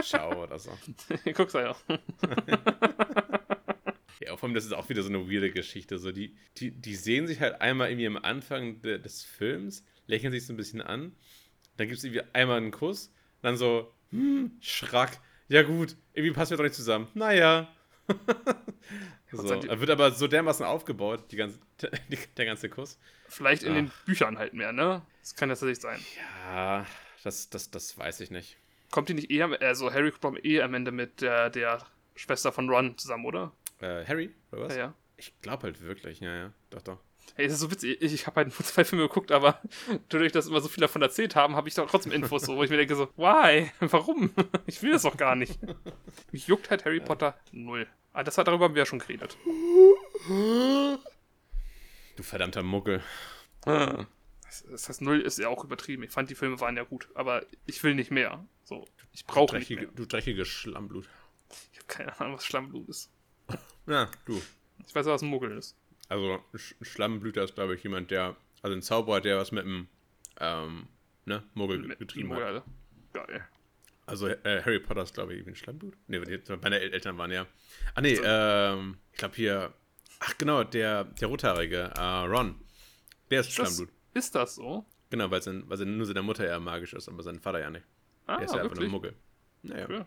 Ciao 0.00 0.44
oder 0.44 0.58
so. 0.58 0.70
Guck's 1.34 1.52
ja. 1.54 1.76
Ja, 4.20 4.36
vor 4.36 4.48
allem, 4.48 4.54
das 4.54 4.64
ist 4.64 4.72
auch 4.72 4.88
wieder 4.88 5.02
so 5.02 5.08
eine 5.08 5.30
weirde 5.30 5.50
Geschichte. 5.50 5.98
So, 5.98 6.12
die, 6.12 6.36
die, 6.56 6.70
die 6.70 6.94
sehen 6.94 7.26
sich 7.26 7.40
halt 7.40 7.60
einmal 7.60 7.90
irgendwie 7.90 8.06
am 8.06 8.16
Anfang 8.16 8.80
de, 8.82 8.98
des 8.98 9.24
Films, 9.24 9.84
lächeln 10.06 10.32
sich 10.32 10.46
so 10.46 10.52
ein 10.52 10.56
bisschen 10.56 10.80
an, 10.80 11.12
dann 11.76 11.88
gibt 11.88 11.98
es 11.98 12.04
irgendwie 12.04 12.22
einmal 12.32 12.56
einen 12.56 12.70
Kuss, 12.70 13.12
dann 13.42 13.56
so, 13.56 13.92
hm, 14.10 14.52
Schrack, 14.60 15.18
ja 15.48 15.62
gut, 15.62 15.96
irgendwie 16.14 16.34
passen 16.34 16.52
wir 16.52 16.56
doch 16.58 16.64
nicht 16.64 16.74
zusammen. 16.74 17.08
Naja. 17.14 17.68
so, 19.32 19.52
er 19.52 19.80
wird 19.80 19.90
aber 19.90 20.12
so 20.12 20.26
dermaßen 20.28 20.64
aufgebaut, 20.64 21.24
die 21.30 21.36
ganze, 21.36 21.58
die, 22.08 22.18
der 22.36 22.46
ganze 22.46 22.68
Kuss. 22.68 22.98
Vielleicht 23.28 23.64
in 23.64 23.74
den 23.74 23.90
Ach. 23.92 24.04
Büchern 24.04 24.38
halt 24.38 24.54
mehr, 24.54 24.72
ne? 24.72 25.02
Das 25.20 25.34
kann 25.34 25.48
tatsächlich 25.48 25.80
sein. 25.80 26.00
Ja, 26.46 26.86
das, 27.24 27.50
das, 27.50 27.70
das 27.70 27.98
weiß 27.98 28.20
ich 28.20 28.30
nicht. 28.30 28.56
Kommt 28.90 29.08
die 29.08 29.14
nicht 29.14 29.30
eher, 29.30 29.50
also 29.60 29.92
Harry 29.92 30.12
kommt 30.12 30.44
eh 30.44 30.62
am 30.62 30.74
Ende 30.74 30.92
mit 30.92 31.20
der, 31.20 31.50
der 31.50 31.84
Schwester 32.14 32.52
von 32.52 32.70
Ron 32.70 32.96
zusammen, 32.96 33.24
oder? 33.26 33.52
Äh, 33.80 34.04
Harry, 34.06 34.34
oder 34.52 34.62
was? 34.62 34.74
Ja, 34.74 34.80
ja. 34.80 34.94
Ich 35.16 35.38
glaube 35.40 35.64
halt 35.64 35.80
wirklich, 35.80 36.20
ja, 36.20 36.34
ja, 36.34 36.52
doch, 36.70 36.82
doch. 36.82 36.98
Hey, 37.34 37.46
es 37.46 37.54
ist 37.54 37.60
so 37.60 37.70
witzig. 37.70 38.00
Ich, 38.00 38.12
ich 38.12 38.26
habe 38.26 38.36
halt 38.36 38.48
nur 38.48 38.66
zwei 38.66 38.84
Filme 38.84 39.08
geguckt, 39.08 39.32
aber 39.32 39.60
dadurch, 40.08 40.32
dass 40.32 40.46
immer 40.46 40.60
so 40.60 40.68
viele 40.68 40.86
davon 40.86 41.02
erzählt 41.02 41.34
haben, 41.36 41.56
habe 41.56 41.68
ich 41.68 41.74
doch 41.74 41.90
trotzdem 41.90 42.12
Infos, 42.12 42.42
so, 42.42 42.56
wo 42.56 42.62
ich 42.62 42.70
mir 42.70 42.76
denke 42.76 42.94
so, 42.94 43.08
why? 43.16 43.70
Warum? 43.80 44.32
Ich 44.66 44.82
will 44.82 44.92
das 44.92 45.02
doch 45.02 45.16
gar 45.16 45.36
nicht. 45.36 45.58
Mich 46.32 46.46
juckt 46.46 46.70
halt 46.70 46.84
Harry 46.84 47.00
Potter 47.00 47.38
null. 47.52 47.86
Ah, 48.12 48.22
das 48.22 48.38
hat 48.38 48.48
darüber 48.48 48.64
haben 48.66 48.74
wir 48.74 48.82
ja 48.82 48.86
schon 48.86 48.98
geredet. 48.98 49.36
Du 52.16 52.22
verdammter 52.22 52.62
Muggel. 52.62 53.02
Das, 53.62 54.64
das 54.70 54.88
heißt, 54.88 55.02
null 55.02 55.20
ist 55.20 55.38
ja 55.38 55.48
auch 55.48 55.64
übertrieben. 55.64 56.02
Ich 56.02 56.10
fand, 56.10 56.30
die 56.30 56.34
Filme 56.34 56.58
waren 56.60 56.76
ja 56.76 56.84
gut, 56.84 57.08
aber 57.14 57.44
ich 57.66 57.82
will 57.82 57.94
nicht 57.94 58.10
mehr. 58.10 58.44
So, 58.64 58.86
ich 59.12 59.26
brauche 59.26 59.56
nicht 59.58 59.70
mehr. 59.70 59.86
du 59.86 60.06
dreckiges 60.06 60.48
Schlammblut. 60.48 61.08
Ich 61.72 61.78
habe 61.78 61.86
keine 61.86 62.18
Ahnung, 62.20 62.36
was 62.36 62.44
Schlammblut 62.44 62.88
ist. 62.88 63.10
Ja, 63.86 64.10
du. 64.24 64.40
Ich 64.86 64.94
weiß, 64.94 65.06
was 65.06 65.22
ein 65.22 65.28
Muggel 65.28 65.56
ist. 65.56 65.76
Also 66.08 66.40
Sch 66.54 66.74
Schlammblüter 66.82 67.44
ist, 67.44 67.54
glaube 67.54 67.74
ich, 67.74 67.82
jemand, 67.82 68.10
der, 68.10 68.36
also 68.62 68.76
ein 68.76 68.82
Zauberer, 68.82 69.20
der 69.20 69.38
was 69.38 69.52
mit 69.52 69.64
dem 69.64 69.88
ähm, 70.40 70.86
ne, 71.24 71.42
Muggel 71.54 71.78
Mit 71.78 71.98
getrieben 71.98 72.28
Muggel, 72.28 72.56
hat. 72.56 72.64
Geil. 73.12 73.44
Also 74.06 74.28
äh, 74.28 74.62
Harry 74.62 74.78
Potter 74.78 75.02
ist, 75.02 75.14
glaube 75.14 75.34
ich, 75.34 75.46
ein 75.46 75.56
Schlammblut. 75.56 75.94
Ne, 76.06 76.20
die- 76.20 76.40
meine 76.62 76.78
El 76.80 76.92
Eltern 76.92 77.18
waren 77.18 77.32
ja. 77.32 77.46
Ah 77.94 78.00
nee, 78.00 78.14
So. 78.16 78.22
ähm, 78.24 78.98
ich 79.12 79.18
glaube 79.18 79.34
hier. 79.36 79.72
Ach 80.20 80.38
genau, 80.38 80.62
der, 80.64 81.04
der 81.04 81.28
rothaarige, 81.28 81.92
äh, 81.96 82.00
Ron. 82.00 82.54
Der 83.30 83.40
ist 83.40 83.48
Ist 83.48 83.58
das, 83.58 83.74
Schlammblut. 83.76 83.96
ist 84.14 84.34
das 84.34 84.54
so? 84.54 84.86
Genau, 85.10 85.30
weil, 85.30 85.42
sein, 85.42 85.64
weil 85.68 85.76
sein, 85.76 85.96
nur 85.96 86.06
seine 86.06 86.22
Mutter 86.22 86.46
ja 86.46 86.58
magisch 86.60 86.92
ist, 86.94 87.08
aber 87.08 87.22
sein 87.22 87.40
Vater 87.40 87.60
ja 87.60 87.70
nicht. 87.70 87.84
Ah, 88.26 88.36
Der 88.36 88.44
ist 88.46 88.54
ja 88.54 88.62
einfach 88.62 88.76
nur 88.76 88.82
wirklich? 88.82 88.88
ein 88.88 88.90
Muggel. 88.92 89.14
Naja. 89.62 89.90
Ja. 89.90 90.06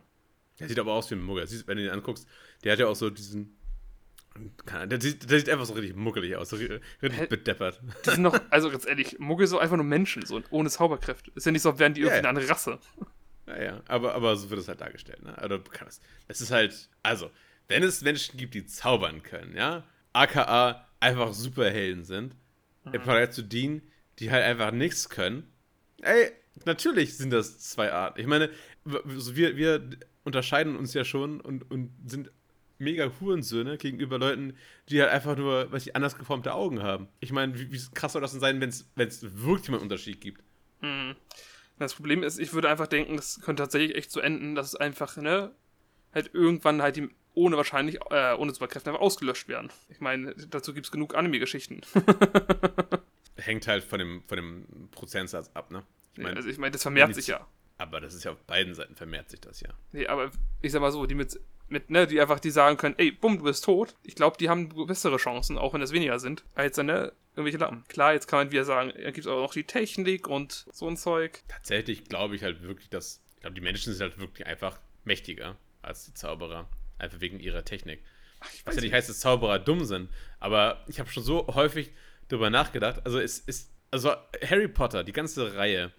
Der 0.60 0.68
sieht 0.68 0.80
aber 0.80 0.93
aus 0.93 1.10
wie 1.10 1.16
ein 1.16 1.24
Muggel. 1.24 1.47
Siehst, 1.47 1.68
wenn 1.68 1.78
du 1.78 1.84
ihn 1.86 1.89
anguckst, 1.89 2.28
der 2.64 2.74
hat 2.74 2.80
ja 2.80 2.88
auch 2.88 2.95
so 2.95 3.10
diesen. 3.10 3.55
keine 4.66 4.80
Ahnung, 4.84 4.89
Der 4.89 5.01
sieht, 5.01 5.30
der 5.30 5.39
sieht 5.39 5.49
einfach 5.49 5.66
so 5.66 5.74
richtig 5.74 5.95
muggelig 5.95 6.36
aus, 6.36 6.49
so 6.49 6.55
ri- 6.57 6.80
richtig 7.01 7.20
Hä? 7.22 7.28
bedeppert. 7.28 7.82
Die 8.05 8.10
sind 8.12 8.24
doch, 8.24 8.39
also 8.49 8.70
ganz 8.70 8.86
ehrlich, 8.86 9.20
Muggel 9.20 9.47
sind 9.47 9.60
einfach 9.60 9.76
nur 9.78 9.86
Menschen, 9.86 10.26
so 10.26 10.41
ohne 10.49 10.70
Zauberkräfte. 10.70 11.32
Ist 11.36 11.45
ja 11.45 11.51
nicht 11.51 11.62
so, 11.62 11.72
als 11.72 11.80
wären 11.80 11.93
die 11.93 12.01
Ja, 12.01 12.07
irgendwie 12.07 12.20
eine 12.28 12.30
andere 12.30 12.49
Rasse. 12.49 12.80
Naja, 13.45 13.82
aber, 13.88 14.14
aber 14.14 14.36
so 14.38 14.49
wird 14.49 14.60
es 14.60 14.68
halt 14.68 14.80
dargestellt, 14.82 15.24
ne? 15.24 15.36
Also, 15.38 15.60
kannst, 15.72 16.03
es 16.28 16.39
ist 16.41 16.51
halt, 16.51 16.89
also, 17.01 17.32
wenn 17.68 17.82
es 17.84 18.01
Menschen 18.01 18.38
gibt, 18.38 18.53
die 18.53 18.66
zaubern 18.66 19.24
können, 19.24 19.55
ja, 19.55 19.84
aka 20.14 20.86
einfach 20.99 21.34
Superhelden 21.34 22.03
sind, 22.03 22.36
Mhm. 22.86 22.93
im 22.93 23.01
Vergleich 23.01 23.32
zu 23.32 23.41
denen, 23.41 23.82
die 24.20 24.32
halt 24.32 24.43
einfach 24.45 24.72
nichts 24.72 25.10
können, 25.10 25.51
ey, 26.01 26.32
natürlich 26.66 27.18
sind 27.18 27.32
das 27.32 27.60
zwei 27.60 27.91
Arten. 27.91 28.22
Ich 28.22 28.28
meine, 28.28 28.49
so 29.18 29.36
wir, 29.36 29.57
wir 29.57 29.89
unterscheiden 30.30 30.75
uns 30.75 30.93
ja 30.93 31.03
schon 31.03 31.41
und, 31.41 31.69
und 31.71 31.91
sind 32.05 32.32
mega 32.77 33.11
Hurensöhne 33.19 33.77
gegenüber 33.77 34.17
Leuten, 34.17 34.55
die 34.89 35.01
halt 35.01 35.11
einfach 35.11 35.36
nur, 35.36 35.71
was 35.71 35.86
ich 35.86 35.95
anders 35.95 36.17
geformte 36.17 36.53
Augen 36.53 36.82
haben. 36.82 37.07
Ich 37.19 37.32
meine, 37.32 37.57
wie, 37.59 37.71
wie 37.71 37.82
krass 37.93 38.13
soll 38.13 38.21
das 38.21 38.32
denn 38.32 38.39
sein, 38.39 38.61
wenn 38.61 38.69
es 38.69 38.86
wirklich 38.95 39.69
mal 39.69 39.77
einen 39.77 39.84
Unterschied 39.84 40.21
gibt? 40.21 40.43
Mhm. 40.82 41.15
Das 41.77 41.93
Problem 41.95 42.23
ist, 42.23 42.39
ich 42.39 42.53
würde 42.53 42.69
einfach 42.69 42.88
denken, 42.88 43.15
das 43.15 43.41
könnte 43.41 43.63
tatsächlich 43.63 43.95
echt 43.95 44.11
so 44.11 44.19
enden, 44.19 44.53
dass 44.53 44.67
es 44.67 44.75
einfach, 44.75 45.17
ne, 45.17 45.51
halt 46.13 46.32
irgendwann 46.34 46.82
halt 46.82 46.97
die 46.97 47.09
ohne 47.34 47.57
wahrscheinlich, 47.57 47.99
äh, 48.09 48.34
ohne 48.34 48.53
Superkräfte 48.53 48.89
einfach 48.89 49.01
ausgelöscht 49.01 49.47
werden. 49.47 49.71
Ich 49.88 50.01
meine, 50.01 50.36
dazu 50.49 50.73
gibt 50.73 50.88
es 50.88 50.91
genug 50.91 51.15
Anime-Geschichten. 51.15 51.82
Hängt 53.38 53.67
halt 53.67 53.84
von 53.84 53.99
dem, 53.99 54.23
von 54.27 54.36
dem 54.36 54.89
Prozentsatz 54.91 55.49
ab, 55.53 55.71
ne? 55.71 55.84
Ich 56.15 56.23
meine, 56.23 56.36
also 56.36 56.49
ich 56.49 56.57
meine, 56.57 56.71
das 56.71 56.82
vermehrt 56.82 57.15
sich 57.15 57.27
ja. 57.27 57.47
Aber 57.80 58.01
das 58.01 58.13
ist 58.13 58.25
ja 58.25 58.32
auf 58.32 58.43
beiden 58.43 58.75
Seiten 58.75 58.95
vermehrt 58.95 59.30
sich 59.30 59.39
das 59.39 59.61
ja. 59.61 59.69
Nee, 59.93 60.05
aber 60.05 60.32
ich 60.61 60.71
sag 60.71 60.82
mal 60.82 60.91
so, 60.91 61.05
die 61.05 61.15
mit, 61.15 61.39
mit, 61.69 61.89
ne, 61.89 62.05
die 62.05 62.19
einfach, 62.19 62.39
die 62.39 62.51
sagen 62.51 62.77
können, 62.77 62.95
ey, 62.97 63.11
bumm, 63.11 63.38
du 63.38 63.45
bist 63.45 63.63
tot. 63.63 63.95
Ich 64.03 64.15
glaube, 64.15 64.38
die 64.38 64.49
haben 64.49 64.69
bessere 64.86 65.17
Chancen, 65.17 65.57
auch 65.57 65.73
wenn 65.73 65.82
es 65.82 65.93
weniger 65.93 66.19
sind, 66.19 66.43
als 66.55 66.75
dann, 66.75 66.88
ne, 66.88 67.13
irgendwelche 67.36 67.57
Lappen. 67.57 67.86
Klar, 67.88 68.13
jetzt 68.13 68.27
kann 68.27 68.39
man 68.39 68.51
wieder 68.51 68.65
sagen, 68.65 68.91
da 68.93 69.11
gibt 69.11 69.19
es 69.19 69.27
auch 69.27 69.41
noch 69.41 69.53
die 69.53 69.63
Technik 69.63 70.27
und 70.27 70.65
so 70.73 70.89
ein 70.89 70.97
Zeug. 70.97 71.41
Tatsächlich 71.47 72.03
glaube 72.03 72.36
ich 72.36 72.43
halt 72.43 72.61
wirklich, 72.63 72.89
dass, 72.89 73.21
ich 73.36 73.41
glaube, 73.41 73.55
die 73.55 73.61
Menschen 73.61 73.93
sind 73.93 74.01
halt 74.01 74.19
wirklich 74.19 74.45
einfach 74.45 74.77
mächtiger 75.05 75.55
als 75.82 76.05
die 76.05 76.13
Zauberer. 76.13 76.67
Einfach 76.97 77.21
wegen 77.21 77.39
ihrer 77.39 77.63
Technik. 77.63 78.03
Ach, 78.41 78.49
ich 78.53 78.65
Was 78.65 78.75
ja 78.75 78.82
nicht 78.82 78.93
heißt, 78.93 79.07
dass 79.07 79.21
Zauberer 79.21 79.57
dumm 79.57 79.86
sind, 79.86 80.09
aber 80.41 80.84
ich 80.88 80.99
habe 80.99 81.09
schon 81.09 81.23
so 81.23 81.47
häufig 81.47 81.91
darüber 82.27 82.49
nachgedacht. 82.49 83.05
Also 83.05 83.19
es 83.19 83.39
ist, 83.39 83.71
also 83.89 84.11
Harry 84.45 84.67
Potter, 84.67 85.05
die 85.05 85.13
ganze 85.13 85.55
Reihe, 85.55 85.93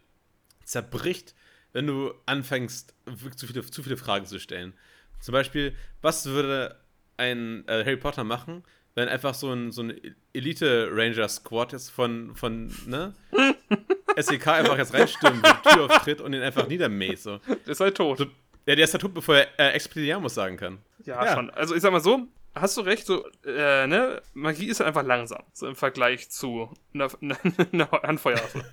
zerbricht, 0.64 1.35
wenn 1.73 1.87
du 1.87 2.12
anfängst, 2.27 2.95
wirklich 3.07 3.37
zu 3.37 3.47
viele, 3.47 3.62
zu 3.64 3.83
viele 3.83 3.97
Fragen 3.97 4.27
zu 4.27 4.39
stellen. 4.41 4.73
Zum 5.21 5.33
Beispiel, 5.33 5.75
was 6.03 6.27
würde 6.27 6.77
ein 7.16 7.64
äh, 7.68 7.85
Harry 7.85 7.97
Potter 7.97 8.25
machen, 8.25 8.64
wenn 8.95 9.09
einfach 9.09 9.35
so 9.35 9.53
ein, 9.53 9.71
so 9.71 9.83
ein 9.83 10.01
Elite-Ranger-Squad 10.33 11.73
jetzt 11.73 11.91
von, 11.91 12.35
von 12.35 12.75
ne? 12.87 13.14
SEK 14.16 14.47
einfach 14.49 14.79
jetzt 14.79 14.93
reinstürmt, 14.93 15.45
die 15.47 15.68
Tür 15.71 15.85
auftritt 15.85 16.21
und 16.21 16.33
ihn 16.33 16.43
einfach 16.43 16.66
niedermäht. 16.66 17.18
So. 17.21 17.39
Der 17.47 17.68
ist 17.68 17.81
halt 17.81 17.97
tot. 17.97 18.18
So, 18.18 18.25
ja, 18.66 18.75
der 18.75 18.85
ist 18.85 18.93
halt 18.93 19.03
tot, 19.03 19.14
bevor 19.14 19.37
er 19.37 19.49
äh, 19.59 19.73
Expelliarmus 19.75 20.35
sagen 20.35 20.57
kann. 20.57 20.79
Ja, 21.05 21.25
Ja. 21.25 21.35
schon. 21.35 21.51
Also 21.51 21.75
ich 21.75 21.83
sag 21.83 21.93
mal 21.93 22.01
so, 22.01 22.27
hast 22.55 22.77
du 22.77 22.81
recht, 22.83 23.07
so, 23.07 23.25
äh, 23.47 23.87
ne, 23.87 24.21
Magie 24.35 24.66
ist 24.66 24.81
halt 24.81 24.89
einfach 24.89 25.05
langsam, 25.05 25.43
so 25.53 25.68
im 25.68 25.77
Vergleich 25.77 26.29
zu 26.31 26.75
einer, 26.93 27.09
einer 27.73 27.91
Handfeuerwaffe. 27.91 28.64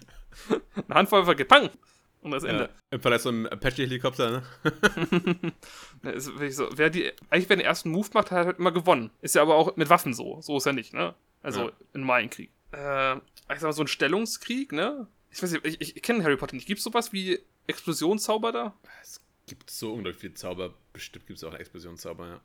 Eine 0.75 0.95
Handfeuerwaffe 0.95 1.35
geht 1.35 1.47
pang! 1.47 1.69
Und 2.21 2.31
das 2.31 2.43
Ende. 2.43 2.63
Ja, 2.63 2.69
Im 2.91 3.01
Vergleich 3.01 3.21
zu 3.21 3.29
einem 3.29 3.45
Apache-Helikopter, 3.45 4.31
ne? 4.31 4.43
Ne, 6.01 6.11
ist 6.11 6.27
wirklich 6.33 6.55
so, 6.55 6.67
wer 6.75 6.89
die, 6.89 7.11
eigentlich 7.29 7.49
wer 7.49 7.55
den 7.57 7.65
ersten 7.65 7.89
Move 7.89 8.09
macht, 8.13 8.31
hat 8.31 8.45
halt 8.45 8.59
immer 8.59 8.71
gewonnen. 8.71 9.11
Ist 9.21 9.35
ja 9.35 9.41
aber 9.41 9.55
auch 9.55 9.75
mit 9.77 9.89
Waffen 9.89 10.13
so. 10.13 10.41
So 10.41 10.57
ist 10.57 10.65
ja 10.65 10.73
nicht, 10.73 10.93
ne? 10.93 11.15
Also 11.41 11.67
Ja. 11.67 11.71
in 11.93 12.01
normalen 12.01 12.29
Krieg. 12.29 12.51
Äh, 12.71 13.15
ich 13.15 13.21
sag 13.59 13.63
mal, 13.63 13.73
so 13.73 13.83
ein 13.83 13.87
Stellungskrieg, 13.87 14.71
ne? 14.71 15.07
Ich 15.31 15.41
weiß 15.41 15.51
nicht, 15.51 15.65
ich, 15.65 15.81
ich, 15.81 15.95
ich 15.95 16.01
kenne 16.01 16.23
Harry 16.23 16.37
Potter 16.37 16.55
nicht. 16.55 16.67
Gibt's 16.67 16.83
sowas 16.83 17.13
wie 17.13 17.39
Explosionszauber 17.67 18.51
da? 18.51 18.73
Es 19.01 19.21
gibt 19.47 19.69
so 19.69 19.93
unglaublich 19.93 20.19
viele 20.19 20.33
Zauber. 20.33 20.73
Bestimmt 20.93 21.27
gibt 21.27 21.37
es 21.37 21.43
auch 21.43 21.53
Explosionszauber, 21.53 22.27
ja. 22.27 22.41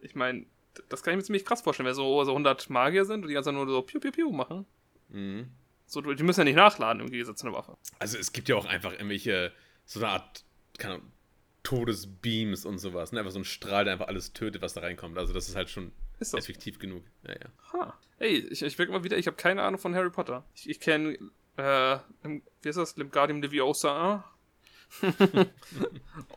Ich 0.00 0.14
meine, 0.14 0.46
das 0.88 1.02
kann 1.02 1.12
ich 1.14 1.18
mir 1.18 1.24
ziemlich 1.24 1.44
krass 1.44 1.62
vorstellen, 1.62 1.86
wenn 1.86 1.94
so, 1.94 2.24
so 2.24 2.30
100 2.32 2.68
Magier 2.70 3.04
sind 3.04 3.22
und 3.22 3.28
die 3.28 3.34
ganze 3.34 3.48
Zeit 3.48 3.54
nur 3.54 3.68
so 3.68 3.82
piu 3.82 4.00
piu 4.00 4.10
piu 4.10 4.30
machen. 4.32 4.66
Mhm. 5.08 5.48
So, 5.92 6.00
die 6.00 6.22
müssen 6.22 6.40
ja 6.40 6.44
nicht 6.44 6.56
nachladen 6.56 7.02
im 7.02 7.10
Gegensatz 7.10 7.40
zu 7.40 7.46
einer 7.46 7.54
Waffe. 7.54 7.76
Also 7.98 8.16
es 8.16 8.32
gibt 8.32 8.48
ja 8.48 8.56
auch 8.56 8.64
einfach 8.64 8.92
irgendwelche, 8.92 9.52
so 9.84 10.00
eine 10.00 10.08
Art, 10.08 10.42
keine 10.78 10.94
Ahnung, 10.94 11.12
Todesbeams 11.64 12.64
und 12.64 12.78
sowas. 12.78 13.12
Ne? 13.12 13.18
Einfach 13.18 13.32
so 13.32 13.38
ein 13.38 13.44
Strahl, 13.44 13.84
der 13.84 13.92
einfach 13.92 14.08
alles 14.08 14.32
tötet, 14.32 14.62
was 14.62 14.72
da 14.72 14.80
reinkommt. 14.80 15.18
Also 15.18 15.34
das 15.34 15.50
ist 15.50 15.54
halt 15.54 15.68
schon 15.68 15.92
Ist 16.18 16.30
so. 16.30 16.38
effektiv 16.38 16.78
genug. 16.78 17.04
Ja, 17.24 17.34
ja. 17.34 17.48
Ha. 17.74 17.98
Ey, 18.20 18.38
ich, 18.38 18.62
ich 18.62 18.78
merke 18.78 18.90
mal 18.90 19.04
wieder, 19.04 19.18
ich 19.18 19.26
habe 19.26 19.36
keine 19.36 19.62
Ahnung 19.62 19.78
von 19.78 19.94
Harry 19.94 20.08
Potter. 20.08 20.46
Ich, 20.54 20.70
ich 20.70 20.80
kenne, 20.80 21.18
äh, 21.58 21.98
wie 22.22 22.68
ist 22.68 22.76
das? 22.76 22.96
Limgardium 22.96 23.42
Leviosa. 23.42 24.24
und, 25.02 25.50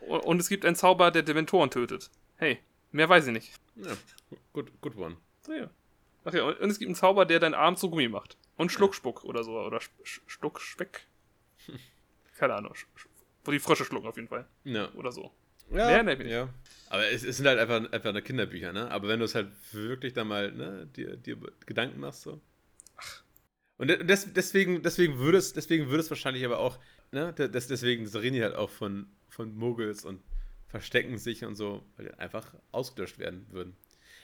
und 0.25 0.39
es 0.41 0.49
gibt 0.49 0.65
einen 0.65 0.75
Zauber, 0.75 1.11
der 1.11 1.23
Dementoren 1.23 1.71
tötet. 1.71 2.09
Hey, 2.35 2.59
mehr 2.91 3.07
weiß 3.07 3.27
ich 3.27 3.31
nicht. 3.31 3.53
ja. 3.77 3.95
Good, 4.51 4.81
good 4.81 4.97
one. 4.97 5.15
So, 5.43 5.53
ja. 5.53 5.69
Ach 6.25 6.33
ja, 6.33 6.43
und, 6.43 6.59
und 6.59 6.69
es 6.69 6.77
gibt 6.77 6.89
einen 6.89 6.95
Zauber, 6.95 7.25
der 7.25 7.39
deinen 7.39 7.53
Arm 7.53 7.77
zu 7.77 7.89
Gummi 7.89 8.09
macht. 8.09 8.37
Und 8.57 8.71
Schluckspuck 8.71 9.23
oder 9.25 9.43
so. 9.43 9.59
Oder 9.59 9.79
Schluckspeck. 10.03 11.07
Keine 12.37 12.55
Ahnung. 12.55 12.73
Wo 13.43 13.51
die 13.51 13.59
Frösche 13.59 13.85
schlucken 13.85 14.07
auf 14.07 14.15
jeden 14.15 14.27
Fall. 14.27 14.45
Ja. 14.63 14.91
Oder 14.93 15.11
so. 15.11 15.31
Ja, 15.71 15.87
Mehr 15.87 16.03
nicht. 16.03 16.21
ja. 16.29 16.49
Aber 16.89 17.07
es, 17.09 17.23
es 17.23 17.37
sind 17.37 17.47
halt 17.47 17.59
einfach, 17.59 17.91
einfach 17.91 18.23
Kinderbücher, 18.23 18.71
ne? 18.71 18.89
Aber 18.91 19.07
wenn 19.07 19.19
du 19.19 19.25
es 19.25 19.33
halt 19.35 19.49
wirklich 19.73 20.13
da 20.13 20.23
mal, 20.23 20.51
ne, 20.51 20.87
dir, 20.95 21.17
dir 21.17 21.37
Gedanken 21.65 21.99
machst, 21.99 22.21
so. 22.21 22.39
Und 23.77 23.87
de- 23.89 24.03
des, 24.03 24.31
deswegen, 24.33 24.83
deswegen 24.83 25.17
würde 25.17 25.37
es, 25.39 25.53
deswegen 25.53 25.87
würde 25.89 25.99
es 26.01 26.09
wahrscheinlich 26.09 26.45
aber 26.45 26.59
auch, 26.59 26.79
ne, 27.11 27.33
de- 27.33 27.49
des, 27.49 27.67
deswegen 27.67 28.07
reden 28.07 28.35
die 28.35 28.43
halt 28.43 28.55
auch 28.55 28.69
von, 28.69 29.07
von 29.27 29.55
Muggels 29.55 30.05
und 30.05 30.21
verstecken 30.67 31.17
sich 31.17 31.43
und 31.43 31.55
so, 31.55 31.83
weil 31.97 32.07
die 32.07 32.13
einfach 32.19 32.53
ausgelöscht 32.71 33.17
werden 33.17 33.45
würden. 33.49 33.75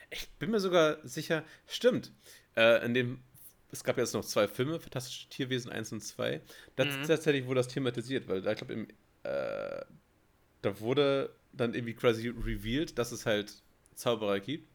Ich 0.10 0.30
bin 0.40 0.52
mir 0.52 0.60
sogar 0.60 0.98
sicher, 1.08 1.44
stimmt. 1.68 2.12
Äh, 2.56 2.86
in 2.86 2.94
dem, 2.94 3.24
es 3.72 3.84
gab 3.84 3.98
jetzt 3.98 4.14
noch 4.14 4.26
zwei 4.26 4.48
Filme, 4.48 4.80
Fantastische 4.80 5.30
Tierwesen 5.30 5.72
1 5.72 5.92
und 5.94 6.02
2. 6.02 6.42
Das 6.76 6.98
Mhm. 6.98 7.04
tatsächlich 7.04 7.46
wurde 7.46 7.60
das 7.60 7.68
thematisiert, 7.70 8.28
weil 8.28 8.42
da, 8.42 8.52
ich 8.52 8.58
glaube, 8.58 8.88
äh, 9.24 9.86
da 10.62 10.80
wurde 10.80 11.34
dann 11.54 11.74
irgendwie 11.74 11.94
quasi 11.94 12.28
revealed, 12.30 12.98
dass 12.98 13.12
es 13.12 13.26
halt 13.26 13.62
Zauberer 13.96 14.40
gibt. 14.40 14.70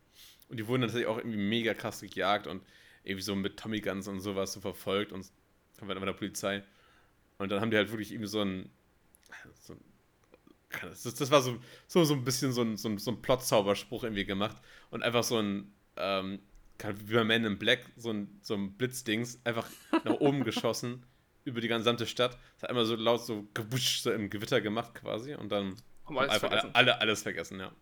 Und 0.49 0.59
die 0.59 0.67
wurden 0.67 0.83
dann 0.83 0.89
tatsächlich 0.91 1.09
auch 1.09 1.19
irgendwie 1.19 1.39
mega 1.39 1.75
krass 1.75 2.01
gejagt 2.01 2.47
und 2.47 2.63
irgendwie 3.03 3.23
so 3.23 3.35
mit 3.35 3.57
Tommy 3.59 3.81
Guns 3.81 4.09
und 4.09 4.21
sowas 4.21 4.53
so 4.53 4.61
verfolgt 4.61 5.13
und 5.13 5.27
von 5.75 5.89
der 5.89 6.13
Polizei. 6.13 6.63
Und 7.39 7.51
dann 7.51 7.61
haben 7.61 7.71
die 7.71 7.77
halt 7.77 7.91
wirklich 7.91 8.13
irgendwie 8.13 8.29
so 8.29 8.43
ein. 8.43 8.71
So 9.61 9.75
ein 9.75 9.81
das, 10.83 11.03
das 11.03 11.31
war 11.31 11.43
so, 11.43 11.59
so, 11.87 12.05
so 12.05 12.15
ein 12.15 12.25
bisschen 12.25 12.53
so 12.53 12.63
ein, 12.63 12.77
so 12.77 12.89
ein, 12.89 12.99
so 12.99 13.11
ein 13.11 13.23
Plot-Zauberspruch 13.23 14.05
irgendwie 14.05 14.25
gemacht. 14.25 14.57
Und 14.91 15.03
einfach 15.03 15.25
so 15.25 15.39
ein. 15.39 15.73
Ähm, 15.97 16.41
wie 16.79 17.15
bei 17.15 17.25
Man 17.25 17.45
in 17.45 17.59
Black, 17.59 17.81
so 17.97 18.11
ein, 18.13 18.39
so 18.43 18.55
ein 18.55 18.73
Blitzdings, 18.77 19.41
einfach 19.45 19.69
nach 20.05 20.15
oben 20.21 20.45
geschossen 20.45 21.05
über 21.45 21.61
die 21.61 21.69
gesamte 21.69 22.07
Stadt. 22.07 22.39
Es 22.57 22.63
hat 22.63 22.71
einmal 22.71 22.85
so 22.87 22.97
laut 22.97 23.25
so 23.25 23.47
gewusch, 23.55 24.01
so 24.01 24.13
im 24.13 24.31
Gewitter 24.31 24.61
gemacht 24.61 24.95
quasi 24.95 25.35
und 25.35 25.51
dann 25.51 25.77
Haben 26.05 26.19
alles 26.19 26.33
einfach 26.35 26.49
vergessen. 26.49 26.71
alle, 26.75 27.01
alles 27.01 27.23
vergessen, 27.23 27.61
ja. 27.61 27.73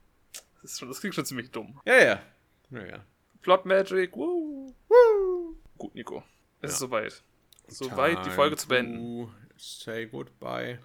Das, 0.63 0.73
ist 0.73 0.79
schon, 0.79 0.89
das 0.89 1.01
klingt 1.01 1.15
schon 1.15 1.27
ziemlich 1.27 1.51
dumm. 1.51 1.81
Ja, 1.85 1.97
ja. 2.03 2.23
Ja, 2.71 2.87
ja. 2.87 3.05
Plot 3.43 3.67
Magic, 3.67 4.17
woo. 4.17 4.75
Woo. 4.89 5.57
Gut, 5.77 5.95
Nico. 5.95 6.23
Es 6.61 6.73
ist 6.73 6.81
Ja. 6.81 6.87
soweit. 6.87 7.23
Soweit, 7.69 8.25
die 8.27 8.31
Folge 8.31 8.57
zu 8.57 8.69
beenden. 8.69 9.29
Say 9.57 10.07
goodbye. 10.07 10.79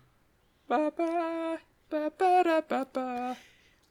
Ba, 0.67 0.89
ba, 0.89 1.57
ba, 1.89 2.09
ba, 2.17 2.43
da, 2.43 2.61
ba, 2.61 2.85
ba. 2.85 3.35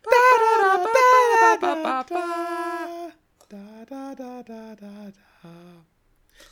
Ba, 0.03 0.11
da, 0.11 0.77
da, 0.77 0.85
ba, 0.85 1.57
ba, 1.61 1.83
ba, 1.83 2.05
ba. 2.09 3.13
Da, 3.49 3.85
da, 3.89 4.15
da, 4.15 4.43
da, 4.43 4.77
da, 4.77 5.13
da. 5.43 5.85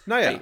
Naja. 0.07 0.31
Hey. 0.31 0.41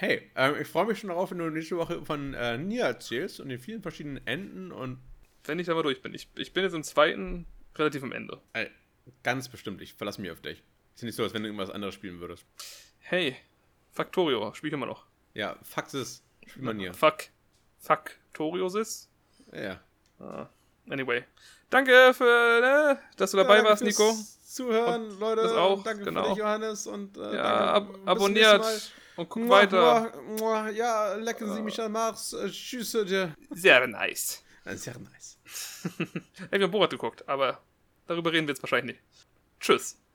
Hey, 0.00 0.30
ähm, 0.36 0.56
ich 0.60 0.68
freue 0.68 0.86
mich 0.86 0.98
schon 1.00 1.08
darauf, 1.08 1.30
wenn 1.30 1.38
du 1.38 1.50
nächste 1.50 1.76
Woche 1.76 2.04
von 2.04 2.34
äh, 2.34 2.56
Nia 2.58 2.86
erzählst 2.86 3.40
und 3.40 3.48
den 3.48 3.58
vielen 3.58 3.82
verschiedenen 3.82 4.24
Enden 4.26 4.70
und 4.72 4.98
Wenn 5.44 5.58
ich 5.58 5.66
da 5.66 5.74
mal 5.74 5.82
durch 5.82 6.02
bin. 6.02 6.14
Ich, 6.14 6.28
ich 6.36 6.52
bin 6.52 6.62
jetzt 6.64 6.74
im 6.74 6.82
zweiten 6.84 7.46
relativ 7.76 8.02
am 8.02 8.12
Ende. 8.12 8.40
äh, 8.52 8.66
ganz 9.22 9.48
bestimmt, 9.48 9.80
ich 9.82 9.94
verlasse 9.94 10.20
mich 10.20 10.30
auf 10.30 10.40
dich. 10.40 10.62
Ist 10.94 11.02
ja 11.02 11.06
nicht 11.06 11.14
so, 11.16 11.22
als 11.22 11.32
wenn 11.34 11.42
du 11.42 11.48
irgendwas 11.48 11.70
anderes 11.70 11.94
spielen 11.94 12.20
würdest. 12.20 12.44
Hey, 13.00 13.36
Factorio, 13.92 14.52
spiel 14.54 14.68
ich 14.68 14.74
immer 14.74 14.86
noch. 14.86 15.06
Ja, 15.34 15.56
Fakt 15.62 15.94
ist, 15.94 16.24
spiel 16.46 16.62
mal 16.62 16.74
Nia. 16.74 16.92
Fuck. 16.92 17.24
Factoriosis? 17.78 19.08
Ja. 19.52 19.80
Ah, 20.18 20.48
anyway. 20.90 21.24
Danke 21.70 22.14
für, 22.14 22.60
ne, 22.60 22.98
dass 23.16 23.30
du 23.32 23.36
dabei 23.36 23.56
Danke 23.56 23.70
warst, 23.70 23.82
fürs 23.82 23.98
Nico. 23.98 24.16
Zuhören, 24.44 25.18
Leute. 25.18 25.42
das 25.42 25.52
auch, 25.52 25.82
Danke 25.82 26.04
genau. 26.04 26.22
für 26.22 26.28
dich, 26.30 26.38
Johannes. 26.38 26.86
Und, 26.86 27.16
äh, 27.18 27.36
Ja, 27.36 27.72
ab 27.74 27.88
abonniert 28.06 28.92
und 29.16 29.28
guck 29.28 29.42
Mal. 29.44 29.62
weiter. 29.62 30.12
Muah, 30.26 30.38
muah, 30.38 30.70
ja, 30.70 31.14
lecken 31.14 31.52
Sie 31.54 31.60
mich 31.62 31.80
an 31.80 31.92
Mars. 31.92 32.32
Äh, 32.32 32.48
tschüss. 32.50 32.94
Äh, 32.94 33.28
Sehr 33.50 33.86
nice. 33.86 34.42
ja 34.64 34.94
nice. 34.98 35.38
Wir 36.50 36.62
haben 36.62 36.70
Borat 36.70 36.90
geguckt, 36.90 37.28
aber 37.28 37.60
darüber 38.06 38.32
reden 38.32 38.46
wir 38.46 38.54
jetzt 38.54 38.62
wahrscheinlich 38.62 38.96
nicht. 38.96 39.04
Tschüss. 39.60 39.98